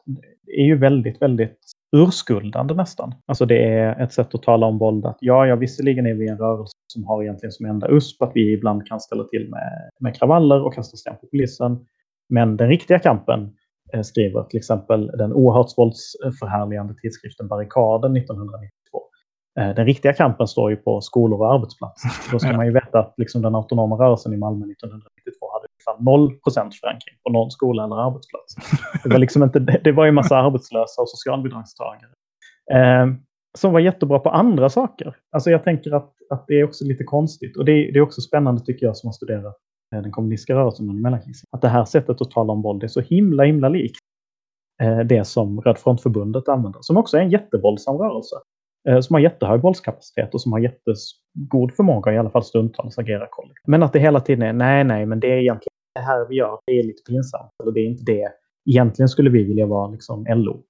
är 0.58 0.64
ju 0.64 0.78
väldigt, 0.78 1.22
väldigt 1.22 1.60
urskuldande 1.96 2.74
nästan. 2.74 3.14
Alltså 3.26 3.46
det 3.46 3.64
är 3.64 4.04
ett 4.04 4.14
sätt 4.14 4.36
att 4.36 4.44
tala 4.44 4.66
om 4.66 4.78
våld 4.78 5.06
att 5.06 5.18
ja, 5.20 5.48
ja, 5.48 5.56
visserligen 5.56 6.06
är 6.06 6.14
vi 6.14 6.30
en 6.30 6.38
rörelse 6.38 6.74
som 6.88 7.04
har 7.04 7.24
egentligen 7.24 7.52
som 7.52 7.66
enda 7.66 7.88
USP 7.90 8.22
att 8.22 8.32
vi 8.36 8.54
ibland 8.54 8.88
kan 8.88 9.00
ställa 9.00 9.24
till 9.24 9.50
med, 9.50 9.90
med 10.00 10.16
kravaller 10.16 10.66
och 10.66 10.74
kasta 10.74 10.98
sten 10.98 11.16
på 11.22 11.28
polisen. 11.28 11.86
Men 12.30 12.58
den 12.58 12.70
riktiga 12.70 13.00
kampen 13.00 13.54
eh, 13.94 14.02
skriver 14.02 14.44
till 14.44 14.58
exempel 14.58 15.08
den 15.08 15.34
oerhört 15.34 15.78
våldsförhärligande 15.78 16.94
tidskriften 17.02 17.48
Barrikaden 17.48 18.18
1992 18.18 18.72
Eh, 19.60 19.76
den 19.76 19.86
riktiga 19.86 20.14
kampen 20.14 20.48
står 20.48 20.70
ju 20.70 20.76
på 20.76 21.02
skolor 21.02 21.40
och 21.40 21.54
arbetsplatser. 21.54 22.12
Då 22.32 22.40
ska 22.40 22.54
man 22.54 22.66
ju 22.66 22.72
veta 22.72 23.00
att 23.00 23.14
liksom 23.18 23.42
den 23.42 23.56
autonoma 23.56 23.96
rörelsen 23.96 24.34
i 24.34 24.38
Malmö 24.38 24.66
1992 24.66 25.11
Liksom 25.82 26.06
noll 26.06 26.36
procent 26.36 26.76
förankring 26.76 27.16
på 27.24 27.32
någon 27.32 27.52
skola 27.52 27.84
eller 27.84 28.08
arbetsplats. 28.08 28.56
Det 29.04 29.10
var, 29.10 29.18
liksom 29.18 29.44
inte, 29.44 29.60
det 29.60 29.92
var 29.92 30.06
ju 30.06 30.10
en 30.10 30.16
massa 30.16 30.38
arbetslösa 30.38 31.02
och 31.02 31.10
socialbidragstagare. 31.10 32.12
Eh, 32.72 33.08
som 33.58 33.74
var 33.74 33.80
jättebra 33.80 34.20
på 34.20 34.30
andra 34.30 34.70
saker. 34.70 35.16
Alltså 35.32 35.50
jag 35.50 35.64
tänker 35.64 35.92
att, 35.92 36.14
att 36.30 36.46
det 36.48 36.60
är 36.60 36.64
också 36.64 36.86
lite 36.86 37.04
konstigt. 37.04 37.58
Och 37.58 37.66
det, 37.66 37.72
det 37.72 38.00
är 38.00 38.02
också 38.02 38.22
spännande 38.22 38.62
tycker 38.62 38.86
jag 38.86 38.98
som 38.98 39.08
har 39.08 39.14
studerat 39.14 39.58
eh, 39.96 40.02
den 40.02 40.12
kommunistiska 40.12 40.56
rörelsen 40.56 40.90
under 40.90 41.02
mellankrisen. 41.02 41.48
Att 41.52 41.62
det 41.62 41.70
här 41.70 41.86
sättet 41.86 42.22
att 42.22 42.32
tala 42.32 42.54
om 42.54 42.62
våld 42.62 42.84
är 42.84 42.88
så 42.88 43.02
himla, 43.02 43.44
himla 43.44 43.70
likt 43.70 44.00
eh, 44.82 45.00
det 45.00 45.26
som 45.26 45.62
Röd 45.62 45.78
Frontförbundet 45.78 46.48
använder. 46.48 46.80
Som 46.82 46.98
också 46.98 47.18
är 47.18 47.22
en 47.22 47.32
jättevåldsam 47.32 47.98
rörelse. 47.98 48.36
Eh, 48.90 49.00
som 49.00 49.14
har 49.14 49.22
jättehög 49.22 49.62
våldskapacitet 49.62 50.34
och 50.34 50.42
som 50.42 50.52
har 50.52 50.60
jättegod 50.60 51.74
förmåga 51.76 52.14
i 52.14 52.18
alla 52.18 52.30
fall 52.30 52.44
stundtals 52.44 52.98
agera 52.98 53.28
kollektivt. 53.32 53.68
Men 53.68 53.84
att 53.84 53.94
det 53.94 54.00
hela 54.00 54.20
tiden 54.20 54.42
är 54.42 54.54
nej, 54.54 54.84
nej, 54.84 55.06
men 55.06 55.20
det 55.20 55.28
är 55.28 55.38
egentligen 55.38 55.71
det 55.94 56.02
här 56.02 56.28
vi 56.30 56.36
gör, 56.36 56.60
det 56.66 56.80
är 56.80 56.84
lite 56.84 57.04
pinsamt. 57.12 57.52
Eller 57.64 57.72
det 57.72 57.80
är 57.80 57.86
inte 57.86 58.04
det. 58.04 58.32
Egentligen 58.70 59.10
skulle 59.10 59.30
vi 59.30 59.44
vilja 59.44 59.66
vara 59.66 59.88
liksom 59.88 60.26
LO. 60.30 60.64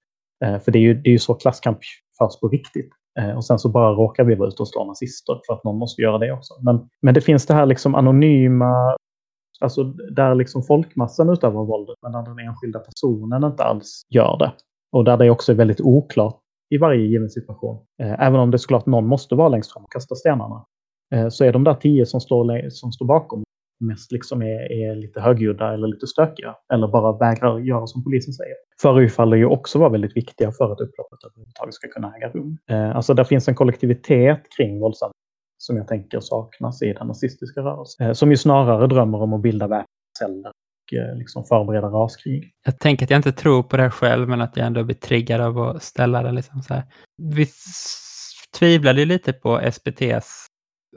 Eh, 0.46 0.60
för 0.60 0.72
det 0.72 0.80
är 0.80 0.82
ju, 0.82 0.94
det 0.94 1.10
är 1.10 1.12
ju 1.12 1.20
så 1.20 1.34
klasskamp 1.34 1.80
förs 2.18 2.40
på 2.40 2.48
riktigt. 2.48 2.90
Eh, 3.20 3.36
och 3.36 3.46
sen 3.46 3.60
så 3.60 3.70
bara 3.70 3.94
råkar 3.94 4.24
vi 4.24 4.36
vara 4.36 4.48
ute 4.48 4.62
och 4.62 4.68
slå 4.68 4.86
nazister 4.86 5.40
för 5.48 5.54
att 5.54 5.64
någon 5.64 5.78
måste 5.78 6.02
göra 6.02 6.18
det 6.18 6.32
också. 6.32 6.54
Men, 6.62 6.90
men 7.02 7.14
det 7.14 7.22
finns 7.22 7.46
det 7.46 7.54
här 7.54 7.66
liksom 7.66 7.96
anonyma, 7.96 8.96
alltså 9.60 9.84
där 10.16 10.36
liksom 10.36 10.64
folkmassan 10.64 11.30
utövar 11.30 11.66
våldet 11.66 11.96
men 12.02 12.12
där 12.12 12.22
den 12.22 12.40
enskilda 12.40 12.80
personen 12.80 13.44
inte 13.44 13.64
alls 13.64 14.02
gör 14.10 14.38
det. 14.38 14.52
Och 14.92 15.04
där 15.04 15.18
det 15.18 15.30
också 15.30 15.52
är 15.52 15.56
väldigt 15.56 15.82
oklart 15.82 16.40
i 16.70 16.78
varje 16.78 17.08
given 17.08 17.30
situation. 17.30 17.86
Eh, 18.02 18.22
även 18.22 18.40
om 18.40 18.52
det 18.52 18.60
såklart 18.60 18.86
någon 18.86 19.08
måste 19.08 19.36
vara 19.36 19.50
längst 19.50 19.74
fram 19.74 19.84
och 19.84 19.92
kasta 19.92 20.16
stenarna. 20.16 20.66
Eh, 21.14 21.30
så 21.30 21.46
är 21.46 21.54
de 21.54 21.64
där 21.64 21.74
tio 21.74 22.06
som 22.06 22.22
står, 22.22 22.70
som 22.70 22.92
står 22.92 23.06
bakom 23.06 23.44
mest 23.82 24.12
liksom 24.12 24.42
är, 24.42 24.72
är 24.72 24.96
lite 24.96 25.22
högljudda 25.22 25.74
eller 25.74 25.88
lite 25.88 26.08
stökiga. 26.08 26.56
Eller 26.74 26.88
bara 26.88 27.18
vägrar 27.18 27.60
göra 27.60 27.88
som 27.88 28.04
polisen 28.04 28.34
säger. 28.34 28.56
Förefaller 28.82 29.38
ju 29.38 29.46
också 29.46 29.80
vara 29.80 29.90
väldigt 29.90 30.18
viktiga 30.18 30.52
för 30.52 30.72
att 30.72 30.82
upploppet 30.82 31.20
överhuvudtaget 31.24 31.74
ska 31.74 31.88
kunna 31.88 32.14
äga 32.18 32.30
rum. 32.30 32.58
Eh, 32.70 32.96
alltså 32.96 33.14
där 33.14 33.24
finns 33.24 33.48
en 33.48 33.56
kollektivitet 33.56 34.42
kring 34.58 34.80
våldsamhet 34.80 35.16
som 35.58 35.78
jag 35.78 35.88
tänker 35.88 36.20
saknas 36.20 36.82
i 36.82 36.94
den 36.94 37.08
nazistiska 37.08 37.62
rörelsen. 37.62 38.08
Eh, 38.08 38.14
som 38.14 38.32
ju 38.32 38.38
snarare 38.38 38.88
drömmer 38.88 39.22
om 39.22 39.34
att 39.34 39.42
bilda 39.42 39.68
väpnade 39.68 40.52
Eh, 40.94 41.16
liksom 41.16 41.44
förbereda 41.44 41.88
raskrig. 41.88 42.52
Jag 42.66 42.80
tänker 42.80 43.06
att 43.06 43.10
jag 43.10 43.18
inte 43.18 43.32
tror 43.32 43.64
på 43.64 43.78
det 43.78 43.92
själv, 43.92 44.30
men 44.30 44.42
att 44.42 44.58
jag 44.58 44.68
ändå 44.68 44.84
blir 44.84 44.96
triggad 44.96 45.42
av 45.42 45.60
att 45.60 45.84
ställa 45.84 46.24
det. 46.24 46.32
Liksom 46.32 46.62
så 46.62 46.74
här. 46.74 46.84
Vi 47.18 47.48
tvivlade 48.60 49.00
ju 49.00 49.06
lite 49.06 49.34
på 49.34 49.72
SPTs 49.72 50.46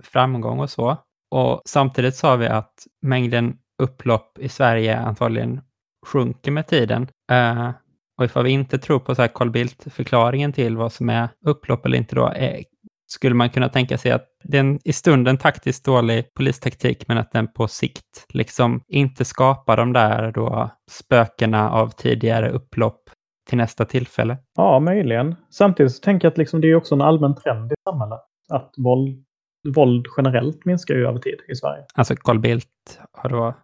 framgång 0.02 0.60
och 0.60 0.70
så. 0.70 0.96
Och 1.34 1.62
samtidigt 1.64 2.16
sa 2.16 2.36
vi 2.36 2.46
att 2.46 2.72
mängden 3.02 3.56
upplopp 3.82 4.38
i 4.38 4.48
Sverige 4.48 4.98
antagligen 4.98 5.60
sjunker 6.06 6.50
med 6.50 6.66
tiden. 6.66 7.02
Uh, 7.32 7.70
och 8.18 8.24
ifall 8.24 8.44
vi 8.44 8.50
inte 8.50 8.78
tror 8.78 8.98
på 8.98 9.14
så 9.14 9.22
här 9.22 9.28
Carl 9.28 9.50
Bildt-förklaringen 9.50 10.52
till 10.52 10.76
vad 10.76 10.92
som 10.92 11.10
är 11.10 11.28
upplopp 11.46 11.86
eller 11.86 11.98
inte 11.98 12.14
då, 12.14 12.26
är, 12.26 12.62
skulle 13.06 13.34
man 13.34 13.50
kunna 13.50 13.68
tänka 13.68 13.98
sig 13.98 14.12
att 14.12 14.26
det 14.44 14.56
är 14.56 14.60
en, 14.60 14.78
i 14.84 14.92
stunden 14.92 15.38
taktiskt 15.38 15.84
dålig 15.84 16.34
polistaktik, 16.34 17.08
men 17.08 17.18
att 17.18 17.32
den 17.32 17.52
på 17.52 17.68
sikt 17.68 18.26
liksom 18.28 18.80
inte 18.88 19.24
skapar 19.24 19.76
de 19.76 19.92
där 19.92 20.32
då 20.32 20.70
spökena 20.90 21.70
av 21.70 21.88
tidigare 21.88 22.50
upplopp 22.50 23.00
till 23.48 23.58
nästa 23.58 23.84
tillfälle? 23.84 24.38
Ja, 24.56 24.80
möjligen. 24.80 25.34
Samtidigt 25.50 25.92
så 25.92 26.00
tänker 26.00 26.26
jag 26.26 26.32
att 26.32 26.38
liksom 26.38 26.60
det 26.60 26.70
är 26.70 26.74
också 26.74 26.94
en 26.94 27.02
allmän 27.02 27.34
trend 27.34 27.72
i 27.72 27.74
samhället. 27.84 28.20
Att 28.48 28.74
våld, 28.76 29.23
våld 29.64 30.06
generellt 30.16 30.64
minskar 30.64 30.94
ju 30.94 31.06
över 31.06 31.18
tid 31.18 31.38
i 31.48 31.54
Sverige. 31.54 31.84
Alltså 31.94 32.16
Carl 32.16 32.38
Bildt 32.38 33.00
har 33.12 33.30
då 33.30 33.54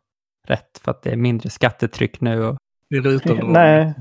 rätt 0.48 0.78
för 0.84 0.90
att 0.90 1.02
det 1.02 1.10
är 1.10 1.16
mindre 1.16 1.50
skattetryck 1.50 2.20
nu. 2.20 2.44
Och... 2.44 2.56
Det 2.90 2.96
är 2.96 3.00
rutavdrag. 3.00 3.50
Nej. 3.50 3.94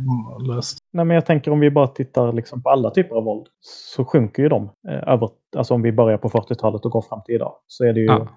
Nej, 0.92 1.06
men 1.06 1.10
jag 1.10 1.26
tänker 1.26 1.52
om 1.52 1.60
vi 1.60 1.72
bara 1.72 1.88
tittar 1.88 2.34
liksom 2.34 2.64
på 2.64 2.70
alla 2.70 2.90
typer 2.92 3.16
av 3.16 3.24
våld 3.24 3.48
så 3.62 4.06
sjunker 4.06 4.44
ju 4.44 4.50
de. 4.50 4.70
Eh, 4.90 5.14
över, 5.14 5.30
alltså 5.58 5.74
om 5.74 5.82
vi 5.82 5.92
börjar 5.92 6.18
på 6.18 6.30
40-talet 6.30 6.86
och 6.86 6.92
går 6.92 7.02
fram 7.02 7.22
till 7.26 7.36
idag 7.36 7.56
så 7.68 7.86
är 7.86 7.94
det 7.94 8.00
ju 8.00 8.06
ja. 8.06 8.28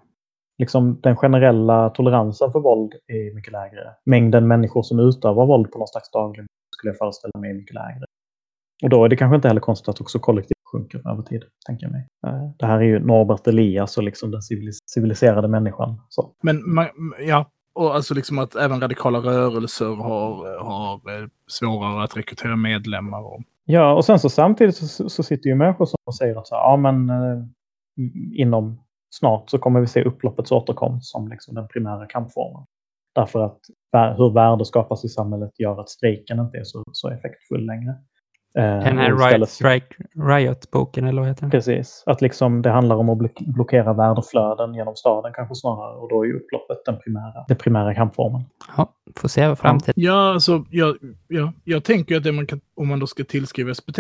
liksom 0.59 1.01
den 1.03 1.17
generella 1.17 1.91
toleransen 1.91 2.53
för 2.53 2.61
våld 2.61 2.93
är 3.07 3.35
mycket 3.35 3.53
lägre. 3.53 3.91
Mängden 4.05 4.49
människor 4.49 4.83
som 4.83 5.01
utövar 5.01 5.47
våld 5.47 5.73
på 5.73 5.79
någon 5.79 5.89
slags 5.89 6.11
daglig 6.11 6.47
skulle 6.77 6.91
jag 6.91 6.99
föreställa 6.99 7.41
mig 7.41 7.51
är 7.51 7.55
mycket 7.55 7.75
lägre. 7.75 8.05
Och 8.83 8.91
då 8.91 9.05
är 9.05 9.09
det 9.09 9.17
kanske 9.17 9.37
inte 9.37 9.49
heller 9.49 9.61
konstigt 9.61 9.89
att 9.89 10.01
också 10.01 10.19
kollektivt 10.19 10.62
sjunker 10.73 11.11
över 11.11 11.23
tid, 11.23 11.43
tänker 11.67 11.87
jag 11.87 11.93
mig. 11.93 12.09
Det 12.59 12.67
här 12.67 12.77
är 12.77 12.85
ju 12.85 12.99
Norbert 12.99 13.47
Elias 13.47 13.99
och 13.99 14.05
liksom 14.05 14.31
den 14.31 14.41
civiliserade 14.87 15.49
människan. 15.49 16.01
Så. 16.09 16.35
Men 16.43 16.57
ja, 17.19 17.51
och 17.75 17.95
alltså 17.95 18.15
liksom 18.15 18.39
att 18.39 18.55
även 18.55 18.81
radikala 18.81 19.19
rörelser 19.19 19.87
har, 19.87 20.59
har 20.65 20.95
eh, 20.95 21.29
svårare 21.47 22.05
att 22.05 22.17
rekrytera 22.17 22.57
medlemmar. 22.57 23.23
Och... 23.23 23.43
Ja, 23.65 23.95
och 23.95 24.05
sen 24.05 24.19
så 24.19 24.29
samtidigt 24.29 24.77
så, 24.77 25.09
så 25.09 25.23
sitter 25.23 25.49
ju 25.49 25.55
människor 25.55 25.87
som 25.87 26.13
säger 26.19 26.37
att 26.37 26.47
så 26.47 26.55
här, 26.55 26.63
ja 26.63 26.77
men 26.77 27.11
eh, 27.11 27.45
inom 28.33 28.81
snart 29.11 29.51
så 29.51 29.59
kommer 29.59 29.81
vi 29.81 29.87
se 29.87 30.05
upploppets 30.05 30.53
återkomst 30.53 31.11
som 31.11 31.29
liksom 31.29 31.55
den 31.55 31.69
primära 31.69 32.07
kampformen. 32.07 32.67
Därför 33.15 33.45
att 33.45 33.61
hur 34.17 34.35
värde 34.35 34.65
skapas 34.65 35.05
i 35.05 35.09
samhället 35.09 35.61
gör 35.61 35.81
att 35.81 35.89
strejken 35.89 36.39
inte 36.39 36.59
är 36.59 36.65
så, 36.65 36.83
så 36.93 37.09
effektfull 37.09 37.67
längre. 37.67 37.95
Eh, 38.55 38.63
den 38.63 38.99
här 38.99 39.31
Riot, 39.31 39.49
Strike, 39.49 39.87
Riot-boken, 40.15 41.05
eller 41.05 41.21
vad 41.21 41.29
heter 41.29 41.41
den? 41.41 41.51
Precis. 41.51 42.03
Att 42.07 42.21
liksom 42.21 42.63
det 42.63 42.71
handlar 42.71 42.97
om 42.97 43.09
att 43.09 43.35
blockera 43.35 43.93
värdeflöden 43.93 44.75
genom 44.75 44.97
staden 44.97 45.33
kanske 45.35 45.55
snarare. 45.55 45.97
Och 45.97 46.09
då 46.09 46.23
är 46.23 46.27
ju 46.27 46.37
upploppet 46.37 46.85
den 46.85 46.99
primära, 46.99 47.45
den 47.49 47.57
primära 47.57 47.95
kampformen. 47.95 48.43
Ja, 48.77 48.93
får 49.17 49.29
se 49.29 49.49
vad 49.49 49.59
framtiden... 49.59 49.95
Ja, 49.97 50.33
alltså, 50.33 50.65
jag, 50.71 50.97
ja, 51.29 51.53
jag 51.65 51.85
tänker 51.85 52.17
att 52.17 52.25
det 52.25 52.33
man 52.33 52.47
kan, 52.47 52.61
om 52.77 52.89
man 52.89 52.99
då 52.99 53.07
ska 53.07 53.25
tillskriva 53.25 53.75
SPT 53.75 53.97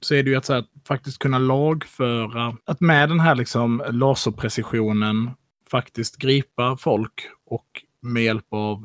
så 0.00 0.14
är 0.14 0.22
det 0.22 0.30
ju 0.30 0.36
att, 0.36 0.44
så 0.44 0.54
här, 0.54 0.64
faktiskt 0.88 1.18
kunna 1.18 1.38
lagföra, 1.38 2.56
att 2.66 2.80
med 2.80 3.08
den 3.08 3.20
här 3.20 3.34
liksom 3.34 3.82
laserprecisionen 3.90 5.30
faktiskt 5.70 6.16
gripa 6.16 6.76
folk 6.76 7.14
och 7.46 7.66
med 8.02 8.22
hjälp 8.22 8.46
av 8.50 8.82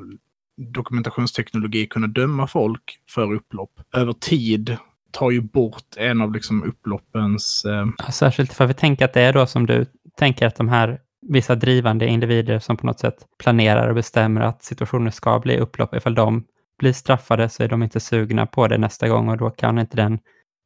dokumentationsteknologi 0.56 1.86
kunna 1.86 2.06
döma 2.06 2.46
folk 2.46 2.98
för 3.14 3.32
upplopp 3.32 3.80
över 3.94 4.12
tid 4.12 4.76
tar 5.16 5.30
ju 5.30 5.40
bort 5.40 5.96
en 5.96 6.20
av 6.20 6.32
liksom 6.32 6.62
upploppens... 6.62 7.64
Eh... 7.64 8.10
Särskilt 8.12 8.52
för 8.52 8.66
vi 8.66 8.74
tänker 8.74 9.04
att 9.04 9.12
det 9.12 9.20
är 9.20 9.32
då 9.32 9.46
som 9.46 9.66
du 9.66 9.86
tänker 10.18 10.46
att 10.46 10.56
de 10.56 10.68
här 10.68 10.98
vissa 11.28 11.54
drivande 11.54 12.06
individer 12.06 12.58
som 12.58 12.76
på 12.76 12.86
något 12.86 13.00
sätt 13.00 13.16
planerar 13.38 13.88
och 13.88 13.94
bestämmer 13.94 14.40
att 14.40 14.62
situationer 14.62 15.10
ska 15.10 15.38
bli 15.38 15.58
upplopp, 15.58 15.94
ifall 15.94 16.14
de 16.14 16.44
blir 16.78 16.92
straffade 16.92 17.48
så 17.48 17.62
är 17.62 17.68
de 17.68 17.82
inte 17.82 18.00
sugna 18.00 18.46
på 18.46 18.68
det 18.68 18.78
nästa 18.78 19.08
gång 19.08 19.28
och 19.28 19.36
då 19.36 19.50
kan 19.50 19.78
inte 19.78 19.96
den 19.96 20.18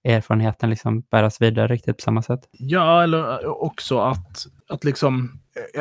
erfarenheten 0.04 0.70
liksom 0.70 1.00
bäras 1.00 1.40
vidare 1.42 1.68
riktigt 1.68 1.96
på 1.96 2.02
samma 2.02 2.22
sätt. 2.22 2.40
Ja, 2.52 3.02
eller 3.02 3.46
också 3.62 3.98
att, 3.98 4.46
att 4.68 4.84
liksom 4.84 5.40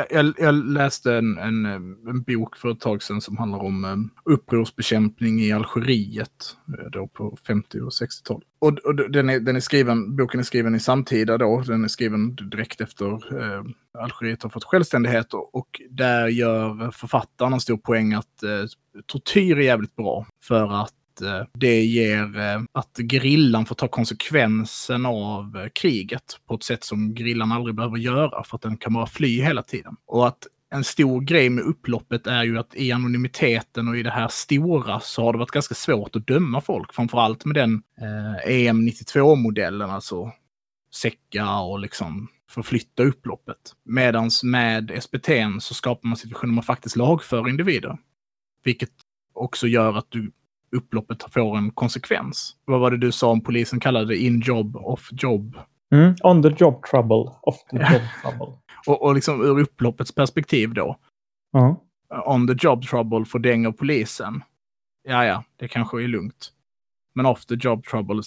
jag, 0.10 0.34
jag, 0.38 0.56
läste 0.56 1.14
en, 1.14 1.38
en, 1.38 1.66
eh, 1.66 2.10
en, 2.10 2.22
bok 2.22 2.58
för 2.58 2.72
ett 2.72 2.80
tag 2.80 3.04
sedan 3.04 3.22
som 3.22 3.38
handlar 3.38 3.60
om 3.60 3.86
um, 3.86 4.10
upprorsbekämpning 4.26 5.40
i 5.40 5.52
Algeriet 5.52 6.58
eh, 6.80 6.90
då 6.92 7.08
på 7.08 7.38
50 7.48 7.80
och 7.80 7.90
60-tal. 7.90 8.44
Och, 8.60 8.78
och 8.78 9.12
den, 9.12 9.30
är, 9.30 9.40
den 9.40 9.56
är 9.56 9.60
skriven, 9.60 10.16
boken 10.16 10.40
är 10.40 10.44
skriven 10.44 10.76
i 10.76 10.80
samtida 10.80 11.38
då, 11.38 11.64
den 11.68 11.84
är 11.84 11.88
skriven 11.88 12.36
direkt 12.36 12.82
efter 12.82 13.06
uh, 13.34 13.64
Algeriet 14.00 14.44
har 14.44 14.50
fått 14.50 14.64
självständighet 14.64 15.34
och, 15.34 15.56
och 15.56 15.82
där 15.90 16.28
gör 16.28 16.92
författaren 16.92 17.54
en 17.54 17.60
stor 17.60 17.78
poäng 17.78 18.14
att 18.14 18.44
uh, 18.44 18.66
tortyr 19.06 19.58
är 19.58 19.64
jävligt 19.64 19.96
bra 19.96 20.26
för 20.44 20.82
att 20.82 20.94
Eh, 21.22 21.44
det 21.54 21.84
ger 21.84 22.40
eh, 22.40 22.62
att 22.72 22.98
grillan 22.98 23.66
får 23.66 23.76
ta 23.76 23.88
konsekvensen 23.88 25.06
av 25.06 25.58
eh, 25.58 25.70
kriget 25.76 26.40
på 26.48 26.56
ett 26.56 26.64
sätt 26.64 26.84
som 26.84 27.14
grillan 27.14 27.52
aldrig 27.52 27.76
behöver 27.76 27.98
göra 27.98 28.44
för 28.44 28.56
att 28.56 28.62
den 28.62 28.78
kan 28.78 28.94
bara 28.94 29.08
fly 29.08 29.42
hela 29.42 29.64
tiden. 29.64 29.96
Och 30.06 30.28
att 30.28 30.48
en 30.72 30.84
stor 30.84 31.22
grej 31.22 31.50
med 31.50 31.64
upploppet 31.64 32.28
är 32.28 32.44
ju 32.44 32.60
att 32.60 32.76
i 32.76 32.92
anonymiteten 32.92 33.88
och 33.88 33.98
i 33.98 34.04
det 34.04 34.12
här 34.12 34.28
stora 34.28 35.00
så 35.00 35.24
har 35.24 35.34
det 35.34 35.40
varit 35.40 35.52
ganska 35.52 35.76
svårt 35.76 36.16
att 36.16 36.28
döma 36.28 36.62
folk. 36.62 36.94
Framförallt 36.94 37.46
med 37.46 37.56
den 37.56 37.82
eh, 38.02 38.50
EM92-modellen, 38.50 39.90
alltså 39.90 40.32
säcka 40.96 41.60
och 41.60 41.80
liksom 41.80 42.28
förflytta 42.50 43.04
upploppet. 43.04 43.58
Medans 43.86 44.44
med 44.44 45.04
SPT 45.04 45.30
så 45.60 45.74
skapar 45.74 46.08
man 46.08 46.18
situationer 46.18 46.52
där 46.52 46.56
man 46.56 46.64
faktiskt 46.64 46.96
lagför 46.96 47.50
individer. 47.50 47.98
Vilket 48.64 48.92
också 49.34 49.68
gör 49.68 49.98
att 49.98 50.08
du 50.10 50.32
upploppet 50.72 51.24
får 51.34 51.58
en 51.58 51.72
konsekvens. 51.72 52.56
Vad 52.66 52.80
var 52.80 52.92
det 52.92 52.98
du 52.98 53.12
sa 53.12 53.30
om 53.30 53.42
polisen 53.42 53.80
kallade 53.80 54.06
det? 54.06 54.18
In 54.18 54.40
job, 54.40 54.76
off 54.76 55.10
job? 55.12 55.58
Mm, 55.94 56.16
on 56.24 56.44
the 56.44 56.50
job 56.58 56.86
trouble, 56.86 57.32
off 57.42 57.64
the 57.72 57.78
job 57.78 58.02
trouble. 58.22 58.58
och, 58.88 59.02
och 59.02 59.16
liksom 59.16 59.42
ur 59.42 59.60
upploppets 59.60 60.16
perspektiv 60.16 60.74
då. 60.74 60.98
Uh 61.58 61.74
On 62.26 62.48
the 62.48 62.68
job 62.68 62.84
trouble 62.84 63.26
för 63.26 63.40
däng 63.40 63.68
av 63.68 63.72
polisen. 63.72 64.42
Ja, 65.04 65.26
ja, 65.26 65.44
det 65.58 65.68
kanske 65.68 66.04
är 66.04 66.08
lugnt. 66.08 66.52
Men 67.14 67.26
off 67.26 67.46
the 67.46 67.56
job 67.60 67.86
trouble 67.86 68.22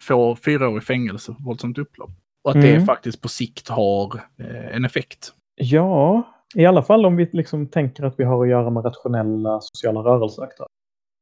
får 0.00 0.36
fyra 0.36 0.68
år 0.68 0.78
i 0.78 0.80
fängelse 0.80 1.34
för 1.34 1.42
våldsamt 1.42 1.78
upplopp. 1.78 2.10
Och 2.44 2.50
att 2.50 2.56
mm. 2.56 2.80
det 2.80 2.86
faktiskt 2.86 3.22
på 3.22 3.28
sikt 3.28 3.68
har 3.68 4.14
eh, 4.38 4.76
en 4.76 4.84
effekt. 4.84 5.32
Ja, 5.54 6.22
i 6.54 6.66
alla 6.66 6.82
fall 6.82 7.06
om 7.06 7.16
vi 7.16 7.30
liksom 7.32 7.66
tänker 7.66 8.04
att 8.04 8.14
vi 8.18 8.24
har 8.24 8.42
att 8.42 8.50
göra 8.50 8.70
med 8.70 8.84
rationella 8.84 9.60
sociala 9.60 10.00
rörelseaktörer. 10.00 10.68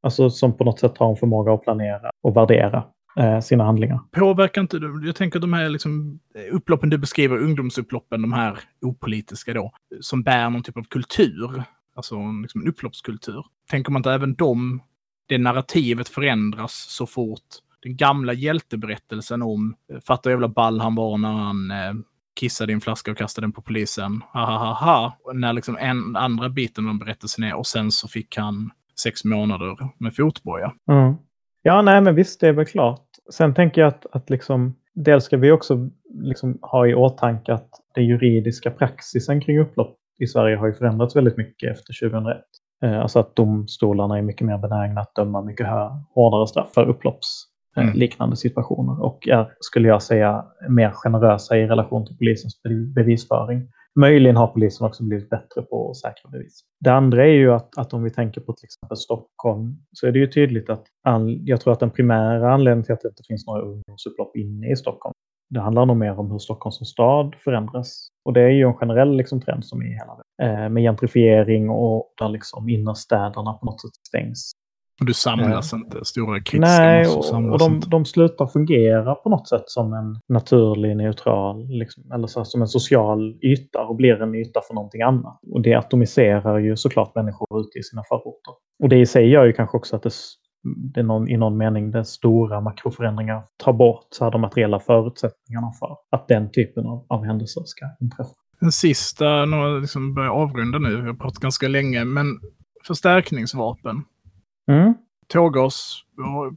Alltså 0.02 0.31
som 0.31 0.56
på 0.56 0.64
något 0.64 0.81
sätt 0.81 0.98
har 0.98 1.10
en 1.10 1.16
förmåga 1.16 1.52
att 1.52 1.62
planera 1.62 2.10
och 2.23 2.36
värdera 2.36 2.85
eh, 3.18 3.40
sina 3.40 3.64
handlingar. 3.64 4.01
Påverkar 4.10 4.60
inte 4.60 4.78
du? 4.78 5.06
Jag 5.06 5.16
tänker 5.16 5.39
att 5.39 5.43
de 5.43 5.52
här 5.52 5.68
liksom, 5.68 6.20
upploppen 6.52 6.90
du 6.90 6.98
beskriver, 6.98 7.39
ungdomsupploppen, 7.39 8.23
de 8.23 8.32
här 8.32 8.59
opolitiska 8.81 9.55
då, 9.55 9.73
som 10.01 10.23
bär 10.23 10.51
någon 10.51 10.62
typ 10.62 10.77
av 10.77 10.82
kultur, 10.82 11.62
alltså 11.94 12.16
liksom 12.43 12.60
en 12.60 12.68
upploppskultur. 12.68 13.44
Tänker 13.70 13.93
man 13.93 14.01
inte 14.01 14.12
även 14.12 14.35
de, 14.35 14.82
det 15.28 15.39
narrativet 15.39 16.09
förändras 16.09 16.86
så 16.89 17.06
fort 17.06 17.40
den 17.82 17.97
gamla 17.97 18.32
hjälteberättelsen 18.32 19.43
om, 19.43 19.77
eh, 19.93 20.01
fatta 20.01 20.28
hur 20.28 20.35
jävla 20.35 20.48
ball 20.48 20.81
han 20.81 20.94
var 20.94 21.18
när 21.18 21.32
han 21.32 21.70
eh, 21.70 21.94
kissade 22.40 22.73
i 22.73 22.74
en 22.74 22.81
flaska 22.81 23.10
och 23.10 23.18
kastade 23.18 23.47
den 23.47 23.52
på 23.52 23.62
polisen. 23.62 24.23
Ha, 24.32 24.44
ha, 24.44 24.59
ha, 24.59 24.73
ha. 24.73 25.32
När 25.35 25.52
liksom 25.52 25.77
en 25.77 26.16
andra 26.16 26.48
biten 26.48 26.89
av 26.89 26.98
berättelsen 26.98 27.44
är 27.44 27.55
och 27.55 27.66
sen 27.66 27.93
så 27.93 28.09
fick 28.09 28.36
han 28.36 28.70
sex 29.02 29.24
månader 29.24 29.77
med 29.98 30.14
fotboja. 30.14 30.73
Mm. 30.90 31.14
Ja, 31.62 31.82
nej, 31.82 32.01
men 32.01 32.14
visst, 32.14 32.40
det 32.40 32.48
är 32.48 32.52
väl 32.52 32.66
klart. 32.66 33.06
Sen 33.32 33.55
tänker 33.55 33.81
jag 33.81 33.89
att, 33.89 34.06
att 34.12 34.31
liksom, 34.31 34.74
dels 34.94 35.24
ska 35.24 35.36
vi 35.36 35.51
också 35.51 35.90
liksom 36.09 36.59
ha 36.62 36.86
i 36.86 36.94
åtanke 36.94 37.55
att 37.55 37.70
den 37.94 38.05
juridiska 38.06 38.70
praxisen 38.70 39.40
kring 39.40 39.59
upplopp 39.59 39.97
i 40.18 40.27
Sverige 40.27 40.56
har 40.56 40.66
ju 40.66 40.74
förändrats 40.74 41.16
väldigt 41.16 41.36
mycket 41.36 41.73
efter 41.73 42.09
2001. 42.10 42.36
Eh, 42.82 43.01
alltså 43.01 43.18
att 43.18 43.36
domstolarna 43.36 44.18
är 44.18 44.23
mycket 44.23 44.47
mer 44.47 44.59
benägna 44.59 45.01
att 45.01 45.14
döma 45.14 45.43
mycket 45.43 45.66
hårdare 46.14 46.47
straff 46.47 46.73
för 46.74 46.89
upploppsliknande 46.89 48.31
mm. 48.31 48.36
situationer 48.36 49.02
och 49.05 49.28
är, 49.28 49.52
skulle 49.60 49.89
jag 49.89 50.02
säga, 50.02 50.44
mer 50.68 50.90
generösa 50.90 51.56
i 51.56 51.66
relation 51.66 52.06
till 52.06 52.18
polisens 52.18 52.62
bevisföring. 52.94 53.68
Möjligen 54.01 54.36
har 54.36 54.47
polisen 54.47 54.86
också 54.86 55.05
blivit 55.05 55.31
bättre 55.31 55.62
på 55.62 55.90
att 55.90 55.97
säkra 55.97 56.31
bevis. 56.31 56.60
Det 56.81 56.93
andra 56.93 57.24
är 57.24 57.32
ju 57.32 57.52
att, 57.52 57.78
att 57.78 57.93
om 57.93 58.02
vi 58.02 58.10
tänker 58.10 58.40
på 58.40 58.52
till 58.52 58.64
exempel 58.64 58.97
Stockholm 58.97 59.77
så 59.93 60.06
är 60.06 60.12
det 60.12 60.18
ju 60.18 60.27
tydligt 60.27 60.70
att 60.70 60.85
an, 61.02 61.47
jag 61.47 61.60
tror 61.60 61.73
att 61.73 61.81
den 61.81 61.90
primära 61.90 62.52
anledningen 62.55 62.85
till 62.85 62.94
att 62.94 63.01
det 63.01 63.09
inte 63.09 63.23
finns 63.28 63.47
några 63.47 63.62
ungdomsupplopp 63.62 64.36
inne 64.36 64.73
i 64.73 64.77
Stockholm 64.77 65.12
det 65.51 65.60
handlar 65.60 65.86
nog 65.86 65.97
mer 65.97 66.18
om 66.18 66.31
hur 66.31 66.39
Stockholm 66.39 66.73
som 66.73 66.86
stad 66.86 67.35
förändras. 67.44 68.09
Och 68.24 68.32
det 68.32 68.40
är 68.40 68.48
ju 68.48 68.66
en 68.66 68.74
generell 68.74 69.16
liksom, 69.16 69.40
trend 69.40 69.64
som 69.64 69.82
är 69.82 69.86
hela 69.86 70.23
eh, 70.43 70.68
med 70.68 70.82
gentrifiering 70.82 71.70
och 71.70 72.12
där 72.18 72.28
liksom 72.28 72.68
innerstäderna 72.68 73.52
på 73.52 73.66
något 73.66 73.81
sätt 73.81 73.90
stängs. 74.09 74.52
Och 75.01 75.06
du 75.06 75.14
samlas 75.14 75.73
eh, 75.73 75.78
inte, 75.78 76.05
stora 76.05 76.40
kids 76.40 76.60
Nej, 76.60 77.06
och, 77.09 77.52
och 77.52 77.59
de, 77.59 77.81
de 77.86 78.05
slutar 78.05 78.47
fungera 78.47 79.14
på 79.14 79.28
något 79.28 79.48
sätt 79.48 79.64
som 79.66 79.93
en 79.93 80.20
naturlig, 80.28 80.97
neutral, 80.97 81.68
liksom, 81.68 82.12
eller 82.12 82.27
så, 82.27 82.44
som 82.44 82.62
en 82.62 82.68
social 82.68 83.39
yta 83.43 83.81
och 83.81 83.97
blir 83.97 84.23
en 84.23 84.35
yta 84.35 84.60
för 84.68 84.74
någonting 84.74 85.02
annat. 85.02 85.40
Och 85.52 85.62
det 85.62 85.74
atomiserar 85.74 86.59
ju 86.59 86.77
såklart 86.77 87.14
människor 87.14 87.60
ute 87.60 87.78
i 87.78 87.82
sina 87.82 88.02
förorter. 88.09 88.55
Och 88.82 88.89
det 88.89 88.97
i 88.97 89.06
sig 89.06 89.31
gör 89.31 89.44
ju 89.44 89.52
kanske 89.52 89.77
också 89.77 89.97
att 89.97 90.02
det, 90.02 90.10
det 90.94 91.02
någon, 91.02 91.28
i 91.28 91.36
någon 91.36 91.56
mening 91.56 91.90
det 91.90 92.05
stora 92.05 92.60
makroförändringar 92.60 93.43
tar 93.56 93.73
bort 93.73 94.06
så 94.10 94.24
här, 94.24 94.31
de 94.31 94.40
materiella 94.40 94.81
förutsättningarna 94.81 95.73
för 95.81 95.97
att 96.10 96.28
den 96.28 96.51
typen 96.51 96.86
av, 96.86 97.06
av 97.09 97.24
händelser 97.24 97.62
ska 97.64 97.86
inträffa. 98.01 98.32
Den 98.60 98.73
sista, 98.73 99.44
nu 99.44 99.81
liksom 99.81 100.14
börjar 100.14 100.31
avrunda 100.31 100.78
nu, 100.78 101.01
vi 101.01 101.06
har 101.06 101.14
pratat 101.14 101.39
ganska 101.39 101.68
länge, 101.68 102.05
men 102.05 102.27
förstärkningsvapen. 102.86 104.05
Mm. 104.70 104.94
Tårgas 105.28 106.02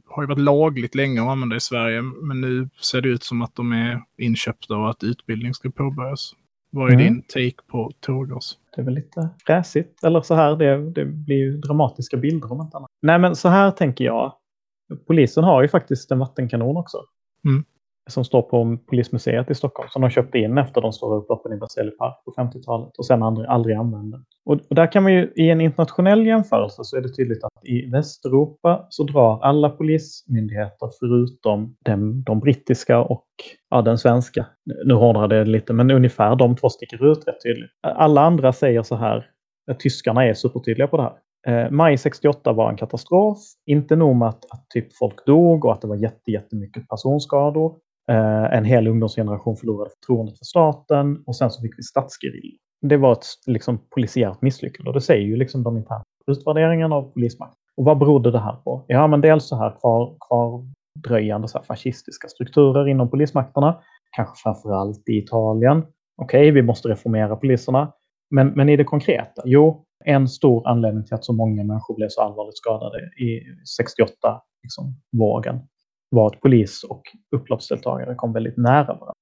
har 0.06 0.22
ju 0.22 0.26
varit 0.26 0.38
lagligt 0.38 0.94
länge 0.94 1.22
att 1.22 1.28
använda 1.28 1.56
i 1.56 1.60
Sverige, 1.60 2.02
men 2.02 2.40
nu 2.40 2.68
ser 2.80 3.00
det 3.00 3.08
ut 3.08 3.22
som 3.22 3.42
att 3.42 3.54
de 3.54 3.72
är 3.72 4.02
inköpta 4.18 4.76
och 4.76 4.90
att 4.90 5.02
utbildning 5.02 5.54
ska 5.54 5.70
påbörjas. 5.70 6.32
Vad 6.70 6.88
är 6.88 6.94
mm. 6.94 7.04
din 7.04 7.22
take 7.22 7.66
på 7.66 7.92
tårgas? 8.00 8.58
Det 8.74 8.80
är 8.80 8.84
väl 8.84 8.94
lite 8.94 9.28
fräsigt. 9.46 10.04
Eller 10.04 10.20
så 10.20 10.34
här, 10.34 10.56
det, 10.56 10.90
det 10.90 11.04
blir 11.04 11.36
ju 11.36 11.56
dramatiska 11.56 12.16
bilder 12.16 12.52
om 12.52 12.60
inte 12.60 12.76
annat. 12.76 12.90
Nej, 13.02 13.18
men 13.18 13.36
så 13.36 13.48
här 13.48 13.70
tänker 13.70 14.04
jag. 14.04 14.32
Polisen 15.06 15.44
har 15.44 15.62
ju 15.62 15.68
faktiskt 15.68 16.10
en 16.10 16.18
vattenkanon 16.18 16.76
också. 16.76 16.98
Mm 17.44 17.64
som 18.10 18.24
står 18.24 18.42
på 18.42 18.78
Polismuseet 18.86 19.50
i 19.50 19.54
Stockholm 19.54 19.88
som 19.88 20.02
de 20.02 20.10
köpte 20.10 20.38
in 20.38 20.58
efter 20.58 20.80
de 20.80 20.92
stora 20.92 21.16
upploppen 21.16 21.52
i 21.52 21.56
Berzelii 21.56 21.90
park 21.90 22.14
på 22.24 22.32
50-talet 22.32 22.98
och 22.98 23.06
sen 23.06 23.22
aldrig, 23.22 23.48
aldrig 23.48 23.76
använde. 23.76 24.20
Och, 24.44 24.58
och, 24.70 24.74
där 24.74 24.92
kan 24.92 25.02
man 25.02 25.12
ju 25.12 25.32
i 25.36 25.50
en 25.50 25.60
internationell 25.60 26.26
jämförelse 26.26 26.84
så 26.84 26.96
är 26.96 27.00
det 27.00 27.08
tydligt 27.08 27.44
att 27.44 27.64
i 27.64 27.90
Västeuropa 27.90 28.86
så 28.88 29.02
drar 29.04 29.40
alla 29.42 29.70
polismyndigheter 29.70 30.90
förutom 31.00 31.76
den, 31.84 32.22
de 32.22 32.40
brittiska 32.40 32.98
och 32.98 33.26
ja, 33.70 33.82
den 33.82 33.98
svenska. 33.98 34.46
Nu 34.84 34.94
hårdrar 34.94 35.28
det 35.28 35.44
lite, 35.44 35.72
men 35.72 35.90
ungefär 35.90 36.36
de 36.36 36.56
två 36.56 36.68
sticker 36.68 37.12
ut 37.12 37.28
rätt 37.28 37.42
tydligt. 37.42 37.70
Alla 37.82 38.20
andra 38.20 38.52
säger 38.52 38.82
så 38.82 38.96
här, 38.96 39.26
tyskarna 39.78 40.24
är 40.24 40.34
supertydliga 40.34 40.86
på 40.86 40.96
det 40.96 41.02
här. 41.02 41.16
Eh, 41.46 41.70
maj 41.70 41.98
68 41.98 42.52
var 42.52 42.70
en 42.70 42.76
katastrof. 42.76 43.38
Inte 43.66 43.96
nog 43.96 44.16
med 44.16 44.28
att, 44.28 44.44
att, 44.50 44.70
typ 44.70 44.96
folk 44.96 45.26
dog 45.26 45.64
och 45.64 45.72
att 45.72 45.80
det 45.80 45.88
var 45.88 45.96
jätte, 45.96 46.30
jättemycket 46.30 46.88
personskador. 46.88 47.76
Eh, 48.10 48.56
en 48.58 48.64
hel 48.64 48.88
ungdomsgeneration 48.88 49.56
förlorade 49.56 49.90
förtroendet 49.90 50.38
för 50.38 50.44
staten 50.44 51.22
och 51.26 51.36
sen 51.36 51.50
så 51.50 51.62
fick 51.62 51.78
vi 51.78 51.82
statsgerill. 51.82 52.56
Det 52.80 52.96
var 52.96 53.12
ett 53.12 53.26
liksom, 53.46 53.78
polisiärt 53.94 54.42
misslyckande 54.42 54.88
och 54.88 54.94
det 54.94 55.00
säger 55.00 55.26
ju 55.26 55.36
liksom 55.36 55.62
de 55.62 55.76
interna 55.76 56.02
utvärderingarna 56.26 56.96
av 56.96 57.02
polismakten. 57.02 57.56
Och 57.76 57.84
vad 57.84 57.98
berodde 57.98 58.30
det 58.30 58.38
här 58.38 58.52
på? 58.52 58.84
Ja, 58.88 59.06
men 59.06 59.20
dels 59.20 59.48
så 59.48 59.56
här 59.56 59.80
kvar, 59.80 60.16
kvardröjande 60.28 61.48
så 61.48 61.58
här 61.58 61.64
fascistiska 61.64 62.28
strukturer 62.28 62.88
inom 62.88 63.10
polismakterna, 63.10 63.80
kanske 64.16 64.42
framför 64.42 64.72
allt 64.72 65.08
i 65.08 65.18
Italien. 65.18 65.78
Okej, 66.22 66.40
okay, 66.40 66.50
vi 66.50 66.62
måste 66.62 66.88
reformera 66.88 67.36
poliserna. 67.36 67.92
Men, 68.30 68.48
men 68.48 68.68
i 68.68 68.76
det 68.76 68.84
konkreta? 68.84 69.42
Jo, 69.44 69.84
en 70.04 70.28
stor 70.28 70.68
anledning 70.68 71.04
till 71.04 71.14
att 71.14 71.24
så 71.24 71.32
många 71.32 71.64
människor 71.64 71.96
blev 71.96 72.08
så 72.08 72.22
allvarligt 72.22 72.56
skadade 72.56 72.98
i 72.98 73.40
68 73.78 74.42
liksom, 74.62 74.94
vågen 75.18 75.60
var 76.10 76.26
att 76.26 76.40
polis 76.40 76.84
och 76.84 77.02
upploppsdeltagare 77.36 78.14
kom 78.14 78.32
väldigt 78.32 78.56
nära 78.56 78.84
varandra. 78.84 79.12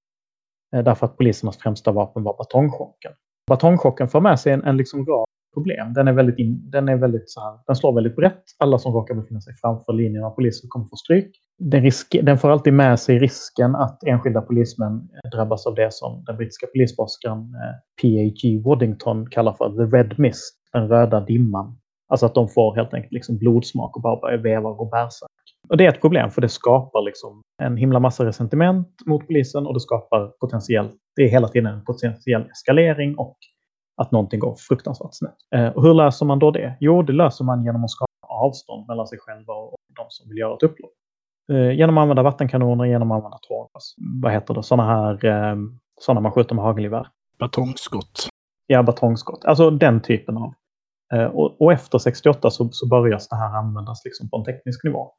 Eh, 0.76 0.84
därför 0.84 1.06
att 1.06 1.16
polisernas 1.16 1.58
främsta 1.58 1.92
vapen 1.92 2.22
var 2.22 2.36
batongchocken. 2.36 3.12
Batongchocken 3.50 4.08
för 4.08 4.20
med 4.20 4.40
sig 4.40 4.52
en, 4.52 4.64
en 4.64 4.76
liksom 4.76 5.06
rad 5.06 5.24
problem. 5.54 5.92
Den 5.94 6.08
är 6.08 6.12
väldigt, 6.12 6.38
in, 6.38 6.70
den 6.70 6.88
är 6.88 6.96
väldigt 6.96 7.30
så 7.30 7.40
här, 7.40 7.58
den 7.66 7.76
slår 7.76 7.92
väldigt 7.92 8.16
brett. 8.16 8.42
Alla 8.58 8.78
som 8.78 8.92
råkar 8.92 9.14
befinna 9.14 9.40
sig 9.40 9.54
framför 9.60 9.92
linjen 9.92 10.24
av 10.24 10.30
poliser 10.30 10.68
kommer 10.68 10.86
få 10.86 10.96
stryk. 10.96 11.30
Den, 11.58 11.82
risk, 11.82 12.16
den 12.22 12.38
får 12.38 12.50
alltid 12.50 12.72
med 12.72 13.00
sig 13.00 13.18
risken 13.18 13.76
att 13.76 14.04
enskilda 14.04 14.40
polismän 14.40 14.92
eh, 14.92 15.30
drabbas 15.30 15.66
av 15.66 15.74
det 15.74 15.92
som 15.92 16.24
den 16.24 16.36
brittiska 16.36 16.66
polisforskaren 16.66 17.38
eh, 17.38 18.00
P.A.G. 18.02 18.62
Waddington 18.64 19.30
kallar 19.30 19.52
för 19.52 19.70
the 19.70 19.96
red 19.96 20.18
mist, 20.18 20.54
den 20.72 20.88
röda 20.88 21.20
dimman. 21.20 21.78
Alltså 22.08 22.26
att 22.26 22.34
de 22.34 22.48
får 22.48 22.76
helt 22.76 22.94
enkelt 22.94 23.12
liksom 23.12 23.38
blodsmak 23.38 23.96
och 23.96 24.02
bara 24.02 24.20
börjar 24.20 24.38
veva 24.38 24.68
och 24.68 24.76
gå. 24.76 24.90
Och 25.70 25.76
det 25.76 25.86
är 25.86 25.88
ett 25.88 26.00
problem 26.00 26.30
för 26.30 26.40
det 26.40 26.48
skapar 26.48 27.02
liksom 27.02 27.42
en 27.62 27.76
himla 27.76 28.00
massa 28.00 28.24
resentiment 28.24 28.88
mot 29.06 29.26
polisen 29.26 29.66
och 29.66 29.74
det 29.74 29.80
skapar 29.80 30.26
potentiellt, 30.40 30.92
det 31.16 31.22
är 31.22 31.28
hela 31.28 31.48
tiden 31.48 31.74
en 31.74 31.84
potentiell 31.84 32.42
eskalering 32.50 33.18
och 33.18 33.36
att 33.96 34.12
någonting 34.12 34.40
går 34.40 34.56
fruktansvärt 34.58 35.14
snett. 35.14 35.34
Eh, 35.54 35.68
och 35.68 35.82
hur 35.82 35.94
löser 35.94 36.26
man 36.26 36.38
då 36.38 36.50
det? 36.50 36.76
Jo, 36.80 37.02
det 37.02 37.12
löser 37.12 37.44
man 37.44 37.64
genom 37.64 37.84
att 37.84 37.90
skapa 37.90 38.08
avstånd 38.28 38.88
mellan 38.88 39.06
sig 39.06 39.18
själva 39.18 39.52
och 39.52 39.76
de 39.96 40.06
som 40.08 40.28
vill 40.28 40.38
göra 40.38 40.54
ett 40.54 40.62
upplopp. 40.62 40.92
Eh, 41.52 41.70
genom 41.70 41.98
att 41.98 42.02
använda 42.02 42.22
vattenkanoner, 42.22 42.84
genom 42.84 43.10
att 43.10 43.16
använda 43.16 43.38
tårgas. 43.38 43.94
Vad 44.22 44.32
heter 44.32 44.54
det? 44.54 44.62
Sådana 44.62 44.88
här, 44.88 45.24
eh, 45.24 45.56
sådana 46.00 46.20
man 46.20 46.32
skjuter 46.32 46.54
med 46.54 46.64
hagelgevär. 46.64 47.08
Batongskott. 47.38 48.28
Ja, 48.66 48.82
batongskott. 48.82 49.44
Alltså 49.44 49.70
den 49.70 50.00
typen 50.00 50.36
av. 50.36 50.54
Eh, 51.14 51.24
och, 51.24 51.60
och, 51.60 51.72
efter 51.72 51.98
68 51.98 52.50
så, 52.50 52.68
så 52.72 52.88
börjar 52.88 53.20
det 53.30 53.36
här 53.36 53.58
användas 53.58 54.04
liksom 54.04 54.30
på 54.30 54.36
en 54.36 54.44
teknisk 54.44 54.84
nivå. 54.84 55.12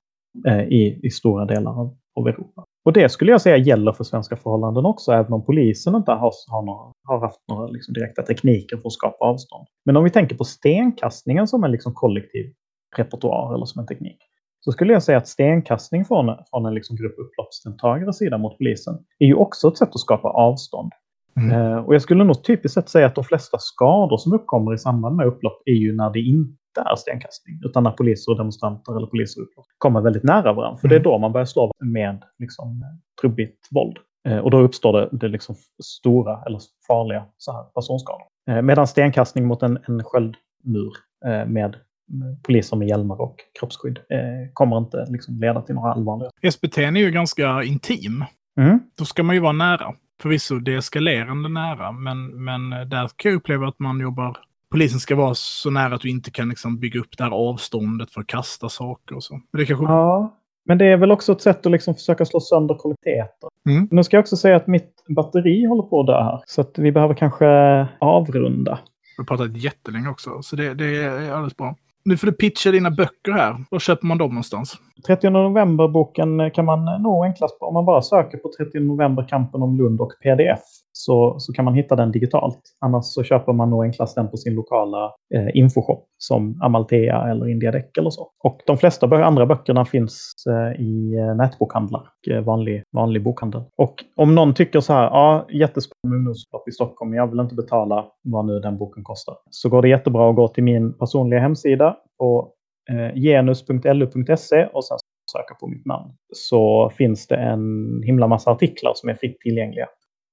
Eh, 0.47 0.61
i, 0.61 0.99
i 1.03 1.09
stora 1.09 1.45
delar 1.45 1.71
av, 1.71 1.97
av 2.15 2.27
Europa. 2.27 2.65
Och 2.85 2.93
det 2.93 3.09
skulle 3.09 3.31
jag 3.31 3.41
säga 3.41 3.57
gäller 3.57 3.91
för 3.91 4.03
svenska 4.03 4.35
förhållanden 4.35 4.85
också, 4.85 5.11
även 5.11 5.33
om 5.33 5.45
polisen 5.45 5.95
inte 5.95 6.11
har, 6.11 6.33
har, 6.47 6.65
några, 6.65 6.93
har 7.03 7.19
haft 7.19 7.39
några 7.47 7.67
liksom 7.67 7.93
direkta 7.93 8.21
tekniker 8.21 8.77
för 8.77 8.87
att 8.87 8.93
skapa 8.93 9.25
avstånd. 9.25 9.67
Men 9.85 9.97
om 9.97 10.03
vi 10.03 10.09
tänker 10.09 10.35
på 10.35 10.43
stenkastningen 10.43 11.47
som 11.47 11.63
en 11.63 11.71
liksom 11.71 11.93
kollektiv 11.93 12.53
repertoar 12.97 13.55
eller 13.55 13.65
som 13.65 13.79
en 13.79 13.87
teknik, 13.87 14.17
så 14.59 14.71
skulle 14.71 14.93
jag 14.93 15.03
säga 15.03 15.17
att 15.17 15.27
stenkastning 15.27 16.05
från, 16.05 16.35
från 16.49 16.65
en 16.65 16.73
liksom 16.73 16.95
grupp 16.95 17.15
upploppsdeltagares 17.19 18.17
sida 18.17 18.37
mot 18.37 18.57
polisen 18.57 18.97
är 19.19 19.25
ju 19.27 19.35
också 19.35 19.67
ett 19.67 19.77
sätt 19.77 19.89
att 19.89 19.99
skapa 19.99 20.29
avstånd. 20.29 20.91
Mm. 21.37 21.51
Eh, 21.51 21.77
och 21.77 21.95
jag 21.95 22.01
skulle 22.01 22.23
nog 22.23 22.43
typiskt 22.43 22.73
sett 22.73 22.89
säga 22.89 23.05
att 23.05 23.15
de 23.15 23.23
flesta 23.23 23.57
skador 23.59 24.17
som 24.17 24.33
uppkommer 24.33 24.73
i 24.73 24.77
samband 24.77 25.15
med 25.15 25.27
upplopp 25.27 25.61
är 25.65 25.73
ju 25.73 25.95
när 25.95 26.09
det 26.09 26.19
inte 26.19 26.55
är 26.75 26.95
stenkastning, 26.95 27.59
utan 27.65 27.83
när 27.83 27.91
poliser 27.91 28.31
och 28.31 28.37
demonstranter 28.37 28.97
eller 28.97 29.07
poliser 29.07 29.43
kommer 29.77 30.01
väldigt 30.01 30.23
nära 30.23 30.53
varandra. 30.53 30.77
För 30.77 30.87
det 30.87 30.95
är 30.95 30.99
mm. 30.99 31.11
då 31.11 31.17
man 31.17 31.31
börjar 31.31 31.45
slå 31.45 31.71
med 31.79 32.23
liksom, 32.39 32.83
trubbigt 33.21 33.67
våld. 33.71 33.97
Eh, 34.27 34.37
och 34.37 34.51
då 34.51 34.59
uppstår 34.59 34.93
det, 34.93 35.09
det 35.11 35.27
liksom 35.27 35.55
stora 35.83 36.43
eller 36.45 36.59
farliga 36.87 37.25
så 37.37 37.51
här, 37.51 37.63
personskador. 37.63 38.23
Eh, 38.49 38.61
medan 38.61 38.87
stenkastning 38.87 39.47
mot 39.47 39.63
en, 39.63 39.79
en 39.87 40.03
sköldmur 40.03 40.93
med 41.45 41.75
poliser 42.43 42.77
med 42.77 42.87
hjälmar 42.87 43.21
och 43.21 43.35
kroppsskydd 43.59 43.99
kommer 44.53 44.77
inte 44.77 45.05
liksom, 45.09 45.39
leda 45.39 45.61
till 45.61 45.75
några 45.75 45.93
allvarliga. 45.93 46.51
SBT 46.51 46.77
är 46.77 46.97
ju 46.97 47.11
ganska 47.11 47.63
intim. 47.63 48.25
Mm. 48.59 48.79
Då 48.97 49.05
ska 49.05 49.23
man 49.23 49.35
ju 49.35 49.41
vara 49.41 49.51
nära. 49.51 49.93
Förvisso 50.21 50.59
deeskalerande 50.59 51.49
nära, 51.49 51.91
men, 51.91 52.43
men 52.43 52.69
där 52.69 53.09
kan 53.15 53.31
jag 53.31 53.37
uppleva 53.37 53.67
att 53.67 53.79
man 53.79 53.99
jobbar 53.99 54.37
polisen 54.71 54.99
ska 54.99 55.15
vara 55.15 55.35
så 55.35 55.69
nära 55.69 55.95
att 55.95 56.01
du 56.01 56.09
inte 56.09 56.31
kan 56.31 56.49
liksom 56.49 56.79
bygga 56.79 56.99
upp 56.99 57.17
det 57.17 57.23
här 57.23 57.31
avståndet 57.31 58.11
för 58.11 58.21
att 58.21 58.27
kasta 58.27 58.69
saker 58.69 59.15
och 59.15 59.23
så. 59.23 59.33
Men 59.33 59.59
det 59.59 59.65
kanske... 59.65 59.85
Ja, 59.85 60.35
men 60.65 60.77
det 60.77 60.85
är 60.85 60.97
väl 60.97 61.11
också 61.11 61.31
ett 61.31 61.41
sätt 61.41 61.65
att 61.65 61.71
liksom 61.71 61.95
försöka 61.95 62.25
slå 62.25 62.39
sönder 62.39 62.75
kollektiviteter. 62.75 63.49
Mm. 63.69 63.87
Nu 63.91 64.03
ska 64.03 64.17
jag 64.17 64.21
också 64.21 64.37
säga 64.37 64.55
att 64.55 64.67
mitt 64.67 65.03
batteri 65.07 65.65
håller 65.65 65.83
på 65.83 65.99
att 65.99 66.07
dö 66.07 66.23
här. 66.23 66.41
Så 66.45 66.61
att 66.61 66.79
vi 66.79 66.91
behöver 66.91 67.13
kanske 67.13 67.47
avrunda. 67.99 68.79
Vi 69.17 69.21
har 69.21 69.25
pratat 69.25 69.57
jättelänge 69.57 70.09
också, 70.09 70.41
så 70.41 70.55
det, 70.55 70.73
det 70.73 70.85
är 70.85 71.31
alldeles 71.31 71.57
bra. 71.57 71.75
Nu 72.05 72.17
får 72.17 72.27
du 72.27 72.33
pitcha 72.33 72.71
dina 72.71 72.91
böcker 72.91 73.31
här. 73.31 73.55
Var 73.71 73.79
köper 73.79 74.07
man 74.07 74.17
dem 74.17 74.29
någonstans? 74.29 74.77
30 75.07 75.29
november-boken 75.29 76.39
eh, 76.39 76.51
kan 76.51 76.65
man 76.65 76.87
eh, 76.87 77.01
nå 77.01 77.23
enklast 77.23 77.59
på 77.59 77.65
om 77.65 77.73
man 77.73 77.85
bara 77.85 78.01
söker 78.01 78.37
på 78.37 78.51
30 78.57 78.79
november 78.79 79.27
kampen 79.29 79.61
om 79.61 79.77
Lund 79.77 80.01
och 80.01 80.11
pdf 80.23 80.59
så, 80.91 81.35
så 81.39 81.53
kan 81.53 81.65
man 81.65 81.73
hitta 81.73 81.95
den 81.95 82.11
digitalt. 82.11 82.59
Annars 82.79 83.05
så 83.05 83.23
köper 83.23 83.53
man 83.53 83.69
nog 83.69 83.83
enklast 83.83 84.15
den 84.15 84.29
på 84.29 84.37
sin 84.37 84.55
lokala 84.55 85.11
eh, 85.35 85.47
infoshop 85.53 86.05
som 86.17 86.61
Amalthea 86.61 87.29
eller 87.31 87.49
Indiadek 87.49 87.97
eller 87.97 88.09
så. 88.09 88.27
Och 88.43 88.61
de 88.65 88.77
flesta 88.77 89.25
andra 89.25 89.45
böckerna 89.45 89.85
finns 89.85 90.33
eh, 90.49 90.81
i 90.81 91.17
eh, 91.17 91.35
nätbokhandlar 91.35 91.99
nätbokhandlar, 91.99 92.03
eh, 92.31 92.41
vanlig, 92.41 92.83
vanlig 92.95 93.23
bokhandel. 93.23 93.61
Och 93.77 94.03
om 94.15 94.35
någon 94.35 94.53
tycker 94.53 94.79
så 94.79 94.93
här, 94.93 95.03
ja 95.03 95.47
jättespännande 95.49 96.17
ungdomslopp 96.17 96.67
i 96.67 96.71
Stockholm, 96.71 97.13
jag 97.13 97.27
vill 97.27 97.39
inte 97.39 97.55
betala 97.55 98.05
vad 98.23 98.45
nu 98.45 98.59
den 98.59 98.77
boken 98.77 99.03
kostar. 99.03 99.35
Så 99.49 99.69
går 99.69 99.81
det 99.81 99.89
jättebra 99.89 100.29
att 100.29 100.35
gå 100.35 100.47
till 100.47 100.63
min 100.63 100.93
personliga 100.93 101.39
hemsida 101.39 101.88
på 102.17 102.53
eh, 102.89 103.15
genus.lu.se 103.15 104.65
och 104.65 104.85
sen 104.85 104.97
söka 105.31 105.53
på 105.59 105.67
mitt 105.67 105.85
namn. 105.85 106.13
Så 106.33 106.89
finns 106.89 107.27
det 107.27 107.35
en 107.35 108.03
himla 108.03 108.27
massa 108.27 108.51
artiklar 108.51 108.91
som 108.95 109.09
är 109.09 109.13
fritt 109.13 109.39
tillgängliga 109.39 109.87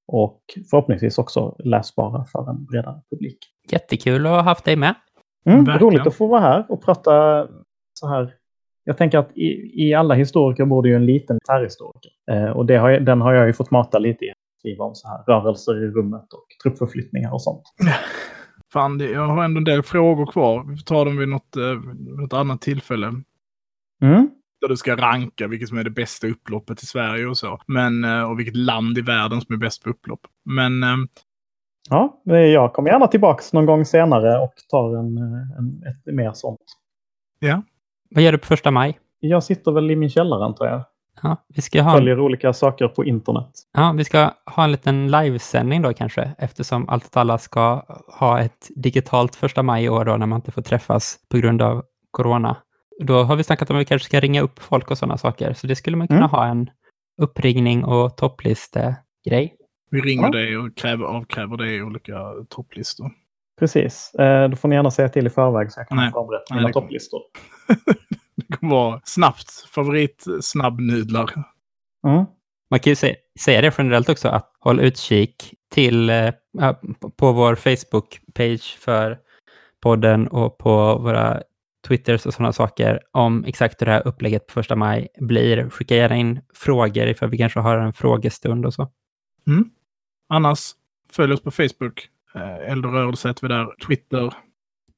och 0.08 0.40
förhoppningsvis 0.70 1.18
också 1.18 1.56
läsbara 1.58 2.24
för 2.24 2.50
en 2.50 2.64
bredare 2.64 3.00
publik. 3.10 3.38
Jättekul 3.70 4.26
att 4.26 4.32
ha 4.32 4.42
haft 4.42 4.64
dig 4.64 4.76
med. 4.76 4.94
Mm, 5.48 5.66
roligt 5.66 6.06
att 6.06 6.14
få 6.14 6.26
vara 6.26 6.40
här 6.40 6.66
och 6.68 6.84
prata 6.84 7.46
så 7.92 8.08
här. 8.08 8.34
Jag 8.84 8.96
tänker 8.96 9.18
att 9.18 9.36
i, 9.36 9.72
i 9.86 9.94
alla 9.94 10.14
historiker 10.14 10.64
borde 10.64 10.88
ju 10.88 10.94
en 10.94 11.06
liten 11.06 11.34
militärhistoriker. 11.34 12.10
Eh, 12.30 12.50
och 12.50 12.66
det 12.66 12.76
har 12.76 12.90
jag, 12.90 13.04
den 13.04 13.20
har 13.20 13.34
jag 13.34 13.46
ju 13.46 13.52
fått 13.52 13.70
mata 13.70 13.98
lite 13.98 14.24
i. 14.24 14.32
Skriva 14.58 14.84
om 14.84 14.94
så 14.94 15.08
här 15.08 15.24
rörelser 15.26 15.84
i 15.84 15.86
rummet 15.86 16.32
och 16.32 16.46
truppförflyttningar 16.62 17.32
och 17.32 17.42
sånt. 17.42 17.62
Fan, 18.76 19.00
jag 19.00 19.26
har 19.26 19.44
ändå 19.44 19.58
en 19.58 19.64
del 19.64 19.82
frågor 19.82 20.26
kvar. 20.26 20.64
Vi 20.64 20.76
får 20.76 20.84
ta 20.84 21.04
dem 21.04 21.16
vid 21.16 21.28
något, 21.28 21.56
eh, 21.56 21.80
något 21.96 22.32
annat 22.32 22.60
tillfälle. 22.60 23.06
Mm 24.02 24.30
där 24.60 24.68
du 24.68 24.76
ska 24.76 24.96
ranka 24.96 25.46
vilket 25.46 25.68
som 25.68 25.78
är 25.78 25.84
det 25.84 25.90
bästa 25.90 26.26
upploppet 26.26 26.82
i 26.82 26.86
Sverige 26.86 27.26
och 27.26 27.38
så. 27.38 27.60
Men, 27.66 28.04
eh, 28.04 28.30
och 28.30 28.38
vilket 28.38 28.56
land 28.56 28.98
i 28.98 29.00
världen 29.00 29.40
som 29.40 29.54
är 29.54 29.58
bäst 29.58 29.82
på 29.82 29.90
upplopp. 29.90 30.20
Men... 30.44 30.82
Ehm, 30.82 31.08
ja, 31.90 32.20
jag 32.24 32.72
kommer 32.72 32.90
gärna 32.90 33.06
tillbaka 33.06 33.42
någon 33.52 33.66
gång 33.66 33.84
senare 33.84 34.38
och 34.38 34.54
tar 34.70 34.96
en, 34.96 35.18
en, 35.58 35.82
ett 35.86 36.14
mer 36.14 36.32
sånt. 36.32 36.60
Ja. 37.38 37.62
Vad 38.10 38.24
gör 38.24 38.32
du 38.32 38.38
på 38.38 38.46
första 38.46 38.70
maj? 38.70 38.98
Jag 39.20 39.42
sitter 39.42 39.72
väl 39.72 39.90
i 39.90 39.96
min 39.96 40.10
källare 40.10 40.44
antar 40.44 40.66
jag. 40.66 40.84
Ja, 41.22 41.44
vi 41.48 41.62
ska 41.62 41.82
ha... 41.82 41.92
Följer 41.92 42.20
olika 42.20 42.52
saker 42.52 42.88
på 42.88 43.04
internet. 43.04 43.50
Ja, 43.72 43.94
vi 43.96 44.04
ska 44.04 44.30
ha 44.46 44.64
en 44.64 44.72
liten 44.72 45.10
livesändning 45.10 45.82
då 45.82 45.92
kanske, 45.92 46.30
eftersom 46.38 46.88
allt 46.88 47.16
och 47.16 47.16
alla 47.16 47.38
ska 47.38 47.84
ha 48.18 48.40
ett 48.40 48.70
digitalt 48.76 49.36
första 49.36 49.62
maj 49.62 49.84
i 49.84 49.88
år 49.88 50.04
då, 50.04 50.16
när 50.16 50.26
man 50.26 50.38
inte 50.38 50.50
får 50.50 50.62
träffas 50.62 51.18
på 51.30 51.38
grund 51.38 51.62
av 51.62 51.84
corona. 52.10 52.56
Då 53.00 53.22
har 53.22 53.36
vi 53.36 53.44
snackat 53.44 53.70
om 53.70 53.76
att 53.76 53.80
vi 53.80 53.84
kanske 53.84 54.06
ska 54.06 54.20
ringa 54.20 54.42
upp 54.42 54.58
folk 54.58 54.90
och 54.90 54.98
sådana 54.98 55.18
saker. 55.18 55.52
Så 55.52 55.66
det 55.66 55.76
skulle 55.76 55.96
man 55.96 56.08
kunna 56.08 56.20
mm. 56.20 56.30
ha 56.30 56.46
en 56.46 56.70
uppringning 57.22 57.84
och 57.84 58.16
topplistegrej. 58.16 59.56
Vi 59.90 60.00
ringer 60.00 60.24
ja. 60.24 60.30
dig 60.30 60.56
och 60.56 60.76
kräver, 60.76 61.04
avkräver 61.04 61.56
dig 61.56 61.82
olika 61.82 62.18
topplistor. 62.48 63.10
Precis. 63.58 64.14
Eh, 64.14 64.48
då 64.48 64.56
får 64.56 64.68
ni 64.68 64.74
gärna 64.74 64.90
säga 64.90 65.08
till 65.08 65.26
i 65.26 65.30
förväg 65.30 65.72
så 65.72 65.80
jag 65.80 65.88
kan 65.88 66.12
förbereda 66.12 66.54
mina 66.54 66.72
topplistor. 66.72 67.20
det 68.48 68.56
kommer 68.56 68.74
vara 68.74 69.00
snabbt. 69.04 69.50
Favorit 69.70 70.24
snabbnudlar. 70.40 71.32
Mm. 72.06 72.24
Man 72.70 72.80
kan 72.80 72.90
ju 72.90 72.96
säga, 72.96 73.16
säga 73.40 73.60
det 73.60 73.74
generellt 73.78 74.08
också, 74.08 74.28
att 74.28 74.52
håll 74.60 74.80
utkik 74.80 75.54
till, 75.70 76.10
eh, 76.10 76.32
på 77.16 77.32
vår 77.32 77.54
Facebook-page 77.54 78.78
för 78.78 79.18
podden 79.82 80.28
och 80.28 80.58
på 80.58 80.98
våra 80.98 81.42
Twitters 81.88 82.26
och 82.26 82.34
sådana 82.34 82.52
saker 82.52 83.00
om 83.12 83.44
exakt 83.44 83.80
hur 83.80 83.86
det 83.86 83.92
här 83.92 84.08
upplägget 84.08 84.46
på 84.46 84.52
första 84.52 84.76
maj 84.76 85.08
blir. 85.20 85.70
Skicka 85.70 85.96
gärna 85.96 86.16
in 86.16 86.40
frågor 86.54 87.06
ifall 87.06 87.30
vi 87.30 87.38
kanske 87.38 87.60
har 87.60 87.78
en 87.78 87.92
frågestund 87.92 88.66
och 88.66 88.74
så. 88.74 88.90
Mm. 89.46 89.70
Annars, 90.28 90.60
följ 91.10 91.32
oss 91.32 91.42
på 91.42 91.50
Facebook. 91.50 92.08
Eh, 92.34 92.72
Eldorörelse 92.72 93.28
heter 93.28 93.48
vi 93.48 93.54
där. 93.54 93.86
Twitter. 93.86 94.34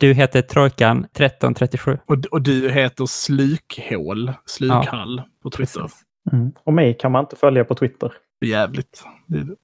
Du 0.01 0.13
heter 0.15 0.43
Trojkan1337. 0.43 1.99
Och, 2.07 2.17
och 2.31 2.43
du 2.43 2.71
heter 2.71 3.07
Slukhål, 3.07 4.33
Slukhall 4.47 5.17
ja, 5.17 5.25
på 5.43 5.51
Twitter. 5.51 5.91
Mm. 6.33 6.53
Och 6.65 6.73
mig 6.73 6.97
kan 6.99 7.13
man 7.13 7.25
inte 7.25 7.37
följa 7.37 7.65
på 7.65 7.75
Twitter. 7.75 8.13
Jävligt. 8.45 9.05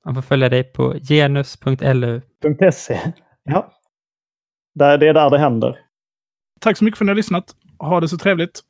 Man 0.05 0.15
får 0.15 0.23
följa 0.23 0.49
dig 0.49 0.65
på 0.65 0.95
genus.lu.se. 1.09 3.01
Ja. 3.43 3.73
Där, 4.75 4.99
det 4.99 5.09
är 5.09 5.15
där 5.15 5.31
det 5.31 5.39
händer. 5.39 5.79
Tack 6.61 6.77
så 6.77 6.85
mycket 6.85 6.99
för 6.99 7.05
att 7.05 7.07
ni 7.07 7.11
har 7.11 7.17
lyssnat. 7.17 7.57
Ha 7.79 8.01
det 8.01 8.09
så 8.09 8.19
trevligt. 8.19 8.61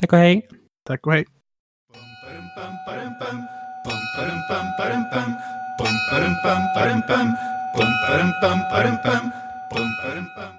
Tack 0.00 0.12
och 0.12 0.18
hej. 0.18 0.48
Tack 0.86 1.06
och 1.06 1.12
hej. 1.12 1.24
Bum, 10.12 10.42